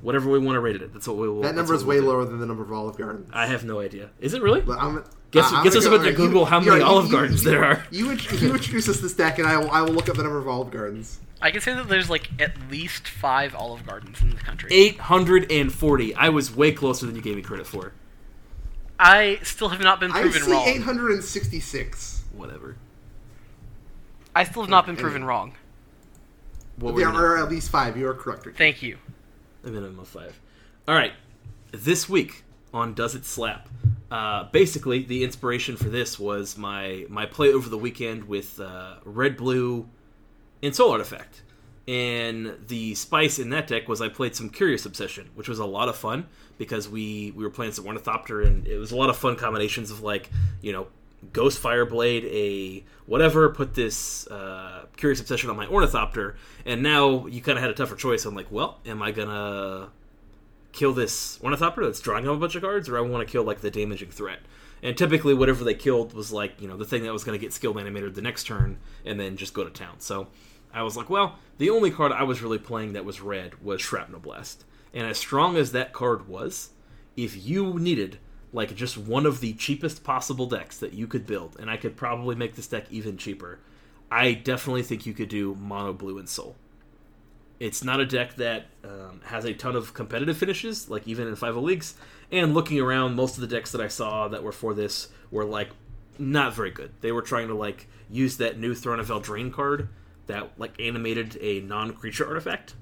whatever 0.00 0.30
we 0.30 0.38
want 0.38 0.56
to 0.56 0.60
rate 0.60 0.76
it. 0.76 0.92
That's 0.92 1.06
what 1.06 1.18
we 1.18 1.28
will. 1.28 1.42
That 1.42 1.54
that's 1.54 1.56
number 1.56 1.72
what 1.74 1.76
is 1.80 1.84
we'll 1.84 1.96
way 1.96 2.00
do. 2.00 2.08
lower 2.08 2.24
than 2.24 2.38
the 2.40 2.46
number 2.46 2.62
of 2.62 2.72
Olive 2.72 2.96
Gardens. 2.96 3.28
I 3.32 3.46
have 3.46 3.64
no 3.64 3.80
idea. 3.80 4.08
Is 4.20 4.32
it 4.34 4.40
really? 4.42 4.62
But 4.62 4.78
I'm, 4.80 5.04
Guess- 5.32 5.52
I- 5.52 5.58
I'm 5.58 5.64
guess 5.64 5.76
us 5.76 5.84
go- 5.86 5.94
about 5.94 6.04
to 6.04 6.10
you- 6.12 6.16
Google 6.16 6.46
how 6.46 6.60
many 6.60 6.78
you- 6.78 6.84
Olive 6.84 7.06
you- 7.06 7.12
Gardens 7.12 7.44
you- 7.44 7.50
there 7.50 7.64
are. 7.64 7.84
You, 7.90 8.06
you 8.12 8.54
introduce 8.54 8.88
us 8.88 9.00
this 9.00 9.12
deck, 9.12 9.38
and 9.38 9.46
I 9.46 9.58
will, 9.58 9.70
I 9.70 9.82
will 9.82 9.92
look 9.92 10.08
up 10.08 10.16
the 10.16 10.22
number 10.22 10.38
of 10.38 10.48
Olive 10.48 10.70
Gardens. 10.70 11.18
I 11.42 11.50
can 11.50 11.60
say 11.60 11.74
that 11.74 11.88
there's 11.90 12.08
like 12.08 12.30
at 12.40 12.52
least 12.70 13.06
five 13.06 13.54
Olive 13.54 13.86
Gardens 13.86 14.22
in 14.22 14.30
the 14.30 14.36
country. 14.36 14.70
840. 14.72 16.14
I 16.14 16.30
was 16.30 16.56
way 16.56 16.72
closer 16.72 17.04
than 17.04 17.14
you 17.14 17.20
gave 17.20 17.36
me 17.36 17.42
credit 17.42 17.66
for. 17.66 17.92
I 18.98 19.40
still 19.42 19.68
have 19.68 19.80
not 19.82 20.00
been 20.00 20.10
proven 20.10 20.28
I 20.28 20.32
proven 20.32 20.46
see 20.48 20.52
wrong. 20.52 20.66
866. 20.68 22.24
Whatever. 22.32 22.76
I 24.36 24.44
still 24.44 24.62
have 24.62 24.70
not 24.70 24.84
been 24.84 24.94
Anyway. 24.96 25.02
proven 25.02 25.24
wrong. 25.24 25.54
What 26.76 26.92
were 26.92 27.00
There 27.00 27.08
you 27.08 27.14
gonna- 27.14 27.24
are 27.26 27.38
at 27.38 27.50
least 27.50 27.70
five. 27.70 27.96
You 27.96 28.06
are 28.08 28.14
correct. 28.14 28.44
Ricky. 28.44 28.58
Thank 28.58 28.82
you. 28.82 28.98
A 29.64 29.68
minimum 29.68 29.98
of 30.00 30.08
five. 30.08 30.38
All 30.86 30.94
right. 30.94 31.14
This 31.72 32.06
week 32.08 32.44
on 32.74 32.92
Does 32.92 33.14
It 33.14 33.24
Slap? 33.24 33.68
Uh, 34.10 34.44
basically, 34.52 35.02
the 35.02 35.24
inspiration 35.24 35.76
for 35.76 35.88
this 35.88 36.18
was 36.18 36.56
my 36.58 37.06
my 37.08 37.24
play 37.26 37.50
over 37.52 37.68
the 37.70 37.78
weekend 37.78 38.24
with 38.24 38.60
uh, 38.60 38.96
Red 39.04 39.36
Blue 39.38 39.88
Ensoul 40.62 40.90
Artifact. 40.92 41.42
And 41.88 42.56
the 42.66 42.94
spice 42.94 43.38
in 43.38 43.50
that 43.50 43.66
deck 43.68 43.88
was 43.88 44.00
I 44.02 44.08
played 44.08 44.34
some 44.36 44.50
Curious 44.50 44.84
Obsession, 44.84 45.30
which 45.34 45.48
was 45.48 45.58
a 45.60 45.64
lot 45.64 45.88
of 45.88 45.96
fun 45.96 46.26
because 46.58 46.88
we 46.88 47.32
we 47.34 47.42
were 47.42 47.50
playing 47.50 47.72
some 47.72 47.86
Ornithopter, 47.86 48.42
and 48.42 48.66
it 48.66 48.76
was 48.76 48.92
a 48.92 48.96
lot 48.96 49.08
of 49.08 49.16
fun 49.16 49.36
combinations 49.36 49.90
of 49.90 50.02
like 50.02 50.30
you 50.60 50.72
know 50.72 50.88
Ghost 51.32 51.62
Fireblade, 51.62 52.24
a 52.24 52.84
whatever, 53.06 53.48
put 53.48 53.74
this 53.74 54.26
uh, 54.28 54.86
Curious 54.96 55.20
Obsession 55.20 55.50
on 55.50 55.56
my 55.56 55.66
Ornithopter, 55.66 56.36
and 56.64 56.82
now 56.82 57.26
you 57.26 57.40
kind 57.40 57.58
of 57.58 57.62
had 57.62 57.70
a 57.70 57.74
tougher 57.74 57.96
choice. 57.96 58.24
I'm 58.24 58.34
like, 58.34 58.50
well, 58.50 58.80
am 58.86 59.02
I 59.02 59.12
gonna 59.12 59.90
kill 60.72 60.92
this 60.92 61.38
Ornithopter 61.42 61.84
that's 61.84 62.00
drawing 62.00 62.28
up 62.28 62.36
a 62.36 62.38
bunch 62.38 62.54
of 62.54 62.62
cards, 62.62 62.88
or 62.88 62.98
I 62.98 63.00
want 63.00 63.26
to 63.26 63.30
kill 63.30 63.44
like 63.44 63.60
the 63.60 63.70
damaging 63.70 64.10
threat? 64.10 64.40
And 64.82 64.96
typically, 64.96 65.34
whatever 65.34 65.64
they 65.64 65.74
killed 65.74 66.12
was 66.12 66.32
like 66.32 66.60
you 66.60 66.68
know 66.68 66.76
the 66.76 66.84
thing 66.84 67.02
that 67.04 67.12
was 67.12 67.24
going 67.24 67.38
to 67.38 67.44
get 67.44 67.52
skill 67.52 67.78
animated 67.78 68.14
the 68.14 68.22
next 68.22 68.44
turn, 68.44 68.78
and 69.04 69.18
then 69.18 69.36
just 69.36 69.54
go 69.54 69.64
to 69.64 69.70
town. 69.70 70.00
So 70.00 70.28
I 70.72 70.82
was 70.82 70.96
like, 70.96 71.08
well, 71.08 71.38
the 71.58 71.70
only 71.70 71.90
card 71.90 72.12
I 72.12 72.24
was 72.24 72.42
really 72.42 72.58
playing 72.58 72.92
that 72.92 73.04
was 73.04 73.20
red 73.20 73.62
was 73.62 73.80
Shrapnel 73.80 74.20
Blast, 74.20 74.64
and 74.92 75.06
as 75.06 75.18
strong 75.18 75.56
as 75.56 75.72
that 75.72 75.92
card 75.92 76.28
was, 76.28 76.70
if 77.16 77.46
you 77.46 77.78
needed 77.78 78.18
like 78.56 78.74
just 78.74 78.96
one 78.96 79.26
of 79.26 79.40
the 79.40 79.52
cheapest 79.52 80.02
possible 80.02 80.46
decks 80.46 80.78
that 80.78 80.94
you 80.94 81.06
could 81.06 81.26
build, 81.26 81.56
and 81.60 81.68
I 81.70 81.76
could 81.76 81.94
probably 81.94 82.34
make 82.34 82.56
this 82.56 82.66
deck 82.66 82.86
even 82.90 83.18
cheaper, 83.18 83.58
I 84.10 84.32
definitely 84.32 84.82
think 84.82 85.04
you 85.04 85.12
could 85.12 85.28
do 85.28 85.54
Mono 85.56 85.92
Blue 85.92 86.18
Ensoul. 86.20 86.54
It's 87.60 87.84
not 87.84 88.00
a 88.00 88.06
deck 88.06 88.36
that 88.36 88.64
um, 88.82 89.20
has 89.24 89.44
a 89.44 89.52
ton 89.52 89.76
of 89.76 89.92
competitive 89.92 90.38
finishes, 90.38 90.88
like 90.88 91.06
even 91.06 91.28
in 91.28 91.36
5 91.36 91.56
leagues. 91.56 91.96
And 92.32 92.54
looking 92.54 92.80
around, 92.80 93.14
most 93.14 93.34
of 93.34 93.42
the 93.42 93.46
decks 93.46 93.72
that 93.72 93.80
I 93.82 93.88
saw 93.88 94.26
that 94.28 94.42
were 94.42 94.52
for 94.52 94.72
this 94.72 95.08
were 95.30 95.44
like 95.44 95.68
not 96.18 96.54
very 96.54 96.70
good. 96.70 96.92
They 97.02 97.12
were 97.12 97.22
trying 97.22 97.48
to 97.48 97.54
like 97.54 97.88
use 98.10 98.38
that 98.38 98.58
new 98.58 98.74
Throne 98.74 99.00
of 99.00 99.08
Eldraine 99.08 99.52
card 99.52 99.90
that 100.28 100.58
like 100.58 100.80
animated 100.80 101.36
a 101.42 101.60
non-creature 101.60 102.26
artifact. 102.26 102.74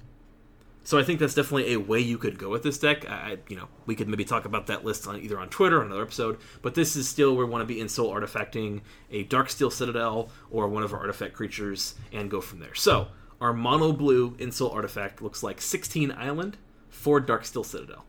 So 0.85 0.99
I 0.99 1.03
think 1.03 1.19
that's 1.19 1.33
definitely 1.33 1.73
a 1.73 1.79
way 1.79 1.99
you 1.99 2.19
could 2.19 2.37
go 2.37 2.51
with 2.51 2.61
this 2.61 2.77
deck. 2.77 3.09
I, 3.09 3.39
you 3.49 3.57
know, 3.57 3.67
we 3.87 3.95
could 3.95 4.07
maybe 4.07 4.23
talk 4.23 4.45
about 4.45 4.67
that 4.67 4.85
list 4.85 5.07
on 5.07 5.19
either 5.19 5.39
on 5.39 5.49
Twitter 5.49 5.79
or 5.79 5.83
another 5.83 6.03
episode. 6.03 6.37
But 6.61 6.75
this 6.75 6.95
is 6.95 7.09
still 7.09 7.35
where 7.35 7.43
we 7.43 7.51
want 7.51 7.67
to 7.67 7.73
be 7.73 7.81
Ensoul 7.81 8.13
artifacting 8.13 8.81
a 9.09 9.25
Darksteel 9.25 9.71
Citadel 9.71 10.29
or 10.51 10.67
one 10.67 10.83
of 10.83 10.93
our 10.93 10.99
artifact 10.99 11.33
creatures 11.33 11.95
and 12.13 12.29
go 12.29 12.39
from 12.39 12.59
there. 12.59 12.75
So 12.75 13.07
our 13.41 13.51
mono 13.51 13.93
blue 13.93 14.35
Ensoul 14.35 14.71
artifact 14.71 15.23
looks 15.23 15.41
like 15.41 15.59
16 15.59 16.11
Island 16.11 16.57
for 16.87 17.19
Darksteel 17.19 17.65
Citadel. 17.65 18.05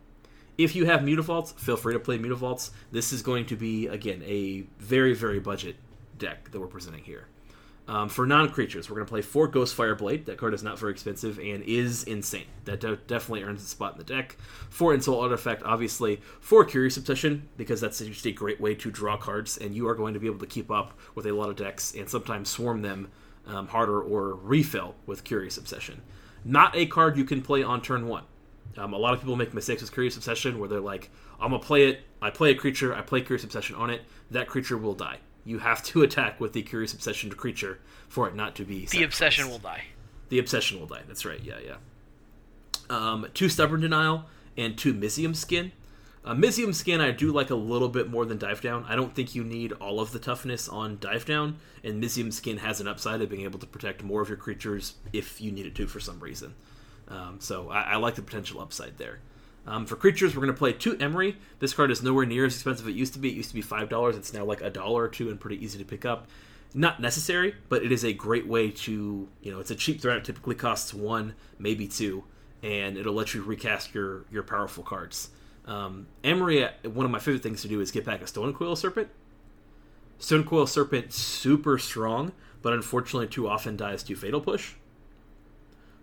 If 0.59 0.77
you 0.77 0.85
have 0.85 1.01
Mutavaults, 1.01 1.59
feel 1.59 1.79
free 1.79 1.95
to 1.95 2.01
play 2.01 2.19
Mutavaults. 2.19 2.73
This 2.93 3.11
is 3.11 3.23
going 3.23 3.47
to 3.47 3.57
be 3.57 3.87
again 3.87 4.23
a 4.27 4.67
very 4.79 5.15
very 5.15 5.41
budget 5.41 5.77
deck 6.19 6.51
that 6.51 6.61
we're 6.61 6.67
presenting 6.67 7.05
here. 7.05 7.29
Um, 7.89 8.09
for 8.09 8.27
non-creatures, 8.27 8.91
we're 8.91 8.97
going 8.97 9.07
to 9.07 9.11
play 9.11 9.23
four 9.23 9.47
Ghost 9.47 9.77
Fireblade. 9.77 10.25
That 10.25 10.39
card 10.39 10.55
is 10.55 10.63
not 10.65 10.77
very 10.77 10.91
expensive 10.91 11.39
and 11.39 11.63
is 11.63 12.03
insane. 12.03 12.47
That 12.65 12.81
de- 12.81 12.97
definitely 12.97 13.45
earns 13.45 13.63
a 13.63 13.67
spot 13.67 13.93
in 13.93 13.99
the 13.99 14.05
deck. 14.05 14.37
Four 14.71 14.93
Ensoul 14.93 15.23
Artifact, 15.23 15.63
obviously. 15.63 16.21
Four 16.41 16.65
Curious 16.65 16.97
Obsession, 16.97 17.49
because 17.57 17.81
that's 17.81 18.01
just 18.01 18.27
a 18.27 18.33
great 18.33 18.61
way 18.61 18.75
to 18.75 18.91
draw 18.91 19.17
cards, 19.17 19.57
and 19.57 19.73
you 19.73 19.87
are 19.89 19.95
going 19.95 20.15
to 20.15 20.21
be 20.21 20.27
able 20.27 20.41
to 20.41 20.47
keep 20.47 20.69
up 20.69 20.99
with 21.15 21.27
a 21.27 21.33
lot 21.33 21.49
of 21.49 21.55
decks 21.55 21.95
and 21.95 22.09
sometimes 22.09 22.49
swarm 22.49 22.83
them 22.83 23.09
um, 23.47 23.69
harder 23.69 24.03
or 24.03 24.35
refill 24.35 24.97
with 25.07 25.23
Curious 25.23 25.57
Obsession. 25.57 26.03
Not 26.45 26.75
a 26.75 26.87
card 26.87 27.17
you 27.17 27.25
can 27.25 27.41
play 27.41 27.63
on 27.63 27.83
turn 27.83 28.09
one. 28.09 28.25
Um, 28.77 28.93
a 28.95 28.99
lot 28.99 29.15
of 29.15 29.21
people 29.21 29.37
make 29.37 29.55
mistakes 29.55 29.83
with 29.83 29.93
Curious 29.93 30.17
Obsession 30.17 30.59
where 30.59 30.69
they're 30.69 30.81
like, 30.81 31.11
I'm 31.41 31.51
going 31.51 31.61
to 31.61 31.67
play 31.67 31.89
it, 31.89 32.01
I 32.21 32.31
play 32.31 32.51
a 32.51 32.55
creature, 32.57 32.95
I 32.95 33.03
play 33.03 33.21
Curious 33.21 33.45
Obsession 33.45 33.77
on 33.77 33.91
it, 33.91 34.03
that 34.33 34.49
creature 34.49 34.77
will 34.77 34.95
die. 34.95 35.19
You 35.47 35.61
have 35.61 35.83
to 35.85 36.03
attack 36.07 36.41
with 36.41 36.53
the 36.53 36.63
Curious 36.63 36.93
Obsession 36.93 37.31
creature 37.31 37.79
for 38.09 38.29
it 38.29 38.35
not 38.35 38.55
to 38.57 38.65
be. 38.65 38.81
The 38.81 38.87
sacrificed. 38.87 39.05
obsession 39.05 39.49
will 39.51 39.59
die. 39.59 39.85
The 40.29 40.39
obsession 40.39 40.79
will 40.81 40.87
die. 40.87 41.03
That's 41.07 41.25
right. 41.25 41.41
Yeah, 41.43 41.59
yeah. 41.65 41.77
Um, 42.91 43.27
two 43.33 43.49
stubborn 43.49 43.81
denial 43.81 44.25
and 44.57 44.77
two 44.77 44.93
Mizzium 44.93 45.35
skin. 45.35 45.73
Uh, 46.25 46.35
Mizzium 46.35 46.75
skin 46.75 47.01
I 47.01 47.13
do 47.13 47.31
like 47.31 47.51
a 47.51 47.55
little 47.55 47.89
bit 47.89 48.11
more 48.11 48.25
than 48.25 48.37
dive 48.39 48.61
down. 48.61 48.85
I 48.89 48.97
don't 48.97 49.15
think 49.15 49.35
you 49.37 49.45
need 49.45 49.73
all 49.75 50.01
of 50.01 50.11
the 50.11 50.19
toughness 50.19 50.69
on 50.69 50.99
dive 51.01 51.25
down, 51.25 51.59
and 51.85 52.03
Mizzium 52.03 52.33
skin 52.33 52.59
has 52.59 52.81
an 52.81 52.89
upside 52.89 53.23
of 53.23 53.29
being 53.29 53.43
able 53.43 53.61
to 53.61 53.67
protect 53.67 54.03
more 54.03 54.23
of 54.23 54.29
your 54.29 54.37
creatures 54.37 54.95
if 55.13 55.41
you 55.41 55.53
need 55.53 55.67
it 55.67 55.77
to 55.77 55.87
for 55.87 56.01
some 56.01 56.19
reason. 56.19 56.55
Um, 57.07 57.37
so 57.39 57.71
I, 57.71 57.83
I 57.83 57.97
like 57.97 58.17
the 58.17 58.23
potential 58.23 58.61
upside 58.61 58.99
there. 58.99 59.21
Um, 59.67 59.85
for 59.85 59.97
creatures, 59.97 60.35
we're 60.35 60.43
going 60.43 60.55
to 60.55 60.59
play 60.59 60.73
two 60.73 60.97
Emry. 60.97 61.37
This 61.59 61.75
card 61.75 61.91
is 61.91 62.03
nowhere 62.03 62.25
near 62.25 62.47
as 62.47 62.55
expensive 62.55 62.87
as 62.87 62.95
it 62.95 62.97
used 62.97 63.15
to 63.15 63.19
be. 63.19 63.31
It 63.31 63.35
used 63.35 63.49
to 63.49 63.55
be 63.55 63.63
five 63.63 63.89
dollars. 63.89 64.17
It's 64.17 64.33
now 64.33 64.45
like 64.45 64.61
a 64.61 64.71
dollar 64.71 65.05
or 65.05 65.09
two, 65.09 65.29
and 65.29 65.41
pretty 65.41 65.63
easy 65.63 65.79
to 65.79 65.85
pick 65.85 66.05
up. 66.05 66.29
Not 66.75 67.01
necessary, 67.01 67.55
but 67.69 67.83
it 67.83 67.91
is 67.91 68.05
a 68.05 68.13
great 68.13 68.47
way 68.47 68.71
to 68.71 69.29
you 69.43 69.53
know 69.53 69.59
it's 69.59 69.71
a 69.71 69.75
cheap 69.75 70.01
threat. 70.01 70.19
It 70.19 70.25
typically 70.25 70.55
costs 70.55 70.95
one, 70.95 71.35
maybe 71.59 71.89
two, 71.89 72.25
and 72.63 72.97
it'll 72.97 73.15
let 73.15 73.35
you 73.35 73.43
recast 73.43 73.95
your 73.95 74.25
your 74.31 74.45
powerful 74.45 74.85
cards. 74.85 75.31
Um, 75.65 76.07
Emry, 76.23 76.65
uh, 76.65 76.91
one 76.91 77.05
of 77.05 77.11
my 77.11 77.19
favorite 77.19 77.43
things 77.43 77.63
to 77.63 77.69
do 77.69 77.81
is 77.81 77.91
get 77.91 78.05
back 78.05 78.23
a 78.23 78.27
Stone 78.27 78.55
Coil 78.55 78.77
Serpent. 78.77 79.09
Stone 80.19 80.45
Coil 80.45 80.67
Serpent, 80.67 81.13
super 81.13 81.77
strong, 81.77 82.33
but 82.63 82.73
unfortunately 82.73 83.27
too 83.27 83.49
often 83.49 83.77
dies 83.77 84.05
to 84.05 84.15
Fatal 84.15 84.41
Push 84.41 84.75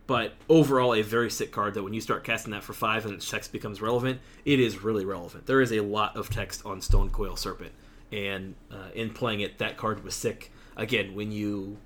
but 0.08 0.34
overall 0.50 0.94
a 0.94 1.02
very 1.02 1.30
sick 1.30 1.52
card 1.52 1.74
that 1.74 1.84
when 1.84 1.94
you 1.94 2.02
start 2.02 2.24
casting 2.24 2.52
that 2.52 2.64
for 2.64 2.74
five 2.74 3.06
and 3.06 3.14
its 3.14 3.30
text 3.30 3.52
becomes 3.52 3.82
relevant 3.82 4.20
it 4.46 4.60
is 4.60 4.84
really 4.84 5.06
relevant. 5.06 5.46
There 5.46 5.62
is 5.62 5.72
a 5.72 5.82
lot 5.82 6.16
of 6.18 6.30
text 6.30 6.66
on 6.66 6.82
stone 6.82 7.10
coil 7.10 7.36
serpent 7.36 7.72
and 8.12 8.56
uh, 8.72 8.90
in 8.94 9.12
playing 9.12 9.42
it 9.42 9.58
that 9.60 9.78
card 9.78 10.04
was 10.04 10.16
sick. 10.16 10.52
Again 10.76 11.16
when 11.16 11.32
you 11.32 11.78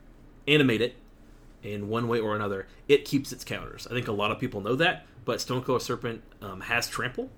animate 0.48 0.82
it 0.82 0.96
in 1.64 1.90
one 1.90 2.08
way 2.08 2.20
or 2.20 2.36
another 2.36 2.68
it 2.88 3.06
keeps 3.06 3.32
its 3.32 3.44
counters. 3.44 3.88
I 3.88 3.92
think 3.92 4.08
a 4.08 4.14
lot 4.14 4.32
of 4.32 4.40
people 4.40 4.62
know 4.62 4.76
that 4.76 5.06
but 5.26 5.42
stone 5.42 5.62
coil 5.62 5.80
serpent 5.80 6.24
um, 6.42 6.62
has 6.62 6.88
trample. 6.88 7.30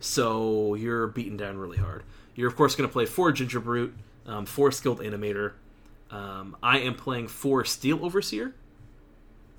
So 0.00 0.74
you're 0.74 1.08
beaten 1.08 1.36
down 1.36 1.58
really 1.58 1.76
hard. 1.76 2.04
You're 2.34 2.48
of 2.48 2.56
course 2.56 2.74
going 2.74 2.88
to 2.88 2.92
play 2.92 3.04
four 3.04 3.32
ginger 3.32 3.60
brute 3.60 3.94
um, 4.28 4.46
four 4.46 4.70
skilled 4.70 5.00
animator. 5.00 5.52
Um, 6.10 6.56
i 6.62 6.78
am 6.78 6.94
playing 6.94 7.28
four 7.28 7.66
steel 7.66 8.02
overseer 8.02 8.54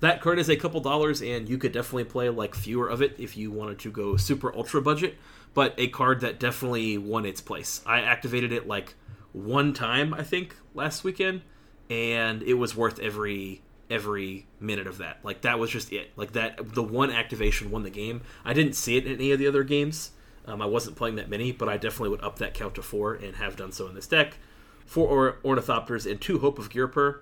that 0.00 0.20
card 0.20 0.38
is 0.38 0.48
a 0.48 0.56
couple 0.56 0.80
dollars, 0.80 1.22
and 1.22 1.48
you 1.48 1.58
could 1.58 1.72
definitely 1.72 2.04
play 2.04 2.28
like 2.28 2.54
fewer 2.54 2.88
of 2.88 3.02
it 3.02 3.16
if 3.18 3.36
you 3.36 3.50
wanted 3.50 3.78
to 3.80 3.90
go 3.90 4.16
super 4.16 4.54
ultra 4.54 4.82
budget. 4.82 5.16
But 5.52 5.74
a 5.78 5.88
card 5.88 6.20
that 6.20 6.38
definitely 6.38 6.96
won 6.98 7.26
its 7.26 7.40
place. 7.40 7.82
I 7.84 8.00
activated 8.00 8.52
it 8.52 8.68
like 8.68 8.94
one 9.32 9.72
time, 9.72 10.14
I 10.14 10.22
think, 10.22 10.56
last 10.74 11.04
weekend, 11.04 11.42
and 11.88 12.42
it 12.42 12.54
was 12.54 12.76
worth 12.76 12.98
every 12.98 13.62
every 13.90 14.46
minute 14.60 14.86
of 14.86 14.98
that. 14.98 15.18
Like 15.24 15.42
that 15.42 15.58
was 15.58 15.70
just 15.70 15.92
it. 15.92 16.12
Like 16.16 16.32
that, 16.32 16.74
the 16.74 16.82
one 16.82 17.10
activation 17.10 17.70
won 17.70 17.82
the 17.82 17.90
game. 17.90 18.22
I 18.44 18.52
didn't 18.52 18.74
see 18.74 18.96
it 18.96 19.06
in 19.06 19.14
any 19.14 19.32
of 19.32 19.38
the 19.38 19.48
other 19.48 19.64
games. 19.64 20.12
Um, 20.46 20.62
I 20.62 20.66
wasn't 20.66 20.96
playing 20.96 21.16
that 21.16 21.28
many, 21.28 21.52
but 21.52 21.68
I 21.68 21.76
definitely 21.76 22.10
would 22.10 22.22
up 22.22 22.38
that 22.38 22.54
count 22.54 22.76
to 22.76 22.82
four 22.82 23.14
and 23.14 23.36
have 23.36 23.56
done 23.56 23.72
so 23.72 23.86
in 23.88 23.94
this 23.94 24.06
deck. 24.06 24.38
Four 24.86 25.08
or- 25.08 25.38
Ornithopters 25.44 26.10
and 26.10 26.20
two 26.20 26.38
Hope 26.38 26.58
of 26.58 26.70
Ghirapur. 26.70 27.18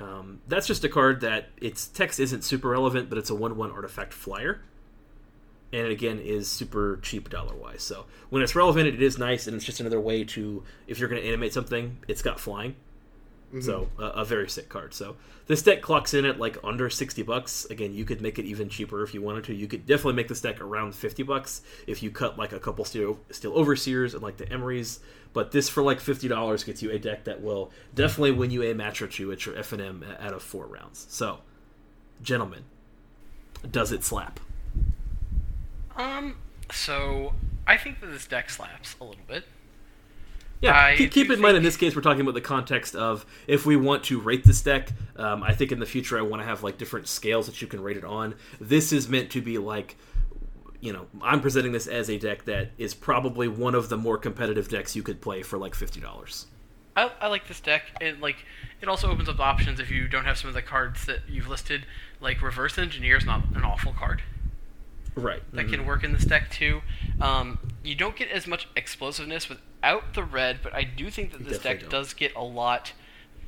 Um, 0.00 0.40
that's 0.48 0.66
just 0.66 0.82
a 0.84 0.88
card 0.88 1.20
that 1.20 1.50
its 1.60 1.86
text 1.86 2.18
isn't 2.18 2.42
super 2.42 2.68
relevant, 2.68 3.08
but 3.08 3.16
it's 3.16 3.30
a 3.30 3.34
one-one 3.34 3.70
artifact 3.70 4.12
flyer, 4.12 4.60
and 5.72 5.86
it 5.86 5.92
again 5.92 6.18
is 6.18 6.48
super 6.48 6.98
cheap 7.02 7.30
dollar 7.30 7.54
wise. 7.54 7.82
So 7.82 8.06
when 8.28 8.42
it's 8.42 8.56
relevant, 8.56 8.88
it 8.88 9.00
is 9.00 9.18
nice, 9.18 9.46
and 9.46 9.54
it's 9.54 9.64
just 9.64 9.80
another 9.80 10.00
way 10.00 10.24
to 10.24 10.62
if 10.86 10.98
you're 10.98 11.08
going 11.08 11.22
to 11.22 11.28
animate 11.28 11.52
something, 11.52 11.98
it's 12.08 12.22
got 12.22 12.40
flying. 12.40 12.76
So 13.60 13.88
uh, 14.00 14.10
a 14.16 14.24
very 14.24 14.48
sick 14.48 14.68
card. 14.68 14.94
So 14.94 15.14
this 15.46 15.62
deck 15.62 15.80
clocks 15.80 16.12
in 16.12 16.24
at 16.24 16.40
like 16.40 16.58
under 16.64 16.90
sixty 16.90 17.22
bucks. 17.22 17.64
Again, 17.66 17.94
you 17.94 18.04
could 18.04 18.20
make 18.20 18.40
it 18.40 18.46
even 18.46 18.68
cheaper 18.68 19.04
if 19.04 19.14
you 19.14 19.22
wanted 19.22 19.44
to. 19.44 19.54
You 19.54 19.68
could 19.68 19.86
definitely 19.86 20.14
make 20.14 20.26
this 20.26 20.40
deck 20.40 20.60
around 20.60 20.96
fifty 20.96 21.22
bucks 21.22 21.62
if 21.86 22.02
you 22.02 22.10
cut 22.10 22.36
like 22.36 22.52
a 22.52 22.58
couple 22.58 22.84
steel 22.84 23.20
steel 23.30 23.52
overseers 23.52 24.12
and 24.12 24.24
like 24.24 24.38
the 24.38 24.46
Emrys. 24.46 24.98
But 25.34 25.50
this 25.50 25.68
for 25.68 25.82
like 25.82 26.00
fifty 26.00 26.28
dollars 26.28 26.64
gets 26.64 26.82
you 26.82 26.90
a 26.90 26.98
deck 26.98 27.24
that 27.24 27.42
will 27.42 27.70
definitely 27.94 28.30
win 28.30 28.50
you 28.50 28.62
a 28.62 28.72
match 28.72 29.02
or 29.02 29.06
two 29.06 29.30
at 29.32 29.44
your 29.44 29.58
F 29.58 29.72
and 29.72 29.82
M 29.82 30.04
out 30.18 30.32
of 30.32 30.42
four 30.42 30.64
rounds. 30.64 31.06
So, 31.10 31.40
gentlemen, 32.22 32.64
does 33.70 33.92
it 33.92 34.02
slap? 34.04 34.40
Um, 35.96 36.36
so 36.72 37.34
I 37.66 37.76
think 37.76 38.00
that 38.00 38.06
this 38.06 38.26
deck 38.26 38.48
slaps 38.48 38.96
a 39.00 39.04
little 39.04 39.24
bit. 39.26 39.44
Yeah, 40.60 40.78
I 40.78 40.96
keep, 40.96 41.10
keep 41.10 41.30
in 41.30 41.40
mind 41.40 41.56
in 41.56 41.62
this 41.62 41.76
case 41.76 41.94
we're 41.94 42.02
talking 42.02 42.22
about 42.22 42.34
the 42.34 42.40
context 42.40 42.94
of 42.94 43.26
if 43.46 43.66
we 43.66 43.76
want 43.76 44.04
to 44.04 44.20
rate 44.20 44.44
this 44.44 44.62
deck. 44.62 44.88
Um, 45.16 45.42
I 45.42 45.52
think 45.52 45.72
in 45.72 45.78
the 45.78 45.86
future 45.86 46.18
I 46.18 46.22
want 46.22 46.42
to 46.42 46.46
have 46.46 46.62
like 46.62 46.78
different 46.78 47.06
scales 47.06 47.46
that 47.46 47.60
you 47.60 47.68
can 47.68 47.82
rate 47.82 47.96
it 47.96 48.04
on. 48.04 48.34
This 48.60 48.92
is 48.92 49.08
meant 49.08 49.30
to 49.32 49.42
be 49.42 49.58
like, 49.58 49.96
you 50.84 50.92
know, 50.92 51.06
I'm 51.22 51.40
presenting 51.40 51.72
this 51.72 51.86
as 51.86 52.10
a 52.10 52.18
deck 52.18 52.44
that 52.44 52.68
is 52.76 52.92
probably 52.92 53.48
one 53.48 53.74
of 53.74 53.88
the 53.88 53.96
more 53.96 54.18
competitive 54.18 54.68
decks 54.68 54.94
you 54.94 55.02
could 55.02 55.22
play 55.22 55.42
for 55.42 55.56
like 55.56 55.74
fifty 55.74 55.98
dollars. 55.98 56.44
I, 56.94 57.10
I 57.22 57.28
like 57.28 57.48
this 57.48 57.58
deck. 57.58 57.84
It 58.02 58.20
like 58.20 58.44
it 58.82 58.88
also 58.88 59.10
opens 59.10 59.30
up 59.30 59.40
options 59.40 59.80
if 59.80 59.90
you 59.90 60.08
don't 60.08 60.26
have 60.26 60.36
some 60.36 60.48
of 60.48 60.54
the 60.54 60.60
cards 60.60 61.06
that 61.06 61.20
you've 61.26 61.48
listed. 61.48 61.86
Like 62.20 62.42
Reverse 62.42 62.76
Engineer 62.76 63.16
is 63.16 63.24
not 63.24 63.44
an 63.54 63.64
awful 63.64 63.94
card. 63.94 64.22
Right. 65.16 65.42
that 65.52 65.68
can 65.68 65.86
work 65.86 66.02
in 66.04 66.12
this 66.12 66.24
deck 66.24 66.50
too. 66.50 66.82
Um, 67.20 67.58
you 67.84 67.94
don't 67.94 68.16
get 68.16 68.30
as 68.30 68.46
much 68.46 68.68
explosiveness 68.76 69.48
without 69.48 70.12
the 70.14 70.24
red, 70.24 70.58
but 70.62 70.74
I 70.74 70.82
do 70.84 71.08
think 71.08 71.32
that 71.32 71.44
this 71.46 71.60
deck 71.60 71.80
don't. 71.80 71.90
does 71.90 72.12
get 72.14 72.34
a 72.34 72.42
lot 72.42 72.92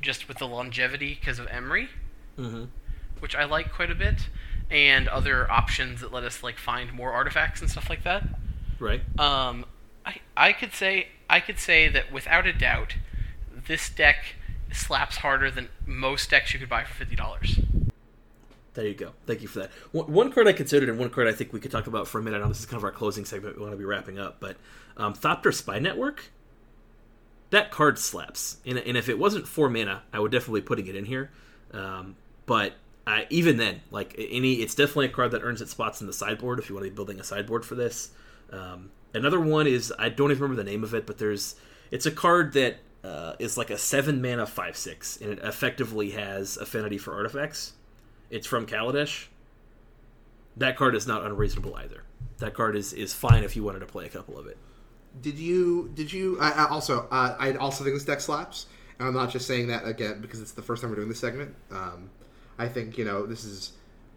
just 0.01 0.27
with 0.27 0.37
the 0.37 0.47
longevity 0.47 1.15
because 1.19 1.37
of 1.39 1.45
Emry, 1.47 1.89
hmm 2.35 2.65
which 3.19 3.35
I 3.35 3.43
like 3.45 3.73
quite 3.73 3.91
a 3.91 3.95
bit, 3.95 4.29
and 4.69 5.07
other 5.07 5.49
options 5.49 6.01
that 6.01 6.11
let 6.11 6.23
us 6.23 6.43
like 6.43 6.57
find 6.57 6.93
more 6.93 7.11
artifacts 7.11 7.61
and 7.61 7.69
stuff 7.69 7.89
like 7.89 8.03
that. 8.03 8.27
Right. 8.79 9.01
Um, 9.19 9.65
I 10.05 10.17
I 10.35 10.53
could 10.53 10.73
say 10.73 11.07
I 11.29 11.39
could 11.39 11.59
say 11.59 11.87
that 11.87 12.11
without 12.11 12.45
a 12.45 12.53
doubt, 12.53 12.95
this 13.67 13.89
deck 13.89 14.35
slaps 14.71 15.17
harder 15.17 15.49
than 15.49 15.69
most 15.85 16.29
decks 16.29 16.53
you 16.53 16.59
could 16.59 16.69
buy 16.69 16.83
for 16.83 16.93
fifty 16.93 17.15
dollars. 17.15 17.59
There 18.73 18.85
you 18.85 18.93
go. 18.93 19.13
Thank 19.25 19.41
you 19.41 19.47
for 19.47 19.59
that. 19.59 19.71
One, 19.91 20.31
card 20.31 20.47
I 20.47 20.53
considered, 20.53 20.87
and 20.87 20.99
one 20.99 21.09
card 21.09 21.27
I 21.27 21.31
think 21.31 21.51
we 21.51 21.59
could 21.59 21.71
talk 21.71 21.87
about 21.87 22.07
for 22.07 22.19
a 22.19 22.21
minute. 22.21 22.37
I 22.37 22.41
know 22.41 22.49
this 22.49 22.59
is 22.59 22.67
kind 22.67 22.77
of 22.77 22.83
our 22.83 22.91
closing 22.91 23.25
segment. 23.25 23.55
We 23.55 23.61
want 23.61 23.73
to 23.73 23.77
be 23.77 23.85
wrapping 23.85 24.19
up, 24.19 24.39
but 24.39 24.55
um, 24.97 25.15
Thopter 25.15 25.51
Spy 25.51 25.79
Network. 25.79 26.25
That 27.49 27.71
card 27.71 27.97
slaps, 27.97 28.57
and, 28.67 28.77
and 28.77 28.95
if 28.95 29.09
it 29.09 29.17
wasn't 29.17 29.47
four 29.47 29.67
mana, 29.67 30.03
I 30.13 30.19
would 30.19 30.31
definitely 30.31 30.61
be 30.61 30.67
putting 30.67 30.85
it 30.85 30.95
in 30.95 31.05
here. 31.05 31.31
Um, 31.73 32.17
but 32.45 32.73
Even 33.29 33.57
then, 33.57 33.81
like 33.89 34.15
any, 34.17 34.55
it's 34.55 34.75
definitely 34.75 35.05
a 35.05 35.09
card 35.09 35.31
that 35.31 35.41
earns 35.41 35.61
its 35.61 35.71
spots 35.71 36.01
in 36.01 36.07
the 36.07 36.13
sideboard 36.13 36.59
if 36.59 36.67
you 36.67 36.75
want 36.75 36.85
to 36.85 36.91
be 36.91 36.95
building 36.95 37.19
a 37.19 37.23
sideboard 37.23 37.63
for 37.63 37.75
this. 37.75 38.11
Um, 38.51 38.91
another 39.13 39.39
one 39.39 39.65
is 39.65 39.93
I 39.97 40.09
don't 40.09 40.31
even 40.31 40.43
remember 40.43 40.61
the 40.61 40.69
name 40.69 40.83
of 40.83 40.93
it, 40.93 41.07
but 41.07 41.17
there's 41.17 41.55
it's 41.89 42.05
a 42.05 42.11
card 42.11 42.53
that 42.53 42.79
uh, 43.03 43.33
is 43.39 43.57
like 43.57 43.69
a 43.69 43.77
seven 43.77 44.21
mana 44.21 44.45
five 44.45 44.75
six, 44.75 45.17
and 45.17 45.31
it 45.31 45.39
effectively 45.39 46.11
has 46.11 46.57
affinity 46.57 46.97
for 46.97 47.13
artifacts. 47.13 47.73
It's 48.29 48.45
from 48.45 48.65
Kaladesh. 48.65 49.27
That 50.57 50.75
card 50.75 50.95
is 50.95 51.07
not 51.07 51.23
unreasonable 51.23 51.75
either. 51.75 52.03
That 52.39 52.53
card 52.53 52.75
is 52.75 52.93
is 52.93 53.13
fine 53.13 53.43
if 53.43 53.55
you 53.55 53.63
wanted 53.63 53.79
to 53.79 53.85
play 53.85 54.05
a 54.05 54.09
couple 54.09 54.37
of 54.37 54.47
it. 54.47 54.57
Did 55.21 55.39
you? 55.39 55.91
Did 55.93 56.11
you? 56.11 56.37
I, 56.39 56.51
I 56.51 56.69
also, 56.69 57.07
uh, 57.09 57.35
I 57.39 57.53
also 57.53 57.83
think 57.83 57.95
this 57.95 58.05
deck 58.05 58.21
slaps, 58.21 58.65
and 58.99 59.07
I'm 59.07 59.13
not 59.13 59.31
just 59.31 59.47
saying 59.47 59.67
that 59.67 59.85
again 59.85 60.19
because 60.21 60.41
it's 60.41 60.51
the 60.51 60.61
first 60.61 60.81
time 60.81 60.91
we're 60.91 60.97
doing 60.97 61.09
this 61.09 61.19
segment. 61.19 61.55
Um, 61.71 62.09
I 62.59 62.67
think 62.67 62.97
you 62.97 63.05
know 63.05 63.25
this 63.25 63.43
is. 63.43 63.73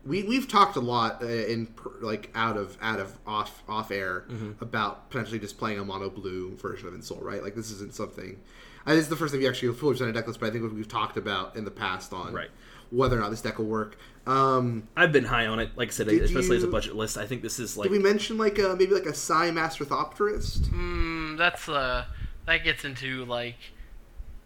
We 0.07 0.23
we've 0.23 0.49
talked 0.49 0.77
a 0.77 0.81
lot 0.81 1.23
uh, 1.23 1.27
in 1.27 1.69
like 2.01 2.31
out 2.35 2.57
of 2.57 2.79
out 2.81 3.01
of 3.01 3.19
off 3.27 3.63
off 3.69 3.91
air 3.91 4.25
about 4.61 5.11
potentially 5.11 5.39
just 5.39 5.59
playing 5.59 5.79
a 5.79 5.85
mono 5.85 6.09
blue 6.09 6.57
version 6.57 6.89
of 6.89 6.95
Ensoul, 6.95 7.23
right? 7.23 7.43
Like 7.43 7.55
this 7.55 7.71
isn't 7.71 7.95
something. 7.95 8.41
Uh, 8.87 8.95
this 8.95 9.03
is 9.03 9.09
the 9.11 9.17
first 9.17 9.35
time 9.35 9.43
you 9.43 9.49
actually 9.49 9.75
fully 9.75 9.93
presented 9.93 10.17
a 10.17 10.19
deck 10.19 10.27
list, 10.27 10.41
but 10.41 10.47
I 10.49 10.53
think 10.53 10.73
we've 10.73 10.89
talked 10.89 11.19
about 11.19 11.55
in 11.55 11.67
the 11.67 11.71
past 11.71 12.15
on 12.15 12.33
Right. 12.33 12.49
whether 12.91 13.19
or 13.19 13.21
not 13.21 13.29
this 13.31 13.43
deck 13.43 13.59
will 13.59 13.67
work. 13.67 13.99
Um, 14.27 14.89
I've 14.97 15.13
been 15.13 15.25
high 15.25 15.45
on 15.47 15.59
it, 15.59 15.73
like 15.77 15.89
I 15.89 15.91
said, 15.91 16.09
Did 16.09 16.23
especially 16.23 16.57
as 16.57 16.63
a 16.63 16.67
budget 16.69 16.97
list. 16.97 17.19
I 17.19 17.27
think 17.27 17.43
this 17.43 17.59
is 17.59 17.77
like 17.77 17.91
did 17.91 17.93
we 17.93 18.03
mention 18.03 18.39
like 18.39 18.59
a, 18.59 18.75
maybe 18.79 18.95
like 18.95 19.05
a 19.05 19.13
Sai 19.15 19.51
Master 19.51 19.85
Thopterist? 19.85 20.61
Mm, 20.71 21.37
that's 21.37 21.69
uh, 21.69 22.07
that 22.47 22.65
gets 22.65 22.87
into 22.87 23.27
like 23.27 23.57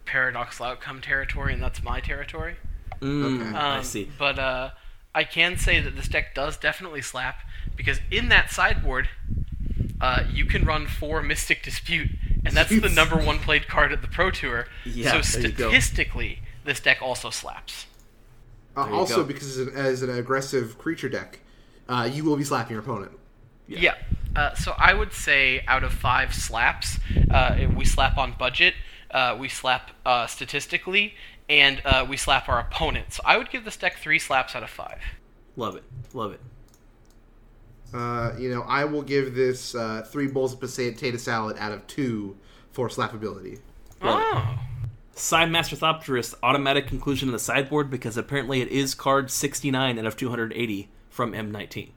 paradoxical 0.05 0.65
outcome 0.65 0.99
territory, 0.99 1.53
and 1.53 1.63
that's 1.63 1.81
my 1.81 2.01
territory. 2.01 2.57
Mm, 2.99 3.41
Okay. 3.41 3.57
I 3.57 3.77
Um, 3.77 3.83
see. 3.83 4.09
But 4.17 4.39
uh, 4.39 4.69
I 5.13 5.23
can 5.23 5.57
say 5.57 5.79
that 5.81 5.95
this 5.95 6.07
deck 6.07 6.35
does 6.35 6.57
definitely 6.57 7.01
slap 7.01 7.39
because 7.75 7.99
in 8.11 8.29
that 8.29 8.51
sideboard, 8.51 9.09
uh, 10.01 10.23
you 10.31 10.45
can 10.45 10.65
run 10.65 10.87
four 10.87 11.21
Mystic 11.21 11.63
Dispute, 11.63 12.09
and 12.45 12.53
that's 12.55 12.69
the 12.69 12.89
number 12.93 13.17
one 13.17 13.39
played 13.39 13.67
card 13.67 13.91
at 13.91 14.01
the 14.01 14.07
Pro 14.07 14.29
Tour. 14.31 14.67
Yeah, 14.85 15.21
so 15.21 15.39
there 15.39 15.49
you 15.49 15.55
go. 15.55 15.67
statistically, 15.69 16.39
this 16.63 16.79
deck 16.79 17.01
also 17.01 17.29
slaps. 17.29 17.85
Uh, 18.75 18.89
also, 18.91 19.17
go. 19.17 19.23
because 19.23 19.57
as 19.57 19.67
an, 19.67 19.75
as 19.75 20.01
an 20.01 20.09
aggressive 20.09 20.77
creature 20.77 21.07
deck, 21.09 21.39
uh, 21.87 22.09
you 22.11 22.25
will 22.25 22.35
be 22.35 22.43
slapping 22.43 22.71
your 22.73 22.81
opponent. 22.81 23.11
Yeah. 23.67 23.95
Uh, 24.35 24.53
so 24.53 24.73
I 24.77 24.93
would 24.93 25.13
say 25.13 25.63
out 25.65 25.83
of 25.85 25.93
five 25.93 26.33
slaps, 26.33 26.99
uh, 27.31 27.67
we 27.73 27.85
slap 27.85 28.17
on 28.17 28.33
budget, 28.37 28.73
uh, 29.11 29.37
we 29.39 29.47
slap 29.47 29.91
uh, 30.05 30.27
statistically, 30.27 31.13
and 31.49 31.81
uh, 31.85 32.05
we 32.07 32.17
slap 32.17 32.49
our 32.49 32.59
opponent. 32.59 33.13
So 33.13 33.21
I 33.25 33.37
would 33.37 33.49
give 33.49 33.65
this 33.65 33.77
deck 33.77 33.97
three 33.97 34.19
slaps 34.19 34.55
out 34.55 34.63
of 34.63 34.69
five. 34.69 34.99
Love 35.55 35.75
it, 35.75 35.83
love 36.13 36.33
it. 36.33 36.41
Uh, 37.93 38.33
you 38.37 38.49
know, 38.49 38.61
I 38.63 38.83
will 38.85 39.03
give 39.03 39.35
this 39.35 39.73
uh, 39.75 40.05
three 40.09 40.27
bowls 40.27 40.53
of 40.53 40.59
potato 40.59 41.17
salad 41.17 41.55
out 41.59 41.71
of 41.71 41.85
two 41.87 42.35
for 42.71 42.89
slappability. 42.89 43.59
Love 44.01 44.19
it. 44.19 44.25
Oh. 44.37 44.59
Sai 45.17 45.45
Master 45.45 45.77
Thopterist 45.77 46.33
automatic 46.43 46.87
conclusion 46.87 47.29
in 47.29 47.33
the 47.33 47.39
sideboard 47.39 47.89
because 47.89 48.17
apparently 48.17 48.59
it 48.61 48.67
is 48.67 48.93
card 48.95 49.31
69 49.31 49.97
out 49.97 50.05
of 50.05 50.17
280 50.17 50.89
from 51.09 51.31
M19. 51.31 51.91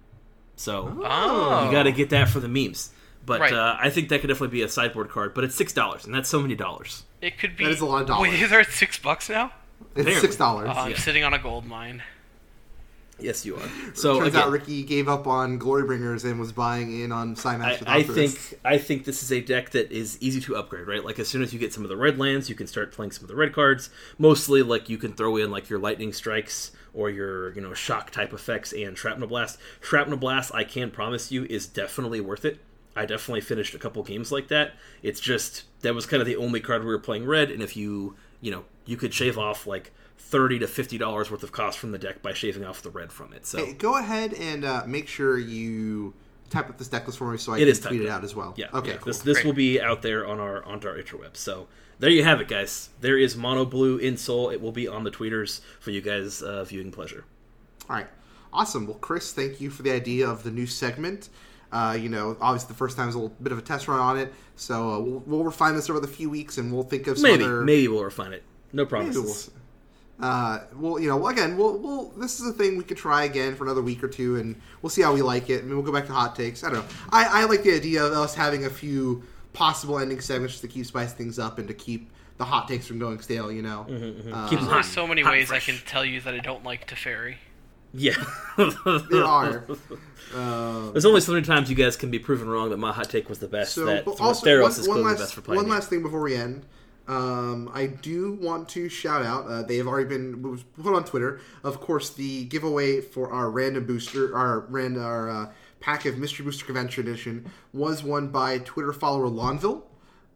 So 0.54 1.00
Oh. 1.04 1.64
you 1.66 1.72
got 1.72 1.84
to 1.84 1.92
get 1.92 2.10
that 2.10 2.28
for 2.28 2.38
the 2.38 2.46
memes. 2.48 2.90
But 3.26 3.40
Right. 3.40 3.52
uh, 3.52 3.76
I 3.80 3.90
think 3.90 4.08
that 4.10 4.20
could 4.20 4.28
definitely 4.28 4.56
be 4.56 4.62
a 4.62 4.68
sideboard 4.68 5.08
card. 5.10 5.34
But 5.34 5.42
it's 5.44 5.56
six 5.56 5.72
dollars, 5.72 6.04
and 6.06 6.14
that's 6.14 6.28
so 6.28 6.40
many 6.40 6.54
dollars. 6.54 7.02
It 7.20 7.38
could 7.38 7.56
be. 7.56 7.64
That 7.64 7.70
is 7.72 7.80
a 7.80 7.86
lot 7.86 8.02
of 8.02 8.08
dollars. 8.08 8.30
Wait, 8.30 8.46
they're 8.48 8.60
at 8.60 8.70
six 8.70 8.98
bucks 8.98 9.28
now? 9.28 9.52
It's 9.94 10.04
Barely. 10.04 10.20
six 10.20 10.36
dollars. 10.36 10.68
Oh, 10.70 10.78
I'm 10.78 10.90
Yeah. 10.92 10.98
sitting 10.98 11.24
on 11.24 11.34
a 11.34 11.38
gold 11.38 11.66
mine. 11.66 12.02
Yes, 13.20 13.44
you 13.44 13.56
are. 13.56 13.68
So 13.94 14.18
Turns 14.18 14.28
again, 14.28 14.42
out 14.42 14.50
Ricky 14.52 14.84
gave 14.84 15.08
up 15.08 15.26
on 15.26 15.58
Glorybringers 15.58 16.24
and 16.24 16.38
was 16.38 16.52
buying 16.52 17.00
in 17.02 17.10
on 17.10 17.34
Sai 17.34 17.54
I, 17.54 17.56
Master 17.56 17.84
I 17.88 18.02
think 18.04 18.58
I 18.64 18.78
think 18.78 19.04
this 19.04 19.24
is 19.24 19.32
a 19.32 19.40
deck 19.40 19.70
that 19.70 19.90
is 19.90 20.18
easy 20.20 20.40
to 20.42 20.54
upgrade, 20.56 20.86
right? 20.86 21.04
Like 21.04 21.18
as 21.18 21.26
soon 21.26 21.42
as 21.42 21.52
you 21.52 21.58
get 21.58 21.72
some 21.72 21.82
of 21.82 21.88
the 21.88 21.96
red 21.96 22.16
lands, 22.16 22.48
you 22.48 22.54
can 22.54 22.68
start 22.68 22.92
playing 22.92 23.10
some 23.10 23.24
of 23.24 23.28
the 23.28 23.34
red 23.34 23.52
cards. 23.52 23.90
Mostly, 24.18 24.62
like 24.62 24.88
you 24.88 24.98
can 24.98 25.14
throw 25.14 25.36
in 25.36 25.50
like 25.50 25.68
your 25.68 25.80
lightning 25.80 26.12
strikes 26.12 26.70
or 26.94 27.10
your 27.10 27.52
you 27.54 27.60
know 27.60 27.74
shock 27.74 28.12
type 28.12 28.32
effects 28.32 28.72
and 28.72 28.96
shrapnel 28.96 29.26
blast. 29.26 29.58
Shrapnel 29.80 30.18
blast, 30.18 30.54
I 30.54 30.62
can 30.62 30.92
promise 30.92 31.32
you, 31.32 31.44
is 31.50 31.66
definitely 31.66 32.20
worth 32.20 32.44
it. 32.44 32.60
I 32.96 33.06
definitely 33.06 33.40
finished 33.42 33.74
a 33.74 33.78
couple 33.78 34.02
games 34.02 34.32
like 34.32 34.48
that. 34.48 34.72
It's 35.02 35.20
just 35.20 35.64
that 35.82 35.94
was 35.94 36.06
kind 36.06 36.20
of 36.20 36.26
the 36.26 36.36
only 36.36 36.60
card 36.60 36.82
we 36.82 36.88
were 36.88 36.98
playing 36.98 37.26
red, 37.26 37.50
and 37.50 37.62
if 37.62 37.76
you 37.76 38.16
you 38.40 38.50
know 38.50 38.64
you 38.86 38.96
could 38.96 39.14
shave 39.14 39.38
off 39.38 39.66
like 39.66 39.92
thirty 40.16 40.58
to 40.58 40.66
fifty 40.66 40.98
dollars 40.98 41.30
worth 41.30 41.42
of 41.42 41.52
cost 41.52 41.78
from 41.78 41.92
the 41.92 41.98
deck 41.98 42.22
by 42.22 42.32
shaving 42.32 42.64
off 42.64 42.82
the 42.82 42.90
red 42.90 43.12
from 43.12 43.32
it. 43.32 43.46
So 43.46 43.64
Hey, 43.64 43.72
go 43.72 43.96
ahead 43.96 44.34
and 44.34 44.64
uh, 44.64 44.82
make 44.86 45.08
sure 45.08 45.38
you 45.38 46.14
type 46.50 46.68
up 46.68 46.78
this 46.78 46.88
deck 46.88 47.06
list 47.06 47.18
for 47.18 47.30
me 47.30 47.38
so 47.38 47.52
I 47.52 47.56
It 47.56 47.60
can 47.60 47.68
is 47.68 47.80
tweet 47.80 48.00
it 48.02 48.08
out 48.08 48.24
as 48.24 48.34
well. 48.34 48.54
Yeah. 48.56 48.66
Okay. 48.74 48.90
yeah. 48.90 48.96
cool. 48.96 49.04
This 49.06 49.20
this 49.20 49.36
Great. 49.38 49.46
will 49.46 49.52
be 49.52 49.80
out 49.80 50.02
there 50.02 50.26
on 50.26 50.40
our 50.40 50.64
on 50.64 50.84
our 50.84 50.96
interweb. 50.96 51.36
So 51.36 51.68
there 51.98 52.10
you 52.10 52.24
have 52.24 52.40
it, 52.40 52.48
guys. 52.48 52.90
There 53.00 53.18
is 53.18 53.36
Mono 53.36 53.64
Blue 53.64 53.98
Ensoul. 54.00 54.52
It 54.52 54.60
will 54.60 54.72
be 54.72 54.86
on 54.88 55.04
the 55.04 55.10
tweeters 55.10 55.60
for 55.80 55.90
you 55.90 56.00
guys 56.00 56.42
uh, 56.42 56.64
viewing 56.64 56.90
pleasure. 56.92 57.24
All 57.88 57.96
right. 57.96 58.06
Awesome. 58.52 58.86
Well, 58.86 58.96
Chris, 58.96 59.32
thank 59.32 59.60
you 59.60 59.68
for 59.70 59.82
the 59.82 59.90
idea 59.90 60.28
of 60.28 60.42
the 60.42 60.50
new 60.50 60.66
segment. 60.66 61.28
Uh, 61.70 61.96
you 62.00 62.08
know, 62.08 62.36
obviously 62.40 62.68
the 62.68 62.74
first 62.78 62.96
time 62.96 63.08
is 63.08 63.14
a 63.14 63.18
little 63.18 63.36
bit 63.42 63.52
of 63.52 63.58
a 63.58 63.62
test 63.62 63.88
run 63.88 64.00
on 64.00 64.18
it, 64.18 64.32
so 64.56 64.90
uh, 64.90 64.98
we'll, 65.00 65.22
we'll 65.26 65.44
refine 65.44 65.74
this 65.76 65.90
over 65.90 66.00
the 66.00 66.08
few 66.08 66.30
weeks, 66.30 66.56
and 66.56 66.72
we'll 66.72 66.82
think 66.82 67.06
of 67.06 67.18
some 67.18 67.30
Maybe 67.30 67.44
other. 67.44 67.60
maybe 67.62 67.88
we'll 67.88 68.04
refine 68.04 68.32
it. 68.32 68.42
No 68.72 68.82
Maybe 68.84 68.88
promises. 68.90 69.50
we'll, 70.18 70.28
uh, 70.30 70.60
well, 70.76 70.98
you 70.98 71.08
know, 71.08 71.26
again, 71.28 71.56
we'll, 71.56 71.78
we'll. 71.78 72.08
This 72.16 72.40
is 72.40 72.48
a 72.48 72.52
thing 72.52 72.76
we 72.78 72.84
could 72.84 72.96
try 72.96 73.24
again 73.24 73.54
for 73.54 73.64
another 73.64 73.82
week 73.82 74.02
or 74.02 74.08
two, 74.08 74.36
and 74.36 74.60
we'll 74.82 74.90
see 74.90 75.02
how 75.02 75.12
we 75.14 75.22
like 75.22 75.48
it. 75.50 75.60
I 75.60 75.62
mean, 75.64 75.76
we'll 75.76 75.84
go 75.84 75.92
back 75.92 76.06
to 76.06 76.12
hot 76.12 76.34
takes. 76.34 76.64
I 76.64 76.70
don't 76.70 76.78
know. 76.80 76.84
I, 77.10 77.42
I 77.42 77.44
like 77.44 77.62
the 77.62 77.74
idea 77.74 78.02
of 78.04 78.12
us 78.12 78.34
having 78.34 78.64
a 78.64 78.70
few 78.70 79.22
possible 79.52 79.98
ending 79.98 80.20
segments 80.20 80.60
to 80.60 80.68
keep 80.68 80.86
spicing 80.86 81.16
things 81.16 81.38
up 81.38 81.58
and 81.58 81.68
to 81.68 81.74
keep 81.74 82.10
the 82.38 82.44
hot 82.44 82.66
takes 82.66 82.86
from 82.86 82.98
going 82.98 83.20
stale. 83.20 83.52
You 83.52 83.62
know, 83.62 83.82
Uh, 84.32 84.48
Keep 84.48 84.60
'em 84.60 84.64
hot. 84.66 84.72
There's 84.74 84.86
so 84.86 85.06
many 85.06 85.22
Hot 85.22 85.32
ways 85.32 85.52
I 85.52 85.60
can 85.60 85.76
tell 85.86 86.04
you 86.04 86.20
that 86.22 86.34
I 86.34 86.38
don't 86.38 86.64
like 86.64 86.88
Teferi. 86.88 87.36
Yeah. 87.98 88.12
there 89.10 89.24
are. 89.24 89.64
Uh, 90.34 90.90
There's 90.90 91.04
only 91.06 91.20
so 91.20 91.32
many 91.32 91.44
times 91.44 91.70
you 91.70 91.76
guys 91.76 91.96
can 91.96 92.10
be 92.10 92.18
proven 92.18 92.48
wrong 92.48 92.70
that 92.70 92.76
my 92.76 92.92
hot 92.92 93.08
take 93.08 93.28
was 93.28 93.38
the 93.38 93.48
best. 93.48 93.74
So, 93.74 93.86
that 93.86 94.04
but 94.04 94.20
also 94.20 94.46
Theros 94.46 94.62
one, 94.62 94.70
is 94.70 94.78
one 94.78 94.84
clearly 94.96 95.02
last 95.04 95.18
the 95.18 95.24
best 95.24 95.34
for 95.46 95.54
one 95.54 95.68
last 95.68 95.90
thing 95.90 96.02
before 96.02 96.20
we 96.20 96.36
end. 96.36 96.66
Um, 97.08 97.70
I 97.72 97.86
do 97.86 98.34
want 98.34 98.68
to 98.70 98.90
shout 98.90 99.22
out. 99.22 99.46
Uh, 99.46 99.62
they 99.62 99.78
have 99.78 99.86
already 99.86 100.08
been 100.08 100.62
put 100.80 100.94
on 100.94 101.04
Twitter. 101.04 101.40
Of 101.64 101.80
course, 101.80 102.10
the 102.10 102.44
giveaway 102.44 103.00
for 103.00 103.32
our 103.32 103.50
random 103.50 103.86
booster, 103.86 104.36
our 104.36 104.60
random 104.60 105.02
our 105.02 105.30
uh, 105.30 105.52
pack 105.80 106.04
of 106.04 106.18
mystery 106.18 106.44
booster 106.44 106.66
convention 106.66 107.08
edition, 107.08 107.50
was 107.72 108.04
won 108.04 108.28
by 108.28 108.58
Twitter 108.58 108.92
follower 108.92 109.28
Lonville. 109.28 109.84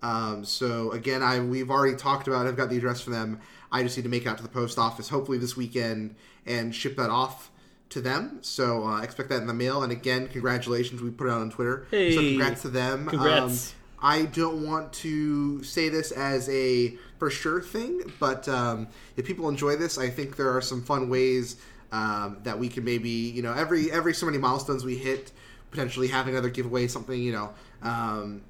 Um, 0.03 0.45
so 0.45 0.91
again, 0.93 1.23
I 1.23 1.41
we've 1.41 1.71
already 1.71 1.97
talked 1.97 2.27
about. 2.27 2.47
It. 2.47 2.49
I've 2.49 2.57
got 2.57 2.71
the 2.71 2.79
address 2.79 3.03
for 3.03 3.11
them. 3.11 3.41
I 3.71 3.83
just 3.83 3.97
need 3.99 4.05
to 4.05 4.09
make 4.09 4.23
it 4.23 4.29
out 4.29 4.39
to 4.39 4.43
the 4.43 4.49
post 4.49 4.79
office, 4.79 5.11
hopefully 5.11 5.37
this 5.37 5.57
weekend, 5.57 6.17
and 6.47 6.75
ship 6.75 6.97
that 6.97 7.11
off 7.11 7.51
to 7.93 8.01
them. 8.01 8.39
So 8.43 8.85
uh, 8.85 9.03
expect 9.03 9.29
that 9.31 9.41
in 9.41 9.47
the 9.47 9.55
mail. 9.55 9.83
And 9.83 9.93
again, 9.93 10.29
congratulations. 10.29 11.01
We 11.01 11.11
put 11.11 11.29
it 11.29 11.31
out 11.31 11.41
on 11.41 11.51
Twitter. 11.51 11.87
So 11.91 11.97
Hey. 11.97 12.15
congrats 12.15 12.63
to 12.63 12.69
them. 12.69 13.07
Congrats. 13.07 13.73
Um, 13.73 13.79
I 14.05 14.25
don't 14.25 14.67
want 14.67 14.93
to 14.95 15.63
say 15.63 15.89
this 15.89 16.11
as 16.11 16.49
a 16.49 16.97
for 17.19 17.31
sure 17.31 17.61
thing, 17.61 18.13
but 18.19 18.49
um, 18.49 18.89
if 19.17 19.25
people 19.25 19.49
enjoy 19.49 19.77
this, 19.77 19.97
I 19.97 20.09
think 20.11 20.37
there 20.37 20.51
are 20.57 20.61
some 20.61 20.83
fun 20.83 21.09
ways 21.09 21.57
um, 21.93 22.39
that 22.43 22.59
we 22.59 22.69
can 22.69 22.85
maybe, 22.85 23.11
you 23.11 23.43
know, 23.43 23.53
every 23.53 23.93
every 23.93 24.13
so 24.13 24.27
many 24.27 24.39
milestones 24.39 24.85
we 24.85 24.97
hit, 24.97 25.31
potentially 25.71 26.09
have 26.09 26.27
another 26.27 26.49
giveaway, 26.49 26.89
something, 26.89 27.21
you 27.23 27.33
know. 27.33 27.51
Um, 27.83 28.43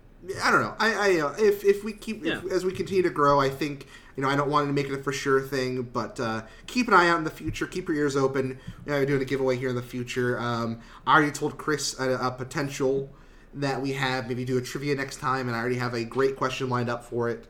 I 0.43 0.51
don't 0.51 0.63
know. 0.63 0.75
I, 0.79 0.95
I 0.95 1.21
uh, 1.21 1.35
if 1.39 1.65
if 1.65 1.85
we 1.85 1.93
keep 1.93 2.25
if, 2.25 2.51
as 2.51 2.65
we 2.65 2.73
continue 2.73 3.03
to 3.03 3.11
grow, 3.11 3.39
I 3.41 3.51
think 3.51 3.87
you 4.17 4.23
know 4.23 4.29
I 4.29 4.37
don't 4.37 4.51
want 4.51 4.67
to 4.69 4.73
make 4.73 4.87
it 4.87 4.93
a 4.93 5.03
for 5.03 5.13
sure 5.13 5.41
thing, 5.41 5.83
but 5.83 6.19
uh, 6.21 6.43
keep 6.67 6.89
an 6.89 6.95
eye 6.95 7.09
out 7.09 7.19
in 7.19 7.25
the 7.25 7.31
future. 7.31 7.67
Keep 7.67 7.89
your 7.89 7.97
ears 7.97 8.17
open. 8.17 8.59
You 8.87 8.93
know, 8.93 8.99
we're 8.99 9.07
doing 9.07 9.23
a 9.23 9.25
giveaway 9.27 9.57
here 9.57 9.69
in 9.69 9.77
the 9.77 9.83
future. 9.83 10.39
Um, 10.39 10.81
I 11.07 11.15
already 11.15 11.33
told 11.33 11.59
Chris 11.59 11.99
a, 11.99 12.11
a 12.19 12.31
potential 12.31 13.11
that 13.55 13.81
we 13.81 13.93
have. 13.93 14.29
Maybe 14.29 14.45
do 14.45 14.59
a 14.59 14.63
trivia 14.63 14.95
next 14.95 15.17
time, 15.19 15.49
and 15.49 15.57
I 15.57 15.61
already 15.61 15.77
have 15.77 15.95
a 15.95 16.05
great 16.05 16.37
question 16.37 16.69
lined 16.69 16.89
up 16.89 17.05
for 17.05 17.29
it. 17.29 17.45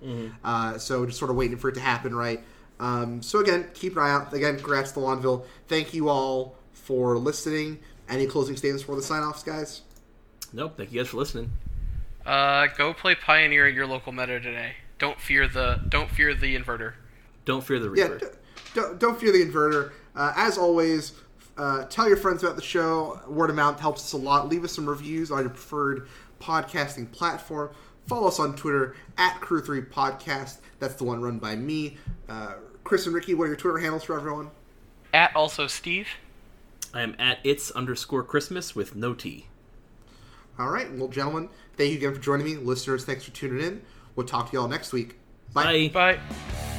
Uh, 0.44 0.78
so 0.78 1.06
just 1.06 1.18
sort 1.18 1.30
of 1.30 1.36
waiting 1.36 1.56
for 1.56 1.68
it 1.68 1.74
to 1.74 1.80
happen, 1.80 2.14
right? 2.14 2.42
Um, 2.80 3.22
so 3.22 3.38
again, 3.38 3.70
keep 3.74 3.96
an 3.96 4.02
eye 4.02 4.10
out. 4.10 4.32
Again, 4.32 4.56
congrats 4.56 4.92
to 4.92 5.00
Lonville. 5.00 5.44
Thank 5.68 5.94
you 5.94 6.08
all 6.08 6.56
for 6.72 7.16
listening. 7.16 7.78
Any 8.08 8.26
closing 8.26 8.56
statements 8.56 8.82
for 8.82 8.96
the 8.96 9.02
sign 9.02 9.22
offs, 9.22 9.42
guys? 9.42 9.82
Nope. 10.52 10.74
Thank 10.76 10.92
you 10.92 11.00
guys 11.00 11.08
for 11.08 11.16
listening. 11.18 11.52
Uh, 12.26 12.66
go 12.76 12.92
play 12.92 13.14
Pioneer 13.14 13.66
at 13.66 13.74
your 13.74 13.86
local 13.86 14.12
meta 14.12 14.40
today. 14.40 14.72
Don't 15.02 15.20
fear 15.20 15.48
the 15.48 15.80
don't 15.88 16.08
fear 16.08 16.32
the 16.32 16.56
inverter. 16.56 16.92
Don't 17.44 17.64
fear 17.64 17.80
the 17.80 17.92
Yeah, 17.92 18.04
Reaper. 18.04 18.18
d- 18.20 18.26
don't, 18.72 19.00
don't 19.00 19.18
fear 19.20 19.32
the 19.32 19.44
inverter. 19.44 19.90
Uh, 20.14 20.32
as 20.36 20.56
always, 20.56 21.14
uh, 21.58 21.86
tell 21.86 22.06
your 22.06 22.16
friends 22.16 22.44
about 22.44 22.54
the 22.54 22.62
show. 22.62 23.20
Word 23.26 23.50
of 23.50 23.56
mouth 23.56 23.80
helps 23.80 24.00
us 24.02 24.12
a 24.12 24.16
lot. 24.16 24.48
Leave 24.48 24.62
us 24.62 24.70
some 24.72 24.88
reviews 24.88 25.32
on 25.32 25.40
your 25.40 25.50
preferred 25.50 26.06
podcasting 26.40 27.10
platform. 27.10 27.70
Follow 28.06 28.28
us 28.28 28.38
on 28.38 28.54
Twitter 28.54 28.94
at 29.18 29.40
Crew3 29.40 29.90
Podcast. 29.90 30.58
That's 30.78 30.94
the 30.94 31.02
one 31.02 31.20
run 31.20 31.40
by 31.40 31.56
me. 31.56 31.96
Uh, 32.28 32.52
Chris 32.84 33.04
and 33.06 33.14
Ricky, 33.14 33.34
what 33.34 33.44
are 33.44 33.48
your 33.48 33.56
Twitter 33.56 33.78
handles 33.78 34.04
for 34.04 34.16
everyone? 34.16 34.52
At 35.12 35.34
also 35.34 35.66
Steve. 35.66 36.06
I 36.94 37.02
am 37.02 37.16
at 37.18 37.40
it's 37.42 37.72
underscore 37.72 38.22
Christmas 38.22 38.76
with 38.76 38.94
no 38.94 39.14
T. 39.14 39.48
All 40.60 40.68
right. 40.68 40.92
Well, 40.92 41.08
gentlemen, 41.08 41.48
thank 41.76 41.90
you 41.90 41.96
again 41.96 42.14
for 42.14 42.20
joining 42.20 42.46
me. 42.46 42.54
Listeners, 42.54 43.04
thanks 43.04 43.24
for 43.24 43.32
tuning 43.32 43.66
in. 43.66 43.82
We'll 44.16 44.26
talk 44.26 44.46
to 44.50 44.52
you 44.52 44.60
all 44.60 44.68
next 44.68 44.92
week. 44.92 45.16
Bye. 45.52 45.90
Bye. 45.92 46.78